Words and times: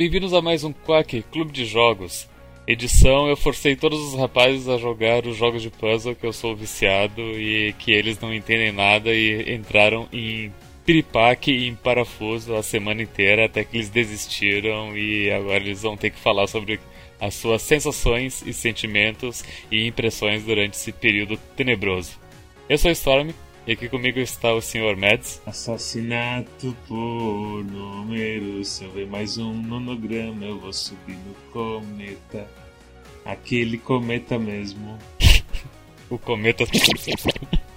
Bem-vindos 0.00 0.32
a 0.32 0.40
mais 0.40 0.64
um 0.64 0.72
Quack 0.72 1.22
Clube 1.30 1.52
de 1.52 1.66
Jogos. 1.66 2.26
Edição, 2.66 3.28
eu 3.28 3.36
forcei 3.36 3.76
todos 3.76 4.00
os 4.00 4.18
rapazes 4.18 4.66
a 4.66 4.78
jogar 4.78 5.26
os 5.26 5.36
jogos 5.36 5.60
de 5.60 5.68
puzzle 5.68 6.14
que 6.14 6.24
eu 6.24 6.32
sou 6.32 6.56
viciado 6.56 7.20
e 7.20 7.74
que 7.74 7.92
eles 7.92 8.18
não 8.18 8.32
entendem 8.32 8.72
nada 8.72 9.12
e 9.12 9.54
entraram 9.54 10.08
em 10.10 10.50
piripaque 10.86 11.52
e 11.52 11.68
em 11.68 11.74
parafuso 11.74 12.54
a 12.54 12.62
semana 12.62 13.02
inteira 13.02 13.44
até 13.44 13.62
que 13.62 13.76
eles 13.76 13.90
desistiram 13.90 14.96
e 14.96 15.30
agora 15.30 15.62
eles 15.62 15.82
vão 15.82 15.98
ter 15.98 16.08
que 16.08 16.18
falar 16.18 16.46
sobre 16.46 16.80
as 17.20 17.34
suas 17.34 17.60
sensações 17.60 18.42
e 18.46 18.54
sentimentos 18.54 19.44
e 19.70 19.86
impressões 19.86 20.44
durante 20.44 20.78
esse 20.78 20.92
período 20.92 21.36
tenebroso. 21.54 22.18
Eu 22.70 22.78
sou 22.78 22.90
Storm 22.90 23.32
e 23.70 23.74
aqui 23.74 23.88
comigo 23.88 24.18
está 24.18 24.52
o 24.52 24.60
Sr. 24.60 24.96
Mads. 24.96 25.40
Assassinato 25.46 26.76
por 26.88 27.62
número. 27.64 28.64
Se 28.64 28.82
eu 28.82 28.90
ver 28.90 29.06
mais 29.06 29.38
um 29.38 29.52
nonograma, 29.62 30.44
eu 30.44 30.58
vou 30.58 30.72
subir 30.72 31.14
no 31.14 31.34
cometa. 31.52 32.48
Aquele 33.24 33.78
cometa 33.78 34.40
mesmo. 34.40 34.98
o 36.10 36.18
cometa. 36.18 36.64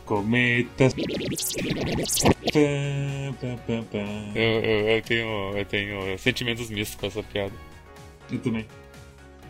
cometa. 0.03 0.83
Eu, 4.33 4.41
eu, 4.41 4.87
eu, 4.87 5.01
tenho, 5.03 5.57
eu 5.59 5.65
tenho 5.65 6.17
sentimentos 6.17 6.71
mistos 6.71 6.95
com 6.99 7.05
essa 7.05 7.21
piada. 7.21 7.53
Eu 8.31 8.39
também. 8.39 8.65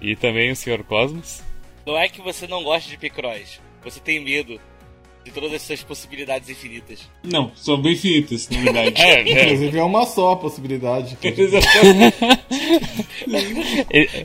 E 0.01 0.13
também 0.17 0.51
o 0.51 0.55
Sr. 0.57 0.83
Cosmos. 0.83 1.41
Não 1.85 1.97
é 1.97 2.09
que 2.09 2.21
você 2.21 2.47
não 2.47 2.65
gosta 2.65 2.89
de 2.89 2.97
Picross, 2.97 3.61
você 3.81 4.01
tem 4.01 4.19
medo 4.19 4.59
de 5.23 5.31
todas 5.31 5.53
essas 5.53 5.81
possibilidades 5.81 6.49
infinitas. 6.49 7.09
Não, 7.23 7.51
são 7.55 7.81
bem 7.81 7.93
infinitas, 7.93 8.49
na 8.49 8.61
verdade. 8.61 8.93
é, 9.01 9.21
é. 9.21 9.43
Inclusive 9.45 9.77
é 9.77 9.83
uma 9.83 10.05
só 10.05 10.31
a 10.31 10.35
possibilidade. 10.35 11.17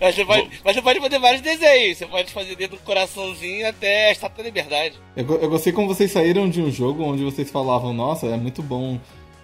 mas, 0.01 0.15
você 0.15 0.25
pode, 0.25 0.51
mas 0.65 0.75
você 0.75 0.83
pode 0.83 1.01
fazer 1.01 1.19
vários 1.19 1.43
desenhos. 1.43 1.99
Você 1.99 2.07
pode 2.07 2.33
fazer 2.33 2.57
dentro 2.57 2.77
do 2.77 2.83
coraçãozinho 2.83 3.69
até 3.69 4.09
a 4.09 4.13
Estátua 4.13 4.39
da 4.39 4.45
Liberdade. 4.45 4.99
Eu, 5.17 5.27
eu 5.41 5.49
gostei 5.49 5.73
como 5.73 5.89
vocês 5.89 6.11
saíram 6.11 6.49
de 6.49 6.61
um 6.61 6.71
jogo 6.71 7.05
onde 7.05 7.23
vocês 7.23 7.51
falavam, 7.51 7.93
nossa, 7.93 8.27
é 8.27 8.37
muito 8.37 8.63
bom 8.63 8.99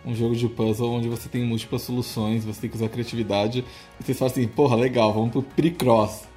um 0.05 0.15
jogo 0.15 0.37
de 0.37 0.49
puzzle 0.49 0.91
onde 0.91 1.09
você 1.09 1.29
tem 1.29 1.43
múltiplas 1.45 1.83
soluções, 1.83 2.45
você 2.45 2.63
tem 2.63 2.71
que 2.71 2.77
usar 2.77 2.89
criatividade. 2.89 3.65
E 4.01 4.05
vocês 4.05 4.19
falam 4.19 4.33
assim, 4.33 4.47
porra, 4.47 4.77
legal, 4.77 5.13
vamos 5.13 5.31
pro 5.31 5.43
pre-cross. 5.43 6.29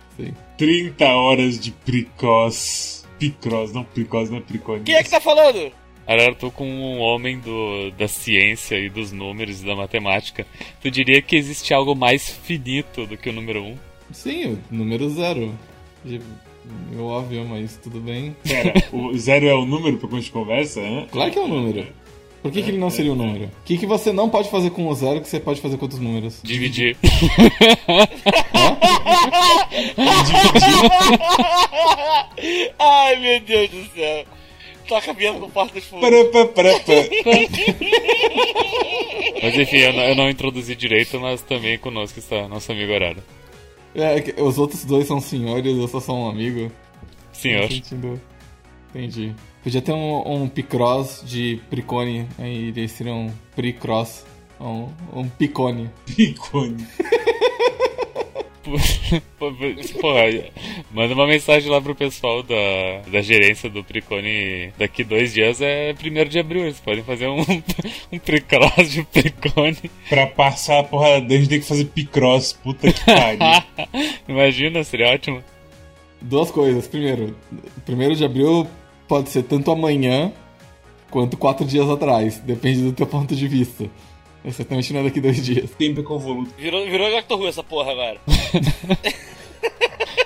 30 0.57 1.05
horas 1.05 1.59
de 1.59 1.71
pre-cross. 1.71 3.06
Picross, 3.19 3.73
não 3.73 3.83
Picross, 3.83 4.29
não 4.29 4.37
é 4.37 4.41
Picross. 4.41 4.81
Quem 4.83 4.95
é 4.95 5.03
que 5.03 5.09
tá 5.09 5.19
falando? 5.19 5.71
Agora 6.07 6.33
tu 6.33 6.49
com 6.49 6.65
um 6.65 6.99
homem 6.99 7.37
do, 7.39 7.91
da 7.91 8.07
ciência 8.07 8.79
e 8.79 8.89
dos 8.89 9.11
números 9.11 9.61
e 9.61 9.65
da 9.65 9.75
matemática. 9.75 10.47
Tu 10.81 10.89
diria 10.89 11.21
que 11.21 11.35
existe 11.35 11.73
algo 11.73 11.93
mais 11.93 12.29
finito 12.29 13.05
do 13.05 13.17
que 13.17 13.29
o 13.29 13.33
número 13.33 13.61
1? 13.61 13.67
Um? 13.67 13.77
Sim, 14.13 14.57
o 14.71 14.75
número 14.75 15.09
zero. 15.09 15.53
Meu 16.91 17.05
óbvio, 17.05 17.45
mas 17.45 17.77
tudo 17.77 17.99
bem. 17.99 18.35
Pera, 18.41 18.73
o 18.93 19.17
zero 19.17 19.47
é 19.47 19.53
o 19.53 19.65
número 19.65 19.97
pra 19.97 20.07
quando 20.07 20.19
a 20.19 20.21
gente 20.21 20.31
conversa? 20.31 20.79
Hein? 20.79 21.07
Claro 21.11 21.31
que 21.31 21.39
é 21.39 21.41
o 21.41 21.47
número. 21.47 21.85
Por 22.47 22.53
que, 22.53 22.63
que 22.63 22.69
ele 22.69 22.77
não 22.77 22.89
seria 22.89 23.11
o 23.11 23.13
um 23.13 23.17
número? 23.17 23.43
O 23.45 23.51
que, 23.65 23.77
que 23.77 23.85
você 23.85 24.13
não 24.13 24.29
pode 24.29 24.49
fazer 24.49 24.69
com 24.69 24.87
o 24.87 24.95
zero 24.95 25.19
que 25.19 25.27
você 25.27 25.37
pode 25.37 25.59
fazer 25.59 25.75
com 25.75 25.83
outros 25.83 25.99
números? 25.99 26.39
Dividir. 26.41 26.95
Ai, 32.79 33.17
meu 33.17 33.41
Deus 33.41 33.69
do 33.69 33.83
céu. 33.93 34.23
Toca 34.87 35.13
mesmo 35.13 35.41
com 35.41 35.49
porta 35.49 35.73
dos 35.73 35.83
fundos. 35.83 36.09
mas 39.43 39.57
enfim, 39.57 39.77
eu 39.77 39.91
não, 39.91 40.03
eu 40.03 40.15
não, 40.15 40.29
introduzi 40.29 40.73
direito, 40.73 41.19
mas 41.19 41.41
também 41.41 41.77
conosco 41.77 42.17
está 42.17 42.47
nosso 42.47 42.71
amigo 42.71 42.93
Arara. 42.93 43.21
É, 43.93 44.41
os 44.41 44.57
outros 44.57 44.85
dois 44.85 45.05
são 45.05 45.19
senhores, 45.19 45.77
eu 45.77 45.87
só 45.89 45.99
sou 45.99 46.15
um 46.17 46.29
amigo. 46.29 46.71
Senhor. 47.33 47.67
Entendi. 48.95 49.35
Podia 49.67 49.81
ter 49.81 49.91
um, 49.91 50.23
um 50.25 50.47
Picross 50.47 51.21
de 51.25 51.59
Pricone, 51.69 52.25
aí 52.39 52.69
eles 52.69 52.89
seriam 52.89 53.29
Pricross. 53.53 54.25
Um, 54.61 54.87
um 55.13 55.27
Picone. 55.27 55.89
Picone. 56.05 56.87
Porra, 59.99 60.21
manda 60.89 61.13
uma 61.13 61.27
mensagem 61.27 61.69
lá 61.69 61.81
pro 61.81 61.93
pessoal 61.93 62.41
da, 62.43 62.55
da 63.11 63.21
gerência 63.21 63.69
do 63.69 63.83
Pricone. 63.83 64.71
Daqui 64.77 65.03
dois 65.03 65.33
dias 65.33 65.59
é 65.59 65.93
primeiro 65.93 66.29
de 66.29 66.39
abril. 66.39 66.63
Eles 66.63 66.79
podem 66.79 67.03
fazer 67.03 67.27
um, 67.27 67.41
um 68.09 68.19
Picross 68.19 68.89
de 68.89 69.03
Pricone. 69.03 69.91
Pra 70.07 70.27
passar 70.27 70.79
a 70.79 70.83
porra, 70.83 71.17
a 71.17 71.19
gente 71.19 71.49
tem 71.49 71.59
que 71.59 71.67
fazer 71.67 71.83
Picross. 71.87 72.53
Puta 72.53 72.93
que 72.93 73.03
pariu. 73.03 73.39
Imagina, 74.29 74.81
seria 74.85 75.09
ótimo. 75.13 75.43
Duas 76.21 76.51
coisas. 76.51 76.87
Primeiro, 76.87 77.35
primeiro 77.85 78.15
de 78.15 78.23
abril 78.23 78.65
pode 79.07 79.29
ser 79.29 79.43
tanto 79.43 79.71
amanhã 79.71 80.31
quanto 81.09 81.37
quatro 81.37 81.65
dias 81.65 81.89
atrás. 81.89 82.37
Depende 82.39 82.81
do 82.81 82.93
teu 82.93 83.07
ponto 83.07 83.35
de 83.35 83.47
vista. 83.47 83.89
Exatamente 84.43 84.93
não 84.93 85.01
é 85.01 85.03
daqui 85.03 85.19
dois 85.19 85.43
dias. 85.43 85.71
Tempo 85.71 86.01
é 86.01 86.03
convoluto. 86.03 86.53
Virou, 86.57 86.85
virou 86.85 87.09
Doctor 87.11 87.39
Who 87.39 87.47
essa 87.47 87.63
porra 87.63 87.91
agora. 87.91 88.19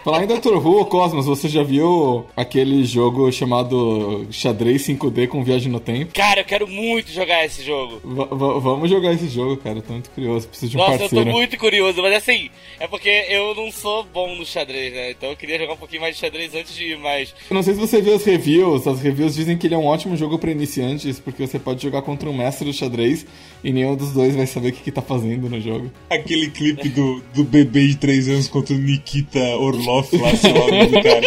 Falar 0.03 0.23
em 0.23 0.27
Dr. 0.27 0.55
Who, 0.55 0.83
Cosmos, 0.87 1.27
você 1.27 1.47
já 1.47 1.61
viu 1.61 2.25
aquele 2.35 2.83
jogo 2.83 3.31
chamado 3.31 4.25
Xadrez 4.31 4.81
5D 4.87 5.27
com 5.27 5.43
Viagem 5.43 5.71
no 5.71 5.79
Tempo? 5.79 6.11
Cara, 6.15 6.41
eu 6.41 6.45
quero 6.45 6.67
muito 6.67 7.11
jogar 7.11 7.45
esse 7.45 7.61
jogo. 7.63 8.01
V 8.03 8.59
vamos 8.59 8.89
jogar 8.89 9.13
esse 9.13 9.27
jogo, 9.27 9.57
cara. 9.57 9.77
Eu 9.77 9.83
tô 9.83 9.93
muito 9.93 10.09
curioso. 10.09 10.47
Preciso 10.47 10.71
de 10.71 10.77
um 10.77 10.79
Nossa, 10.79 10.97
parceiro. 10.97 11.15
eu 11.15 11.25
tô 11.25 11.37
muito 11.37 11.57
curioso, 11.57 12.01
mas 12.01 12.15
assim, 12.15 12.49
é 12.79 12.87
porque 12.87 13.09
eu 13.29 13.53
não 13.53 13.71
sou 13.71 14.03
bom 14.03 14.35
no 14.35 14.43
xadrez, 14.43 14.91
né? 14.91 15.11
Então 15.11 15.29
eu 15.29 15.37
queria 15.37 15.59
jogar 15.59 15.73
um 15.73 15.77
pouquinho 15.77 16.01
mais 16.01 16.15
de 16.15 16.21
xadrez 16.21 16.55
antes 16.55 16.75
de 16.75 16.93
ir 16.93 16.97
mais. 16.97 17.35
Eu 17.47 17.53
não 17.53 17.61
sei 17.61 17.75
se 17.75 17.79
você 17.79 18.01
viu 18.01 18.15
as 18.15 18.23
reviews. 18.23 18.87
As 18.87 18.99
reviews 19.01 19.35
dizem 19.35 19.55
que 19.55 19.67
ele 19.67 19.75
é 19.75 19.77
um 19.77 19.85
ótimo 19.85 20.17
jogo 20.17 20.39
para 20.39 20.49
iniciantes, 20.49 21.19
porque 21.19 21.45
você 21.45 21.59
pode 21.59 21.83
jogar 21.83 22.01
contra 22.01 22.27
um 22.27 22.35
mestre 22.35 22.65
do 22.65 22.73
xadrez 22.73 23.23
e 23.63 23.71
nenhum 23.71 23.95
dos 23.95 24.13
dois 24.13 24.35
vai 24.35 24.47
saber 24.47 24.69
o 24.69 24.71
que, 24.73 24.81
que 24.81 24.91
tá 24.91 25.03
fazendo 25.03 25.47
no 25.47 25.61
jogo. 25.61 25.91
Aquele 26.09 26.49
clipe 26.49 26.89
do, 26.89 27.21
do 27.35 27.43
bebê 27.43 27.87
de 27.87 27.97
3 27.97 28.29
anos 28.29 28.47
contra 28.47 28.73
o 28.73 28.79
Nikita 28.79 29.20
Orloff 29.57 30.15
lá, 30.17 30.35
sei 30.35 30.53
lá, 30.53 30.85
do 30.85 31.03
cara. 31.03 31.21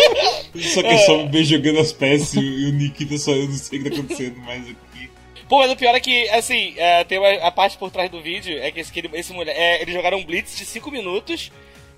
Só 0.57 0.83
que 0.83 0.89
é 0.89 0.99
só 0.99 1.21
o 1.21 1.25
bebê 1.25 1.45
jogando 1.45 1.81
as 1.81 1.93
peças 1.93 2.35
e 2.35 2.67
o 2.67 2.73
Nikita 2.73 3.19
só 3.19 3.33
eu 3.33 3.49
não 3.49 3.55
sei 3.55 3.79
o 3.79 3.83
que 3.83 3.91
tá 3.91 3.97
acontecendo 3.97 4.39
mais 4.41 4.63
aqui. 4.63 5.11
Pô, 5.49 5.59
mas 5.59 5.71
o 5.71 5.77
pior 5.77 5.95
é 5.95 6.01
que, 6.01 6.29
assim, 6.31 6.75
é, 6.77 7.05
tem 7.05 7.19
uma, 7.19 7.29
a 7.29 7.51
parte 7.51 7.77
por 7.77 7.91
trás 7.91 8.11
do 8.11 8.21
vídeo 8.23 8.59
é 8.59 8.71
que 8.71 8.81
esse, 8.81 8.93
que 8.93 9.09
esse 9.13 9.33
mulher, 9.33 9.55
é, 9.57 9.83
eles 9.83 9.95
jogaram 9.95 10.19
um 10.19 10.25
blitz 10.25 10.57
de 10.57 10.65
5 10.65 10.91
minutos 10.91 11.53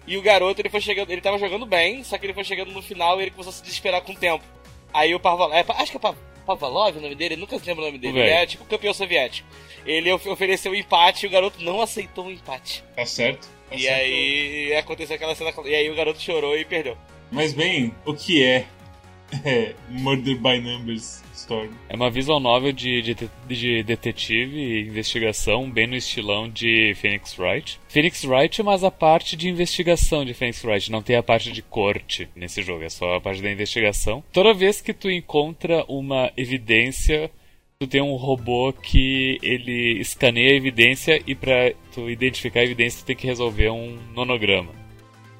e 0.06 0.16
o 0.16 0.22
garoto, 0.22 0.60
ele 0.60 0.68
foi 0.68 0.80
chegando, 0.80 1.10
ele 1.10 1.20
tava 1.20 1.38
jogando 1.38 1.66
bem, 1.66 2.02
só 2.02 2.18
que 2.18 2.26
ele 2.26 2.34
foi 2.34 2.44
chegando 2.44 2.72
no 2.72 2.82
final 2.82 3.18
e 3.18 3.24
ele 3.24 3.30
começou 3.30 3.50
a 3.50 3.54
se 3.54 3.62
desesperar 3.62 4.02
com 4.02 4.12
o 4.12 4.16
tempo. 4.16 4.44
Aí 4.92 5.14
o 5.14 5.20
Pavalov, 5.20 5.54
é, 5.54 5.64
acho 5.68 5.90
que 5.90 5.96
é 5.96 6.14
Pavalov 6.44 6.96
o 6.96 7.00
nome 7.00 7.14
dele, 7.14 7.36
nunca 7.36 7.56
lembro 7.64 7.82
o 7.82 7.86
nome 7.86 7.98
dele, 7.98 8.18
ele 8.18 8.30
é 8.30 8.46
tipo 8.46 8.64
campeão 8.64 8.94
soviético. 8.94 9.48
Ele 9.84 10.12
ofereceu 10.12 10.72
um 10.72 10.74
empate 10.74 11.24
e 11.24 11.28
o 11.28 11.30
garoto 11.30 11.62
não 11.62 11.80
aceitou 11.80 12.24
o 12.24 12.28
um 12.28 12.30
empate. 12.32 12.82
Tá 12.94 13.06
certo. 13.06 13.48
E 13.70 13.88
aí 13.88 14.74
aconteceu 14.76 15.16
aquela 15.16 15.34
cena, 15.34 15.52
e 15.64 15.74
aí 15.74 15.90
o 15.90 15.94
garoto 15.94 16.20
chorou 16.20 16.56
e 16.56 16.64
perdeu. 16.64 16.96
Mas 17.30 17.52
bem, 17.52 17.92
o 18.04 18.14
que 18.14 18.42
é, 18.42 18.66
é 19.44 19.74
Murder 19.88 20.36
by 20.36 20.60
Numbers 20.60 21.22
Story? 21.34 21.70
É 21.88 21.96
uma 21.96 22.10
visual 22.10 22.38
novel 22.38 22.72
de, 22.72 23.02
de, 23.02 23.30
de, 23.48 23.82
detetive 23.82 24.56
e 24.56 24.86
investigação, 24.86 25.68
bem 25.68 25.86
no 25.86 25.96
estilão 25.96 26.48
de 26.48 26.94
Phoenix 26.94 27.36
Wright. 27.38 27.80
Phoenix 27.88 28.24
Wright, 28.24 28.62
mas 28.62 28.84
a 28.84 28.90
parte 28.90 29.36
de 29.36 29.48
investigação 29.48 30.24
de 30.24 30.32
Phoenix 30.32 30.62
Wright, 30.64 30.90
não 30.90 31.02
tem 31.02 31.16
a 31.16 31.22
parte 31.22 31.50
de 31.50 31.62
corte 31.62 32.28
nesse 32.36 32.62
jogo, 32.62 32.84
é 32.84 32.88
só 32.88 33.16
a 33.16 33.20
parte 33.20 33.42
da 33.42 33.50
investigação. 33.50 34.22
Toda 34.32 34.54
vez 34.54 34.80
que 34.80 34.92
tu 34.92 35.10
encontra 35.10 35.84
uma 35.88 36.32
evidência 36.36 37.30
tu 37.78 37.86
tem 37.86 38.00
um 38.00 38.16
robô 38.16 38.72
que 38.72 39.38
ele 39.42 40.00
escaneia 40.00 40.52
a 40.52 40.56
evidência 40.56 41.22
e 41.26 41.34
para 41.34 41.74
tu 41.92 42.08
identificar 42.08 42.60
a 42.60 42.64
evidência 42.64 43.02
tu 43.02 43.06
tem 43.06 43.16
que 43.16 43.26
resolver 43.26 43.68
um 43.70 43.98
nonograma. 44.14 44.72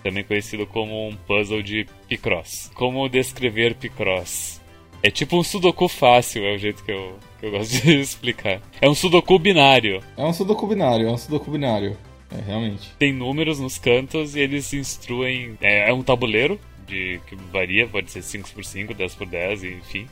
Também 0.03 0.23
conhecido 0.23 0.67
como 0.67 1.09
um 1.09 1.17
puzzle 1.17 1.63
de 1.63 1.87
Picross. 2.07 2.71
Como 2.75 3.09
descrever 3.09 3.75
Picross? 3.75 4.61
É 5.03 5.11
tipo 5.11 5.39
um 5.39 5.43
sudoku 5.43 5.89
fácil, 5.89 6.45
é 6.45 6.55
o 6.55 6.59
jeito 6.59 6.85
que 6.85 6.93
eu, 6.93 7.19
que 7.41 7.47
eu 7.47 7.51
gosto 7.53 7.83
de 7.83 7.97
explicar. 8.01 8.61
É 8.81 8.89
um 8.89 8.95
sudoku 8.95 9.39
binário. 9.39 10.03
É 10.15 10.25
um 10.25 10.33
sudoku 10.33 10.67
binário, 10.67 11.09
é 11.09 11.11
um 11.11 11.19
sudoku 11.19 11.51
binário. 11.51 11.97
É, 12.31 12.41
realmente. 12.41 12.91
Tem 12.99 13.15
números 13.15 13.59
nos 13.59 13.79
cantos 13.79 14.37
e 14.37 14.41
eles 14.41 14.75
instruem... 14.75 15.57
É, 15.63 15.89
é 15.89 15.95
um 15.95 16.03
tabuleiro 16.03 16.61
de, 16.87 17.19
que 17.27 17.35
varia, 17.51 17.89
pode 17.89 18.11
ser 18.11 18.21
5x5, 18.21 18.95
10x10, 18.95 19.79
enfim. 19.79 20.07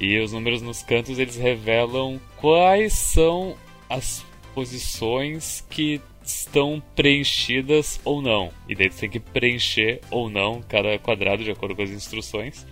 E 0.00 0.18
os 0.18 0.32
números 0.32 0.62
nos 0.62 0.82
cantos 0.82 1.18
eles 1.18 1.36
revelam 1.36 2.20
quais 2.40 2.92
são 2.92 3.56
as 3.88 4.24
posições 4.54 5.64
que 5.68 6.00
estão 6.24 6.82
preenchidas 6.94 8.00
ou 8.04 8.20
não. 8.20 8.50
E 8.68 8.74
daí 8.74 8.90
você 8.90 9.00
tem 9.00 9.10
que 9.10 9.20
preencher 9.20 10.00
ou 10.10 10.28
não 10.28 10.60
cada 10.68 10.98
quadrado 10.98 11.42
de 11.42 11.50
acordo 11.50 11.74
com 11.74 11.82
as 11.82 11.90
instruções. 11.90 12.66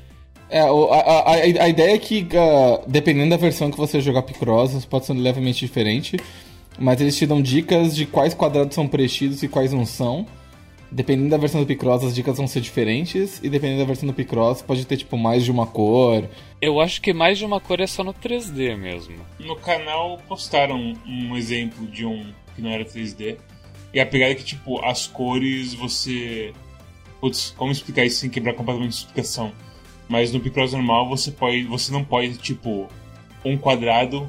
É, 0.48 0.60
a, 0.60 0.66
a, 0.66 1.32
a 1.64 1.68
ideia 1.68 1.94
é 1.94 1.98
que, 1.98 2.22
uh, 2.22 2.88
dependendo 2.88 3.30
da 3.30 3.36
versão 3.36 3.70
que 3.70 3.76
você 3.76 4.00
jogar 4.00 4.22
Picross, 4.22 4.84
pode 4.84 5.06
ser 5.06 5.14
levemente 5.14 5.60
diferente. 5.60 6.16
mas 6.78 7.00
eles 7.00 7.16
te 7.16 7.26
dão 7.26 7.40
dicas 7.40 7.96
de 7.96 8.06
quais 8.06 8.34
quadrados 8.34 8.74
são 8.74 8.86
preenchidos 8.86 9.42
e 9.42 9.48
quais 9.48 9.72
não 9.72 9.86
são. 9.86 10.26
Dependendo 10.90 11.30
da 11.30 11.36
versão 11.36 11.60
do 11.60 11.66
Picross, 11.66 12.04
as 12.04 12.14
dicas 12.14 12.36
vão 12.36 12.46
ser 12.46 12.60
diferentes, 12.60 13.40
e 13.42 13.48
dependendo 13.48 13.80
da 13.80 13.86
versão 13.86 14.06
do 14.06 14.14
Picross, 14.14 14.62
pode 14.62 14.86
ter 14.86 14.96
tipo 14.96 15.16
mais 15.16 15.44
de 15.44 15.50
uma 15.50 15.66
cor. 15.66 16.28
Eu 16.60 16.80
acho 16.80 17.00
que 17.00 17.12
mais 17.12 17.38
de 17.38 17.44
uma 17.44 17.60
cor 17.60 17.80
é 17.80 17.86
só 17.86 18.04
no 18.04 18.14
3D 18.14 18.76
mesmo. 18.76 19.16
No 19.38 19.56
canal 19.56 20.18
postaram 20.28 20.94
um 21.04 21.36
exemplo 21.36 21.86
de 21.86 22.06
um 22.06 22.32
que 22.54 22.62
não 22.62 22.70
era 22.70 22.84
3D. 22.84 23.36
E 23.92 24.00
a 24.00 24.06
pegada 24.06 24.32
é 24.32 24.34
que, 24.34 24.44
tipo, 24.44 24.84
as 24.84 25.06
cores 25.06 25.74
você. 25.74 26.52
Putz, 27.20 27.54
como 27.56 27.72
explicar 27.72 28.04
isso 28.04 28.18
sem 28.18 28.30
quebrar 28.30 28.54
completamente 28.54 28.92
a 28.92 28.96
explicação? 28.96 29.52
Mas 30.08 30.32
no 30.32 30.40
Picross 30.40 30.72
normal 30.72 31.08
você 31.08 31.30
pode. 31.30 31.64
Você 31.64 31.92
não 31.92 32.04
pode, 32.04 32.36
tipo, 32.38 32.88
um 33.44 33.56
quadrado 33.56 34.28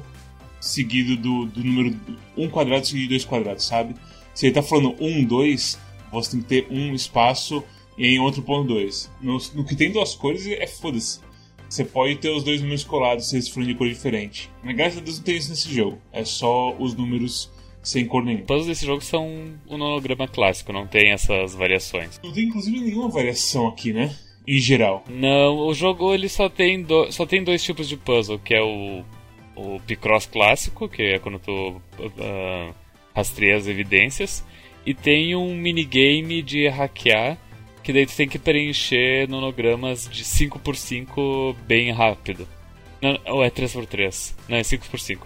seguido 0.60 1.16
do, 1.16 1.46
do 1.46 1.62
número. 1.62 1.96
Um 2.36 2.48
quadrado 2.48 2.86
seguido 2.86 3.04
de 3.04 3.08
dois 3.10 3.24
quadrados, 3.24 3.64
sabe? 3.64 3.94
Se 4.34 4.46
ele 4.46 4.54
tá 4.54 4.62
falando 4.62 4.94
um, 5.00 5.24
dois, 5.24 5.78
você 6.12 6.32
tem 6.32 6.40
que 6.40 6.48
ter 6.48 6.66
um 6.70 6.94
espaço 6.94 7.62
em 7.96 8.18
outro 8.20 8.42
ponto 8.42 8.68
dois. 8.68 9.10
No, 9.20 9.38
no 9.54 9.64
que 9.64 9.74
tem 9.74 9.90
duas 9.90 10.14
cores 10.14 10.46
é 10.46 10.66
foda-se. 10.66 11.20
Você 11.68 11.84
pode 11.84 12.16
ter 12.16 12.30
os 12.30 12.42
dois 12.42 12.62
números 12.62 12.82
colados 12.82 13.28
se 13.28 13.36
eles 13.36 13.48
forem 13.48 13.68
de 13.68 13.74
cor 13.74 13.88
diferente. 13.88 14.50
Mas 14.62 14.74
graças 14.74 14.98
a 14.98 15.02
Deus 15.02 15.18
não 15.18 15.24
tem 15.24 15.36
isso 15.36 15.50
nesse 15.50 15.74
jogo. 15.74 15.98
É 16.12 16.24
só 16.24 16.74
os 16.78 16.94
números 16.94 17.50
sem 17.82 18.06
cor 18.06 18.24
nenhuma. 18.24 18.42
Os 18.42 18.46
puzzles 18.46 18.66
desse 18.66 18.86
jogo 18.86 19.02
são 19.02 19.26
um 19.26 19.58
monograma 19.78 20.26
clássico, 20.26 20.72
não 20.72 20.86
tem 20.86 21.12
essas 21.12 21.54
variações. 21.54 22.18
Não 22.22 22.32
tem 22.32 22.44
inclusive 22.44 22.80
nenhuma 22.80 23.08
variação 23.08 23.68
aqui, 23.68 23.92
né? 23.92 24.14
Em 24.46 24.58
geral. 24.58 25.04
Não, 25.10 25.58
o 25.58 25.74
jogo 25.74 26.14
ele 26.14 26.28
só 26.28 26.48
tem, 26.48 26.82
do, 26.82 27.12
só 27.12 27.26
tem 27.26 27.44
dois 27.44 27.62
tipos 27.62 27.86
de 27.86 27.98
puzzle, 27.98 28.38
que 28.38 28.54
é 28.54 28.62
o, 28.62 29.04
o 29.54 29.78
Picross 29.86 30.24
clássico, 30.24 30.88
que 30.88 31.02
é 31.02 31.18
quando 31.18 31.38
tu 31.38 31.52
uh, 31.98 32.74
rastreia 33.14 33.56
as 33.56 33.66
evidências, 33.66 34.42
e 34.88 34.94
tem 34.94 35.36
um 35.36 35.54
minigame 35.54 36.40
de 36.40 36.66
hackear, 36.66 37.36
que 37.82 37.92
daí 37.92 38.06
tu 38.06 38.16
tem 38.16 38.26
que 38.26 38.38
preencher 38.38 39.28
nonogramas 39.28 40.08
de 40.10 40.24
5x5 40.24 41.54
bem 41.66 41.92
rápido. 41.92 42.48
Não, 43.02 43.18
ou 43.26 43.44
é 43.44 43.50
3x3? 43.50 44.34
Não, 44.48 44.56
é 44.56 44.62
5x5. 44.62 45.18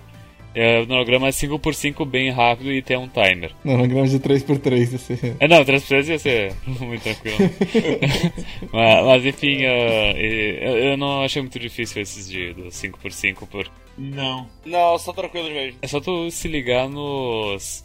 É, 0.53 0.81
o 0.81 0.87
nanograma 0.87 1.29
é 1.29 1.31
5x5 1.31 2.05
bem 2.05 2.31
rápido 2.31 2.73
e 2.73 2.83
tem 2.83 2.97
um 2.97 3.07
timer. 3.07 3.53
Nanograma 3.63 4.09
de 4.09 4.19
3x3, 4.19 4.95
assim. 4.97 5.37
É, 5.39 5.47
não, 5.47 5.65
3x3 5.65 6.09
ia 6.09 6.19
ser 6.19 6.55
muito 6.67 7.03
tranquilo. 7.03 7.39
mas, 8.73 9.07
mas, 9.07 9.27
enfim, 9.27 9.59
uh, 9.59 10.19
eu, 10.19 10.79
eu 10.79 10.97
não 10.97 11.23
achei 11.23 11.41
muito 11.41 11.61
difícil 11.61 12.03
esses 12.03 12.29
de 12.29 12.53
do 12.53 12.65
5x5 12.65 13.47
por. 13.47 13.71
Não. 13.97 14.49
Não, 14.67 14.99
só 14.99 15.13
tranquilo 15.13 15.49
mesmo. 15.51 15.79
É 15.81 15.87
só 15.87 16.01
tu 16.01 16.29
se 16.33 16.49
ligar 16.49 16.89
nos. 16.89 17.85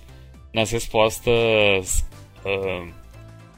Nas 0.58 0.72
respostas 0.72 2.04
uh, 2.44 2.92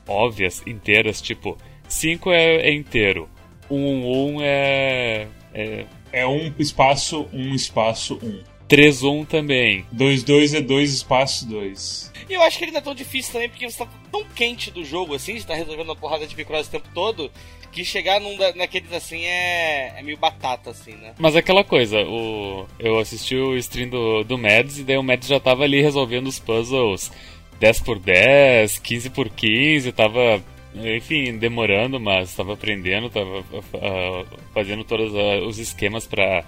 óbvias, 0.06 0.62
inteiras, 0.68 1.22
tipo, 1.22 1.58
5 1.88 2.30
é, 2.30 2.56
é 2.58 2.74
inteiro, 2.74 3.30
1, 3.72 3.78
1, 3.78 4.36
1 4.36 4.42
é, 4.42 5.28
é. 5.54 5.86
É 6.12 6.28
um 6.28 6.52
espaço, 6.58 7.28
um 7.32 7.54
espaço, 7.54 8.20
um. 8.22 8.44
3-1 8.70 9.26
também. 9.28 9.86
2-2 9.94 10.56
é 10.56 10.62
2 10.62 10.94
espaço 10.94 11.48
2. 11.48 12.12
E 12.30 12.34
eu 12.34 12.42
acho 12.44 12.60
que 12.60 12.66
ele 12.66 12.72
não 12.72 12.78
é 12.78 12.82
tão 12.82 12.94
difícil 12.94 13.34
também, 13.34 13.50
porque 13.50 13.70
você 13.70 13.80
tá 13.80 13.90
tão 14.12 14.24
quente 14.24 14.70
do 14.70 14.86
jogo, 14.86 15.16
assim, 15.16 15.36
estar 15.36 15.54
tá 15.54 15.60
resolvendo 15.60 15.88
uma 15.88 15.96
porrada 15.96 16.28
de 16.28 16.36
Picross 16.36 16.68
o 16.68 16.72
tempo 16.72 16.88
todo, 16.94 17.32
que 17.72 17.84
chegar 17.84 18.22
num 18.22 18.38
da, 18.38 18.54
naqueles 18.54 18.94
assim 18.94 19.26
é, 19.26 19.96
é 19.98 20.04
meio 20.04 20.18
batata, 20.18 20.70
assim, 20.70 20.94
né? 20.94 21.16
Mas 21.18 21.36
é 21.36 21.40
aquela 21.40 21.64
coisa, 21.64 22.00
o, 22.02 22.68
eu 22.80 23.00
assisti 23.00 23.36
o 23.36 23.58
stream 23.58 23.90
do, 23.90 24.24
do 24.24 24.38
Mads, 24.38 24.78
e 24.78 24.84
daí 24.84 24.98
o 24.98 25.04
Mads 25.04 25.28
já 25.28 25.40
tava 25.40 25.64
ali 25.64 25.82
resolvendo 25.82 26.28
os 26.28 26.40
puzzles 26.40 27.12
10 27.60 27.82
por 27.82 27.98
10, 27.98 28.78
15 28.78 29.10
por 29.10 29.30
15, 29.30 29.92
tava 29.92 30.44
enfim, 30.76 31.38
demorando, 31.38 32.00
mas 32.00 32.30
estava 32.30 32.54
aprendendo, 32.54 33.08
estava 33.08 33.40
uh, 33.40 34.26
fazendo 34.54 34.84
todos 34.84 35.12
uh, 35.14 35.46
os 35.48 35.58
esquemas 35.58 36.06
para 36.06 36.44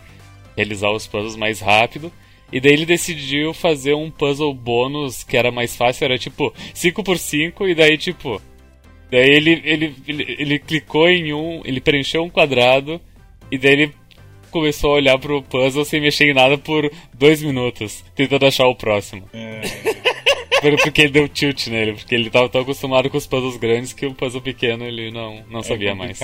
realizar 0.55 0.91
os 0.91 1.07
puzzles 1.07 1.35
mais 1.35 1.59
rápido. 1.59 2.11
E 2.51 2.59
daí 2.59 2.73
ele 2.73 2.85
decidiu 2.85 3.53
fazer 3.53 3.93
um 3.93 4.11
puzzle 4.11 4.53
bônus 4.53 5.23
que 5.23 5.37
era 5.37 5.51
mais 5.51 5.75
fácil, 5.75 6.05
era 6.05 6.17
tipo 6.17 6.53
5x5, 6.73 7.69
e 7.69 7.73
daí 7.73 7.97
tipo. 7.97 8.41
Daí 9.09 9.29
ele, 9.29 9.61
ele, 9.63 9.95
ele, 10.07 10.35
ele 10.39 10.59
clicou 10.59 11.09
em 11.09 11.33
um, 11.33 11.61
ele 11.65 11.81
preencheu 11.81 12.23
um 12.23 12.29
quadrado, 12.29 12.99
e 13.49 13.57
daí 13.57 13.73
ele 13.73 13.93
começou 14.51 14.91
a 14.91 14.95
olhar 14.95 15.17
pro 15.17 15.41
puzzle 15.41 15.85
sem 15.85 16.01
mexer 16.01 16.29
em 16.29 16.33
nada 16.33 16.57
por 16.57 16.91
dois 17.13 17.41
minutos, 17.41 18.03
tentando 18.15 18.45
achar 18.45 18.67
o 18.67 18.75
próximo. 18.75 19.29
É. 19.33 19.61
Porque 20.83 21.01
ele 21.01 21.11
deu 21.11 21.27
tilt 21.27 21.67
nele, 21.67 21.93
porque 21.93 22.13
ele 22.13 22.29
tava 22.29 22.47
tão 22.47 22.61
acostumado 22.61 23.09
com 23.09 23.17
os 23.17 23.25
puzzles 23.25 23.57
grandes 23.57 23.93
que 23.93 24.05
o 24.05 24.13
puzzle 24.13 24.41
pequeno 24.41 24.85
ele 24.85 25.09
não, 25.09 25.43
não 25.49 25.61
é 25.61 25.63
sabia 25.63 25.95
mais. 25.95 26.19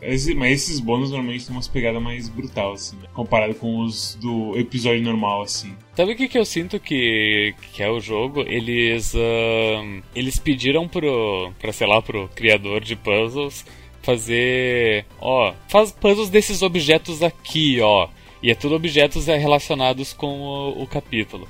Esse, 0.00 0.34
mas 0.34 0.52
esses 0.52 0.80
bônus 0.80 1.10
normalmente 1.10 1.46
têm 1.46 1.54
umas 1.54 1.68
pegadas 1.68 2.02
mais 2.02 2.28
brutal, 2.28 2.72
assim, 2.72 2.96
né? 2.96 3.08
comparado 3.12 3.54
com 3.54 3.80
os 3.80 4.16
do 4.20 4.58
episódio 4.58 5.02
normal, 5.02 5.42
assim. 5.42 5.74
Sabe 5.94 6.12
o 6.12 6.16
que, 6.16 6.28
que 6.28 6.38
eu 6.38 6.44
sinto 6.44 6.80
que, 6.80 7.54
que 7.72 7.82
é 7.82 7.90
o 7.90 8.00
jogo? 8.00 8.42
Eles, 8.42 9.14
uh, 9.14 10.02
eles 10.14 10.38
pediram 10.38 10.88
pro, 10.88 11.52
pra, 11.60 11.72
sei 11.72 11.86
lá, 11.86 12.02
pro 12.02 12.28
criador 12.34 12.80
de 12.80 12.96
puzzles 12.96 13.64
fazer, 14.02 15.06
ó, 15.20 15.54
faz 15.68 15.92
puzzles 15.92 16.28
desses 16.28 16.62
objetos 16.62 17.22
aqui, 17.22 17.80
ó. 17.80 18.08
E 18.42 18.50
é 18.50 18.54
tudo 18.54 18.74
objetos 18.74 19.26
relacionados 19.26 20.12
com 20.12 20.40
o, 20.40 20.82
o 20.82 20.86
capítulo. 20.86 21.48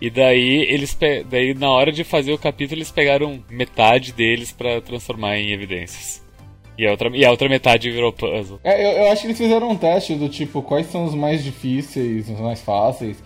E 0.00 0.08
daí 0.08 0.64
eles 0.68 0.96
daí 1.28 1.54
na 1.54 1.68
hora 1.70 1.90
de 1.90 2.04
fazer 2.04 2.32
o 2.32 2.38
capítulo 2.38 2.78
eles 2.78 2.92
pegaram 2.92 3.42
metade 3.50 4.12
deles 4.12 4.52
para 4.52 4.80
transformar 4.80 5.38
em 5.38 5.50
evidências. 5.50 6.27
E 6.78 6.86
a 6.86 6.92
outra, 6.92 7.10
e 7.12 7.24
a 7.24 7.30
outra 7.30 7.48
metade 7.48 7.90
virou 7.90 8.12
puzzle. 8.12 8.60
É, 8.62 8.84
eu, 8.84 9.02
eu 9.02 9.10
acho 9.10 9.22
que 9.22 9.26
eles 9.26 9.38
fizeram 9.38 9.68
um 9.68 9.76
teste 9.76 10.14
do 10.14 10.28
tipo, 10.28 10.62
quais 10.62 10.86
são 10.86 11.04
os 11.04 11.14
mais 11.14 11.42
difíceis, 11.42 12.28
os 12.28 12.38
mais 12.38 12.60
fáceis. 12.60 13.20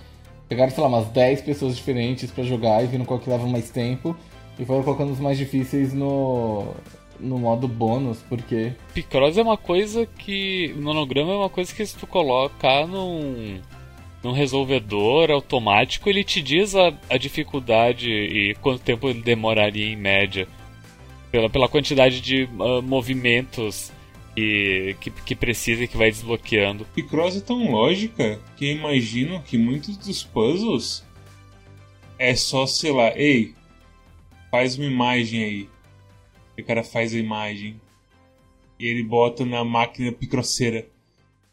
Pegaram, 0.48 0.70
sei 0.70 0.82
lá, 0.82 0.88
umas 0.88 1.06
10 1.08 1.42
pessoas 1.42 1.76
diferentes 1.76 2.30
para 2.30 2.44
jogar 2.44 2.82
e 2.82 2.86
viram 2.86 3.04
qual 3.04 3.20
que 3.20 3.28
leva 3.28 3.46
mais 3.46 3.68
tempo. 3.68 4.16
E 4.58 4.64
foram 4.64 4.82
colocando 4.82 5.12
os 5.12 5.20
mais 5.20 5.36
difíceis 5.36 5.92
no, 5.92 6.66
no 7.20 7.38
modo 7.38 7.68
bônus, 7.68 8.24
porque. 8.26 8.72
Picross 8.94 9.36
é 9.36 9.42
uma 9.42 9.58
coisa 9.58 10.06
que. 10.06 10.74
Monograma 10.78 11.32
é 11.32 11.36
uma 11.36 11.50
coisa 11.50 11.74
que 11.74 11.84
se 11.84 11.96
tu 11.96 12.06
colocar 12.06 12.86
num. 12.86 13.60
num 14.22 14.32
resolvedor 14.32 15.30
automático, 15.30 16.08
ele 16.08 16.24
te 16.24 16.40
diz 16.40 16.74
a, 16.74 16.92
a 17.10 17.18
dificuldade 17.18 18.10
e 18.10 18.54
quanto 18.62 18.80
tempo 18.80 19.10
ele 19.10 19.20
demoraria 19.20 19.92
em 19.92 19.96
média 19.96 20.48
pela, 21.32 21.48
pela 21.48 21.68
quantidade 21.68 22.20
de 22.20 22.44
uh, 22.44 22.82
movimentos 22.82 23.90
que, 24.36 24.96
que, 25.00 25.10
que, 25.10 25.34
precisa 25.34 25.82
e 25.82 25.88
que 25.88 25.96
vai 25.96 26.10
desbloqueando. 26.10 26.84
Picross 26.94 27.36
é 27.36 27.40
tão 27.40 27.70
lógica 27.70 28.38
que 28.56 28.66
eu 28.66 28.76
imagino 28.76 29.42
que 29.42 29.56
muitos 29.56 29.96
dos 29.96 30.22
puzzles 30.22 31.02
é 32.18 32.36
só, 32.36 32.66
sei 32.66 32.92
lá, 32.92 33.16
ei, 33.16 33.54
faz 34.50 34.76
uma 34.76 34.86
imagem 34.86 35.42
aí. 35.42 35.68
E 36.56 36.62
o 36.62 36.64
cara 36.64 36.84
faz 36.84 37.14
a 37.14 37.18
imagem. 37.18 37.80
E 38.78 38.86
ele 38.86 39.02
bota 39.02 39.44
na 39.44 39.64
máquina 39.64 40.12
picroceira. 40.12 40.86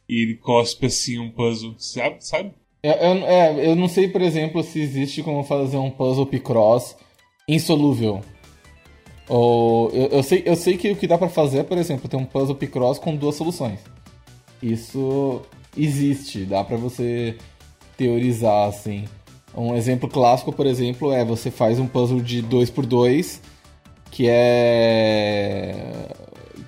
E 0.08 0.24
ele 0.24 0.36
cospe 0.36 0.88
assim 0.88 1.18
um 1.18 1.32
puzzle. 1.32 1.76
Sabe? 1.78 2.18
sabe? 2.20 2.52
Eu, 2.84 2.92
eu, 2.92 3.26
é, 3.26 3.68
eu 3.70 3.76
não 3.76 3.88
sei, 3.88 4.08
por 4.10 4.22
exemplo, 4.22 4.62
se 4.64 4.80
existe 4.80 5.24
como 5.24 5.44
fazer 5.44 5.78
um 5.78 5.90
puzzle 5.90 6.26
Picross 6.26 6.96
insolúvel. 7.48 8.22
Ou, 9.30 9.92
eu, 9.92 10.08
eu, 10.08 10.24
sei, 10.24 10.42
eu 10.46 10.56
sei 10.56 10.76
que 10.76 10.92
o 10.92 10.96
que 10.96 11.06
dá 11.08 11.18
para 11.18 11.30
fazer 11.30 11.60
é, 11.60 11.64
por 11.64 11.78
exemplo, 11.78 12.10
ter 12.10 12.18
um 12.18 12.26
puzzle 12.26 12.56
Picross 12.56 12.98
com 12.98 13.16
duas 13.16 13.36
soluções. 13.36 13.80
Isso 14.62 15.42
existe, 15.78 16.46
dá 16.46 16.64
para 16.64 16.76
você 16.76 17.38
teorizar 17.96 18.68
assim. 18.68 19.06
Um 19.56 19.76
exemplo 19.76 20.10
clássico, 20.10 20.52
por 20.52 20.66
exemplo, 20.66 21.14
é 21.14 21.24
você 21.24 21.52
faz 21.52 21.80
um 21.80 21.88
puzzle 21.88 22.22
de 22.22 22.42
2 22.42 22.70
por 22.72 22.86
2 22.86 23.42
que 24.12 24.28
é 24.28 26.08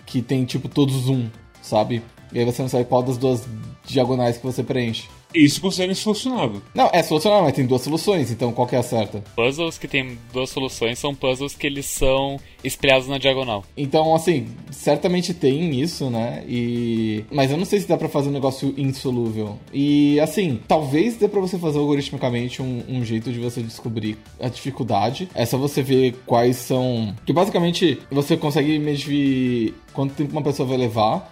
que 0.06 0.22
tem 0.22 0.46
tipo 0.46 0.70
todos 0.70 1.08
um, 1.08 1.28
sabe? 1.62 2.04
E 2.32 2.40
aí 2.40 2.46
você 2.46 2.62
não 2.62 2.70
sabe 2.70 2.86
qual 2.86 3.02
das 3.02 3.18
duas 3.18 3.48
diagonais 3.86 4.38
que 4.38 4.46
você 4.46 4.62
preenche. 4.62 5.08
Isso 5.34 5.62
considera 5.62 5.94
solucionável. 5.96 6.62
Não, 6.74 6.90
é 6.92 7.02
solucionável, 7.04 7.46
mas 7.46 7.56
tem 7.56 7.66
duas 7.66 7.82
soluções, 7.82 8.32
então 8.32 8.52
qual 8.52 8.68
que 8.68 8.76
é 8.76 8.80
a 8.80 8.84
certa? 8.84 9.24
Puzzles 9.36 9.78
que 9.78 9.88
tem 9.88 10.18
duas 10.34 10.50
soluções 10.50 11.00
são 11.00 11.16
puzzles 11.16 11.56
que 11.56 11.68
eles 11.68 11.86
são 11.86 12.40
espelhados 12.64 13.08
na 13.08 13.18
diagonal. 13.18 13.64
Então, 13.76 14.14
assim, 14.14 14.48
certamente 14.72 15.34
tem 15.34 15.80
isso, 15.80 16.10
né? 16.10 16.44
E... 16.48 17.26
Mas 17.32 17.52
eu 17.52 17.58
não 17.58 17.66
sei 17.66 17.80
se 17.80 17.88
dá 17.88 17.98
pra 17.98 18.10
fazer 18.10 18.30
um 18.30 18.34
negócio 18.34 18.74
insolúvel. 18.78 19.58
E, 19.74 20.20
assim, 20.20 20.60
talvez 20.68 21.18
dê 21.18 21.28
pra 21.28 21.42
você 21.42 21.58
fazer 21.58 21.80
algoritmicamente 21.80 22.62
um, 22.62 22.84
um 22.88 23.04
jeito 23.04 23.32
de 23.32 23.40
você 23.40 23.62
descobrir 23.62 24.18
a 24.40 24.48
dificuldade. 24.48 25.28
É 25.34 25.46
só 25.46 25.58
você 25.58 25.82
ver 25.82 26.16
quais 26.26 26.58
são... 26.58 27.16
Que 27.26 27.34
basicamente 27.34 28.00
você 28.12 28.38
consegue 28.38 28.78
medir 28.78 29.74
quanto 29.94 30.14
tempo 30.14 30.32
uma 30.32 30.44
pessoa 30.44 30.68
vai 30.68 30.78
levar 30.78 31.32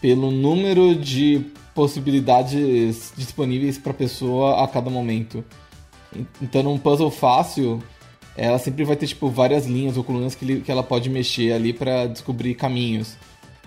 pelo 0.00 0.30
número 0.30 0.94
de 0.94 1.40
possibilidades 1.74 3.12
disponíveis 3.16 3.76
para 3.76 3.90
a 3.90 3.94
pessoa 3.94 4.62
a 4.62 4.68
cada 4.68 4.88
momento. 4.88 5.44
Então, 6.40 6.62
num 6.62 6.78
puzzle 6.78 7.10
fácil, 7.10 7.82
ela 8.36 8.58
sempre 8.58 8.84
vai 8.84 8.96
ter, 8.96 9.06
tipo, 9.06 9.28
várias 9.28 9.66
linhas 9.66 9.96
ou 9.96 10.04
colunas 10.04 10.34
que, 10.34 10.60
que 10.60 10.70
ela 10.70 10.82
pode 10.82 11.10
mexer 11.10 11.52
ali 11.52 11.72
para 11.72 12.06
descobrir 12.06 12.54
caminhos. 12.54 13.16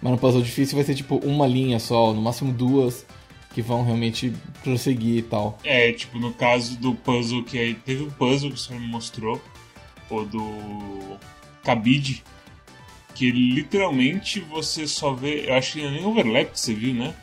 Mas 0.01 0.11
no 0.11 0.17
puzzle 0.17 0.41
difícil 0.41 0.75
vai 0.75 0.85
ser, 0.85 0.95
tipo, 0.95 1.17
uma 1.17 1.45
linha 1.45 1.79
só, 1.79 2.13
no 2.13 2.21
máximo 2.21 2.53
duas, 2.53 3.05
que 3.53 3.61
vão 3.61 3.83
realmente 3.83 4.33
prosseguir 4.63 5.17
e 5.17 5.21
tal. 5.23 5.57
É, 5.63 5.91
tipo, 5.91 6.19
no 6.19 6.31
caso 6.33 6.77
do 6.77 6.93
puzzle 6.93 7.43
que 7.43 7.57
aí. 7.57 7.73
Teve 7.73 8.03
um 8.03 8.09
puzzle 8.11 8.51
que 8.51 8.59
senhor 8.59 8.79
me 8.79 8.87
mostrou, 8.87 9.41
o 10.09 10.23
do. 10.23 11.17
Cabide, 11.63 12.23
que 13.15 13.31
literalmente 13.31 14.39
você 14.39 14.87
só 14.87 15.13
vê. 15.13 15.49
Eu 15.49 15.55
acho 15.55 15.73
que 15.73 15.89
nem 15.89 16.05
overlap 16.05 16.51
que 16.51 16.59
você 16.59 16.73
viu, 16.73 16.93
né? 16.93 17.13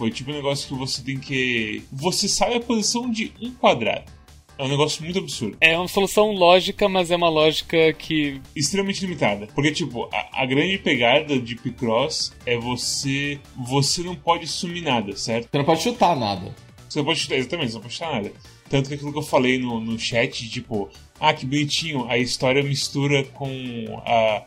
Foi 0.00 0.10
tipo 0.10 0.30
um 0.30 0.34
negócio 0.34 0.66
que 0.66 0.72
você 0.72 1.02
tem 1.02 1.18
que. 1.18 1.82
Você 1.92 2.26
sabe 2.26 2.54
a 2.54 2.60
posição 2.60 3.10
de 3.10 3.34
um 3.38 3.52
quadrado. 3.52 4.10
É 4.56 4.64
um 4.64 4.68
negócio 4.68 5.04
muito 5.04 5.18
absurdo. 5.18 5.58
É 5.60 5.76
uma 5.76 5.88
solução 5.88 6.32
lógica, 6.32 6.88
mas 6.88 7.10
é 7.10 7.16
uma 7.16 7.28
lógica 7.28 7.92
que. 7.92 8.40
Extremamente 8.56 9.02
limitada. 9.02 9.46
Porque, 9.54 9.70
tipo, 9.70 10.08
a, 10.10 10.42
a 10.42 10.46
grande 10.46 10.78
pegada 10.78 11.38
de 11.38 11.54
Picross 11.54 12.32
é 12.46 12.56
você. 12.56 13.38
Você 13.54 14.02
não 14.02 14.14
pode 14.14 14.46
sumir 14.46 14.82
nada, 14.82 15.14
certo? 15.14 15.50
Você 15.52 15.58
não 15.58 15.66
pode 15.66 15.82
chutar 15.82 16.16
nada. 16.16 16.54
Você 16.88 16.98
não 16.98 17.04
pode 17.04 17.20
chutar, 17.20 17.36
exatamente, 17.36 17.68
você 17.68 17.74
não 17.74 17.82
pode 17.82 17.94
chutar 17.94 18.12
nada. 18.14 18.32
Tanto 18.70 18.88
que 18.88 18.94
aquilo 18.94 19.12
que 19.12 19.18
eu 19.18 19.22
falei 19.22 19.58
no, 19.58 19.80
no 19.80 19.98
chat, 19.98 20.48
tipo, 20.48 20.88
ah, 21.20 21.34
que 21.34 21.44
bonitinho, 21.44 22.06
a 22.08 22.16
história 22.16 22.62
mistura 22.62 23.22
com 23.24 24.02
a. 24.06 24.46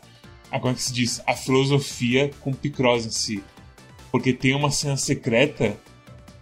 a 0.50 0.58
como 0.58 0.72
é 0.72 0.74
que 0.74 0.82
se 0.82 0.92
diz? 0.92 1.22
A 1.24 1.36
filosofia 1.36 2.32
com 2.40 2.52
Picross 2.52 3.06
em 3.06 3.10
si. 3.10 3.44
Porque 4.14 4.32
tem 4.32 4.54
uma 4.54 4.70
cena 4.70 4.96
secreta 4.96 5.76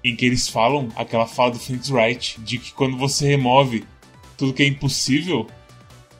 em 0.04 0.14
que 0.14 0.26
eles 0.26 0.46
falam 0.46 0.90
aquela 0.94 1.26
fala 1.26 1.52
do 1.52 1.58
Phoenix 1.58 1.88
Wright 1.88 2.38
de 2.42 2.58
que 2.58 2.70
quando 2.70 2.98
você 2.98 3.26
remove 3.26 3.82
tudo 4.36 4.52
que 4.52 4.62
é 4.62 4.66
impossível, 4.66 5.46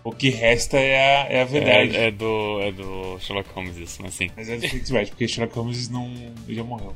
o 0.02 0.10
que 0.12 0.30
resta 0.30 0.78
é 0.78 0.96
a, 0.96 1.26
é 1.30 1.42
a 1.42 1.44
verdade. 1.44 1.94
É, 1.94 2.06
é 2.06 2.10
do, 2.10 2.58
é 2.58 2.72
do 2.72 3.18
Sherlock 3.20 3.50
Holmes 3.54 3.76
isso, 3.76 4.00
mas 4.00 4.14
sim. 4.14 4.30
Mas 4.34 4.48
é 4.48 4.56
do 4.56 4.66
Phoenix 4.66 4.90
Wright, 4.90 5.10
porque 5.10 5.28
Sherlock 5.28 5.54
Holmes 5.54 5.90
não. 5.90 6.10
Ele 6.48 6.56
já 6.56 6.64
morreu. 6.64 6.94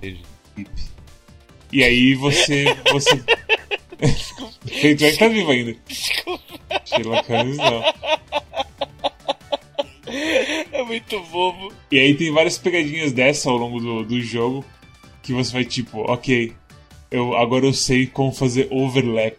E 1.71 1.85
aí 1.85 2.15
você. 2.15 2.65
você... 2.91 3.11
Phoenix 4.81 5.03
Wright 5.03 5.19
tá 5.19 5.29
vivo 5.29 5.51
ainda. 5.51 5.77
Desculpa. 5.87 6.83
Sherlock 6.87 7.31
Holmes 7.31 7.59
não. 7.59 7.83
É 10.73 10.83
muito 10.83 11.21
bobo. 11.25 11.73
E 11.91 11.99
aí 11.99 12.15
tem 12.15 12.33
várias 12.33 12.59
pegadinhas 12.59 13.13
dessa 13.13 13.51
ao 13.51 13.57
longo 13.57 13.81
do, 13.81 14.05
do 14.05 14.21
jogo 14.21 14.65
que 15.23 15.33
você 15.33 15.53
vai 15.53 15.65
tipo, 15.65 16.01
ok, 16.11 16.53
eu 17.11 17.37
agora 17.37 17.67
eu 17.67 17.73
sei 17.73 18.07
como 18.07 18.31
fazer 18.33 18.69
overlap, 18.71 19.37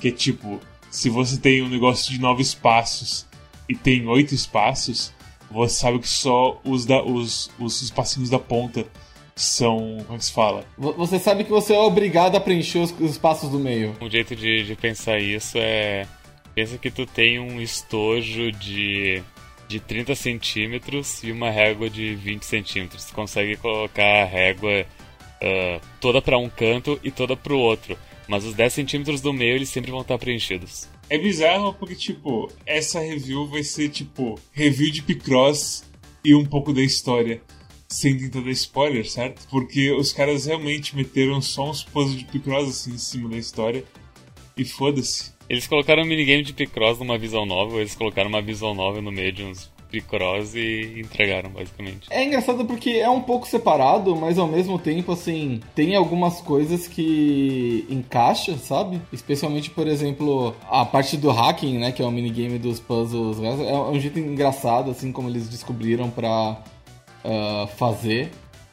que 0.00 0.08
é 0.08 0.10
tipo, 0.10 0.60
se 0.90 1.08
você 1.08 1.38
tem 1.38 1.62
um 1.62 1.68
negócio 1.68 2.12
de 2.12 2.20
nove 2.20 2.42
espaços 2.42 3.26
e 3.68 3.74
tem 3.74 4.06
oito 4.08 4.34
espaços, 4.34 5.12
você 5.50 5.74
sabe 5.74 6.00
que 6.00 6.08
só 6.08 6.60
os 6.64 6.84
da 6.84 7.02
os, 7.02 7.50
os 7.58 7.82
espacinhos 7.82 8.30
da 8.30 8.38
ponta 8.38 8.84
são, 9.34 9.98
como 10.06 10.16
é 10.16 10.18
que 10.18 10.24
se 10.24 10.32
fala? 10.32 10.64
Você 10.76 11.18
sabe 11.18 11.44
que 11.44 11.50
você 11.50 11.74
é 11.74 11.78
obrigado 11.78 12.36
a 12.36 12.40
preencher 12.40 12.78
os, 12.78 12.92
os 12.98 13.12
espaços 13.12 13.48
do 13.48 13.58
meio. 13.58 13.96
Um 14.00 14.10
jeito 14.10 14.34
de, 14.34 14.64
de 14.64 14.74
pensar 14.74 15.20
isso 15.20 15.56
é 15.56 16.06
pensa 16.54 16.76
que 16.76 16.90
tu 16.90 17.06
tem 17.06 17.38
um 17.38 17.60
estojo 17.60 18.52
de 18.52 19.22
de 19.72 19.80
30 19.80 20.14
centímetros 20.14 21.24
e 21.24 21.32
uma 21.32 21.50
régua 21.50 21.88
de 21.88 22.14
20 22.14 22.42
centímetros. 22.44 23.06
Tu 23.06 23.14
consegue 23.14 23.56
colocar 23.56 24.22
a 24.22 24.24
régua 24.26 24.86
uh, 25.42 25.80
toda 25.98 26.20
para 26.20 26.36
um 26.36 26.48
canto 26.50 27.00
e 27.02 27.10
toda 27.10 27.34
para 27.34 27.54
o 27.54 27.58
outro. 27.58 27.96
Mas 28.28 28.44
os 28.44 28.54
10 28.54 28.72
centímetros 28.72 29.20
do 29.22 29.32
meio 29.32 29.56
eles 29.56 29.70
sempre 29.70 29.90
vão 29.90 30.02
estar 30.02 30.18
preenchidos. 30.18 30.88
É 31.08 31.16
bizarro 31.16 31.72
porque, 31.74 31.94
tipo, 31.94 32.52
essa 32.66 33.00
review 33.00 33.46
vai 33.46 33.62
ser, 33.62 33.88
tipo, 33.88 34.38
review 34.52 34.90
de 34.90 35.02
Picross 35.02 35.84
e 36.22 36.34
um 36.34 36.44
pouco 36.44 36.72
da 36.72 36.82
história. 36.82 37.40
Sem 37.88 38.16
tentar 38.16 38.40
dar 38.40 38.50
spoiler, 38.50 39.08
certo? 39.08 39.46
Porque 39.48 39.90
os 39.90 40.12
caras 40.12 40.46
realmente 40.46 40.94
meteram 40.94 41.40
só 41.40 41.70
uns 41.70 41.82
puzzles 41.82 42.18
de 42.18 42.24
Picross 42.26 42.68
assim 42.68 42.92
em 42.92 42.98
cima 42.98 43.28
da 43.30 43.38
história. 43.38 43.84
E 44.54 44.64
foda-se. 44.66 45.31
Eles 45.52 45.66
colocaram 45.66 46.02
um 46.02 46.06
minigame 46.06 46.42
de 46.42 46.54
Picross 46.54 46.98
numa 46.98 47.18
visão 47.18 47.44
nova, 47.44 47.76
eles 47.76 47.94
colocaram 47.94 48.30
uma 48.30 48.40
visão 48.40 48.74
nova 48.74 49.02
no 49.02 49.12
meio 49.12 49.30
de 49.30 49.44
uns 49.44 49.70
Picross 49.90 50.54
e 50.54 50.94
entregaram, 50.98 51.50
basicamente. 51.50 52.08
É 52.08 52.24
engraçado 52.24 52.64
porque 52.64 52.88
é 52.88 53.10
um 53.10 53.20
pouco 53.20 53.46
separado, 53.46 54.16
mas 54.16 54.38
ao 54.38 54.48
mesmo 54.48 54.78
tempo, 54.78 55.12
assim, 55.12 55.60
tem 55.74 55.94
algumas 55.94 56.40
coisas 56.40 56.88
que 56.88 57.86
encaixa, 57.90 58.56
sabe? 58.56 58.98
Especialmente, 59.12 59.68
por 59.68 59.86
exemplo, 59.86 60.56
a 60.70 60.86
parte 60.86 61.18
do 61.18 61.30
hacking, 61.30 61.76
né, 61.76 61.92
que 61.92 62.00
é 62.00 62.06
o 62.06 62.10
minigame 62.10 62.58
dos 62.58 62.80
puzzles. 62.80 63.38
É 63.38 63.74
um 63.76 64.00
jeito 64.00 64.18
engraçado, 64.18 64.90
assim, 64.90 65.12
como 65.12 65.28
eles 65.28 65.50
descobriram 65.50 66.08
pra 66.08 66.62
uh, 67.26 67.66
fazer 67.76 68.30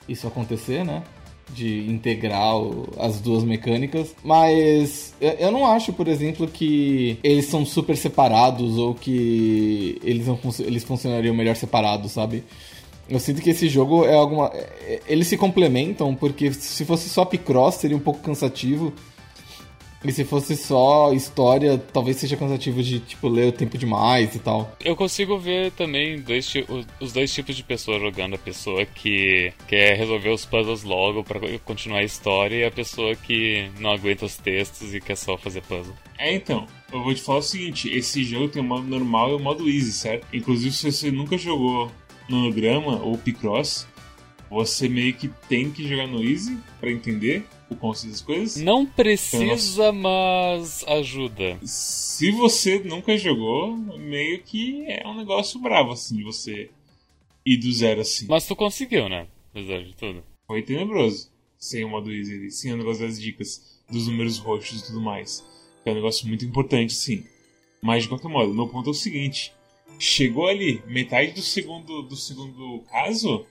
isso 0.08 0.26
acontecer, 0.26 0.86
né? 0.86 1.04
De 1.53 1.89
integrar 1.89 2.56
as 3.00 3.20
duas 3.20 3.44
mecânicas, 3.44 4.15
mas 4.24 5.13
eu 5.20 5.51
não 5.51 5.65
acho, 5.65 5.91
por 5.94 6.08
exemplo, 6.08 6.48
que 6.48 7.18
eles 7.24 7.46
são 7.46 7.65
super 7.65 7.98
separados 7.98 8.77
ou 8.77 8.94
que 8.94 10.00
eles, 10.03 10.27
não, 10.27 10.39
eles 10.60 10.84
funcionariam 10.84 11.36
melhor 11.36 11.56
separados, 11.56 12.12
sabe? 12.12 12.44
Eu 13.10 13.20
sinto 13.20 13.41
que 13.41 13.50
esse 13.50 13.68
jogo 13.68 14.06
é 14.06 14.13
alguma. 14.13 14.51
É, 14.53 15.01
eles 15.08 15.27
se 15.27 15.36
complementam, 15.36 16.13
porque 16.13 16.53
se 16.53 16.86
fosse 16.86 17.10
só 17.10 17.25
Picross 17.25 17.75
seria 17.75 17.98
um 17.98 18.01
pouco 18.01 18.20
cansativo. 18.20 18.94
E 20.03 20.12
se 20.12 20.24
fosse 20.24 20.56
só 20.56 21.12
história, 21.12 21.77
talvez 21.77 22.18
seja 22.18 22.38
cansativo 22.38 22.82
de, 22.82 23.00
tipo, 23.00 23.27
ler 23.27 23.48
o 23.48 23.51
tempo 23.51 23.77
demais 23.77 24.34
e 24.34 24.39
tal. 24.39 24.75
Eu 24.84 24.96
consigo 24.96 25.38
ver 25.38 25.72
também 25.72 26.22
dois, 26.22 26.51
os 27.00 27.12
dois 27.12 27.34
tipos 27.34 27.56
de 27.56 27.63
pessoa 27.63 28.00
jogando. 28.00 28.36
A 28.36 28.38
pessoa 28.38 28.86
que 28.86 29.51
quer 29.68 29.98
resolver 29.98 30.29
os 30.29 30.46
puzzles 30.46 30.84
logo 30.84 31.24
para 31.24 31.39
continuar 31.60 32.00
a 32.00 32.03
história 32.03 32.56
e 32.56 32.63
a 32.63 32.72
pessoa 32.72 33.15
que 33.15 33.70
não 33.79 33.91
aguenta 33.91 34.25
os 34.25 34.38
textos 34.38 34.94
e 34.94 35.01
quer 35.01 35.18
só 35.18 35.38
fazer 35.38 35.62
puzzle. 35.62 35.94
É, 36.18 36.34
então. 36.34 36.65
Eu 36.91 37.03
vou 37.03 37.13
te 37.13 37.22
falar 37.22 37.39
o 37.39 37.44
seguinte, 37.44 37.89
esse 37.96 38.24
jogo 38.24 38.48
tem 38.48 38.62
o 38.62 38.65
modo 38.65 38.88
normal 38.88 39.32
e 39.32 39.34
o 39.36 39.39
modo 39.39 39.70
easy, 39.70 39.91
certo? 39.91 40.25
Inclusive, 40.34 40.74
se 40.74 40.91
você 40.91 41.12
nunca 41.12 41.38
jogou 41.38 41.91
Nonograma 42.27 43.01
ou 43.03 43.18
Picross, 43.18 43.88
você 44.50 44.89
meio 44.89 45.13
que 45.13 45.27
tem 45.48 45.72
que 45.72 45.88
jogar 45.88 46.08
no 46.08 46.24
easy 46.24 46.58
para 46.79 46.91
entender 46.91 47.46
o 47.70 47.75
conceito 47.75 48.13
das 48.13 48.22
coisas. 48.22 48.62
Não 48.62 48.86
precisa, 48.86 49.91
mas 49.91 50.84
ajuda. 50.88 51.60
Se 51.63 52.32
você 52.32 52.79
nunca 52.79 53.18
jogou, 53.18 53.77
meio 53.77 54.41
que 54.41 54.86
é 54.88 55.08
um 55.08 55.15
negócio 55.15 55.60
bravo, 55.60 55.91
assim, 55.91 56.24
você 56.24 56.70
ir 57.46 57.58
do 57.58 57.72
zero 57.72 58.01
assim. 58.01 58.25
Mas 58.27 58.48
tu 58.48 58.56
conseguiu, 58.56 59.08
né? 59.08 59.27
Apesar 59.51 59.84
de 59.84 59.96
tudo. 59.96 60.24
Foi 60.48 60.62
tenebroso. 60.62 61.29
Sem 61.58 61.84
o 61.84 61.89
modo 61.89 62.12
easy, 62.12 62.50
sem 62.51 62.74
o 62.74 62.77
negócio 62.77 63.06
das 63.06 63.20
dicas, 63.20 63.82
dos 63.89 64.08
números 64.08 64.38
roxos 64.38 64.79
e 64.79 64.86
tudo 64.88 65.01
mais. 65.01 65.46
Que 65.84 65.89
é 65.89 65.91
um 65.91 65.96
negócio 65.96 66.27
muito 66.27 66.46
importante, 66.46 66.94
sim. 66.94 67.25
Mas 67.82 68.03
de 68.03 68.10
qualquer 68.10 68.29
modo, 68.29 68.53
meu 68.53 68.68
ponto 68.68 68.89
é 68.89 68.91
o 68.91 68.96
seguinte. 68.96 69.53
Chegou 69.98 70.48
ali, 70.48 70.82
metade 70.88 71.34
do 71.34 71.41
segundo, 71.41 72.01
do 72.03 72.15
segundo 72.15 72.82
caso, 72.89 73.46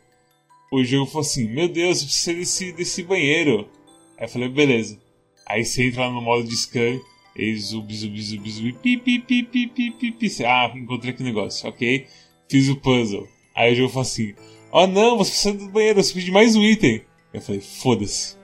o 0.71 0.85
jogo 0.85 1.07
falou 1.07 1.23
assim: 1.23 1.49
Meu 1.49 1.69
Deus, 1.69 2.03
você 2.03 2.35
desse, 2.35 2.73
desse 2.73 3.03
banheiro. 3.03 3.69
Aí 4.17 4.25
eu 4.25 4.29
falei, 4.29 4.49
beleza. 4.49 4.99
Aí 5.47 5.65
você 5.65 5.87
entra 5.87 6.07
lá 6.07 6.13
no 6.13 6.21
modo 6.21 6.47
de 6.47 6.57
scan, 6.57 7.01
e 7.37 7.57
zub, 7.57 7.95
zub, 7.95 8.21
zub, 8.21 8.51
zub, 8.51 8.73
pi, 8.75 8.97
pi, 8.97 9.19
pi, 9.21 9.43
pi, 9.45 9.67
pi, 9.69 9.91
pi, 9.93 10.13
pi. 10.13 10.45
Ah, 10.45 10.73
encontrei 10.75 11.13
aquele 11.13 11.29
negócio, 11.29 11.69
ok? 11.69 12.07
Fiz 12.51 12.69
o 12.69 12.77
puzzle. 12.77 13.29
Aí 13.55 13.73
o 13.73 13.77
jogo 13.77 13.89
falou 13.89 14.03
assim: 14.03 14.35
Oh 14.73 14.87
não, 14.87 15.17
você 15.17 15.31
precisa 15.31 15.55
do 15.55 15.71
banheiro, 15.71 16.03
você 16.03 16.21
de 16.21 16.31
mais 16.31 16.57
um 16.57 16.65
item. 16.65 17.03
Eu 17.33 17.41
falei, 17.41 17.61
foda-se. 17.61 18.37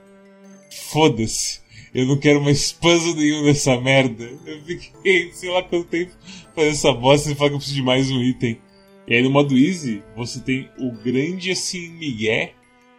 Foda-se. 0.91 1.61
Eu 1.93 2.05
não 2.05 2.17
quero 2.17 2.41
mais 2.41 2.71
puzzle 2.71 3.15
nenhum 3.15 3.43
nessa 3.43 3.79
merda. 3.79 4.23
Eu 4.45 4.61
fiquei, 4.63 5.31
sei 5.33 5.49
lá 5.49 5.63
quanto 5.63 5.87
tempo 5.87 6.11
fazendo 6.53 6.71
essa 6.71 6.93
bosta 6.93 7.31
e 7.31 7.35
falar 7.35 7.49
que 7.49 7.55
eu 7.55 7.59
preciso 7.59 7.77
de 7.77 7.83
mais 7.83 8.09
um 8.09 8.21
item. 8.21 8.57
E 9.07 9.13
aí 9.13 9.21
no 9.21 9.29
modo 9.29 9.57
easy, 9.57 10.03
você 10.15 10.39
tem 10.39 10.69
o 10.79 10.91
grande 10.91 11.51
assim 11.51 11.89
migué 11.89 12.53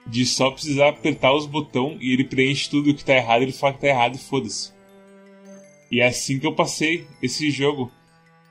de 0.06 0.25
só 0.25 0.50
precisar 0.50 0.90
apertar 0.90 1.34
os 1.34 1.46
botões 1.46 1.98
e 2.00 2.12
ele 2.12 2.25
preenche 2.25 2.70
tudo 2.70 2.94
que 2.94 3.04
tá 3.04 3.14
errado, 3.14 3.42
ele 3.42 3.52
fala 3.52 3.72
que 3.72 3.80
tá 3.80 3.88
errado 3.88 4.14
e 4.14 4.18
foda-se. 4.18 4.72
E 5.90 6.00
é 6.00 6.06
assim 6.06 6.38
que 6.38 6.46
eu 6.46 6.54
passei 6.54 7.06
esse 7.22 7.50
jogo. 7.50 7.90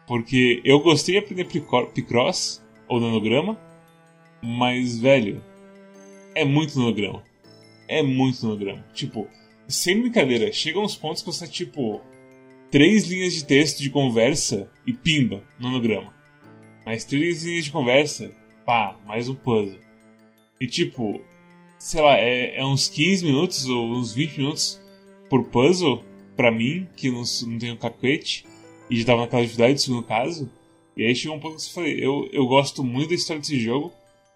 Porque 0.07 0.61
eu 0.63 0.79
gostei 0.79 1.15
de 1.15 1.19
aprender 1.19 1.45
Picross 1.93 2.63
ou 2.87 2.99
nanograma, 2.99 3.59
mas 4.41 4.99
velho, 4.99 5.43
é 6.35 6.45
muito 6.45 6.77
nanograma. 6.77 7.23
É 7.87 8.03
muito 8.03 8.43
nanograma. 8.43 8.85
Tipo, 8.93 9.27
sem 9.67 9.99
brincadeira, 10.01 10.51
chega 10.51 10.79
uns 10.79 10.95
pontos 10.95 11.23
que 11.23 11.31
você 11.31 11.45
tá 11.45 11.51
tipo 11.51 12.01
três 12.69 13.07
linhas 13.07 13.33
de 13.33 13.45
texto 13.45 13.81
de 13.81 13.89
conversa 13.89 14.69
e 14.85 14.93
pimba, 14.93 15.43
nanograma. 15.59 16.13
Mais 16.85 17.03
três 17.03 17.43
linhas 17.43 17.65
de 17.65 17.71
conversa, 17.71 18.31
pá, 18.65 18.97
mais 19.05 19.27
um 19.27 19.35
puzzle. 19.35 19.79
E 20.59 20.67
tipo, 20.67 21.19
sei 21.79 22.01
lá, 22.01 22.17
é, 22.17 22.57
é 22.57 22.65
uns 22.65 22.87
15 22.87 23.25
minutos 23.25 23.67
ou 23.67 23.91
uns 23.93 24.13
20 24.13 24.37
minutos 24.37 24.81
por 25.29 25.43
puzzle 25.45 26.03
pra 26.35 26.51
mim, 26.51 26.87
que 26.95 27.09
não, 27.09 27.23
não 27.47 27.57
tenho 27.57 27.77
cacuete, 27.77 28.45
e 28.89 28.99
já 28.99 29.05
tava 29.05 29.21
naquela 29.21 29.41
atividade, 29.41 29.81
segundo 29.81 30.03
caso. 30.03 30.49
E 30.95 31.03
aí 31.03 31.15
chegou 31.15 31.37
um 31.37 31.39
ponto 31.39 31.57
que 31.57 31.63
eu 31.63 31.73
falei, 31.73 32.05
eu, 32.05 32.29
eu 32.31 32.45
gosto 32.45 32.83
muito 32.83 33.09
da 33.09 33.15
história 33.15 33.41
desse 33.41 33.59
jogo, 33.59 33.91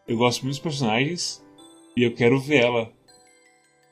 eu 0.07 0.17
gosto 0.17 0.41
muito 0.41 0.55
dos 0.55 0.63
personagens, 0.63 1.43
e 1.95 2.03
eu 2.03 2.13
quero 2.13 2.39
ver 2.39 2.63
ela. 2.63 2.91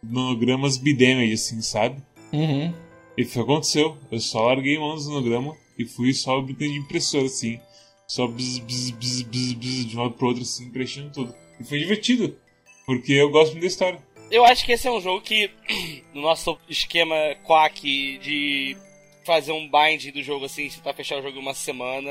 Monogramas 0.02 0.78
bidamage, 0.78 1.34
assim, 1.34 1.62
sabe? 1.62 2.02
Uhum. 2.32 2.74
E 3.18 3.26
foi 3.26 3.42
o 3.42 3.46
que 3.46 3.52
aconteceu. 3.52 3.98
Eu 4.12 4.20
só 4.20 4.46
larguei 4.46 4.78
mão 4.78 4.96
do 4.96 5.04
monograma 5.06 5.56
e 5.78 5.86
fui 5.86 6.14
só 6.14 6.40
brincando 6.40 6.72
de 6.72 6.80
impressora, 6.80 7.26
assim. 7.26 7.60
Só 8.08 8.26
bzz, 8.26 8.60
bzz, 8.60 8.92
bzz, 8.92 9.22
bzz, 9.24 9.54
bzz, 9.54 9.86
de 9.86 9.98
um 9.98 10.02
lado 10.02 10.14
pro 10.14 10.28
outro, 10.28 10.42
assim, 10.42 10.70
preenchendo 10.70 11.12
tudo. 11.12 11.36
E 11.60 11.64
foi 11.64 11.80
divertido, 11.80 12.38
porque 12.86 13.12
eu 13.12 13.30
gosto 13.30 13.52
muito 13.52 13.62
da 13.62 13.68
história. 13.68 14.02
Eu 14.32 14.46
acho 14.46 14.66
que 14.66 14.72
esse 14.72 14.88
é 14.88 14.92
um 14.92 15.02
jogo 15.02 15.22
que, 15.22 15.52
no 16.14 16.22
nosso 16.22 16.58
esquema 16.70 17.16
quack 17.44 18.18
de 18.20 18.78
fazer 19.26 19.52
um 19.52 19.70
bind 19.70 20.10
do 20.14 20.24
jogo 20.24 20.46
assim, 20.46 20.70
se 20.70 20.82
tá 20.82 20.94
fechar 20.94 21.20
o 21.20 21.22
jogo 21.22 21.38
em 21.38 21.42
uma 21.42 21.54
semana, 21.54 22.10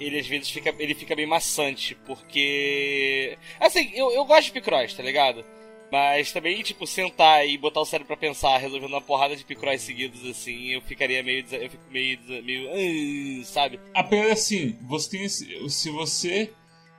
ele 0.00 0.18
às 0.18 0.26
vezes 0.26 0.50
fica, 0.50 0.74
ele 0.80 0.96
fica 0.96 1.14
bem 1.14 1.26
maçante, 1.26 1.94
porque. 2.04 3.38
Assim, 3.60 3.92
eu, 3.94 4.10
eu 4.10 4.24
gosto 4.24 4.46
de 4.46 4.52
Picross, 4.52 4.94
tá 4.94 5.02
ligado? 5.04 5.44
Mas 5.90 6.32
também, 6.32 6.62
tipo, 6.62 6.86
sentar 6.86 7.46
e 7.46 7.56
botar 7.56 7.80
o 7.80 7.84
cérebro 7.84 8.08
pra 8.08 8.16
pensar, 8.16 8.58
resolvendo 8.58 8.90
uma 8.90 9.00
porrada 9.00 9.36
de 9.36 9.44
Picross 9.44 9.82
seguidos, 9.82 10.24
assim, 10.28 10.72
eu 10.72 10.80
ficaria 10.82 11.22
meio. 11.22 11.44
Eu 11.50 11.70
fico 11.70 11.84
meio. 11.90 12.18
meio 12.42 12.70
uh, 12.70 13.44
sabe? 13.44 13.78
A 13.94 14.02
pena 14.02 14.28
é 14.28 14.32
assim, 14.32 14.76
você 14.82 15.10
tem. 15.10 15.28
Se 15.28 15.90
você. 15.90 16.52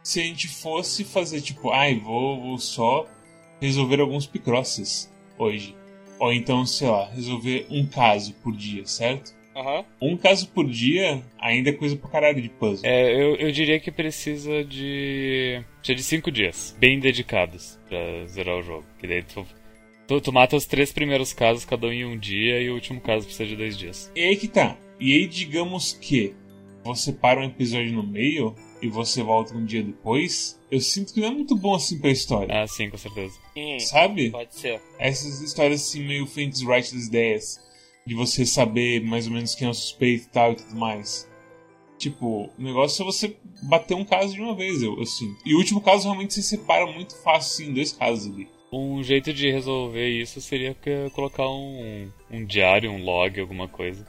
Se 0.03 0.21
a 0.21 0.23
gente 0.23 0.47
fosse 0.47 1.03
fazer, 1.03 1.41
tipo, 1.41 1.69
ai, 1.69 1.95
vou, 1.95 2.41
vou 2.41 2.57
só 2.57 3.05
resolver 3.59 3.99
alguns 3.99 4.25
Picrosses 4.25 5.11
hoje. 5.37 5.75
Ou 6.17 6.31
então, 6.31 6.65
sei 6.65 6.87
lá, 6.87 7.09
resolver 7.09 7.67
um 7.69 7.85
caso 7.85 8.33
por 8.35 8.55
dia, 8.55 8.85
certo? 8.85 9.35
Aham. 9.57 9.83
Um 9.99 10.15
caso 10.15 10.47
por 10.49 10.69
dia 10.69 11.23
ainda 11.39 11.71
é 11.71 11.73
coisa 11.73 11.95
pra 11.95 12.09
caralho 12.09 12.39
de 12.39 12.47
puzzle. 12.47 12.87
É, 12.87 13.11
eu, 13.11 13.35
eu 13.37 13.51
diria 13.51 13.79
que 13.79 13.91
precisa 13.91 14.63
de. 14.63 15.63
Precisa 15.79 15.95
de 15.95 16.03
cinco 16.03 16.29
dias, 16.31 16.75
bem 16.79 16.99
dedicados, 16.99 17.79
pra 17.89 18.25
zerar 18.27 18.55
o 18.57 18.61
jogo. 18.61 18.85
Que 18.99 19.07
daí 19.07 19.23
tu, 19.23 19.45
tu, 20.07 20.21
tu 20.21 20.31
mata 20.31 20.55
os 20.55 20.65
três 20.67 20.91
primeiros 20.93 21.33
casos, 21.33 21.65
cada 21.65 21.87
um 21.87 21.91
em 21.91 22.05
um 22.05 22.17
dia, 22.17 22.61
e 22.61 22.69
o 22.69 22.75
último 22.75 23.01
caso 23.01 23.25
precisa 23.25 23.49
de 23.49 23.55
dois 23.55 23.75
dias. 23.75 24.11
E 24.15 24.21
aí 24.21 24.35
que 24.35 24.47
tá. 24.47 24.77
E 24.99 25.13
aí, 25.13 25.27
digamos 25.27 25.93
que 25.93 26.35
você 26.83 27.11
para 27.11 27.41
um 27.41 27.45
episódio 27.45 27.91
no 27.93 28.03
meio 28.03 28.55
e 28.81 28.87
você 28.87 29.23
volta 29.23 29.55
um 29.55 29.65
dia 29.65 29.83
depois, 29.83 30.59
eu 30.71 30.79
sinto 30.79 31.13
que 31.13 31.19
não 31.19 31.27
é 31.27 31.31
muito 31.31 31.55
bom 31.55 31.75
assim 31.75 31.99
pra 31.99 32.11
história. 32.11 32.61
Ah, 32.61 32.67
sim, 32.67 32.89
com 32.89 32.97
certeza. 32.97 33.33
Hum, 33.55 33.79
Sabe? 33.79 34.29
pode 34.29 34.55
ser. 34.55 34.79
Essas 34.99 35.41
histórias 35.41 35.81
assim, 35.81 36.05
meio 36.05 36.27
Phoenix 36.27 36.61
Wright 36.61 36.93
das 36.93 37.07
ideias. 37.07 37.66
De 38.07 38.15
você 38.15 38.45
saber 38.45 39.03
mais 39.03 39.27
ou 39.27 39.33
menos 39.33 39.53
quem 39.53 39.67
é 39.67 39.71
o 39.71 39.73
suspeito 39.73 40.25
e 40.25 40.29
tal 40.29 40.53
e 40.53 40.55
tudo 40.55 40.75
mais. 40.75 41.27
Tipo, 41.97 42.49
o 42.57 42.61
negócio 42.61 43.01
é 43.01 43.05
você 43.05 43.35
bater 43.63 43.95
um 43.95 44.05
caso 44.05 44.33
de 44.33 44.39
uma 44.41 44.55
vez, 44.55 44.81
eu, 44.81 44.97
eu 44.97 45.05
sinto. 45.05 45.35
E 45.45 45.53
o 45.53 45.57
último 45.57 45.81
caso 45.81 46.03
realmente 46.03 46.33
se 46.33 46.43
separa 46.43 46.85
muito 46.85 47.15
fácil, 47.23 47.63
assim, 47.63 47.71
em 47.71 47.73
dois 47.73 47.91
casos 47.91 48.31
ali. 48.33 48.47
Um 48.71 49.01
jeito 49.03 49.33
de 49.33 49.51
resolver 49.51 50.07
isso 50.07 50.39
seria 50.41 50.75
colocar 51.13 51.49
um, 51.49 52.07
um 52.31 52.45
diário, 52.45 52.91
um 52.91 53.03
log, 53.03 53.39
alguma 53.39 53.67
coisa. 53.67 54.05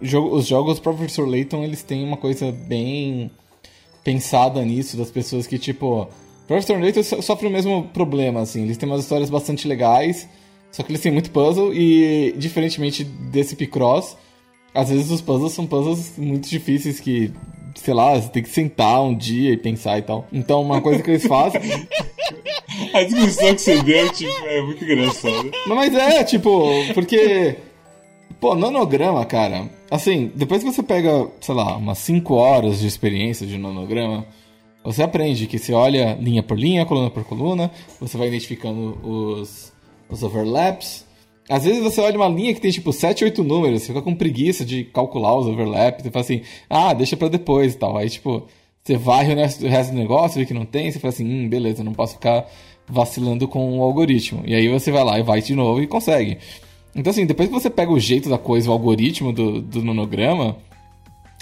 Jogo- 0.00 0.36
Os 0.36 0.46
jogos 0.46 0.78
Professor 0.78 1.26
Layton, 1.28 1.64
eles 1.64 1.82
têm 1.82 2.04
uma 2.04 2.16
coisa 2.16 2.52
bem 2.52 3.30
pensada 4.04 4.64
nisso, 4.64 4.96
das 4.96 5.10
pessoas 5.10 5.46
que, 5.46 5.58
tipo... 5.58 6.08
Professor 6.46 6.80
Layton 6.80 7.02
so- 7.02 7.20
sofre 7.22 7.48
o 7.48 7.50
mesmo 7.50 7.88
problema, 7.88 8.40
assim. 8.40 8.62
Eles 8.62 8.76
têm 8.76 8.88
umas 8.88 9.00
histórias 9.02 9.28
bastante 9.30 9.66
legais, 9.66 10.28
só 10.70 10.82
que 10.82 10.90
eles 10.90 11.00
têm 11.00 11.12
muito 11.12 11.30
puzzle 11.30 11.72
e, 11.72 12.34
diferentemente 12.36 13.04
desse 13.04 13.56
Picross, 13.56 14.16
às 14.74 14.90
vezes 14.90 15.10
os 15.10 15.20
puzzles 15.20 15.52
são 15.52 15.66
puzzles 15.66 16.14
muito 16.18 16.48
difíceis 16.48 17.00
que, 17.00 17.32
sei 17.74 17.94
lá, 17.94 18.14
você 18.14 18.28
tem 18.28 18.42
que 18.42 18.48
sentar 18.48 19.02
um 19.02 19.16
dia 19.16 19.52
e 19.52 19.56
pensar 19.56 19.98
e 19.98 20.02
tal. 20.02 20.26
Então, 20.32 20.60
uma 20.60 20.80
coisa 20.80 21.02
que 21.02 21.10
eles 21.10 21.26
fazem... 21.26 21.60
A 22.92 23.02
discussão 23.04 23.54
que 23.54 23.60
você 23.60 23.82
deu, 23.82 24.12
tipo, 24.12 24.46
é 24.46 24.60
muito 24.62 24.84
engraçada. 24.84 25.50
Mas 25.66 25.94
é, 25.94 26.24
tipo, 26.24 26.68
porque. 26.92 27.56
Pô, 28.40 28.54
nanograma, 28.54 29.24
cara. 29.24 29.70
Assim, 29.90 30.30
depois 30.34 30.62
que 30.62 30.70
você 30.70 30.82
pega, 30.82 31.28
sei 31.40 31.54
lá, 31.54 31.76
umas 31.76 31.98
5 31.98 32.34
horas 32.34 32.80
de 32.80 32.86
experiência 32.86 33.46
de 33.46 33.56
nanograma, 33.56 34.26
você 34.84 35.02
aprende 35.02 35.46
que 35.46 35.58
você 35.58 35.72
olha 35.72 36.18
linha 36.20 36.42
por 36.42 36.58
linha, 36.58 36.84
coluna 36.84 37.10
por 37.10 37.24
coluna, 37.24 37.70
você 38.00 38.18
vai 38.18 38.28
identificando 38.28 38.98
os, 39.02 39.72
os 40.08 40.22
overlaps. 40.22 41.04
Às 41.48 41.64
vezes 41.64 41.82
você 41.82 42.00
olha 42.00 42.16
uma 42.16 42.28
linha 42.28 42.52
que 42.54 42.60
tem 42.60 42.70
tipo 42.70 42.92
7, 42.92 43.24
8 43.24 43.44
números, 43.44 43.82
você 43.82 43.88
fica 43.88 44.02
com 44.02 44.14
preguiça 44.14 44.64
de 44.64 44.84
calcular 44.84 45.36
os 45.36 45.46
overlaps, 45.46 46.02
você 46.02 46.10
fala 46.10 46.24
assim, 46.24 46.42
ah, 46.68 46.92
deixa 46.92 47.16
pra 47.16 47.28
depois 47.28 47.74
e 47.74 47.78
tal. 47.78 47.96
Aí, 47.96 48.10
tipo, 48.10 48.42
você 48.82 48.96
varre 48.96 49.32
o 49.32 49.36
resto 49.36 49.92
do 49.92 49.98
negócio, 49.98 50.40
vê 50.40 50.46
que 50.46 50.54
não 50.54 50.64
tem, 50.64 50.90
você 50.90 50.98
fala 50.98 51.12
assim, 51.12 51.24
hum, 51.24 51.48
beleza, 51.48 51.84
não 51.84 51.92
posso 51.92 52.14
ficar 52.14 52.48
vacilando 52.88 53.46
com 53.46 53.78
o 53.78 53.82
algoritmo. 53.82 54.42
E 54.44 54.54
aí 54.54 54.68
você 54.68 54.90
vai 54.90 55.04
lá 55.04 55.18
e 55.18 55.22
vai 55.22 55.40
de 55.40 55.54
novo 55.54 55.82
e 55.82 55.86
consegue. 55.86 56.38
Então, 56.94 57.10
assim, 57.10 57.26
depois 57.26 57.48
que 57.48 57.54
você 57.54 57.68
pega 57.68 57.92
o 57.92 58.00
jeito 58.00 58.28
da 58.28 58.38
coisa, 58.38 58.70
o 58.70 58.72
algoritmo 58.72 59.32
do, 59.32 59.60
do 59.60 59.84
nanograma, 59.84 60.56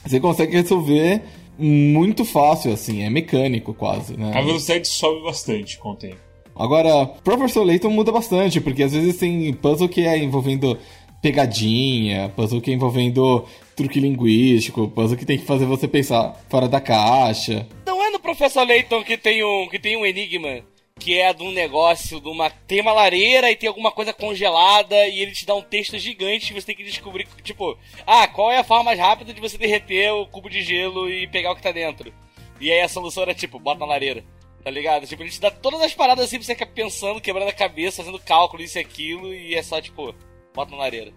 você 0.05 0.19
consegue 0.19 0.53
resolver 0.57 1.23
muito 1.59 2.25
fácil, 2.25 2.73
assim, 2.73 3.05
é 3.05 3.11
mecânico 3.11 3.73
quase, 3.73 4.17
né? 4.17 4.33
A 4.35 4.43
velocidade 4.43 4.89
sobe 4.89 5.23
bastante 5.23 5.79
com 5.79 5.91
o 5.91 5.97
tempo. 5.97 6.19
Agora, 6.57 7.07
Professor 7.07 7.65
Layton 7.65 7.91
muda 7.91 8.13
bastante, 8.13 8.61
porque 8.61 8.83
às 8.83 8.93
vezes 8.93 9.17
tem 9.17 9.53
puzzle 9.55 9.89
que 9.89 10.07
é 10.07 10.17
envolvendo 10.19 10.79
pegadinha, 11.21 12.33
puzzle 12.37 12.61
que 12.61 12.71
é 12.71 12.75
envolvendo 12.75 13.45
truque 13.75 13.99
linguístico, 13.99 14.89
puzzle 14.89 15.17
que 15.17 15.25
tem 15.25 15.39
que 15.39 15.45
fazer 15.45 15.65
você 15.65 15.89
pensar 15.89 16.35
fora 16.49 16.69
da 16.69 16.81
caixa. 16.81 17.67
Não 17.87 18.03
é 18.03 18.11
no 18.11 18.21
Professor 18.21 18.67
Layton 18.67 19.03
que 19.03 19.17
tem 19.17 19.45
um, 19.45 19.69
que 19.69 19.79
tem 19.79 19.97
um 19.97 20.07
enigma 20.07 20.63
que 20.99 21.19
é 21.19 21.33
de 21.33 21.43
um 21.43 21.51
negócio, 21.51 22.21
de 22.21 22.29
uma. 22.29 22.51
Tem 22.51 22.81
uma 22.81 22.93
lareira 22.93 23.51
e 23.51 23.57
tem 23.57 23.69
alguma 23.69 23.91
coisa 23.91 24.13
congelada 24.13 25.07
e 25.09 25.21
ele 25.21 25.33
te 25.33 25.45
dá 25.45 25.55
um 25.55 25.63
texto 25.63 25.99
gigante 25.99 26.51
e 26.51 26.55
você 26.55 26.67
tem 26.67 26.77
que 26.77 26.85
descobrir, 26.85 27.27
tipo, 27.43 27.77
ah, 28.07 28.27
qual 28.29 28.51
é 28.53 28.59
a 28.59 28.65
forma 28.65 28.85
mais 28.85 28.99
rápida 28.99 29.35
de 29.35 29.41
você 29.41 29.59
derreter 29.59 30.13
o 30.13 30.27
cubo 30.27 30.49
de 30.49 30.63
gelo 30.63 31.11
e 31.11 31.27
pegar 31.27 31.53
o 31.53 31.57
que 31.57 31.63
tá 31.63 31.73
dentro? 31.73 32.13
E 32.61 32.71
aí 32.71 32.81
a 32.81 32.89
solução 32.89 33.25
era 33.25 33.35
tipo, 33.35 33.59
bota 33.59 33.81
na 33.81 33.87
lareira. 33.87 34.25
Tá 34.65 34.71
ligado? 34.71 35.07
Tipo, 35.07 35.23
ele 35.23 35.31
te 35.31 35.41
dá 35.41 35.51
todas 35.51 35.83
as 35.83 35.93
paradas 35.93 36.25
assim 36.25 36.37
pra 36.37 36.47
você 36.47 36.55
ficar 36.55 36.67
pensando, 36.67 37.21
quebrando 37.21 37.49
a 37.49 37.53
cabeça, 37.53 38.03
fazendo 38.03 38.19
cálculo, 38.19 38.63
isso 38.63 38.79
e 38.79 38.81
aquilo, 38.81 39.33
e 39.35 39.55
é 39.55 39.63
só 39.63 39.79
tipo, 39.81 40.15
bota 40.55 40.71
na 40.71 40.79
lareira. 40.79 41.13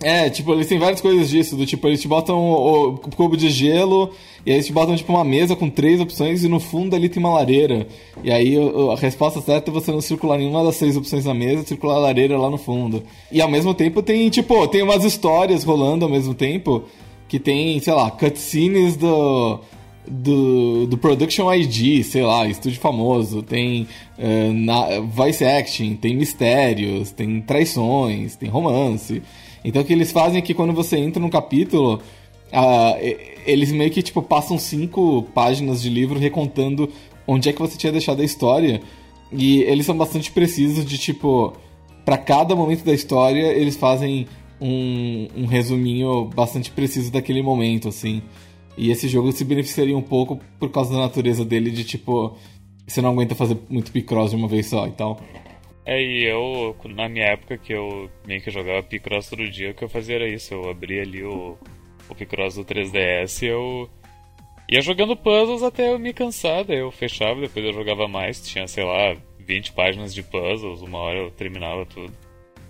É, 0.00 0.30
tipo, 0.30 0.52
eles 0.52 0.66
têm 0.66 0.78
várias 0.78 1.00
coisas 1.00 1.28
disso, 1.28 1.56
do 1.56 1.66
tipo, 1.66 1.86
eles 1.86 2.00
te 2.00 2.08
botam 2.08 2.36
o, 2.38 2.88
o 2.94 2.98
cubo 2.98 3.36
de 3.36 3.50
gelo, 3.50 4.12
e 4.44 4.50
aí 4.50 4.56
eles 4.56 4.66
te 4.66 4.72
botam, 4.72 4.96
tipo, 4.96 5.12
uma 5.12 5.24
mesa 5.24 5.54
com 5.54 5.68
três 5.68 6.00
opções, 6.00 6.42
e 6.42 6.48
no 6.48 6.58
fundo 6.58 6.96
ali 6.96 7.08
tem 7.08 7.20
uma 7.20 7.34
lareira. 7.34 7.86
E 8.22 8.30
aí 8.30 8.56
a 8.56 8.96
resposta 8.96 9.40
certa 9.40 9.70
é 9.70 9.74
você 9.74 9.92
não 9.92 10.00
circular 10.00 10.38
nenhuma 10.38 10.64
das 10.64 10.76
seis 10.76 10.96
opções 10.96 11.24
na 11.24 11.34
mesa, 11.34 11.64
circular 11.64 11.96
a 11.96 12.00
lareira 12.00 12.38
lá 12.38 12.50
no 12.50 12.58
fundo. 12.58 13.04
E 13.30 13.40
ao 13.40 13.50
mesmo 13.50 13.74
tempo 13.74 14.02
tem, 14.02 14.28
tipo, 14.28 14.66
tem 14.68 14.82
umas 14.82 15.04
histórias 15.04 15.62
rolando 15.62 16.04
ao 16.04 16.10
mesmo 16.10 16.34
tempo, 16.34 16.84
que 17.28 17.38
tem, 17.38 17.78
sei 17.80 17.92
lá, 17.92 18.10
cutscenes 18.10 18.96
do... 18.96 19.60
Do, 20.06 20.86
do 20.86 20.98
Production 20.98 21.52
ID, 21.52 22.02
sei 22.02 22.22
lá, 22.22 22.46
estúdio 22.46 22.80
famoso, 22.80 23.40
tem 23.42 23.86
eh, 24.18 24.50
na, 24.52 25.00
voice 25.00 25.44
acting, 25.44 25.94
tem 25.94 26.16
mistérios, 26.16 27.12
tem 27.12 27.40
traições, 27.40 28.34
tem 28.34 28.48
romance. 28.48 29.22
Então 29.64 29.80
o 29.82 29.84
que 29.84 29.92
eles 29.92 30.10
fazem 30.10 30.38
é 30.38 30.42
que 30.42 30.54
quando 30.54 30.72
você 30.72 30.96
entra 30.96 31.22
num 31.22 31.30
capítulo, 31.30 32.00
e- 33.00 33.16
eles 33.46 33.70
meio 33.70 33.90
que 33.90 34.02
tipo 34.02 34.20
passam 34.22 34.58
cinco 34.58 35.22
páginas 35.34 35.80
de 35.80 35.88
livro 35.88 36.18
recontando 36.18 36.88
onde 37.26 37.48
é 37.48 37.52
que 37.52 37.60
você 37.60 37.78
tinha 37.78 37.92
deixado 37.92 38.22
a 38.22 38.24
história. 38.24 38.82
E 39.30 39.62
eles 39.62 39.86
são 39.86 39.96
bastante 39.96 40.30
precisos 40.32 40.84
de 40.84 40.98
tipo, 40.98 41.54
Pra 42.04 42.18
cada 42.18 42.56
momento 42.56 42.84
da 42.84 42.92
história, 42.92 43.52
eles 43.52 43.76
fazem 43.76 44.26
um, 44.60 45.28
um 45.36 45.46
resuminho 45.46 46.24
bastante 46.24 46.70
preciso 46.70 47.12
daquele 47.12 47.42
momento, 47.42 47.88
assim. 47.88 48.22
E 48.76 48.90
esse 48.90 49.08
jogo 49.08 49.32
se 49.32 49.44
beneficiaria 49.44 49.96
um 49.96 50.02
pouco 50.02 50.40
por 50.58 50.70
causa 50.70 50.92
da 50.92 51.00
natureza 51.00 51.44
dele, 51.44 51.70
de 51.70 51.84
tipo, 51.84 52.36
você 52.86 53.00
não 53.00 53.10
aguenta 53.10 53.34
fazer 53.34 53.56
muito 53.68 53.92
picross 53.92 54.30
de 54.30 54.36
uma 54.36 54.48
vez 54.48 54.66
só 54.66 54.86
e 54.86 54.92
tal. 54.92 55.20
É, 55.84 56.00
e 56.00 56.24
eu, 56.24 56.76
na 56.84 57.08
minha 57.08 57.26
época 57.26 57.58
que 57.58 57.72
eu 57.72 58.08
meio 58.24 58.40
que 58.40 58.50
jogava 58.50 58.82
Picross 58.82 59.28
todo 59.28 59.50
dia, 59.50 59.72
o 59.72 59.74
que 59.74 59.82
eu 59.82 59.88
fazia 59.88 60.16
era 60.16 60.28
isso. 60.28 60.54
Eu 60.54 60.70
abria 60.70 61.02
ali 61.02 61.24
o, 61.24 61.58
o 62.08 62.14
Picross 62.14 62.54
do 62.54 62.64
3DS 62.64 63.42
e 63.42 63.46
eu 63.46 63.90
ia 64.70 64.80
jogando 64.80 65.16
puzzles 65.16 65.62
até 65.62 65.92
eu 65.92 65.98
me 65.98 66.12
cansar. 66.12 66.64
Daí 66.64 66.78
eu 66.78 66.90
fechava, 66.92 67.40
depois 67.40 67.64
eu 67.66 67.72
jogava 67.72 68.06
mais. 68.06 68.40
Tinha, 68.40 68.66
sei 68.68 68.84
lá, 68.84 69.16
20 69.40 69.72
páginas 69.72 70.14
de 70.14 70.22
puzzles, 70.22 70.82
uma 70.82 70.98
hora 70.98 71.18
eu 71.18 71.30
terminava 71.32 71.84
tudo. 71.84 72.12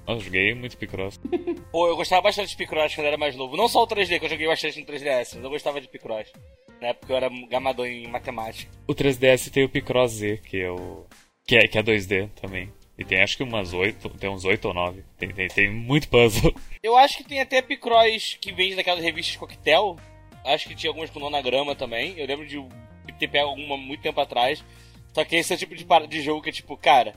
Eu 0.07 0.21
joguei 0.21 0.55
muito 0.55 0.77
Picross. 0.77 1.19
Pô, 1.71 1.87
eu 1.87 1.97
gostava 1.97 2.23
bastante 2.23 2.51
de 2.51 2.57
Picross 2.57 2.95
quando 2.95 3.07
era 3.07 3.17
mais 3.17 3.37
novo. 3.37 3.57
Não 3.57 3.69
só 3.69 3.83
o 3.83 3.87
3D, 3.87 4.19
que 4.19 4.25
eu 4.25 4.31
joguei 4.31 4.47
bastante 4.47 4.81
no 4.81 4.87
3DS, 4.87 5.35
mas 5.35 5.45
eu 5.45 5.51
gostava 5.51 5.81
de 5.81 5.89
Picross. 5.89 6.33
Na 6.81 6.89
época 6.89 7.13
eu 7.13 7.17
era 7.17 7.31
gamador 7.49 7.87
em 7.87 8.09
matemática. 8.09 8.71
O 8.87 8.95
3DS 8.95 9.51
tem 9.51 9.65
o 9.65 9.69
Picross 9.69 10.13
Z, 10.13 10.41
que 10.45 10.61
é 10.61 10.71
o. 10.71 11.07
que 11.47 11.57
é, 11.57 11.69
que 11.69 11.79
é 11.79 11.83
2D 11.83 12.29
também. 12.41 12.73
E 12.99 13.05
tem 13.05 13.23
acho 13.23 13.37
que 13.37 13.43
umas 13.43 13.73
oito, 13.73 14.09
tem 14.11 14.29
uns 14.29 14.45
oito 14.45 14.67
ou 14.69 14.75
nove. 14.75 15.05
Tem, 15.17 15.29
tem, 15.33 15.49
tem 15.49 15.71
muito 15.71 16.09
puzzle. 16.09 16.55
Eu 16.83 16.97
acho 16.97 17.19
que 17.19 17.25
tem 17.25 17.41
até 17.41 17.63
Picross 17.63 18.37
que 18.41 18.53
vende 18.53 18.75
naquelas 18.75 19.03
revistas 19.03 19.37
coquetel. 19.37 19.97
Acho 20.45 20.69
que 20.69 20.75
tinha 20.75 20.91
algumas 20.91 21.11
com 21.11 21.21
nonagrama 21.21 21.75
também. 21.75 22.15
Eu 22.19 22.27
lembro 22.27 22.47
de 22.47 22.59
ter 23.19 23.29
pego 23.29 23.49
alguma 23.51 23.77
muito 23.77 24.03
tempo 24.03 24.21
atrás. 24.21 24.65
Só 25.15 25.25
que 25.25 25.37
esse 25.37 25.53
é 25.53 25.57
o 25.57 25.59
tipo 25.59 25.75
de, 25.75 25.87
de 26.09 26.23
jogo 26.23 26.43
que 26.43 26.49
é 26.49 26.53
tipo, 26.53 26.77
cara, 26.77 27.15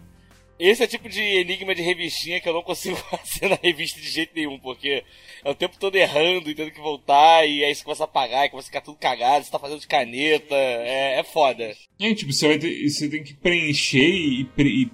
esse 0.59 0.81
é 0.81 0.85
o 0.85 0.89
tipo 0.89 1.09
de 1.09 1.21
enigma 1.21 1.75
de 1.75 1.81
revistinha 1.81 2.39
que 2.39 2.47
eu 2.47 2.53
não 2.53 2.63
consigo 2.63 2.95
fazer 3.09 3.49
na 3.49 3.59
revista 3.61 3.99
de 3.99 4.09
jeito 4.09 4.31
nenhum, 4.35 4.57
porque 4.59 5.03
é 5.43 5.49
o 5.49 5.55
tempo 5.55 5.77
todo 5.77 5.95
errando 5.95 6.49
e 6.49 6.55
tendo 6.55 6.71
que 6.71 6.79
voltar, 6.79 7.45
e 7.45 7.63
aí 7.63 7.75
você 7.75 7.83
começa 7.83 8.03
a 8.03 8.05
apagar, 8.05 8.45
e 8.45 8.49
começa 8.49 8.67
a 8.67 8.71
ficar 8.71 8.81
tudo 8.81 8.97
cagado, 8.97 9.45
você 9.45 9.51
tá 9.51 9.59
fazendo 9.59 9.81
de 9.81 9.87
caneta, 9.87 10.55
é, 10.55 11.19
é 11.19 11.23
foda. 11.23 11.75
É, 11.99 12.13
tipo, 12.13 12.31
você, 12.31 12.47
vai 12.47 12.57
ter, 12.57 12.89
você 12.89 13.09
tem 13.09 13.23
que 13.23 13.33
preencher 13.33 14.09
e, 14.09 14.47
e 14.57 14.91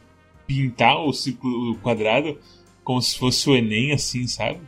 pintar 0.48 1.00
o 1.06 1.14
círculo 1.14 1.78
quadrado 1.80 2.40
como 2.84 3.02
se 3.02 3.18
fosse 3.18 3.50
o 3.50 3.56
Enem, 3.56 3.92
assim, 3.92 4.28
sabe? 4.28 4.60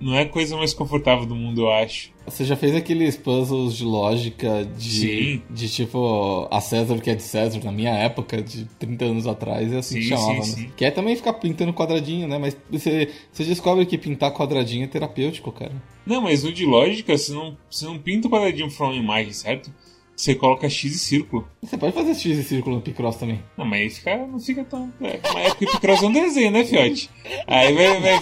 Não 0.00 0.14
é 0.14 0.22
a 0.22 0.28
coisa 0.28 0.56
mais 0.56 0.72
confortável 0.72 1.26
do 1.26 1.34
mundo, 1.34 1.62
eu 1.62 1.70
acho. 1.70 2.10
Você 2.24 2.44
já 2.44 2.54
fez 2.54 2.74
aqueles 2.74 3.16
puzzles 3.16 3.74
de 3.76 3.84
lógica 3.84 4.64
de, 4.76 4.90
Sim. 4.90 5.42
de 5.50 5.68
tipo 5.68 6.46
a 6.50 6.60
César 6.60 6.98
que 7.00 7.10
é 7.10 7.14
de 7.14 7.22
César 7.22 7.58
na 7.64 7.72
minha 7.72 7.92
época, 7.94 8.40
de 8.42 8.64
30 8.78 9.04
anos 9.06 9.26
atrás, 9.26 9.72
é 9.72 9.78
assim 9.78 9.96
que 9.96 10.02
Sim, 10.02 10.08
chamava, 10.10 10.42
sim, 10.42 10.62
né? 10.62 10.70
Que 10.76 10.84
é 10.84 10.90
também 10.90 11.16
ficar 11.16 11.32
pintando 11.34 11.72
quadradinho, 11.72 12.28
né? 12.28 12.38
Mas 12.38 12.56
você, 12.70 13.08
você 13.32 13.44
descobre 13.44 13.86
que 13.86 13.96
pintar 13.98 14.32
quadradinho 14.32 14.84
é 14.84 14.86
terapêutico, 14.86 15.50
cara. 15.50 15.72
Não, 16.06 16.20
mas 16.20 16.44
no 16.44 16.52
de 16.52 16.64
lógica, 16.64 17.16
você 17.16 17.32
não, 17.32 17.56
você 17.70 17.84
não 17.86 17.98
pinta 17.98 18.28
o 18.28 18.30
quadradinho 18.30 18.70
pra 18.70 18.86
uma 18.86 18.94
imagem, 18.94 19.32
certo? 19.32 19.70
Você 20.18 20.34
coloca 20.34 20.68
X 20.68 20.96
e 20.96 20.98
círculo. 20.98 21.48
Você 21.62 21.78
pode 21.78 21.94
fazer 21.94 22.12
X 22.12 22.38
e 22.38 22.42
círculo 22.42 22.74
no 22.74 22.82
Picross 22.82 23.14
também. 23.14 23.40
Não, 23.56 23.64
mas 23.64 23.82
aí 23.82 23.90
fica, 23.90 24.16
não 24.26 24.40
fica 24.40 24.64
tão. 24.64 24.92
É, 25.00 25.20
mas 25.32 25.46
é 25.46 25.48
porque 25.50 25.66
Picross 25.66 26.02
é 26.02 26.06
um 26.06 26.12
desenho, 26.12 26.50
né, 26.50 26.64
Fiote? 26.64 27.08
Aí 27.46 27.72
vai, 27.72 28.00
vai, 28.00 28.20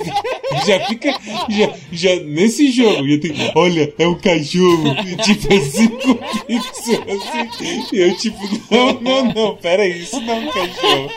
já 0.67 0.87
fica. 0.89 1.11
Já, 1.49 1.75
já, 1.91 2.17
nesse 2.23 2.71
jogo, 2.71 3.09
já 3.09 3.19
tem. 3.19 3.33
Olha, 3.55 3.95
é 3.99 4.07
um 4.07 4.19
cachorro. 4.19 4.95
E, 5.07 5.17
tipo, 5.17 5.51
é 5.51 5.61
cinco 5.61 6.15
pixels 6.47 7.01
assim. 7.09 7.97
E 7.97 7.99
eu, 7.99 8.17
tipo, 8.19 8.39
não, 8.71 9.01
não, 9.01 9.33
não, 9.33 9.57
pera 9.57 9.83
aí, 9.83 10.03
isso 10.03 10.21
não 10.21 10.35
é 10.35 10.39
um 10.41 10.53
cachorro. 10.53 11.11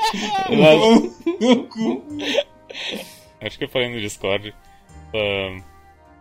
No 1.42 1.64
cu. 1.66 2.04
Acho 3.42 3.58
que 3.58 3.66
eu 3.66 3.70
falei 3.70 3.90
no 3.90 4.00
Discord. 4.00 4.54
ahn, 5.14 5.62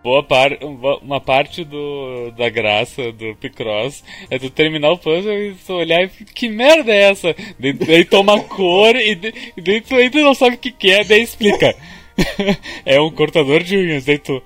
boa 0.08 0.22
par 0.22 0.58
uma 1.02 1.20
parte 1.20 1.62
do, 1.64 2.30
da 2.30 2.48
graça 2.48 3.12
do 3.12 3.36
Picross 3.36 4.02
é 4.30 4.38
tu 4.38 4.48
terminar 4.48 4.90
o 4.92 4.96
puzzle 4.96 5.34
e 5.34 5.54
tu 5.54 5.74
olhar 5.74 6.02
e 6.02 6.08
que 6.08 6.48
merda 6.48 6.90
é 6.90 7.10
essa? 7.10 7.36
Daí, 7.58 7.74
daí 7.74 8.06
toma 8.06 8.40
cor 8.48 8.96
e, 8.96 9.14
daí 9.14 9.82
tu 9.82 9.94
ainda 9.94 10.18
não 10.20 10.32
sabe 10.32 10.56
o 10.56 10.58
que, 10.58 10.72
que 10.72 10.90
é, 10.90 11.04
daí 11.04 11.20
explica. 11.20 11.76
é 12.86 12.98
um 12.98 13.10
cortador 13.10 13.62
de 13.62 13.76
unhas, 13.76 14.06
daí 14.06 14.18
tu. 14.18 14.42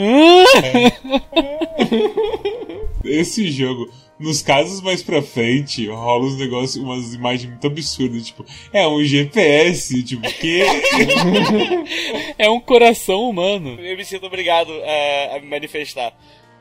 "Ah!" 0.00 0.44
Esse 3.04 3.50
jogo, 3.50 3.90
nos 4.24 4.42
casos 4.42 4.80
mais 4.80 5.02
pra 5.02 5.20
frente, 5.22 5.86
rola 5.86 6.24
uns 6.24 6.38
negócios, 6.38 6.76
umas 6.82 7.12
imagens 7.12 7.50
muito 7.50 7.66
absurdas, 7.66 8.26
tipo, 8.26 8.44
é 8.72 8.86
um 8.88 9.04
GPS, 9.04 10.02
tipo, 10.02 10.22
que. 10.22 10.62
É 12.38 12.50
um 12.50 12.58
coração 12.60 13.28
humano. 13.28 13.78
Eu 13.80 13.96
me 13.96 14.04
sinto 14.04 14.26
obrigado 14.26 14.72
é, 14.82 15.36
a 15.36 15.40
me 15.40 15.46
manifestar. 15.46 16.12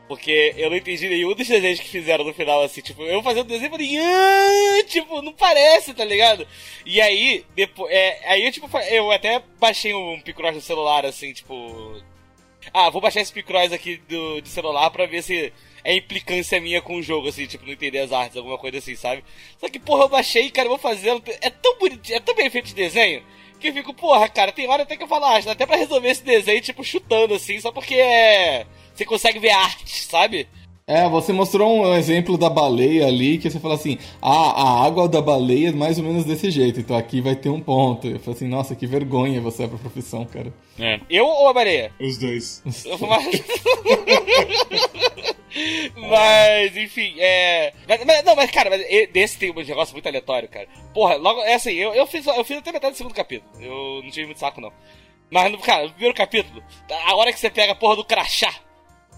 Porque 0.08 0.54
eu 0.58 0.70
não 0.70 0.78
entendi 0.78 1.08
nenhum 1.08 1.34
dos 1.34 1.48
desenhos 1.48 1.80
que 1.80 1.88
fizeram 1.88 2.26
no 2.26 2.34
final, 2.34 2.62
assim, 2.62 2.82
tipo, 2.82 3.02
eu 3.04 3.24
fazendo 3.24 3.48
desenho 3.48 3.68
e 3.68 3.72
falei, 3.72 3.98
"Ah", 3.98 4.84
tipo, 4.86 5.22
não 5.22 5.32
parece, 5.32 5.94
tá 5.94 6.04
ligado? 6.04 6.46
E 6.86 7.00
aí, 7.02 7.46
depois, 7.56 7.92
é, 7.92 8.20
aí 8.28 8.46
eu, 8.46 8.52
tipo, 8.52 8.70
eu 8.92 9.10
até 9.12 9.42
baixei 9.60 9.94
um 9.94 10.20
Picross 10.20 10.54
no 10.54 10.62
celular, 10.62 11.06
assim, 11.06 11.32
tipo, 11.32 11.96
ah, 12.74 12.90
vou 12.90 13.02
baixar 13.02 13.22
esse 13.22 13.32
Picross 13.34 13.72
aqui 13.72 14.02
do, 14.08 14.42
de 14.42 14.50
celular 14.50 14.90
pra 14.92 15.06
ver 15.06 15.24
se 15.24 15.52
é 15.84 15.96
implicância 15.96 16.62
minha 16.62 16.82
com 16.82 16.96
o 16.96 17.04
jogo, 17.04 17.28
assim, 17.28 17.46
tipo, 17.46 17.66
não 17.66 17.74
entender 17.74 18.00
as 18.00 18.12
artes, 18.12 18.38
alguma 18.38 18.58
coisa 18.58 18.78
assim, 18.78 18.96
sabe? 18.96 19.24
Só 19.60 19.68
que, 19.70 19.80
porra, 19.80 20.04
eu 20.06 20.10
baixei, 20.10 20.50
cara, 20.50 20.68
eu 20.68 20.72
vou 20.72 20.80
fazendo, 20.80 21.22
é 21.42 21.50
tão 21.50 21.78
bonitinho, 21.78 22.18
é 22.18 22.20
tão 22.20 22.36
bem 22.36 22.50
feito 22.50 22.68
de 22.68 22.76
desenho, 22.76 23.24
que 23.60 23.70
eu 23.70 23.74
fico, 23.74 23.94
porra, 23.94 24.28
cara, 24.30 24.52
tem 24.52 24.68
hora 24.68 24.84
até 24.84 24.96
que 24.96 25.04
eu 25.04 25.08
falo, 25.08 25.26
ah, 25.26 25.38
até 25.38 25.66
pra 25.66 25.76
resolver 25.76 26.10
esse 26.10 26.24
desenho, 26.24 26.62
tipo, 26.62 26.84
chutando, 26.84 27.34
assim, 27.34 27.60
só 27.60 27.72
porque 27.72 27.96
é... 27.96 28.66
Você 28.94 29.06
consegue 29.06 29.40
ver 29.40 29.50
arte, 29.50 30.04
sabe? 30.04 30.48
É, 30.86 31.08
você 31.08 31.32
mostrou 31.32 31.82
um 31.82 31.96
exemplo 31.96 32.38
da 32.38 32.50
baleia 32.50 33.08
ali, 33.08 33.38
que 33.38 33.50
você 33.50 33.58
fala 33.58 33.76
assim, 33.76 33.98
ah, 34.22 34.52
a 34.82 34.86
água 34.86 35.08
da 35.08 35.22
baleia 35.22 35.70
é 35.70 35.72
mais 35.72 35.98
ou 35.98 36.04
menos 36.04 36.26
desse 36.26 36.52
jeito, 36.52 36.82
então 36.82 36.98
aqui 36.98 37.22
vai 37.22 37.36
ter 37.38 37.48
um 37.50 37.62
ponto. 37.62 38.06
Eu 38.08 38.20
falei 38.20 38.36
assim, 38.36 38.48
nossa, 38.50 38.76
que 38.76 38.86
vergonha 38.86 39.40
você 39.40 39.64
é 39.64 39.68
pra 39.68 39.78
profissão, 39.78 40.26
cara. 40.26 40.54
É. 40.78 41.00
Eu 41.10 41.26
ou 41.26 41.48
a 41.48 41.54
Mareia? 41.54 41.92
Os 42.02 42.18
dois. 42.18 42.62
Mais... 43.00 43.44
mas, 45.96 46.76
enfim, 46.78 47.16
é. 47.18 47.74
Mas, 47.88 48.04
mas- 48.06 48.24
não, 48.24 48.36
mas, 48.36 48.52
cara, 48.52 48.70
mas 48.70 48.82
desse 49.12 49.38
tem 49.38 49.52
um 49.52 49.56
negócio 49.56 49.94
muito 49.94 50.08
aleatório, 50.08 50.50
cara. 50.50 50.68
Porra, 50.94 51.16
logo, 51.16 51.42
é 51.44 51.54
assim, 51.54 51.72
eu, 51.74 51.94
eu, 51.94 52.06
fiz, 52.08 52.26
eu 52.26 52.44
fiz 52.44 52.58
até 52.58 52.72
metade 52.72 52.94
do 52.94 52.98
segundo 52.98 53.14
capítulo. 53.16 53.50
Eu 53.62 54.02
não 54.04 54.10
tive 54.12 54.26
muito 54.26 54.40
saco, 54.40 54.60
não. 54.60 54.72
Mas, 55.32 55.52
no- 55.52 55.60
cara, 55.60 55.84
no 55.84 55.92
primeiro 55.92 56.16
capítulo, 56.16 56.62
a 57.06 57.16
hora 57.16 57.32
que 57.32 57.40
você 57.40 57.50
pega 57.50 57.72
a 57.72 57.76
porra 57.76 57.96
do 57.96 58.04
crachá. 58.06 58.54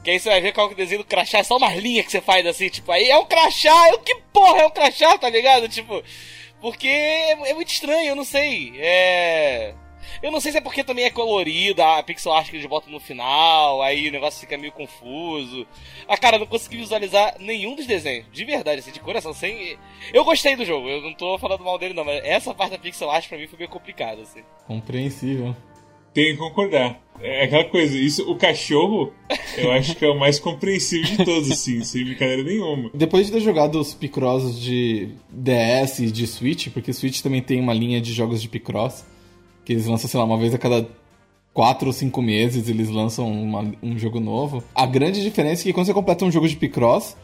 Que 0.06 0.12
aí 0.12 0.20
você 0.20 0.30
vai 0.30 0.40
ver 0.40 0.54
qual 0.54 0.68
que 0.68 0.74
é 0.74 0.76
o 0.76 0.78
desenho 0.78 1.02
do 1.02 1.08
crachá, 1.08 1.40
é 1.40 1.44
só 1.44 1.58
umas 1.58 1.76
linhas 1.78 2.06
que 2.06 2.12
você 2.12 2.22
faz 2.22 2.46
assim, 2.46 2.70
tipo, 2.70 2.92
aí 2.92 3.10
é 3.10 3.18
um 3.18 3.26
crachá, 3.26 3.90
eu 3.90 3.98
que 3.98 4.14
porra 4.32 4.62
é 4.62 4.68
um 4.68 4.70
crachá, 4.70 5.18
tá 5.18 5.28
ligado? 5.28 5.68
Tipo, 5.68 6.04
porque 6.62 6.88
é, 6.88 7.32
é 7.32 7.54
muito 7.56 7.70
estranho, 7.70 8.10
eu 8.10 8.16
não 8.16 8.24
sei. 8.24 8.74
É. 8.78 9.74
Eu 10.22 10.32
não 10.32 10.40
sei 10.40 10.52
se 10.52 10.60
é 10.60 10.62
porque 10.62 10.84
também 10.84 11.06
é 11.06 11.10
colorido, 11.10 11.82
a 11.82 12.04
pixel 12.04 12.34
art 12.34 12.52
que 12.52 12.56
eles 12.56 12.68
botam 12.68 12.92
no 12.92 13.00
final, 13.00 13.82
aí 13.82 14.08
o 14.08 14.12
negócio 14.12 14.40
fica 14.40 14.56
meio 14.60 14.72
confuso. 14.72 15.66
Ah, 16.08 16.16
cara, 16.16 16.36
eu 16.36 16.42
não 16.42 16.46
consegui 16.46 16.78
visualizar 16.78 17.38
nenhum 17.40 17.76
dos 17.76 17.88
desenhos, 17.88 18.28
de 18.32 18.46
verdade, 18.46 18.82
assim, 18.82 18.92
de 18.92 19.00
coração, 19.00 19.34
sem... 19.34 19.76
Eu 20.14 20.24
gostei 20.24 20.56
do 20.56 20.64
jogo, 20.64 20.88
eu 20.88 21.02
não 21.02 21.16
tô 21.16 21.40
falando 21.40 21.64
mal 21.64 21.80
dele 21.80 21.96
não, 21.96 22.06
mas 22.06 22.24
essa 22.24 22.54
parte 22.54 22.74
da 22.74 22.78
pixel 22.78 23.10
art 23.10 23.28
pra 23.28 23.40
mim 23.40 23.48
foi 23.48 23.58
meio 23.58 23.72
complicada, 23.72 24.22
assim. 24.22 24.44
Compreensível. 24.68 25.56
Tenho 26.16 26.34
que 26.34 26.38
concordar. 26.42 27.00
É 27.22 27.44
aquela 27.44 27.66
coisa, 27.66 27.96
isso, 27.98 28.30
o 28.30 28.36
cachorro, 28.36 29.12
eu 29.58 29.72
acho 29.72 29.96
que 29.96 30.04
é 30.04 30.10
o 30.10 30.20
mais 30.20 30.40
compreensível 30.40 31.16
de 31.18 31.24
todos, 31.24 31.50
assim, 31.52 31.84
sem 31.84 32.04
brincadeira 32.04 32.44
nenhuma. 32.44 32.90
Depois 32.94 33.28
de 33.28 33.32
ter 33.34 33.40
jogado 33.42 33.80
os 33.80 33.94
Picross 33.94 34.60
de 34.60 35.10
DS 35.30 36.00
e 36.00 36.12
de 36.12 36.26
Switch, 36.28 36.70
porque 36.70 36.92
Switch 36.92 37.22
também 37.22 37.42
tem 37.42 37.60
uma 37.60 37.74
linha 37.74 38.02
de 38.02 38.12
jogos 38.14 38.42
de 38.42 38.50
Picross, 38.50 39.06
que 39.64 39.74
eles 39.74 39.86
lançam, 39.86 40.10
sei 40.10 40.20
lá, 40.20 40.26
uma 40.26 40.38
vez 40.38 40.54
a 40.54 40.58
cada 40.58 40.88
quatro 41.54 41.88
ou 41.88 41.94
cinco 41.94 42.22
meses 42.22 42.68
eles 42.68 42.90
lançam 42.90 43.32
uma- 43.32 43.72
um 43.82 43.98
jogo 43.98 44.20
novo. 44.20 44.62
A 44.74 44.86
grande 44.86 45.22
diferença 45.22 45.62
é 45.62 45.66
que 45.66 45.74
quando 45.74 45.86
você 45.86 45.94
completa 45.94 46.26
um 46.26 46.32
jogo 46.32 46.48
de 46.50 46.56
Picross, 46.58 47.16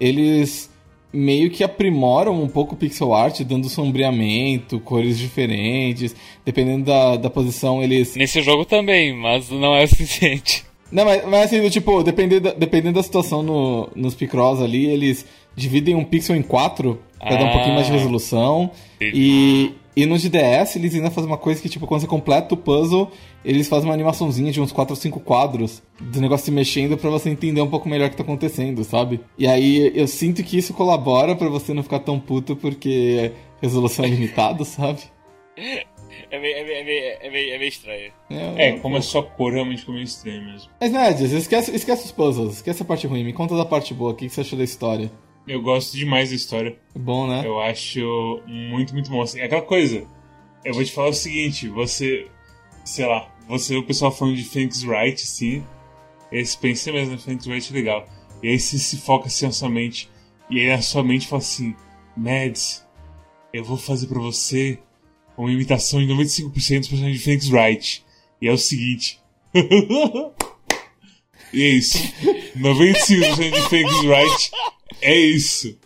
eles 0.00 0.68
meio 1.12 1.50
que 1.50 1.64
aprimoram 1.64 2.42
um 2.42 2.48
pouco 2.48 2.74
o 2.74 2.76
pixel 2.76 3.14
art, 3.14 3.40
dando 3.42 3.68
sombreamento, 3.68 4.78
cores 4.80 5.18
diferentes. 5.18 6.14
Dependendo 6.44 6.84
da, 6.84 7.16
da 7.16 7.30
posição, 7.30 7.82
eles 7.82 8.14
Nesse 8.16 8.42
jogo 8.42 8.64
também, 8.64 9.12
mas 9.14 9.50
não 9.50 9.74
é 9.74 9.84
o 9.84 9.88
suficiente. 9.88 10.64
não, 10.92 11.04
mas, 11.04 11.24
mas 11.26 11.44
assim, 11.46 11.60
do 11.62 11.70
tipo, 11.70 12.02
dependendo 12.02 12.42
da, 12.42 12.52
dependendo 12.52 12.94
da 12.96 13.02
situação 13.02 13.42
no, 13.42 13.88
nos 13.96 14.14
Picross 14.14 14.60
ali, 14.60 14.86
eles 14.86 15.24
dividem 15.54 15.94
um 15.94 16.04
pixel 16.04 16.36
em 16.36 16.42
quatro 16.42 17.00
pra 17.18 17.30
dar 17.36 17.44
um 17.44 17.48
Ah. 17.48 17.52
pouquinho 17.52 17.74
mais 17.74 17.86
de 17.86 17.92
resolução. 17.92 18.70
E, 19.00 19.72
e 19.96 20.04
no 20.04 20.18
GDS 20.18 20.76
eles 20.76 20.94
ainda 20.94 21.10
fazem 21.10 21.30
uma 21.30 21.38
coisa 21.38 21.62
que, 21.62 21.70
tipo, 21.70 21.86
quando 21.86 22.02
você 22.02 22.06
completa 22.06 22.52
o 22.52 22.56
puzzle, 22.56 23.10
eles 23.42 23.66
fazem 23.66 23.88
uma 23.88 23.94
animaçãozinha 23.94 24.52
de 24.52 24.60
uns 24.60 24.70
4 24.70 24.92
ou 24.92 24.96
5 24.96 25.20
quadros 25.20 25.82
do 25.98 26.20
negócio 26.20 26.44
se 26.44 26.50
mexendo 26.50 26.98
pra 26.98 27.08
você 27.08 27.30
entender 27.30 27.62
um 27.62 27.70
pouco 27.70 27.88
melhor 27.88 28.08
o 28.08 28.10
que 28.10 28.16
tá 28.16 28.22
acontecendo, 28.22 28.84
sabe? 28.84 29.20
E 29.38 29.46
aí 29.46 29.90
eu 29.94 30.06
sinto 30.06 30.44
que 30.44 30.58
isso 30.58 30.74
colabora 30.74 31.34
pra 31.34 31.48
você 31.48 31.72
não 31.72 31.82
ficar 31.82 32.00
tão 32.00 32.20
puto 32.20 32.54
porque 32.54 33.32
resolução 33.62 34.04
é 34.04 34.08
limitada, 34.08 34.62
sabe? 34.66 35.00
É 36.30 36.38
meio, 36.38 36.56
é 36.56 36.64
meio, 36.64 36.76
é 36.76 36.84
meio, 36.84 37.16
é 37.20 37.30
meio, 37.30 37.54
é 37.54 37.58
meio 37.58 37.68
estranho. 37.68 38.12
É, 38.28 38.72
como 38.78 38.98
é 38.98 39.00
só 39.00 39.22
cor, 39.22 39.54
realmente 39.54 39.80
ficou 39.80 39.94
meio 39.94 40.04
estranho 40.04 40.44
mesmo. 40.44 40.70
Mas, 40.78 40.92
Nerds, 40.92 41.32
esquece, 41.32 41.74
esquece 41.74 42.04
os 42.04 42.12
puzzles, 42.12 42.56
esquece 42.56 42.82
a 42.82 42.84
parte 42.84 43.06
ruim, 43.06 43.24
me 43.24 43.32
conta 43.32 43.56
da 43.56 43.64
parte 43.64 43.94
boa, 43.94 44.12
o 44.12 44.14
que 44.14 44.26
que 44.26 44.34
você 44.34 44.42
achou 44.42 44.58
da 44.58 44.64
história? 44.64 45.10
Eu 45.46 45.62
gosto 45.62 45.96
demais 45.96 46.30
da 46.30 46.36
história. 46.36 46.76
É 46.94 46.98
bom, 46.98 47.28
né? 47.28 47.42
Eu 47.44 47.60
acho 47.60 48.42
muito, 48.46 48.92
muito 48.92 49.08
bom. 49.10 49.22
Assim, 49.22 49.38
é 49.38 49.44
aquela 49.44 49.62
coisa. 49.62 50.04
Eu 50.64 50.74
vou 50.74 50.84
te 50.84 50.92
falar 50.92 51.08
o 51.08 51.14
seguinte, 51.14 51.68
você. 51.68 52.26
Sei 52.84 53.06
lá, 53.06 53.32
você, 53.48 53.76
o 53.76 53.84
pessoal 53.84 54.10
falando 54.10 54.36
de 54.36 54.44
Phoenix 54.44 54.82
Wright, 54.82 55.20
sim. 55.24 55.64
Esse 56.32 56.58
pensa 56.58 56.90
mesmo 56.92 57.12
no 57.12 57.18
Phoenix 57.18 57.46
Wright 57.46 57.72
legal. 57.72 58.08
E 58.42 58.48
aí 58.48 58.58
você 58.58 58.78
se 58.78 58.96
foca 58.96 59.26
assim 59.26 59.46
na 59.46 59.52
sua 59.52 59.68
mente. 59.68 60.10
E 60.50 60.60
aí 60.60 60.72
a 60.72 60.82
sua 60.82 61.02
mente 61.02 61.28
fala 61.28 61.42
assim, 61.42 61.74
Mads, 62.16 62.84
eu 63.52 63.64
vou 63.64 63.76
fazer 63.76 64.08
pra 64.08 64.20
você 64.20 64.78
uma 65.36 65.50
imitação 65.50 66.00
em 66.00 66.08
95% 66.08 66.50
dos 66.52 66.88
personagens 66.88 67.18
de 67.18 67.24
Phoenix 67.24 67.48
Wright. 67.50 68.04
E 68.40 68.48
é 68.48 68.52
o 68.52 68.58
seguinte. 68.58 69.20
e 71.52 71.62
é 71.62 71.68
isso. 71.68 71.98
95% 72.56 73.50
de 73.52 73.68
Phoenix 73.68 73.94
Wright 74.04 74.50
é 75.00 75.14
isso. 75.16 75.78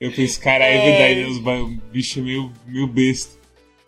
Eu 0.00 0.10
pensei, 0.12 0.42
caralho, 0.42 0.78
é 0.78 0.90
verdade, 0.90 1.20
né? 1.20 1.26
Os 1.26 1.78
bicho 1.92 2.20
é 2.20 2.22
meio, 2.22 2.52
meio 2.66 2.86
besta. 2.86 3.38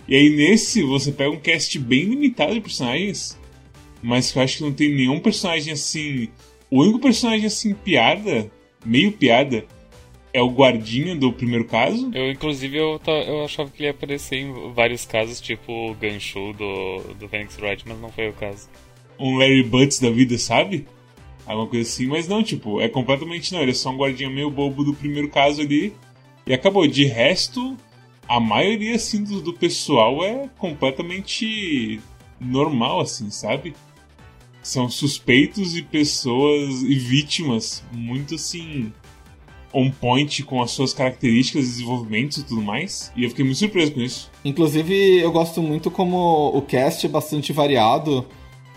E 0.06 0.16
aí 0.16 0.30
nesse 0.30 0.82
você 0.82 1.12
pega 1.12 1.30
um 1.30 1.40
cast 1.40 1.78
bem 1.78 2.04
limitado 2.04 2.54
de 2.54 2.60
personagens, 2.60 3.38
mas 4.02 4.30
que 4.30 4.38
eu 4.38 4.42
acho 4.42 4.58
que 4.58 4.62
não 4.62 4.72
tem 4.72 4.94
nenhum 4.94 5.20
personagem 5.20 5.72
assim. 5.72 6.28
O 6.70 6.82
único 6.82 6.98
personagem 6.98 7.46
assim, 7.46 7.74
piada, 7.74 8.50
meio 8.84 9.12
piada, 9.12 9.64
é 10.32 10.40
o 10.40 10.48
guardinha 10.48 11.14
do 11.14 11.32
primeiro 11.32 11.66
caso. 11.66 12.10
Eu, 12.14 12.30
inclusive, 12.30 12.76
eu, 12.76 13.00
eu 13.06 13.44
achava 13.44 13.70
que 13.70 13.78
ele 13.78 13.88
ia 13.88 13.90
aparecer 13.90 14.36
em 14.36 14.72
vários 14.72 15.04
casos, 15.04 15.40
tipo 15.40 15.90
o 15.90 15.94
Ganshu 15.94 16.52
do, 16.54 17.14
do 17.14 17.28
Phoenix 17.28 17.58
Wright, 17.58 17.84
mas 17.86 18.00
não 18.00 18.10
foi 18.10 18.28
o 18.28 18.32
caso. 18.32 18.68
Um 19.18 19.36
Larry 19.36 19.62
Butts 19.62 20.00
da 20.00 20.10
vida, 20.10 20.38
sabe? 20.38 20.86
Alguma 21.46 21.66
coisa 21.66 21.88
assim, 21.88 22.06
mas 22.06 22.28
não, 22.28 22.42
tipo, 22.42 22.80
é 22.80 22.88
completamente 22.88 23.52
não. 23.52 23.60
Ele 23.60 23.72
é 23.72 23.74
só 23.74 23.90
um 23.90 23.96
guardinha 23.96 24.30
meio 24.30 24.50
bobo 24.50 24.84
do 24.84 24.94
primeiro 24.94 25.28
caso 25.28 25.60
ali. 25.60 25.94
E 26.46 26.52
acabou. 26.52 26.86
De 26.86 27.04
resto, 27.04 27.76
a 28.28 28.38
maioria, 28.38 28.94
assim, 28.94 29.24
do, 29.24 29.40
do 29.40 29.52
pessoal 29.52 30.24
é 30.24 30.48
completamente 30.58 32.00
normal, 32.40 33.00
assim, 33.00 33.30
sabe? 33.30 33.74
São 34.62 34.88
suspeitos 34.88 35.76
e 35.76 35.82
pessoas 35.82 36.82
e 36.82 36.94
vítimas 36.94 37.82
muito, 37.92 38.36
assim, 38.36 38.92
on 39.72 39.90
point 39.90 40.42
com 40.44 40.62
as 40.62 40.70
suas 40.70 40.92
características, 40.92 41.64
desenvolvimentos 41.64 42.38
e 42.38 42.44
tudo 42.44 42.62
mais. 42.62 43.12
E 43.16 43.24
eu 43.24 43.30
fiquei 43.30 43.44
muito 43.44 43.58
surpreso 43.58 43.92
com 43.92 44.00
isso. 44.00 44.30
Inclusive, 44.44 45.18
eu 45.18 45.32
gosto 45.32 45.60
muito 45.60 45.90
como 45.90 46.56
o 46.56 46.62
cast 46.62 47.04
é 47.04 47.08
bastante 47.08 47.52
variado 47.52 48.26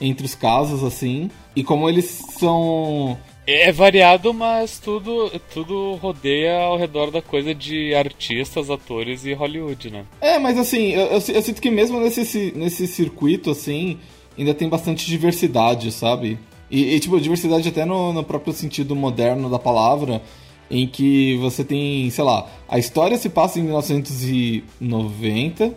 entre 0.02 0.26
os 0.26 0.36
casos, 0.36 0.84
assim, 0.84 1.30
e 1.56 1.64
como 1.64 1.90
eles 1.90 2.06
são. 2.38 3.18
É 3.48 3.72
variado, 3.72 4.34
mas 4.34 4.80
tudo, 4.80 5.32
tudo 5.54 5.94
rodeia 6.02 6.62
ao 6.62 6.78
redor 6.78 7.12
da 7.12 7.22
coisa 7.22 7.54
de 7.54 7.94
artistas, 7.94 8.72
atores 8.72 9.24
e 9.24 9.34
Hollywood, 9.34 9.92
né? 9.92 10.04
É, 10.20 10.40
mas 10.40 10.58
assim, 10.58 10.94
eu, 10.94 11.06
eu, 11.06 11.14
eu 11.14 11.42
sinto 11.42 11.62
que 11.62 11.70
mesmo 11.70 12.00
nesse, 12.00 12.52
nesse 12.56 12.88
circuito, 12.88 13.52
assim, 13.52 14.00
ainda 14.36 14.52
tem 14.54 14.68
bastante 14.68 15.06
diversidade, 15.06 15.92
sabe? 15.92 16.40
E, 16.72 16.96
e 16.96 17.00
tipo, 17.00 17.22
diversidade 17.22 17.70
até 17.70 17.86
no, 17.86 18.12
no 18.12 18.24
próprio 18.24 18.52
sentido 18.52 18.96
moderno 18.96 19.48
da 19.48 19.60
palavra, 19.60 20.24
em 20.70 20.86
que 20.88 21.38
você 21.38 21.64
tem, 21.64 22.10
sei 22.10 22.24
lá, 22.24 22.48
a 22.68 22.80
história 22.80 23.16
se 23.18 23.30
passa 23.30 23.60
em 23.60 23.64
1990, 23.64 25.72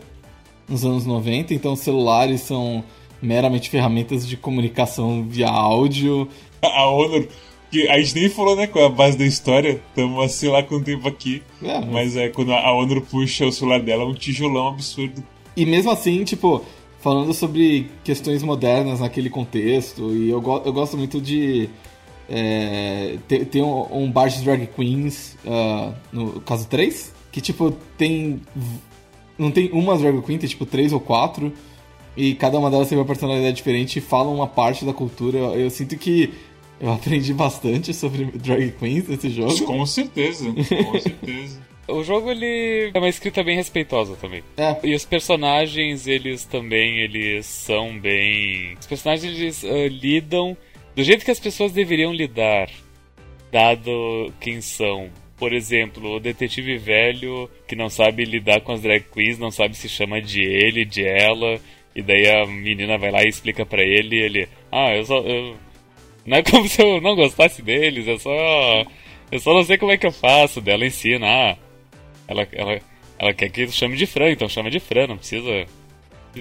nos 0.66 0.86
anos 0.86 1.04
90, 1.04 1.52
então 1.52 1.74
os 1.74 1.80
celulares 1.80 2.40
são 2.40 2.82
meramente 3.20 3.70
ferramentas 3.70 4.26
de 4.26 4.36
comunicação 4.36 5.26
via 5.28 5.48
áudio. 5.48 6.28
A 6.62 6.86
Honor, 6.86 7.26
que 7.70 7.88
a 7.88 7.98
gente 7.98 8.14
nem 8.14 8.28
falou, 8.28 8.56
né, 8.56 8.66
com 8.66 8.84
a 8.84 8.88
base 8.88 9.16
da 9.18 9.24
história, 9.24 9.80
estamos 9.88 10.24
assim 10.24 10.48
lá 10.48 10.62
com 10.62 10.76
o 10.76 10.82
tempo 10.82 11.06
aqui. 11.06 11.42
É, 11.62 11.78
mas... 11.80 11.86
mas... 11.86 12.16
é 12.16 12.28
quando 12.28 12.52
a 12.52 12.72
Honor 12.72 13.00
puxa 13.02 13.46
o 13.46 13.52
celular 13.52 13.80
dela, 13.80 14.02
é 14.04 14.06
um 14.06 14.14
tijolão 14.14 14.68
absurdo. 14.68 15.22
E 15.56 15.66
mesmo 15.66 15.90
assim, 15.90 16.24
tipo, 16.24 16.64
falando 17.00 17.32
sobre 17.34 17.90
questões 18.04 18.42
modernas 18.42 19.00
naquele 19.00 19.30
contexto, 19.30 20.14
e 20.14 20.30
eu, 20.30 20.40
go 20.40 20.62
eu 20.64 20.72
gosto 20.72 20.96
muito 20.96 21.20
de. 21.20 21.68
É, 22.30 23.16
tem, 23.26 23.44
tem 23.44 23.62
um, 23.62 24.02
um 24.02 24.10
bar 24.10 24.28
de 24.28 24.42
drag 24.42 24.66
queens, 24.66 25.36
uh, 25.46 25.94
no 26.12 26.40
caso 26.40 26.68
3, 26.68 27.14
que 27.32 27.40
tipo, 27.40 27.72
tem. 27.96 28.40
Não 29.38 29.50
tem 29.50 29.70
uma 29.72 29.96
drag 29.96 30.20
queen, 30.22 30.38
tem 30.38 30.48
tipo 30.48 30.66
três 30.66 30.92
ou 30.92 30.98
quatro 30.98 31.52
e 32.18 32.34
cada 32.34 32.58
uma 32.58 32.68
delas 32.68 32.88
tem 32.88 32.98
uma 32.98 33.04
personalidade 33.04 33.54
diferente 33.54 34.00
e 34.00 34.02
fala 34.02 34.28
uma 34.28 34.48
parte 34.48 34.84
da 34.84 34.92
cultura. 34.92 35.38
Eu 35.38 35.70
sinto 35.70 35.96
que 35.96 36.34
eu 36.80 36.92
aprendi 36.92 37.32
bastante 37.32 37.94
sobre 37.94 38.24
drag 38.24 38.72
queens 38.72 39.06
nesse 39.06 39.30
jogo. 39.30 39.56
Com 39.64 39.86
certeza, 39.86 40.52
com 40.52 41.00
certeza. 41.00 41.68
O 41.90 42.04
jogo 42.04 42.30
ele 42.30 42.90
é 42.92 42.98
uma 42.98 43.08
escrita 43.08 43.42
bem 43.42 43.56
respeitosa 43.56 44.14
também. 44.16 44.42
É. 44.58 44.76
E 44.84 44.94
os 44.94 45.06
personagens, 45.06 46.06
eles 46.06 46.44
também, 46.44 46.98
eles 46.98 47.46
são 47.46 47.98
bem. 47.98 48.76
Os 48.78 48.86
personagens 48.86 49.24
eles 49.24 49.62
uh, 49.62 49.86
lidam 49.88 50.54
do 50.94 51.02
jeito 51.02 51.24
que 51.24 51.30
as 51.30 51.40
pessoas 51.40 51.72
deveriam 51.72 52.12
lidar, 52.12 52.68
dado 53.50 54.30
quem 54.38 54.60
são. 54.60 55.08
Por 55.38 55.54
exemplo, 55.54 56.16
o 56.16 56.20
detetive 56.20 56.76
velho 56.76 57.48
que 57.66 57.74
não 57.74 57.88
sabe 57.88 58.26
lidar 58.26 58.60
com 58.60 58.72
as 58.72 58.82
drag 58.82 59.06
queens, 59.10 59.38
não 59.38 59.50
sabe 59.50 59.74
se 59.74 59.88
chama 59.88 60.20
de 60.20 60.42
ele, 60.42 60.84
de 60.84 61.02
ela, 61.02 61.58
e 61.98 62.02
daí 62.02 62.30
a 62.30 62.46
menina 62.46 62.96
vai 62.96 63.10
lá 63.10 63.24
e 63.24 63.28
explica 63.28 63.66
para 63.66 63.82
ele 63.82 64.14
e 64.14 64.20
ele. 64.20 64.48
Ah, 64.70 64.94
eu 64.94 65.04
só. 65.04 65.18
Eu... 65.18 65.56
Não 66.24 66.36
é 66.36 66.42
como 66.44 66.66
se 66.70 66.80
eu 66.80 67.00
não 67.00 67.16
gostasse 67.16 67.60
deles, 67.60 68.06
é 68.06 68.16
só. 68.16 68.86
Eu 69.32 69.40
só 69.40 69.52
não 69.52 69.64
sei 69.64 69.76
como 69.76 69.90
é 69.90 69.96
que 69.96 70.06
eu 70.06 70.12
faço. 70.12 70.60
Dela 70.60 70.86
ensina, 70.86 71.26
ah. 71.26 71.56
Ela, 72.28 72.46
ela, 72.52 72.80
ela 73.18 73.34
quer 73.34 73.50
que 73.50 73.66
chame 73.72 73.96
de 73.96 74.06
Fran, 74.06 74.30
então 74.30 74.48
chama 74.48 74.70
de 74.70 74.78
Fran, 74.78 75.08
não 75.08 75.16
precisa 75.16 75.66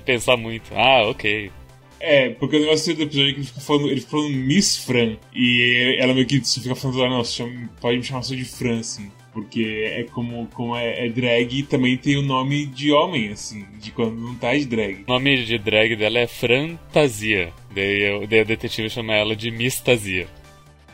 pensar 0.06 0.38
muito. 0.38 0.72
Ah, 0.76 1.08
ok. 1.10 1.52
É, 2.00 2.30
porque 2.30 2.58
o 2.58 2.60
negócio 2.60 2.96
do 2.96 3.02
episódio 3.02 3.32
é 3.32 3.34
que 3.34 3.40
ele 3.40 3.48
fica 3.48 3.60
falando, 3.60 3.90
ele 3.90 4.02
falando 4.02 4.30
Miss 4.30 4.78
Fran. 4.78 5.18
E 5.34 5.98
ela 6.00 6.14
meio 6.14 6.28
que 6.28 6.40
fica 6.40 6.76
falando, 6.76 7.04
ah, 7.04 7.10
não, 7.10 7.24
chama, 7.24 7.68
pode 7.82 7.98
me 7.98 8.04
chamar 8.04 8.22
só 8.22 8.36
de 8.36 8.46
Fran, 8.46 8.80
assim. 8.80 9.12
Porque 9.38 9.94
é 9.94 10.04
como, 10.06 10.48
como 10.48 10.76
é, 10.76 11.06
é 11.06 11.10
drag 11.10 11.62
também 11.62 11.96
tem 11.96 12.18
o 12.18 12.24
nome 12.24 12.66
de 12.66 12.92
homem, 12.92 13.30
assim, 13.30 13.68
de 13.80 13.92
quando 13.92 14.16
não 14.16 14.34
tá 14.34 14.56
de 14.56 14.66
drag. 14.66 15.04
O 15.08 15.12
nome 15.14 15.46
de 15.46 15.60
drag 15.60 15.96
dela 15.96 16.18
é 16.18 16.26
Fantasia. 16.26 17.54
Daí, 17.70 18.02
eu, 18.02 18.26
daí 18.26 18.40
a 18.40 18.44
detetive 18.44 18.90
chama 18.90 19.14
ela 19.14 19.36
de 19.36 19.52
Mistasia. 19.52 20.28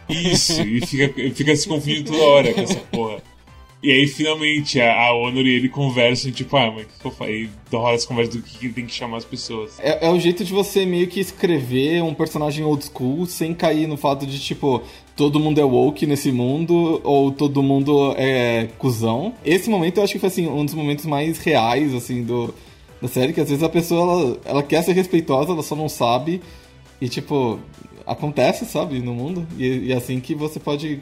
Isso, 0.09 0.61
e 0.61 0.85
fica, 0.85 1.31
fica 1.33 1.55
se 1.55 1.65
confundindo 1.65 2.11
toda 2.11 2.21
hora 2.21 2.53
com 2.53 2.59
essa 2.59 2.79
porra. 2.91 3.23
E 3.81 3.91
aí, 3.91 4.07
finalmente, 4.07 4.79
a, 4.81 4.93
a 4.93 5.13
Honor 5.13 5.45
e 5.45 5.55
ele 5.55 5.69
conversam, 5.69 6.29
tipo, 6.29 6.55
ah, 6.57 6.71
mas 6.71 6.85
o 6.85 6.87
que 7.01 7.05
eu 7.05 7.11
falei? 7.11 7.49
Rola 7.71 7.95
essa 7.95 8.07
conversa 8.07 8.31
do 8.31 8.41
que, 8.41 8.57
que 8.57 8.69
tem 8.69 8.85
que 8.85 8.93
chamar 8.93 9.17
as 9.17 9.25
pessoas. 9.25 9.77
É, 9.79 10.05
é, 10.05 10.09
o 10.09 10.19
jeito 10.19 10.43
de 10.43 10.53
você 10.53 10.85
meio 10.85 11.07
que 11.07 11.19
escrever 11.19 12.01
um 12.01 12.13
personagem 12.13 12.63
old 12.65 12.83
school 12.83 13.25
sem 13.25 13.53
cair 13.53 13.87
no 13.87 13.97
fato 13.97 14.25
de, 14.25 14.39
tipo, 14.39 14.83
todo 15.15 15.39
mundo 15.39 15.59
é 15.59 15.63
woke 15.63 16.05
nesse 16.05 16.31
mundo 16.31 17.01
ou 17.03 17.31
todo 17.31 17.61
mundo 17.61 18.13
é 18.17 18.69
cuzão. 18.77 19.33
Esse 19.45 19.69
momento 19.69 19.97
eu 19.97 20.03
acho 20.03 20.13
que 20.13 20.19
foi, 20.19 20.27
assim, 20.27 20.47
um 20.47 20.65
dos 20.65 20.73
momentos 20.73 21.05
mais 21.05 21.39
reais, 21.39 21.93
assim, 21.93 22.23
do, 22.23 22.53
da 23.01 23.07
série, 23.07 23.33
que 23.33 23.41
às 23.41 23.49
vezes 23.49 23.63
a 23.63 23.69
pessoa, 23.69 24.01
ela, 24.01 24.37
ela 24.45 24.63
quer 24.63 24.83
ser 24.83 24.93
respeitosa, 24.93 25.51
ela 25.51 25.63
só 25.63 25.75
não 25.75 25.89
sabe. 25.89 26.41
E, 26.99 27.09
tipo, 27.09 27.59
acontece, 28.05 28.65
sabe, 28.65 28.99
no 28.99 29.13
mundo. 29.13 29.47
E, 29.57 29.87
e 29.87 29.91
é 29.91 29.95
assim 29.95 30.19
que 30.19 30.33
você 30.33 30.59
pode 30.59 31.01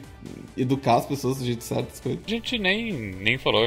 educar 0.56 0.96
as 0.96 1.06
pessoas 1.06 1.38
do 1.38 1.44
jeito 1.44 1.64
certo. 1.64 2.02
Coisas. 2.02 2.20
A 2.26 2.30
gente 2.30 2.58
nem, 2.58 2.92
nem 2.92 3.38
falou 3.38 3.64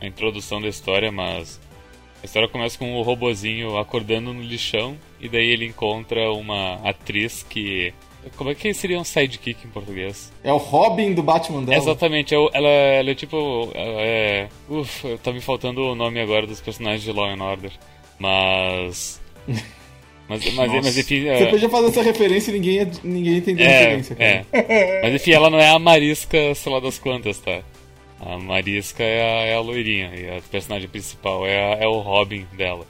a 0.00 0.06
introdução 0.06 0.60
da 0.60 0.68
história, 0.68 1.10
mas 1.10 1.60
a 2.22 2.26
história 2.26 2.48
começa 2.48 2.78
com 2.78 2.94
o 2.94 3.02
robozinho 3.02 3.76
acordando 3.76 4.32
no 4.32 4.42
lixão 4.42 4.96
e 5.20 5.28
daí 5.28 5.46
ele 5.46 5.66
encontra 5.66 6.32
uma 6.32 6.74
atriz 6.88 7.42
que. 7.42 7.92
Como 8.36 8.50
é 8.50 8.54
que 8.54 8.72
seria 8.74 8.98
um 8.98 9.04
sidekick 9.04 9.66
em 9.66 9.70
português? 9.70 10.32
É 10.42 10.52
o 10.52 10.56
Robin 10.56 11.12
do 11.14 11.22
Batman 11.22 11.62
dela. 11.62 11.78
Exatamente, 11.78 12.34
é 12.34 12.38
ela, 12.38 12.68
ela 12.68 13.10
é 13.10 13.14
tipo. 13.14 13.70
Ela 13.74 14.00
é. 14.00 14.48
Uf, 14.68 15.18
tá 15.22 15.32
me 15.32 15.40
faltando 15.40 15.82
o 15.82 15.94
nome 15.94 16.20
agora 16.20 16.46
dos 16.46 16.60
personagens 16.60 17.02
de 17.02 17.12
Law 17.12 17.26
and 17.26 17.42
Order. 17.42 17.72
Mas. 18.18 19.20
Mas, 20.26 20.42
mas, 20.54 20.72
mas 20.72 20.96
enfim. 20.96 21.20
Você 21.20 21.28
é... 21.28 21.46
podia 21.50 21.68
fazer 21.68 21.88
essa 21.88 22.02
referência 22.02 22.50
e 22.50 22.54
ninguém, 22.54 22.90
ninguém 23.02 23.36
entendeu 23.36 23.66
é, 23.66 23.68
a 23.68 23.80
referência, 23.80 24.16
cara. 24.16 24.46
É. 24.52 25.02
Mas 25.02 25.14
enfim, 25.16 25.32
ela 25.32 25.50
não 25.50 25.58
é 25.58 25.68
a 25.68 25.78
Marisca, 25.78 26.54
sei 26.54 26.72
lá 26.72 26.80
das 26.80 26.98
quantas, 26.98 27.38
tá? 27.40 27.60
A 28.20 28.38
Marisca 28.38 29.02
é 29.02 29.20
a, 29.20 29.46
é 29.48 29.54
a 29.54 29.60
loirinha 29.60 30.10
e 30.14 30.38
a 30.38 30.40
personagem 30.40 30.88
principal 30.88 31.46
é, 31.46 31.74
a, 31.74 31.84
é 31.84 31.86
o 31.86 31.98
Robin 31.98 32.46
dela. 32.56 32.86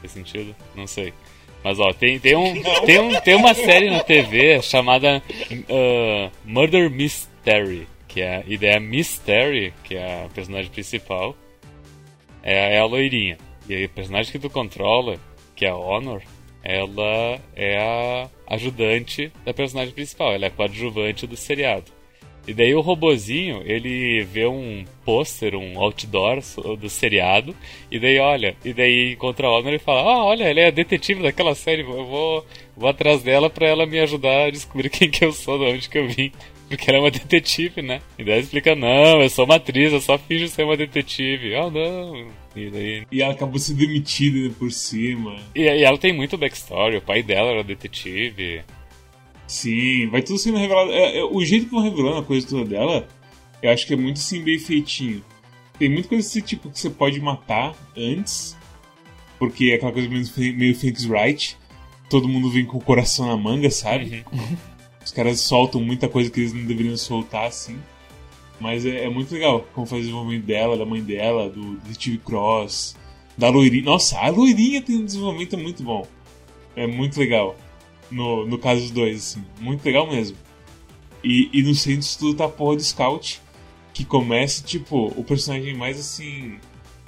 Faz 0.00 0.12
sentido? 0.12 0.54
Não 0.76 0.86
sei. 0.86 1.12
Mas 1.62 1.78
ó, 1.78 1.92
tem, 1.92 2.18
tem, 2.18 2.36
um, 2.36 2.54
tem, 2.86 2.98
um, 2.98 3.20
tem 3.20 3.34
uma 3.34 3.54
série 3.54 3.90
na 3.90 4.02
TV 4.02 4.62
chamada 4.62 5.22
uh, 5.50 6.30
Murder 6.44 6.90
Mystery, 6.90 7.86
que 8.08 8.22
é 8.22 8.36
a 8.36 8.44
ideia 8.46 8.80
Mystery, 8.80 9.74
que 9.84 9.94
é 9.94 10.24
a 10.24 10.28
personagem 10.28 10.70
principal, 10.70 11.36
é, 12.42 12.76
é 12.76 12.80
a 12.80 12.84
loirinha. 12.86 13.36
E 13.68 13.84
a 13.84 13.88
personagem 13.88 14.32
que 14.32 14.38
tu 14.38 14.48
controla, 14.48 15.18
que 15.54 15.66
é 15.66 15.68
a 15.68 15.76
Honor, 15.76 16.22
ela 16.62 17.38
é 17.54 17.78
a 17.78 18.28
ajudante 18.54 19.32
da 19.44 19.54
personagem 19.54 19.94
principal, 19.94 20.32
ela 20.32 20.46
é 20.46 20.48
a 20.48 20.50
coadjuvante 20.50 21.26
do 21.26 21.36
seriado. 21.36 21.92
E 22.50 22.52
daí 22.52 22.74
o 22.74 22.80
robozinho, 22.80 23.62
ele 23.64 24.24
vê 24.24 24.44
um 24.44 24.84
pôster, 25.04 25.54
um 25.54 25.78
outdoor 25.78 26.40
do 26.76 26.90
seriado, 26.90 27.54
e 27.88 27.96
daí 27.96 28.18
olha, 28.18 28.56
e 28.64 28.72
daí 28.72 29.12
encontra 29.12 29.46
a 29.46 29.52
Honor 29.52 29.74
e 29.74 29.78
fala, 29.78 30.00
ah, 30.00 30.24
olha, 30.24 30.42
ela 30.50 30.58
é 30.58 30.66
a 30.66 30.72
detetive 30.72 31.22
daquela 31.22 31.54
série, 31.54 31.82
eu 31.82 32.04
vou, 32.04 32.44
vou 32.76 32.88
atrás 32.88 33.22
dela 33.22 33.48
pra 33.48 33.68
ela 33.68 33.86
me 33.86 34.00
ajudar 34.00 34.46
a 34.46 34.50
descobrir 34.50 34.90
quem 34.90 35.08
que 35.08 35.24
eu 35.24 35.32
sou, 35.32 35.58
de 35.58 35.64
onde 35.72 35.88
que 35.88 35.96
eu 35.96 36.08
vim. 36.08 36.32
Porque 36.68 36.90
ela 36.90 36.98
é 36.98 37.02
uma 37.02 37.10
detetive, 37.12 37.82
né? 37.82 38.00
E 38.18 38.24
daí 38.24 38.34
ela 38.34 38.42
explica, 38.42 38.74
não, 38.74 39.22
eu 39.22 39.30
sou 39.30 39.44
uma 39.44 39.54
atriz, 39.54 39.92
eu 39.92 40.00
só 40.00 40.18
finjo 40.18 40.48
ser 40.48 40.64
uma 40.64 40.76
detetive. 40.76 41.54
Ah, 41.54 41.66
oh, 41.66 41.70
não, 41.70 42.32
e, 42.56 42.68
daí... 42.68 43.06
e 43.12 43.22
ela 43.22 43.32
acabou 43.32 43.60
sendo 43.60 43.78
demitida 43.78 44.52
por 44.58 44.72
cima. 44.72 45.36
E, 45.54 45.62
e, 45.62 45.84
ela 45.84 45.98
tem 45.98 46.12
muito 46.12 46.36
backstory, 46.36 46.96
o 46.96 47.02
pai 47.02 47.22
dela 47.22 47.50
era 47.52 47.62
detetive. 47.62 48.62
Sim, 49.50 50.06
vai 50.06 50.22
tudo 50.22 50.38
sendo 50.38 50.58
revelado. 50.58 50.92
É, 50.92 51.18
é, 51.18 51.24
o 51.24 51.44
jeito 51.44 51.66
que 51.66 51.72
vão 51.72 51.82
revelando 51.82 52.18
a 52.18 52.22
coisa 52.22 52.46
toda 52.46 52.64
dela, 52.64 53.08
eu 53.60 53.72
acho 53.72 53.84
que 53.84 53.92
é 53.92 53.96
muito 53.96 54.18
assim, 54.18 54.40
bem 54.44 54.60
feitinho. 54.60 55.24
Tem 55.76 55.88
muita 55.88 56.08
coisa 56.08 56.24
assim, 56.24 56.40
tipo, 56.40 56.70
que 56.70 56.78
você 56.78 56.88
pode 56.88 57.20
matar 57.20 57.74
antes. 57.96 58.56
Porque 59.40 59.72
é 59.72 59.74
aquela 59.74 59.90
coisa 59.90 60.08
meio, 60.08 60.56
meio 60.56 60.76
Phoenix 60.76 61.04
Wright. 61.04 61.58
Todo 62.08 62.28
mundo 62.28 62.48
vem 62.48 62.64
com 62.64 62.78
o 62.78 62.80
coração 62.80 63.26
na 63.26 63.36
manga, 63.36 63.68
sabe? 63.72 64.24
Os 65.04 65.10
caras 65.10 65.40
soltam 65.40 65.82
muita 65.82 66.08
coisa 66.08 66.30
que 66.30 66.38
eles 66.38 66.52
não 66.52 66.64
deveriam 66.64 66.96
soltar, 66.96 67.46
assim. 67.46 67.76
Mas 68.60 68.86
é, 68.86 69.06
é 69.06 69.10
muito 69.10 69.34
legal 69.34 69.66
como 69.74 69.84
faz 69.84 70.02
o 70.02 70.04
desenvolvimento 70.04 70.46
dela, 70.46 70.78
da 70.78 70.86
mãe 70.86 71.02
dela, 71.02 71.50
do 71.50 71.74
Detective 71.78 72.18
Cross, 72.18 72.94
da 73.36 73.48
loirinha. 73.48 73.82
Nossa, 73.82 74.16
a 74.16 74.28
loirinha 74.28 74.80
tem 74.80 74.94
um 74.94 75.04
desenvolvimento 75.04 75.58
muito 75.58 75.82
bom. 75.82 76.06
É 76.76 76.86
muito 76.86 77.18
legal. 77.18 77.56
No, 78.10 78.46
no 78.46 78.58
caso 78.58 78.82
dos 78.82 78.90
dois, 78.90 79.16
assim. 79.18 79.44
Muito 79.60 79.84
legal 79.84 80.10
mesmo. 80.10 80.36
E, 81.22 81.48
e 81.52 81.62
no 81.62 81.74
centro 81.74 82.00
de 82.00 82.18
tudo 82.18 82.36
tá 82.36 82.46
a 82.46 82.48
porra 82.48 82.76
do 82.76 82.82
Scout, 82.82 83.40
que 83.92 84.04
começa, 84.04 84.62
tipo, 84.62 85.12
o 85.16 85.22
personagem 85.22 85.74
mais 85.74 85.98
assim. 85.98 86.58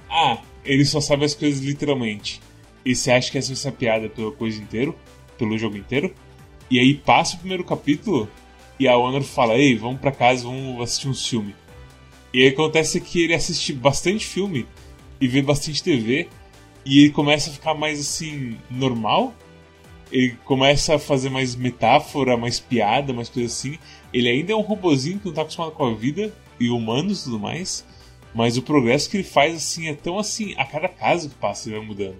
Ah, 0.08 0.38
ele 0.64 0.84
só 0.84 1.00
sabe 1.00 1.24
as 1.24 1.34
coisas 1.34 1.60
literalmente. 1.60 2.40
E 2.84 2.94
você 2.94 3.10
acha 3.10 3.30
que 3.30 3.38
essa 3.38 3.54
ser 3.54 3.68
a 3.68 3.72
piada 3.72 4.08
pela 4.08 4.32
coisa 4.32 4.60
inteiro? 4.60 4.94
Pelo 5.38 5.56
jogo 5.56 5.76
inteiro? 5.76 6.14
E 6.70 6.78
aí 6.78 6.94
passa 6.94 7.36
o 7.36 7.38
primeiro 7.38 7.64
capítulo 7.64 8.28
e 8.78 8.88
a 8.88 8.96
Honor 8.96 9.22
fala: 9.22 9.54
Ei, 9.54 9.76
vamos 9.76 10.00
pra 10.00 10.12
casa, 10.12 10.44
vamos 10.44 10.80
assistir 10.82 11.08
um 11.08 11.14
filme. 11.14 11.54
E 12.32 12.42
aí 12.42 12.48
acontece 12.48 13.00
que 13.00 13.22
ele 13.22 13.34
assiste 13.34 13.72
bastante 13.72 14.24
filme 14.24 14.66
e 15.20 15.28
vê 15.28 15.42
bastante 15.42 15.82
TV 15.82 16.28
e 16.84 17.00
ele 17.00 17.10
começa 17.10 17.50
a 17.50 17.52
ficar 17.52 17.74
mais 17.74 18.00
assim, 18.00 18.56
normal. 18.70 19.34
Ele 20.12 20.36
começa 20.44 20.96
a 20.96 20.98
fazer 20.98 21.30
mais 21.30 21.56
metáfora, 21.56 22.36
mais 22.36 22.60
piada, 22.60 23.12
mais 23.12 23.28
coisa 23.28 23.48
assim. 23.48 23.78
Ele 24.12 24.28
ainda 24.28 24.52
é 24.52 24.56
um 24.56 24.60
robozinho 24.60 25.18
que 25.18 25.26
não 25.26 25.32
tá 25.32 25.42
acostumado 25.42 25.72
com 25.72 25.86
a 25.86 25.94
vida 25.94 26.32
e 26.60 26.68
humanos 26.68 27.22
e 27.22 27.24
tudo 27.24 27.40
mais. 27.40 27.84
Mas 28.34 28.56
o 28.56 28.62
progresso 28.62 29.10
que 29.10 29.16
ele 29.16 29.24
faz 29.24 29.56
assim 29.56 29.88
é 29.88 29.94
tão 29.94 30.18
assim, 30.18 30.54
a 30.56 30.64
cada 30.64 30.88
caso 30.88 31.30
que 31.30 31.34
passa 31.34 31.68
ele 31.68 31.78
vai 31.78 31.86
mudando. 31.86 32.16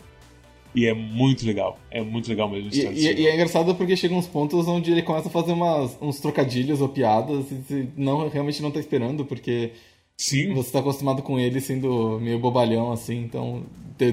E 0.74 0.86
é 0.86 0.94
muito 0.94 1.44
legal. 1.44 1.78
É 1.90 2.00
muito 2.00 2.28
legal 2.28 2.48
mesmo. 2.48 2.70
E, 2.72 2.80
e, 2.80 3.20
e, 3.20 3.26
é 3.26 3.34
engraçado 3.34 3.74
porque 3.74 3.94
chega 3.94 4.14
uns 4.14 4.26
pontos 4.26 4.66
onde 4.66 4.90
ele 4.90 5.02
começa 5.02 5.28
a 5.28 5.30
fazer 5.30 5.52
umas, 5.52 5.96
uns 6.00 6.18
trocadilhos 6.18 6.80
ou 6.80 6.88
piadas 6.88 7.50
e 7.50 7.54
você 7.56 7.88
não, 7.94 8.28
realmente 8.28 8.62
não 8.62 8.70
tá 8.70 8.80
esperando, 8.80 9.24
porque 9.24 9.72
Sim. 10.16 10.54
você 10.54 10.72
tá 10.72 10.78
acostumado 10.78 11.22
com 11.22 11.38
ele 11.38 11.60
sendo 11.60 12.18
meio 12.20 12.38
bobalhão, 12.38 12.90
assim, 12.90 13.18
então 13.22 13.64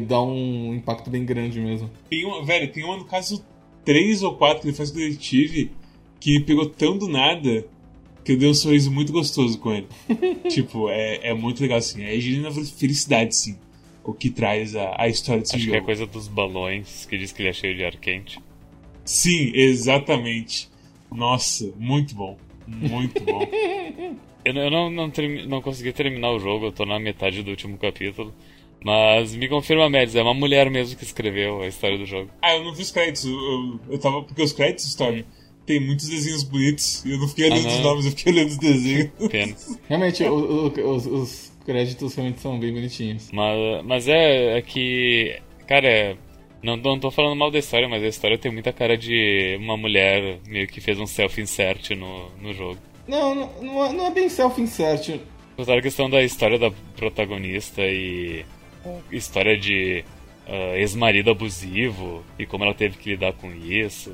dá 0.06 0.22
um 0.22 0.74
impacto 0.76 1.10
bem 1.10 1.26
grande 1.26 1.60
mesmo. 1.60 1.90
Tem 2.10 2.26
uma, 2.26 2.44
velho, 2.44 2.72
tem 2.72 2.84
uma 2.84 2.98
no 2.98 3.06
caso 3.06 3.44
3 3.86 4.24
ou 4.24 4.36
4 4.36 4.62
que 4.62 4.68
ele 4.68 4.78
faz 4.78 4.92
com 4.92 4.98
o 4.98 5.02
detetive 5.02 5.72
que 6.20 6.38
me 6.38 6.44
pegou 6.44 6.66
tão 6.68 6.98
do 6.98 7.08
nada 7.08 7.66
que 8.24 8.34
eu 8.34 8.38
dei 8.38 8.50
um 8.50 8.54
sorriso 8.54 8.92
muito 8.92 9.12
gostoso 9.12 9.58
com 9.60 9.74
ele. 9.74 9.88
tipo, 10.50 10.90
é, 10.90 11.30
é 11.30 11.34
muito 11.34 11.62
legal, 11.62 11.78
assim. 11.78 12.04
É 12.04 12.20
genuína 12.20 12.52
felicidade, 12.52 13.36
sim 13.36 13.58
o 14.10 14.14
que 14.14 14.30
traz 14.30 14.76
a, 14.76 14.96
a 14.98 15.08
história 15.08 15.42
desse 15.42 15.56
Acho 15.56 15.66
jogo. 15.66 15.78
que 15.78 15.84
é 15.84 15.86
coisa 15.86 16.06
dos 16.06 16.28
balões, 16.28 17.06
que 17.06 17.18
diz 17.18 17.32
que 17.32 17.42
ele 17.42 17.50
é 17.50 17.54
cheio 17.54 17.76
de 17.76 17.84
ar 17.84 17.96
quente. 17.98 18.40
Sim, 19.06 19.52
exatamente. 19.54 20.70
Nossa, 21.12 21.72
muito 21.78 22.16
bom. 22.16 22.38
Muito 22.68 23.24
bom. 23.24 23.42
eu, 24.46 24.54
eu 24.54 24.72
não, 24.72 24.90
não, 24.90 25.12
não 25.48 25.62
consegui 25.62 25.92
terminar 25.94 26.32
o 26.32 26.40
jogo, 26.40 26.68
eu 26.68 26.72
tô 26.72 26.86
na 26.86 27.00
metade 27.00 27.44
do 27.44 27.52
último 27.52 27.78
capítulo. 27.78 28.34
Mas 28.84 29.36
me 29.36 29.48
confirma, 29.50 29.90
Mads, 29.90 30.16
é 30.16 30.22
uma 30.22 30.34
mulher 30.34 30.70
mesmo 30.70 30.98
que 30.98 31.04
escreveu 31.04 31.62
a 31.62 31.68
história 31.68 31.98
do 31.98 32.06
jogo. 32.06 32.30
Ah, 32.42 32.56
eu 32.56 32.64
não 32.64 32.74
vi 32.74 32.82
os 32.82 32.92
créditos. 32.92 33.26
Eu, 33.26 33.34
eu, 33.34 33.80
eu 33.90 34.00
tava. 34.00 34.24
Porque 34.24 34.42
os 34.42 34.54
créditos, 34.54 34.86
Storm, 34.86 35.24
tem 35.66 35.80
muitos 35.80 36.08
desenhos 36.08 36.44
bonitos. 36.44 37.04
E 37.06 37.12
eu 37.12 37.20
não 37.20 37.28
fiquei 37.28 37.46
olhando 37.46 37.68
ah, 37.68 37.72
os 37.72 37.80
nomes, 37.80 38.06
eu 38.06 38.12
fiquei 38.12 38.34
olhando 38.34 38.50
os 38.50 38.58
desenhos. 38.58 39.10
Pena. 39.30 39.56
Realmente, 39.90 40.24
o, 40.24 40.68
o, 40.68 40.96
os, 40.96 41.06
os 41.06 41.52
créditos 41.66 42.16
realmente 42.16 42.40
são 42.40 42.60
bem 42.60 42.74
bonitinhos. 42.74 43.30
Mas, 43.32 43.86
mas 43.86 44.08
é, 44.08 44.58
é 44.58 44.62
que. 44.62 45.40
Cara, 45.68 45.88
é, 45.88 46.18
não, 46.64 46.76
não 46.78 47.00
tô 47.00 47.12
falando 47.12 47.36
mal 47.36 47.52
da 47.52 47.60
história, 47.60 47.88
mas 47.88 48.04
a 48.04 48.08
história 48.08 48.38
tem 48.38 48.52
muita 48.52 48.74
cara 48.74 48.98
de 48.98 49.58
uma 49.60 49.78
mulher 49.78 50.40
meio 50.48 50.68
que 50.68 50.82
fez 50.82 51.00
um 51.00 51.06
self-insert 51.06 51.92
no, 51.92 52.30
no 52.42 52.54
jogo. 52.54 52.80
Não, 53.08 53.36
não, 53.36 53.62
não 53.62 53.86
é, 53.86 53.94
não 53.94 54.06
é 54.08 54.12
bem 54.12 54.30
self-insert. 54.30 55.20
Apesar 55.54 55.78
a 55.78 55.82
questão 55.82 56.10
da 56.10 56.24
história 56.24 56.58
da 56.58 56.72
protagonista 56.96 57.82
e 57.82 58.46
história 59.12 59.58
de 59.58 60.04
uh, 60.48 60.76
ex-marido 60.76 61.32
abusivo 61.32 62.24
e 62.38 62.46
como 62.46 62.64
ela 62.64 62.74
teve 62.74 62.98
que 62.98 63.12
lidar 63.12 63.34
com 63.34 63.52
isso 63.54 64.14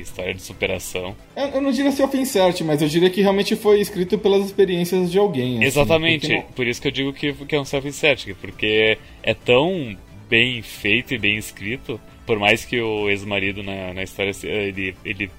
história 0.00 0.32
de 0.34 0.42
superação. 0.42 1.16
Eu, 1.36 1.48
eu 1.48 1.60
não 1.60 1.70
diria 1.70 1.92
self-insert, 1.92 2.62
mas 2.62 2.80
eu 2.80 2.88
diria 2.88 3.10
que 3.10 3.20
realmente 3.20 3.56
foi 3.56 3.80
escrito 3.80 4.18
pelas 4.18 4.46
experiências 4.46 5.10
de 5.10 5.18
alguém. 5.18 5.56
Assim, 5.56 5.64
Exatamente, 5.64 6.28
não... 6.28 6.42
por 6.42 6.66
isso 6.66 6.80
que 6.80 6.88
eu 6.88 6.92
digo 6.92 7.12
que, 7.12 7.32
que 7.32 7.54
é 7.54 7.60
um 7.60 7.64
self-insert, 7.64 8.34
porque 8.40 8.98
é 9.22 9.34
tão 9.34 9.96
bem 10.28 10.62
feito 10.62 11.14
e 11.14 11.18
bem 11.18 11.36
escrito, 11.36 12.00
por 12.26 12.38
mais 12.38 12.64
que 12.64 12.80
o 12.80 13.10
ex-marido 13.10 13.62
na, 13.62 13.92
na 13.92 14.02
história 14.02 14.32
ele, 14.44 14.94
ele, 15.04 15.30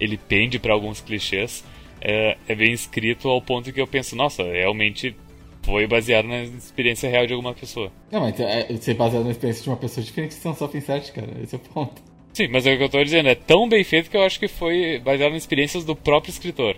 ele 0.00 0.16
pende 0.16 0.58
para 0.58 0.72
alguns 0.72 1.00
clichês, 1.00 1.64
é, 2.00 2.36
é 2.48 2.54
bem 2.54 2.72
escrito 2.72 3.28
ao 3.28 3.40
ponto 3.40 3.72
que 3.72 3.80
eu 3.80 3.86
penso, 3.86 4.16
nossa, 4.16 4.42
realmente 4.42 5.14
foi 5.62 5.86
baseado 5.86 6.26
na 6.26 6.42
experiência 6.42 7.08
real 7.08 7.26
de 7.26 7.32
alguma 7.32 7.54
pessoa. 7.54 7.92
Não, 8.10 8.20
mas 8.20 8.38
é, 8.40 8.66
ser 8.76 8.94
baseado 8.94 9.24
na 9.24 9.30
experiência 9.30 9.62
de 9.62 9.68
uma 9.68 9.76
pessoa 9.76 10.04
diferente 10.04 10.30
de 10.30 10.36
ser 10.36 10.48
um 10.48 10.54
self-insert, 10.54 11.12
cara. 11.12 11.28
Esse 11.42 11.54
é 11.54 11.58
o 11.58 11.60
ponto. 11.60 12.02
Sim, 12.32 12.48
mas 12.48 12.66
é 12.66 12.74
o 12.74 12.78
que 12.78 12.84
eu 12.84 12.88
tô 12.88 13.02
dizendo, 13.02 13.28
é 13.28 13.34
tão 13.34 13.68
bem 13.68 13.82
feito 13.82 14.08
que 14.08 14.16
eu 14.16 14.22
acho 14.22 14.38
que 14.38 14.48
foi 14.48 15.00
baseado 15.00 15.32
nas 15.32 15.42
experiências 15.42 15.84
do 15.84 15.96
próprio 15.96 16.30
escritor. 16.30 16.76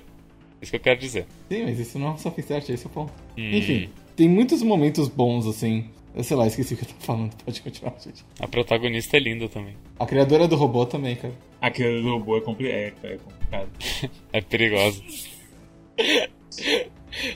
Isso 0.61 0.71
que 0.71 0.77
eu 0.77 0.81
quero 0.81 0.99
dizer. 0.99 1.27
Sim, 1.51 1.65
mas 1.65 1.79
isso 1.79 1.99
não 1.99 2.09
é 2.09 2.13
só 2.13 2.31
self-insert, 2.31 2.69
esse 2.71 2.85
é 2.85 2.89
o 2.89 2.91
ponto. 2.91 3.13
Hum. 3.37 3.51
Enfim, 3.53 3.91
tem 4.17 4.29
muitos 4.29 4.63
momentos 4.63 5.09
bons, 5.09 5.47
assim. 5.47 5.89
Eu 6.15 6.23
sei 6.23 6.37
lá, 6.37 6.47
esqueci 6.47 6.75
o 6.75 6.77
que 6.77 6.85
eu 6.85 6.89
tô 6.89 6.95
falando. 7.01 7.35
Pode 7.43 7.63
continuar, 7.63 7.95
gente. 8.05 8.25
A 8.39 8.47
protagonista 8.47 9.17
é 9.17 9.21
linda 9.21 9.49
também. 9.49 9.75
A 9.99 10.05
criadora 10.05 10.47
do 10.47 10.57
robô 10.57 10.85
também, 10.85 11.17
cara. 11.17 11.33
A 11.61 11.71
criadora 11.71 12.03
do 12.03 12.11
robô 12.11 12.37
é, 12.37 12.41
compli 12.41 12.69
é, 12.69 12.93
é 13.03 13.17
complicado. 13.17 13.71
é 14.33 14.41
perigosa. 14.41 15.03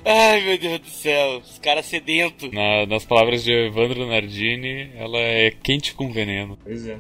Ai, 0.05 0.41
meu 0.43 0.59
Deus 0.59 0.81
do 0.81 0.89
céu. 0.91 1.39
Os 1.39 1.59
caras 1.59 1.87
sedentos. 1.87 2.51
Na, 2.53 2.87
nas 2.87 3.05
palavras 3.05 3.45
de 3.45 3.53
Evandro 3.53 4.07
Nardini, 4.07 4.91
ela 4.97 5.19
é 5.19 5.51
quente 5.51 5.95
com 5.95 6.13
veneno. 6.13 6.59
Pois 6.63 6.87
é. 6.87 6.99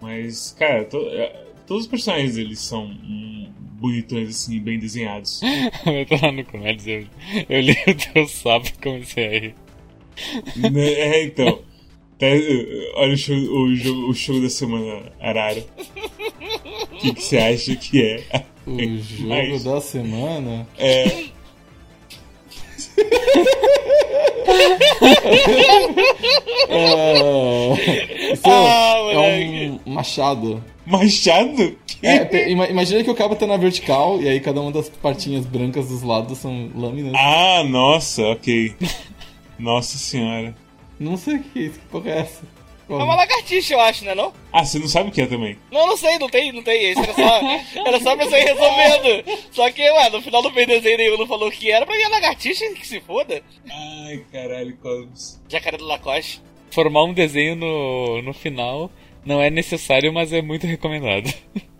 Mas, 0.00 0.54
cara, 0.58 0.84
to, 0.84 0.98
é, 1.10 1.44
todos 1.66 1.84
os 1.84 1.90
personagens 1.90 2.36
eles 2.36 2.58
são 2.58 2.90
bonitões, 3.80 4.30
assim, 4.30 4.58
bem 4.60 4.78
desenhados. 4.78 5.40
eu 5.86 6.06
tô 6.06 6.26
lá 6.26 6.32
no 6.32 6.44
Comédias, 6.44 6.86
eu, 6.86 7.46
eu 7.48 7.60
li 7.60 7.76
o 7.86 7.94
teu 7.94 8.26
sapo 8.26 8.68
e 8.68 8.72
comecei 8.82 9.26
a 9.26 9.30
rir. 9.30 9.54
Né, 10.56 10.92
é, 10.92 11.24
então. 11.24 11.62
Tá, 12.18 12.26
olha 12.96 13.14
o 13.14 13.16
show, 13.16 13.34
o, 13.34 14.10
o 14.10 14.14
show 14.14 14.40
da 14.40 14.48
semana, 14.48 15.12
Arara. 15.20 15.64
O 16.92 16.96
que, 16.98 17.14
que 17.14 17.22
você 17.22 17.38
acha 17.38 17.74
que 17.74 18.00
é? 18.00 18.44
O 18.66 18.78
jogo 18.98 19.28
Mas, 19.28 19.64
da 19.64 19.80
semana? 19.80 20.68
É. 20.78 21.31
é, 26.68 28.32
isso 28.32 28.42
ah, 28.44 28.94
é 29.12 29.18
um 29.18 29.92
machado. 29.92 30.62
Machado? 30.86 31.76
É, 32.02 32.50
imagina 32.50 33.04
que 33.04 33.10
o 33.10 33.14
cabo 33.14 33.36
tá 33.36 33.46
na 33.46 33.56
vertical 33.56 34.20
e 34.20 34.28
aí 34.28 34.40
cada 34.40 34.60
uma 34.60 34.72
das 34.72 34.88
partinhas 34.88 35.46
brancas 35.46 35.88
dos 35.88 36.02
lados 36.02 36.38
são 36.38 36.70
lâminas. 36.74 37.14
Ah, 37.14 37.62
nossa, 37.64 38.22
ok. 38.22 38.74
Nossa 39.58 39.96
senhora. 39.96 40.54
Não 40.98 41.16
sei 41.16 41.36
o 41.36 41.42
que 41.42 41.58
é 41.58 41.62
isso, 41.62 41.78
que 41.78 41.86
porra 41.86 42.10
é 42.10 42.18
essa? 42.20 42.42
É 42.88 42.94
uma 42.94 43.14
lagartixa, 43.14 43.74
eu 43.74 43.80
acho, 43.80 44.04
né 44.04 44.14
não? 44.14 44.32
Ah, 44.52 44.64
você 44.64 44.78
não 44.78 44.88
sabe 44.88 45.08
o 45.08 45.12
que 45.12 45.22
é 45.22 45.26
também? 45.26 45.56
Não, 45.70 45.86
não 45.86 45.96
sei, 45.96 46.18
não 46.18 46.28
tem, 46.28 46.52
não 46.52 46.62
tem. 46.62 46.90
Isso 46.90 47.00
era 47.00 47.14
só, 47.14 47.40
era 47.86 48.00
só 48.00 48.16
pra 48.16 48.28
sair 48.28 48.44
resolvendo. 48.44 49.24
Só 49.50 49.70
que, 49.70 49.82
ué, 49.82 50.10
no 50.10 50.20
final 50.20 50.42
do 50.42 50.50
desenho 50.50 50.98
nenhum 50.98 51.18
não 51.18 51.26
falou 51.26 51.48
o 51.48 51.52
que 51.52 51.70
era, 51.70 51.86
pra 51.86 51.96
mim 51.96 52.02
é 52.02 52.08
lagartixa 52.08 52.64
que 52.74 52.86
se 52.86 53.00
foda. 53.00 53.42
Ai, 53.70 54.24
caralho, 54.30 54.76
Cosmos. 54.76 55.40
Jacaré 55.48 55.78
do 55.78 55.86
Lacoste. 55.86 56.42
Formar 56.70 57.04
um 57.04 57.12
desenho 57.12 57.54
no, 57.54 58.22
no 58.22 58.32
final 58.32 58.90
não 59.24 59.40
é 59.40 59.50
necessário, 59.50 60.12
mas 60.12 60.32
é 60.32 60.42
muito 60.42 60.66
recomendado. 60.66 61.32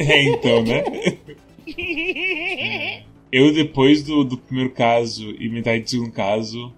É, 0.00 0.24
então, 0.24 0.62
né? 0.64 0.82
Eu, 3.30 3.52
depois 3.54 4.02
do, 4.02 4.24
do 4.24 4.36
primeiro 4.36 4.70
caso 4.70 5.30
e 5.38 5.48
metade 5.48 5.84
do 5.84 5.90
segundo 5.90 6.12
caso, 6.12 6.74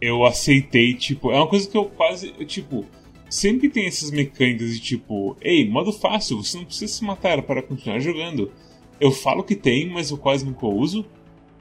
eu 0.00 0.24
aceitei, 0.24 0.94
tipo, 0.94 1.30
é 1.30 1.36
uma 1.36 1.46
coisa 1.46 1.68
que 1.68 1.76
eu 1.76 1.86
quase, 1.86 2.30
tipo, 2.44 2.86
sempre 3.28 3.68
tem 3.68 3.86
essas 3.86 4.10
mecânicas 4.10 4.74
de 4.74 4.80
tipo, 4.80 5.36
ei, 5.40 5.68
modo 5.68 5.92
fácil, 5.92 6.42
você 6.42 6.56
não 6.56 6.64
precisa 6.64 6.92
se 6.92 7.04
matar 7.04 7.42
para 7.42 7.62
continuar 7.62 7.98
jogando. 7.98 8.52
Eu 9.00 9.10
falo 9.10 9.42
que 9.42 9.56
tem, 9.56 9.88
mas 9.88 10.10
eu 10.10 10.18
quase 10.18 10.44
nunca 10.44 10.66
uso. 10.66 11.04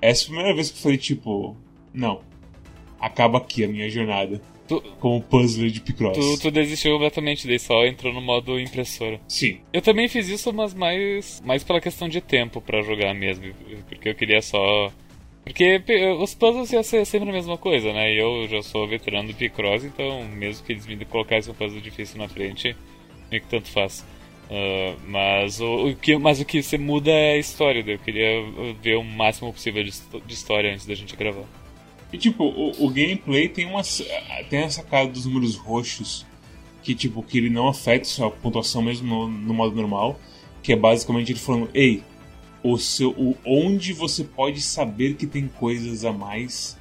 Essa 0.02 0.24
é 0.24 0.26
a 0.26 0.28
primeira 0.28 0.54
vez 0.54 0.70
que 0.70 0.78
eu 0.78 0.82
falei, 0.82 0.98
tipo, 0.98 1.58
não. 1.94 2.22
Acaba 3.00 3.40
aqui 3.40 3.64
a 3.64 3.68
minha 3.68 3.90
jornada. 3.90 4.42
Tu, 4.68 4.82
como 5.00 5.22
puzzler 5.22 5.70
de 5.70 5.82
Picross. 5.82 6.18
Tu, 6.18 6.42
tu 6.42 6.52
desistiu 6.52 6.94
completamente, 6.94 7.48
daí 7.48 7.60
só 7.60 7.86
entrou 7.86 8.14
no 8.14 8.22
modo 8.22 8.60
impressora. 8.60 9.20
Sim. 9.28 9.60
Eu 9.74 9.82
também 9.82 10.08
fiz 10.08 10.30
isso, 10.30 10.54
mas 10.54 10.74
mais, 10.74 11.42
mais 11.44 11.64
pela 11.64 11.82
questão 11.82 12.08
de 12.08 12.22
tempo 12.22 12.62
para 12.62 12.82
jogar 12.82 13.14
mesmo. 13.14 13.46
Porque 13.90 14.10
eu 14.10 14.16
queria 14.16 14.42
só 14.42 14.92
Porque 15.44 15.82
os 16.20 16.34
puzzles 16.34 16.72
iam 16.72 16.84
ser 16.84 17.06
sempre 17.06 17.30
a 17.30 17.34
mesma 17.34 17.58
coisa, 17.58 17.92
né? 17.92 18.14
E 18.14 18.18
eu 18.18 18.48
já 18.48 18.62
sou 18.64 18.88
veterano 18.88 19.28
do 19.28 19.36
Picross, 19.36 19.84
então 19.84 20.24
mesmo 20.26 20.66
que 20.66 20.72
eles 20.72 20.86
me 20.86 21.04
colocassem 21.06 21.52
um 21.52 21.56
puzzle 21.56 21.82
difícil 21.82 22.18
na 22.18 22.30
frente, 22.30 22.76
meio 23.30 23.44
que 23.44 23.50
tanto 23.50 23.70
faz. 23.70 24.06
Ah, 24.50 24.96
mas, 25.08 25.60
o, 25.60 25.88
o 25.88 25.96
que, 25.96 26.18
mas 26.18 26.40
o 26.40 26.46
que 26.46 26.62
você 26.62 26.78
muda 26.78 27.10
é 27.12 27.34
a 27.34 27.38
história, 27.38 27.84
eu 27.86 28.00
queria 28.00 28.42
uh, 28.42 28.76
ver 28.82 28.96
o 28.96 29.04
máximo 29.04 29.52
possível 29.52 29.84
de, 29.84 29.92
de 30.26 30.34
história 30.34 30.72
antes 30.72 30.86
da 30.86 30.94
gente 30.94 31.16
gravar. 31.16 31.46
E 32.12 32.18
tipo, 32.18 32.44
o, 32.44 32.86
o 32.86 32.90
gameplay 32.90 33.50
tem 33.50 33.66
uma 33.66 33.82
tem 34.50 34.64
a 34.64 34.70
sacada 34.70 35.10
dos 35.10 35.26
números 35.26 35.56
roxos 35.56 36.26
que 36.84 36.94
tipo 36.94 37.24
que 37.24 37.38
ele 37.40 37.50
não 37.50 37.68
afeta 37.68 38.06
sua 38.06 38.30
pontuação 38.30 38.82
mesmo 38.82 39.08
no, 39.08 39.28
no 39.28 39.54
modo 39.54 39.76
normal, 39.76 40.20
que 40.62 40.72
é 40.72 40.76
basicamente 40.76 41.32
ele 41.32 41.40
falando, 41.40 41.70
ei, 41.74 42.04
o 42.64 42.78
seu 42.78 43.12
o 43.12 43.36
onde 43.46 43.94
você 43.94 44.24
pode 44.24 44.62
saber 44.62 45.16
que 45.16 45.28
tem 45.28 45.48
coisas 45.48 46.06
a 46.06 46.12
mais 46.12 46.78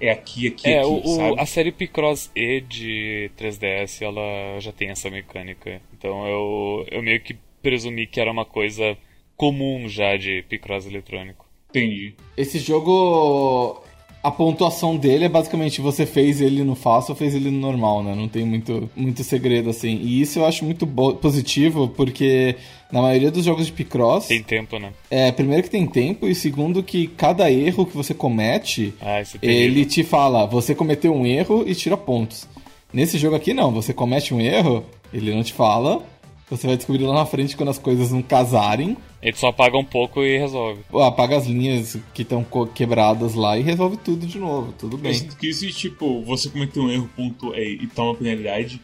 é 0.00 0.10
aqui, 0.10 0.46
aqui, 0.48 0.68
É, 0.68 0.80
aqui, 0.80 0.88
o, 0.88 1.16
sabe? 1.16 1.40
a 1.40 1.46
série 1.46 1.72
Picross 1.72 2.30
E 2.34 2.60
de 2.60 3.30
3DS, 3.38 4.02
ela 4.02 4.60
já 4.60 4.72
tem 4.72 4.90
essa 4.90 5.08
mecânica. 5.10 5.80
Então 5.96 6.26
eu, 6.26 6.86
eu 6.90 7.02
meio 7.02 7.20
que 7.20 7.36
presumi 7.62 8.06
que 8.06 8.20
era 8.20 8.30
uma 8.30 8.44
coisa 8.44 8.96
comum 9.36 9.88
já 9.88 10.16
de 10.16 10.42
Picross 10.48 10.86
eletrônico. 10.86 11.46
Entendi. 11.70 12.14
Esse 12.36 12.58
jogo. 12.58 13.82
A 14.24 14.30
pontuação 14.30 14.96
dele 14.96 15.26
é 15.26 15.28
basicamente 15.28 15.82
você 15.82 16.06
fez 16.06 16.40
ele 16.40 16.64
no 16.64 16.74
fácil 16.74 17.12
ou 17.12 17.16
fez 17.16 17.34
ele 17.34 17.50
no 17.50 17.58
normal, 17.60 18.02
né? 18.02 18.14
Não 18.14 18.26
tem 18.26 18.42
muito, 18.42 18.88
muito 18.96 19.22
segredo 19.22 19.68
assim. 19.68 20.00
E 20.02 20.22
isso 20.22 20.38
eu 20.38 20.46
acho 20.46 20.64
muito 20.64 20.86
positivo, 21.20 21.88
porque 21.88 22.56
na 22.90 23.02
maioria 23.02 23.30
dos 23.30 23.44
jogos 23.44 23.66
de 23.66 23.72
Picross, 23.72 24.28
Tem 24.28 24.42
tempo, 24.42 24.78
né? 24.78 24.92
é, 25.10 25.30
primeiro 25.30 25.62
que 25.62 25.68
tem 25.68 25.86
tempo, 25.86 26.26
e 26.26 26.34
segundo 26.34 26.82
que 26.82 27.06
cada 27.06 27.50
erro 27.52 27.84
que 27.84 27.94
você 27.94 28.14
comete, 28.14 28.94
Ah, 28.98 29.20
é 29.20 29.26
ele 29.42 29.84
te 29.84 30.02
fala, 30.02 30.46
você 30.46 30.74
cometeu 30.74 31.14
um 31.14 31.26
erro 31.26 31.62
e 31.66 31.74
tira 31.74 31.96
pontos. 31.96 32.48
Nesse 32.92 33.18
jogo 33.18 33.36
aqui 33.36 33.52
não, 33.52 33.70
você 33.72 33.92
comete 33.92 34.32
um 34.32 34.40
erro, 34.40 34.86
ele 35.12 35.34
não 35.34 35.42
te 35.42 35.52
fala, 35.52 36.02
você 36.50 36.66
vai 36.66 36.76
descobrir 36.76 37.04
lá 37.04 37.14
na 37.14 37.26
frente 37.26 37.56
quando 37.56 37.70
as 37.70 37.78
coisas 37.78 38.10
não 38.12 38.22
casarem, 38.22 38.96
Ele 39.22 39.36
só 39.36 39.48
apaga 39.48 39.76
um 39.78 39.84
pouco 39.84 40.22
e 40.22 40.36
resolve. 40.38 40.82
apaga 41.06 41.36
as 41.36 41.46
linhas 41.46 41.96
que 42.12 42.22
estão 42.22 42.44
quebradas 42.74 43.34
lá 43.34 43.58
e 43.58 43.62
resolve 43.62 43.96
tudo 43.96 44.26
de 44.26 44.38
novo, 44.38 44.72
tudo 44.72 44.96
Eu 44.96 45.00
bem. 45.00 45.14
sinto 45.14 45.36
que 45.36 45.52
se 45.52 45.72
tipo, 45.72 46.22
você 46.22 46.48
cometer 46.50 46.80
um 46.80 46.90
erro, 46.90 47.08
ponto, 47.16 47.54
e, 47.54 47.80
e 47.82 47.86
toma 47.86 48.14
penalidade, 48.14 48.80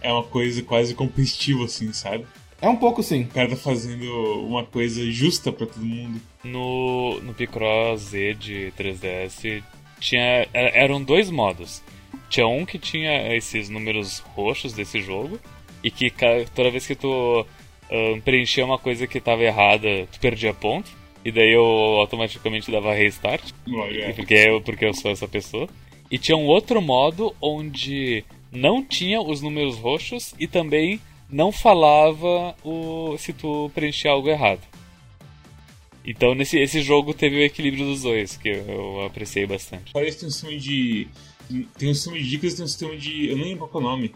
é 0.00 0.12
uma 0.12 0.22
coisa 0.24 0.62
quase 0.62 0.94
competitiva, 0.94 1.64
assim, 1.64 1.92
sabe? 1.92 2.24
É 2.60 2.68
um 2.68 2.76
pouco 2.76 3.02
sim. 3.02 3.22
O 3.22 3.28
cara 3.28 3.48
tá 3.50 3.56
fazendo 3.56 4.04
uma 4.46 4.64
coisa 4.64 5.08
justa 5.10 5.52
pra 5.52 5.66
todo 5.66 5.84
mundo. 5.84 6.20
No, 6.44 7.20
no 7.22 7.32
Picross 7.32 8.00
Z 8.10 8.34
de 8.34 8.72
3DS 8.76 9.62
tinha, 10.00 10.46
era- 10.52 10.70
eram 10.76 11.02
dois 11.02 11.30
modos. 11.30 11.82
Tinha 12.28 12.46
um 12.46 12.66
que 12.66 12.78
tinha 12.78 13.34
esses 13.34 13.68
números 13.68 14.18
roxos 14.34 14.72
desse 14.72 15.00
jogo 15.00 15.38
e 15.82 15.90
que 15.90 16.12
toda 16.54 16.70
vez 16.70 16.86
que 16.86 16.94
tu 16.94 17.46
ahn, 17.90 18.20
preenchia 18.20 18.64
uma 18.64 18.78
coisa 18.78 19.06
que 19.06 19.18
estava 19.18 19.42
errada, 19.42 20.06
tu 20.12 20.20
perdia 20.20 20.52
ponto. 20.54 20.90
E 21.24 21.32
daí 21.32 21.52
eu 21.52 21.64
automaticamente 21.64 22.70
dava 22.70 22.94
restart. 22.94 23.52
Olha. 23.68 24.14
Porque 24.14 24.34
eu, 24.34 24.60
porque 24.60 24.84
eu 24.84 24.94
sou 24.94 25.10
essa 25.10 25.28
pessoa. 25.28 25.68
E 26.10 26.16
tinha 26.16 26.36
um 26.36 26.46
outro 26.46 26.80
modo 26.80 27.34
onde 27.40 28.24
não 28.50 28.82
tinha 28.82 29.20
os 29.20 29.42
números 29.42 29.76
roxos 29.76 30.34
e 30.38 30.46
também 30.46 31.00
não 31.28 31.52
falava 31.52 32.54
o 32.64 33.16
se 33.18 33.32
tu 33.32 33.70
preenchia 33.74 34.10
algo 34.10 34.28
errado. 34.28 34.62
Então 36.04 36.34
nesse 36.34 36.58
esse 36.58 36.80
jogo 36.80 37.12
teve 37.12 37.36
o 37.36 37.42
equilíbrio 37.42 37.84
dos 37.84 38.02
dois, 38.02 38.36
que 38.36 38.48
eu, 38.48 38.64
eu 38.66 39.02
apreciei 39.04 39.46
bastante. 39.46 39.92
Parece 39.92 40.16
que 40.16 40.20
tem 40.20 40.28
um 40.28 40.32
sistema 40.32 40.58
de. 40.58 41.08
Tem 41.76 41.90
um 41.90 41.94
sistema 41.94 42.18
de 42.18 42.28
dicas 42.28 42.52
e 42.52 42.56
tem 42.56 42.64
um 42.64 42.68
sistema 42.68 42.96
de. 42.96 43.28
Eu 43.28 43.36
nem 43.36 43.48
lembro 43.48 43.68
qual 43.68 43.82
é 43.82 43.86
o 43.86 43.90
nome. 43.90 44.14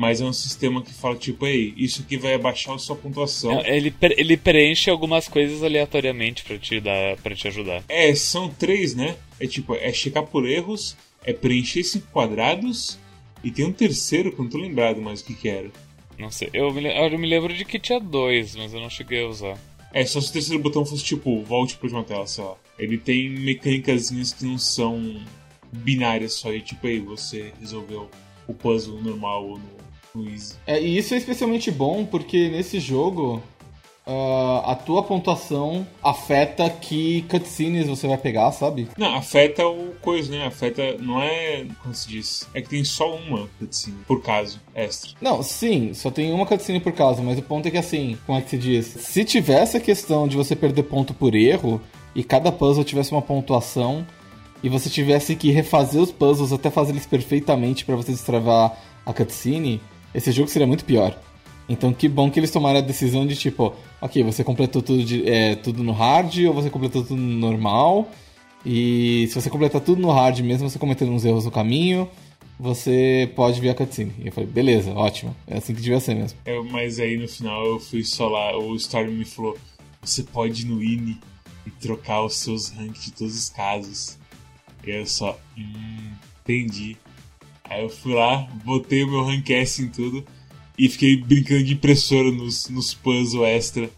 Mas 0.00 0.20
é 0.20 0.24
um 0.24 0.32
sistema 0.32 0.80
que 0.80 0.94
fala, 0.94 1.16
tipo, 1.16 1.44
ei, 1.44 1.74
isso 1.76 2.02
aqui 2.02 2.16
vai 2.16 2.32
abaixar 2.32 2.72
a 2.76 2.78
sua 2.78 2.94
pontuação. 2.94 3.60
Ele, 3.66 3.90
pre- 3.90 4.14
ele 4.16 4.36
preenche 4.36 4.88
algumas 4.88 5.26
coisas 5.26 5.60
aleatoriamente 5.60 6.44
pra 6.44 6.56
te 6.56 6.78
dar 6.78 7.16
para 7.16 7.34
te 7.34 7.48
ajudar. 7.48 7.82
É, 7.88 8.14
são 8.14 8.48
três, 8.48 8.94
né? 8.94 9.16
É 9.40 9.46
tipo, 9.48 9.74
é 9.74 9.92
checar 9.92 10.22
por 10.22 10.48
erros, 10.48 10.96
é 11.24 11.32
preencher 11.32 11.82
cinco 11.82 12.06
quadrados, 12.12 12.96
e 13.42 13.50
tem 13.50 13.64
um 13.64 13.72
terceiro 13.72 14.30
que 14.30 14.38
eu 14.38 14.44
não 14.44 14.50
tô 14.52 14.58
lembrado 14.58 15.02
mais 15.02 15.20
o 15.20 15.24
que 15.24 15.34
que 15.34 15.48
era. 15.48 15.68
Não 16.16 16.30
sei, 16.30 16.48
eu 16.52 16.72
me, 16.72 16.86
eu 16.86 17.18
me 17.18 17.26
lembro 17.26 17.52
de 17.52 17.64
que 17.64 17.80
tinha 17.80 17.98
dois, 17.98 18.54
mas 18.54 18.72
eu 18.72 18.78
não 18.78 18.88
cheguei 18.88 19.24
a 19.24 19.28
usar. 19.28 19.58
É, 19.92 20.04
só 20.04 20.20
se 20.20 20.30
o 20.30 20.32
terceiro 20.32 20.62
botão 20.62 20.86
fosse 20.86 21.02
tipo, 21.02 21.42
volte 21.42 21.76
pra 21.76 21.86
última 21.86 22.04
tela, 22.04 22.24
sei 22.24 22.44
lá. 22.44 22.54
Ele 22.78 22.98
tem 22.98 23.28
mecânicas 23.30 24.10
que 24.10 24.44
não 24.44 24.58
são 24.58 25.20
binárias 25.72 26.34
só, 26.34 26.52
e 26.54 26.60
tipo, 26.60 26.86
aí, 26.86 27.00
você 27.00 27.52
resolveu 27.58 28.08
o 28.46 28.54
puzzle 28.54 29.02
normal 29.02 29.44
ou 29.44 29.58
no, 29.58 29.77
É, 30.66 30.80
e 30.80 30.96
isso 30.96 31.14
é 31.14 31.16
especialmente 31.16 31.70
bom 31.70 32.04
porque 32.04 32.48
nesse 32.48 32.80
jogo 32.80 33.42
ah, 34.10 34.72
a 34.72 34.74
tua 34.74 35.02
pontuação 35.02 35.86
afeta 36.02 36.70
que 36.70 37.26
cutscenes 37.28 37.86
você 37.86 38.08
vai 38.08 38.16
pegar, 38.16 38.50
sabe? 38.52 38.88
Não, 38.96 39.14
afeta 39.14 39.66
o 39.66 39.92
coisa, 40.00 40.32
né? 40.32 40.46
Afeta, 40.46 40.96
não 40.98 41.20
é, 41.20 41.66
como 41.82 41.94
se 41.94 42.08
diz, 42.08 42.48
é 42.54 42.62
que 42.62 42.70
tem 42.70 42.82
só 42.84 43.14
uma 43.14 43.46
cutscene, 43.58 43.98
por 44.06 44.22
caso, 44.22 44.58
extra. 44.74 45.10
Não, 45.20 45.42
sim, 45.42 45.92
só 45.92 46.10
tem 46.10 46.32
uma 46.32 46.46
cutscene 46.46 46.80
por 46.80 46.92
caso, 46.92 47.22
mas 47.22 47.38
o 47.38 47.42
ponto 47.42 47.68
é 47.68 47.70
que 47.70 47.76
assim, 47.76 48.16
como 48.24 48.38
é 48.38 48.40
que 48.40 48.48
se 48.48 48.56
diz? 48.56 48.86
Se 48.86 49.26
tivesse 49.26 49.76
a 49.76 49.80
questão 49.80 50.26
de 50.26 50.38
você 50.38 50.56
perder 50.56 50.84
ponto 50.84 51.12
por 51.12 51.34
erro 51.34 51.78
e 52.14 52.24
cada 52.24 52.50
puzzle 52.50 52.84
tivesse 52.84 53.12
uma 53.12 53.20
pontuação 53.20 54.06
e 54.62 54.70
você 54.70 54.88
tivesse 54.88 55.36
que 55.36 55.50
refazer 55.50 56.00
os 56.00 56.10
puzzles 56.10 56.50
até 56.50 56.70
fazer 56.70 56.92
eles 56.92 57.04
perfeitamente 57.04 57.84
pra 57.84 57.94
você 57.94 58.10
destravar 58.12 58.74
a 59.04 59.12
cutscene, 59.12 59.82
esse 60.14 60.32
jogo 60.32 60.48
seria 60.48 60.66
muito 60.66 60.84
pior. 60.84 61.18
Então 61.68 61.92
que 61.92 62.08
bom 62.08 62.30
que 62.30 62.40
eles 62.40 62.50
tomaram 62.50 62.78
a 62.78 62.82
decisão 62.82 63.26
de 63.26 63.36
tipo, 63.36 63.74
ok, 64.00 64.22
você 64.22 64.42
completou 64.42 64.80
tudo, 64.80 65.04
de- 65.04 65.28
é, 65.28 65.54
tudo 65.54 65.82
no 65.82 65.92
hard 65.92 66.34
ou 66.46 66.54
você 66.54 66.70
completou 66.70 67.02
tudo 67.02 67.20
no 67.20 67.38
normal. 67.38 68.10
E 68.64 69.26
se 69.28 69.34
você 69.34 69.48
completar 69.50 69.80
tudo 69.80 70.00
no 70.00 70.10
hard, 70.10 70.40
mesmo 70.40 70.68
você 70.68 70.78
cometendo 70.78 71.12
uns 71.12 71.24
erros 71.24 71.44
no 71.44 71.50
caminho, 71.50 72.08
você 72.58 73.30
pode 73.36 73.60
ver 73.60 73.70
a 73.70 73.74
cutscene. 73.74 74.12
E 74.18 74.26
eu 74.26 74.32
falei, 74.32 74.48
beleza, 74.50 74.92
ótimo. 74.92 75.34
É 75.46 75.58
assim 75.58 75.74
que 75.74 75.80
devia 75.80 76.00
ser 76.00 76.14
mesmo. 76.14 76.38
É, 76.44 76.58
mas 76.62 76.98
aí 76.98 77.16
no 77.16 77.28
final 77.28 77.64
eu 77.64 77.78
fui 77.78 78.02
só 78.02 78.28
lá, 78.28 78.56
o 78.58 78.74
Storm 78.74 79.12
me 79.12 79.24
falou: 79.24 79.56
você 80.02 80.22
pode 80.22 80.62
ir 80.62 80.64
no 80.66 80.82
INI 80.82 81.18
e 81.66 81.70
trocar 81.70 82.24
os 82.24 82.36
seus 82.36 82.70
ranks 82.70 83.04
de 83.04 83.12
todos 83.12 83.36
os 83.36 83.48
casos. 83.50 84.18
E 84.86 84.90
eu 84.90 85.06
só, 85.06 85.38
hum, 85.56 86.10
entendi. 86.42 86.96
Aí 87.68 87.82
eu 87.82 87.88
fui 87.88 88.14
lá, 88.14 88.48
botei 88.64 89.04
o 89.04 89.08
meu 89.08 89.22
rank 89.22 89.48
S 89.50 89.82
em 89.82 89.88
tudo 89.88 90.24
e 90.78 90.88
fiquei 90.88 91.16
brincando 91.16 91.64
de 91.64 91.74
impressora 91.74 92.30
nos, 92.30 92.68
nos 92.68 92.94
puzzles 92.94 93.46
extra 93.46 93.90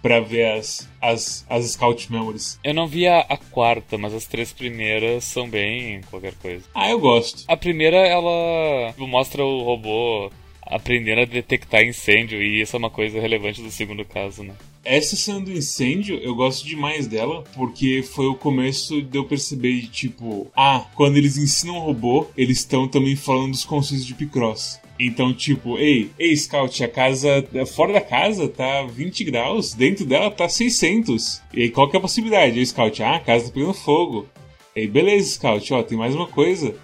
pra 0.00 0.20
ver 0.20 0.52
as, 0.52 0.88
as, 1.00 1.44
as 1.48 1.72
Scout 1.72 2.10
Memories. 2.10 2.58
Eu 2.64 2.72
não 2.72 2.86
vi 2.86 3.06
a, 3.06 3.20
a 3.20 3.36
quarta, 3.36 3.98
mas 3.98 4.14
as 4.14 4.26
três 4.26 4.52
primeiras 4.52 5.24
são 5.24 5.48
bem 5.48 6.00
qualquer 6.10 6.34
coisa. 6.34 6.64
Ah, 6.74 6.88
eu 6.88 6.98
gosto. 6.98 7.44
A 7.46 7.56
primeira, 7.56 7.98
ela 7.98 8.94
mostra 8.96 9.44
o 9.44 9.62
robô 9.62 10.30
aprendendo 10.70 11.22
a 11.22 11.24
detectar 11.24 11.82
incêndio, 11.82 12.40
e 12.40 12.60
isso 12.60 12.76
é 12.76 12.78
uma 12.78 12.90
coisa 12.90 13.20
relevante 13.20 13.60
do 13.60 13.70
segundo 13.70 14.04
caso, 14.04 14.42
né? 14.42 14.54
Essa 14.84 15.16
cena 15.16 15.40
do 15.40 15.52
incêndio, 15.52 16.16
eu 16.22 16.34
gosto 16.34 16.66
demais 16.66 17.06
dela, 17.06 17.44
porque 17.54 18.02
foi 18.02 18.26
o 18.26 18.34
começo 18.34 19.02
de 19.02 19.18
eu 19.18 19.24
perceber 19.24 19.88
tipo, 19.88 20.50
ah, 20.56 20.86
quando 20.94 21.16
eles 21.18 21.36
ensinam 21.36 21.76
o 21.76 21.80
robô, 21.80 22.26
eles 22.36 22.58
estão 22.58 22.88
também 22.88 23.14
falando 23.14 23.50
dos 23.50 23.64
conceitos 23.64 24.06
de 24.06 24.14
Picross. 24.14 24.80
Então, 24.98 25.32
tipo, 25.32 25.78
ei, 25.78 26.10
ei, 26.18 26.36
Scout, 26.36 26.84
a 26.84 26.88
casa, 26.88 27.46
fora 27.66 27.94
da 27.94 28.00
casa 28.02 28.48
tá 28.48 28.82
20 28.84 29.24
graus, 29.24 29.72
dentro 29.72 30.04
dela 30.04 30.30
tá 30.30 30.46
600. 30.46 31.40
E 31.54 31.62
aí, 31.62 31.70
qual 31.70 31.88
que 31.88 31.96
é 31.96 31.98
a 31.98 32.02
possibilidade? 32.02 32.58
Aí, 32.58 32.66
Scout, 32.66 33.02
ah, 33.02 33.16
a 33.16 33.20
casa 33.20 33.46
tá 33.46 33.52
pegando 33.52 33.72
fogo. 33.72 34.28
E 34.76 34.80
aí, 34.80 34.86
beleza, 34.86 35.32
Scout, 35.34 35.72
ó, 35.72 35.82
tem 35.82 35.96
mais 35.96 36.14
uma 36.14 36.26
coisa. 36.26 36.74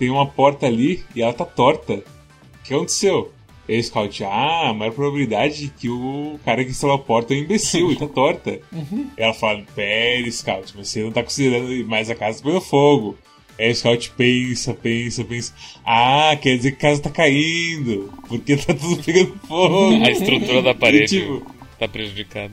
Tem 0.00 0.10
uma 0.10 0.26
porta 0.26 0.66
ali 0.66 1.04
e 1.14 1.22
ela 1.22 1.32
tá 1.32 1.44
torta. 1.44 2.02
O 2.70 2.72
que 2.72 2.74
aconteceu? 2.76 3.32
E 3.68 3.74
aí, 3.74 3.82
Scout, 3.82 4.22
ah, 4.24 4.68
a 4.68 4.72
maior 4.74 4.92
probabilidade 4.92 5.62
de 5.62 5.68
que 5.70 5.88
o 5.88 6.38
cara 6.44 6.64
que 6.64 6.70
instalou 6.70 6.94
a 6.94 6.98
porta 7.00 7.34
é 7.34 7.38
um 7.38 7.40
imbecil 7.40 7.90
e 7.90 7.96
tá 7.96 8.06
torta. 8.06 8.60
E 8.72 9.20
ela 9.22 9.34
fala, 9.34 9.62
pera, 9.74 10.30
Scout, 10.30 10.72
mas 10.76 10.88
você 10.88 11.02
não 11.02 11.10
tá 11.10 11.22
considerando 11.24 11.68
mais 11.88 12.08
a 12.08 12.14
casa 12.14 12.40
pegando 12.40 12.60
fogo. 12.60 13.18
Aí 13.58 13.70
o 13.70 13.74
Scout 13.74 14.12
pensa, 14.16 14.72
pensa, 14.72 15.24
pensa. 15.24 15.52
Ah, 15.84 16.36
quer 16.40 16.56
dizer 16.58 16.70
que 16.72 16.86
a 16.86 16.90
casa 16.90 17.02
tá 17.02 17.10
caindo. 17.10 18.12
Porque 18.28 18.56
tá 18.56 18.72
tudo 18.72 19.02
pegando 19.02 19.36
fogo. 19.48 20.04
A 20.04 20.10
estrutura 20.12 20.62
da 20.62 20.72
parede 20.74 21.16
E, 21.16 21.20
tipo, 21.20 21.46
tá 21.78 21.88
prejudicada. 21.88 22.52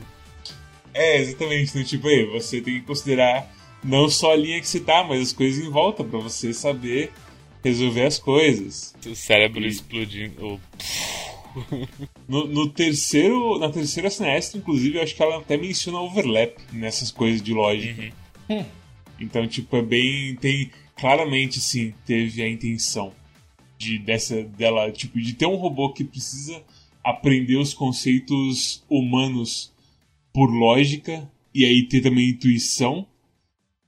é, 0.92 1.18
exatamente. 1.20 1.70
Então, 1.70 1.84
tipo, 1.84 2.08
aí, 2.08 2.24
você 2.26 2.60
tem 2.60 2.74
que 2.74 2.80
considerar 2.86 3.48
não 3.84 4.08
só 4.08 4.32
a 4.32 4.36
linha 4.36 4.60
que 4.60 4.66
você 4.68 4.80
tá, 4.80 5.04
mas 5.08 5.22
as 5.22 5.32
coisas 5.32 5.64
em 5.64 5.70
volta 5.70 6.02
pra 6.02 6.18
você 6.18 6.52
saber 6.52 7.12
resolver 7.62 8.04
as 8.06 8.18
coisas. 8.18 8.94
O 9.06 9.14
cérebro 9.14 9.64
E- 9.64 9.68
explodindo. 9.68 10.46
o- 10.54 10.60
No, 12.28 12.46
no 12.46 12.68
terceiro, 12.68 13.58
na 13.58 13.70
terceira 13.70 14.10
semestre, 14.10 14.58
inclusive, 14.58 14.98
eu 14.98 15.02
acho 15.02 15.14
que 15.14 15.22
ela 15.22 15.38
até 15.38 15.56
menciona 15.56 15.98
overlap 16.00 16.56
nessas 16.72 17.10
coisas 17.10 17.42
de 17.42 17.52
lógica. 17.54 18.12
Uhum. 18.48 18.64
Então, 19.18 19.46
tipo, 19.46 19.74
é 19.76 19.82
bem. 19.82 20.36
Tem. 20.36 20.70
Claramente, 20.94 21.58
sim, 21.60 21.94
teve 22.04 22.42
a 22.42 22.48
intenção 22.48 23.12
de 23.78 23.98
dessa 23.98 24.42
dela, 24.42 24.90
tipo, 24.92 25.20
de 25.20 25.32
ter 25.32 25.46
um 25.46 25.54
robô 25.56 25.92
que 25.92 26.04
precisa 26.04 26.62
aprender 27.02 27.56
os 27.56 27.72
conceitos 27.72 28.84
humanos 28.90 29.72
por 30.32 30.50
lógica 30.50 31.30
e 31.54 31.64
aí 31.64 31.84
ter 31.84 32.00
também 32.02 32.28
intuição 32.30 33.06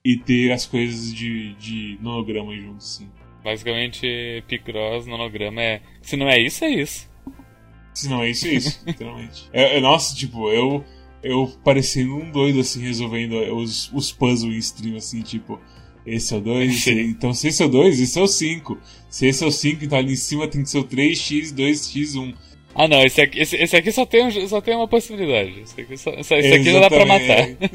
e 0.05 0.17
ter 0.17 0.51
as 0.53 0.65
coisas 0.67 1.13
de, 1.13 1.55
de 1.55 1.99
nonograma 2.01 2.57
junto, 2.57 2.83
sim. 2.83 3.09
Basicamente, 3.43 4.45
Picross, 4.47 5.07
nonograma 5.07 5.63
é. 5.63 5.81
Se 6.03 6.17
não 6.17 6.29
é 6.29 6.39
isso, 6.39 6.65
é 6.65 6.71
isso. 6.71 7.11
Se 7.95 8.09
não 8.09 8.23
é 8.23 8.31
isso, 8.31 8.47
é 8.47 8.51
isso, 8.51 8.83
literalmente. 8.87 9.49
É, 9.53 9.79
é, 9.79 9.81
nossa, 9.81 10.15
tipo, 10.15 10.51
eu. 10.51 10.85
Eu 11.23 11.53
parecendo 11.63 12.17
um 12.17 12.31
doido, 12.31 12.61
assim, 12.61 12.81
resolvendo 12.81 13.35
os, 13.55 13.93
os 13.93 14.11
puzzles 14.11 14.55
em 14.55 14.59
stream, 14.59 14.97
assim, 14.97 15.21
tipo. 15.21 15.61
Esse 16.07 16.33
é 16.33 16.39
o 16.39 16.41
2, 16.41 16.87
então 17.13 17.35
se 17.35 17.49
esse 17.49 17.63
é 17.63 17.67
o 17.67 17.69
2, 17.69 18.01
esse 18.01 18.19
é 18.19 18.23
o 18.23 18.27
5. 18.27 18.79
Se 19.11 19.27
esse 19.27 19.45
é 19.45 19.47
o 19.47 19.51
5, 19.51 19.85
então 19.85 19.99
ali 19.99 20.15
em 20.15 20.17
cima 20.17 20.49
tem 20.49 20.63
que 20.63 20.71
ser 20.71 20.79
o 20.79 20.85
3x, 20.85 21.53
2x1. 21.55 22.35
Ah 22.75 22.89
não, 22.89 23.03
esse 23.03 23.21
aqui, 23.21 23.39
esse, 23.39 23.57
esse 23.57 23.77
aqui 23.77 23.93
só, 23.93 24.07
tem, 24.07 24.25
um, 24.25 24.49
só 24.49 24.63
tem 24.63 24.75
uma 24.75 24.89
possibilidade. 24.89 25.61
Esse 25.61 25.81
aqui, 25.81 25.97
só, 25.99 26.11
esse 26.13 26.35
aqui 26.35 26.73
já 26.73 26.81
dá 26.81 26.89
pra 26.89 27.05
matar. 27.05 27.49